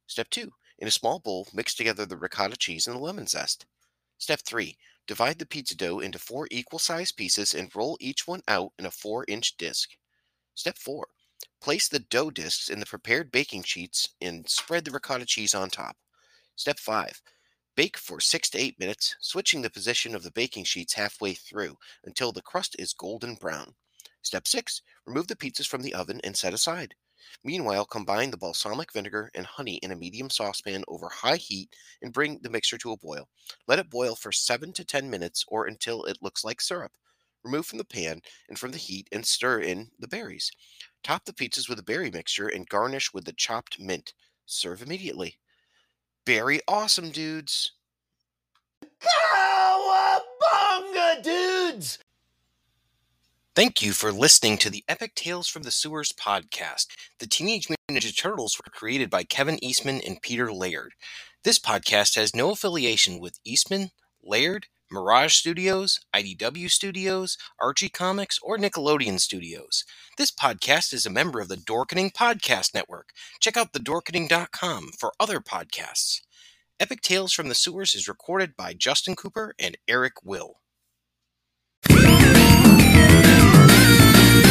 Step 0.07 0.29
2. 0.29 0.51
In 0.79 0.87
a 0.87 0.91
small 0.91 1.19
bowl, 1.19 1.47
mix 1.53 1.75
together 1.75 2.05
the 2.05 2.17
ricotta 2.17 2.55
cheese 2.55 2.87
and 2.87 2.95
the 2.95 3.01
lemon 3.01 3.27
zest. 3.27 3.65
Step 4.17 4.39
3. 4.41 4.77
Divide 5.05 5.37
the 5.37 5.45
pizza 5.45 5.75
dough 5.75 5.99
into 5.99 6.17
four 6.17 6.47
equal 6.49 6.79
sized 6.79 7.17
pieces 7.17 7.53
and 7.53 7.75
roll 7.75 7.97
each 7.99 8.27
one 8.27 8.41
out 8.47 8.71
in 8.79 8.85
a 8.85 8.91
4 8.91 9.25
inch 9.27 9.57
disc. 9.57 9.91
Step 10.55 10.77
4. 10.77 11.07
Place 11.61 11.87
the 11.87 11.99
dough 11.99 12.31
discs 12.31 12.69
in 12.69 12.79
the 12.79 12.85
prepared 12.85 13.31
baking 13.31 13.63
sheets 13.63 14.09
and 14.21 14.49
spread 14.49 14.85
the 14.85 14.91
ricotta 14.91 15.25
cheese 15.25 15.53
on 15.53 15.69
top. 15.69 15.97
Step 16.55 16.79
5. 16.79 17.21
Bake 17.75 17.97
for 17.97 18.19
6 18.19 18.49
to 18.49 18.57
8 18.57 18.79
minutes, 18.79 19.15
switching 19.19 19.61
the 19.61 19.69
position 19.69 20.15
of 20.15 20.23
the 20.23 20.31
baking 20.31 20.63
sheets 20.63 20.93
halfway 20.93 21.33
through 21.33 21.77
until 22.05 22.31
the 22.31 22.41
crust 22.41 22.75
is 22.79 22.93
golden 22.93 23.35
brown. 23.35 23.75
Step 24.21 24.47
6. 24.47 24.81
Remove 25.05 25.27
the 25.27 25.35
pizzas 25.35 25.67
from 25.67 25.83
the 25.83 25.93
oven 25.93 26.19
and 26.23 26.35
set 26.35 26.53
aside. 26.53 26.95
Meanwhile, 27.43 27.85
combine 27.85 28.31
the 28.31 28.37
balsamic 28.37 28.93
vinegar 28.93 29.31
and 29.35 29.45
honey 29.45 29.75
in 29.77 29.91
a 29.91 29.95
medium 29.95 30.29
saucepan 30.29 30.83
over 30.87 31.09
high 31.09 31.37
heat 31.37 31.75
and 32.01 32.13
bring 32.13 32.39
the 32.41 32.49
mixture 32.49 32.77
to 32.79 32.91
a 32.91 32.97
boil. 32.97 33.29
Let 33.67 33.79
it 33.79 33.89
boil 33.89 34.15
for 34.15 34.31
7 34.31 34.73
to 34.73 34.85
10 34.85 35.09
minutes 35.09 35.45
or 35.47 35.67
until 35.67 36.03
it 36.03 36.17
looks 36.21 36.43
like 36.43 36.61
syrup. 36.61 36.91
Remove 37.43 37.65
from 37.65 37.77
the 37.77 37.85
pan 37.85 38.21
and 38.49 38.59
from 38.59 38.71
the 38.71 38.77
heat 38.77 39.07
and 39.11 39.25
stir 39.25 39.59
in 39.59 39.89
the 39.99 40.07
berries. 40.07 40.51
Top 41.03 41.25
the 41.25 41.33
pizzas 41.33 41.69
with 41.69 41.77
the 41.77 41.83
berry 41.83 42.11
mixture 42.11 42.47
and 42.47 42.67
garnish 42.67 43.13
with 43.13 43.25
the 43.25 43.33
chopped 43.33 43.79
mint. 43.79 44.13
Serve 44.45 44.81
immediately. 44.81 45.37
Berry 46.25 46.59
awesome, 46.67 47.09
dudes. 47.11 47.71
Cowabunga, 49.01 50.33
dudes! 51.23 51.99
Thank 53.57 53.81
you 53.81 53.91
for 53.91 54.11
listening 54.11 54.59
to 54.59 54.69
the 54.69 54.83
Epic 54.87 55.15
Tales 55.15 55.47
from 55.47 55.63
the 55.63 55.71
Sewers 55.71 56.13
podcast. 56.13 56.89
The 57.17 57.25
Teenage 57.25 57.67
Mutant 57.69 57.89
Ninja 57.89 58.15
Turtles 58.15 58.55
were 58.55 58.71
created 58.71 59.09
by 59.09 59.23
Kevin 59.23 59.57
Eastman 59.63 59.99
and 60.05 60.21
Peter 60.21 60.53
Laird. 60.53 60.93
This 61.43 61.57
podcast 61.57 62.13
has 62.17 62.35
no 62.35 62.51
affiliation 62.51 63.19
with 63.19 63.39
Eastman, 63.43 63.89
Laird, 64.23 64.67
Mirage 64.91 65.33
Studios, 65.33 65.99
IDW 66.15 66.69
Studios, 66.69 67.35
Archie 67.59 67.89
Comics, 67.89 68.37
or 68.43 68.59
Nickelodeon 68.59 69.19
Studios. 69.19 69.85
This 70.19 70.31
podcast 70.31 70.93
is 70.93 71.07
a 71.07 71.09
member 71.09 71.39
of 71.39 71.47
the 71.47 71.55
Dorkening 71.55 72.13
Podcast 72.13 72.75
Network. 72.75 73.09
Check 73.39 73.57
out 73.57 73.73
thedorkening.com 73.73 74.91
for 74.99 75.13
other 75.19 75.39
podcasts. 75.39 76.21
Epic 76.79 77.01
Tales 77.01 77.33
from 77.33 77.49
the 77.49 77.55
Sewers 77.55 77.95
is 77.95 78.07
recorded 78.07 78.55
by 78.55 78.73
Justin 78.73 79.15
Cooper 79.15 79.55
and 79.57 79.79
Eric 79.87 80.23
Will. 80.23 80.57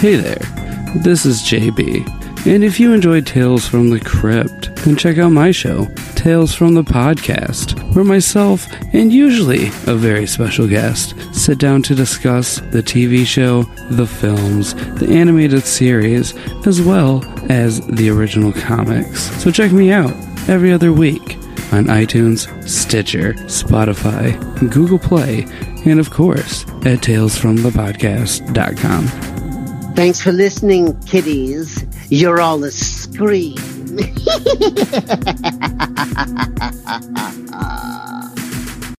Hey 0.00 0.16
there, 0.16 0.40
this 0.96 1.24
is 1.26 1.42
JB, 1.42 2.46
and 2.46 2.64
if 2.64 2.80
you 2.80 2.94
enjoyed 2.94 3.26
Tales 3.26 3.68
from 3.68 3.90
the 3.90 4.00
Crypt, 4.00 4.74
then 4.76 4.96
check 4.96 5.18
out 5.18 5.28
my 5.28 5.50
show, 5.50 5.88
Tales 6.14 6.54
from 6.54 6.72
the 6.72 6.82
Podcast, 6.82 7.78
where 7.94 8.02
myself 8.02 8.66
and 8.94 9.12
usually 9.12 9.66
a 9.86 9.94
very 9.94 10.26
special 10.26 10.66
guest 10.66 11.14
sit 11.34 11.58
down 11.58 11.82
to 11.82 11.94
discuss 11.94 12.60
the 12.70 12.82
TV 12.82 13.26
show, 13.26 13.64
the 13.90 14.06
films, 14.06 14.72
the 14.98 15.10
animated 15.10 15.64
series, 15.64 16.34
as 16.66 16.80
well 16.80 17.22
as 17.50 17.86
the 17.86 18.08
original 18.08 18.54
comics. 18.54 19.24
So 19.42 19.50
check 19.50 19.70
me 19.70 19.92
out 19.92 20.14
every 20.48 20.72
other 20.72 20.94
week 20.94 21.36
on 21.74 21.88
iTunes, 21.88 22.48
Stitcher, 22.66 23.34
Spotify, 23.34 24.40
Google 24.72 24.98
Play, 24.98 25.44
and 25.84 26.00
of 26.00 26.08
course 26.08 26.62
at 26.86 27.00
talesfromthepodcast.com. 27.00 29.39
Thanks 30.00 30.22
for 30.22 30.32
listening, 30.32 30.98
kiddies. 31.02 31.84
You're 32.08 32.40
all 32.40 32.64
a 32.64 32.70
scream. 32.70 33.54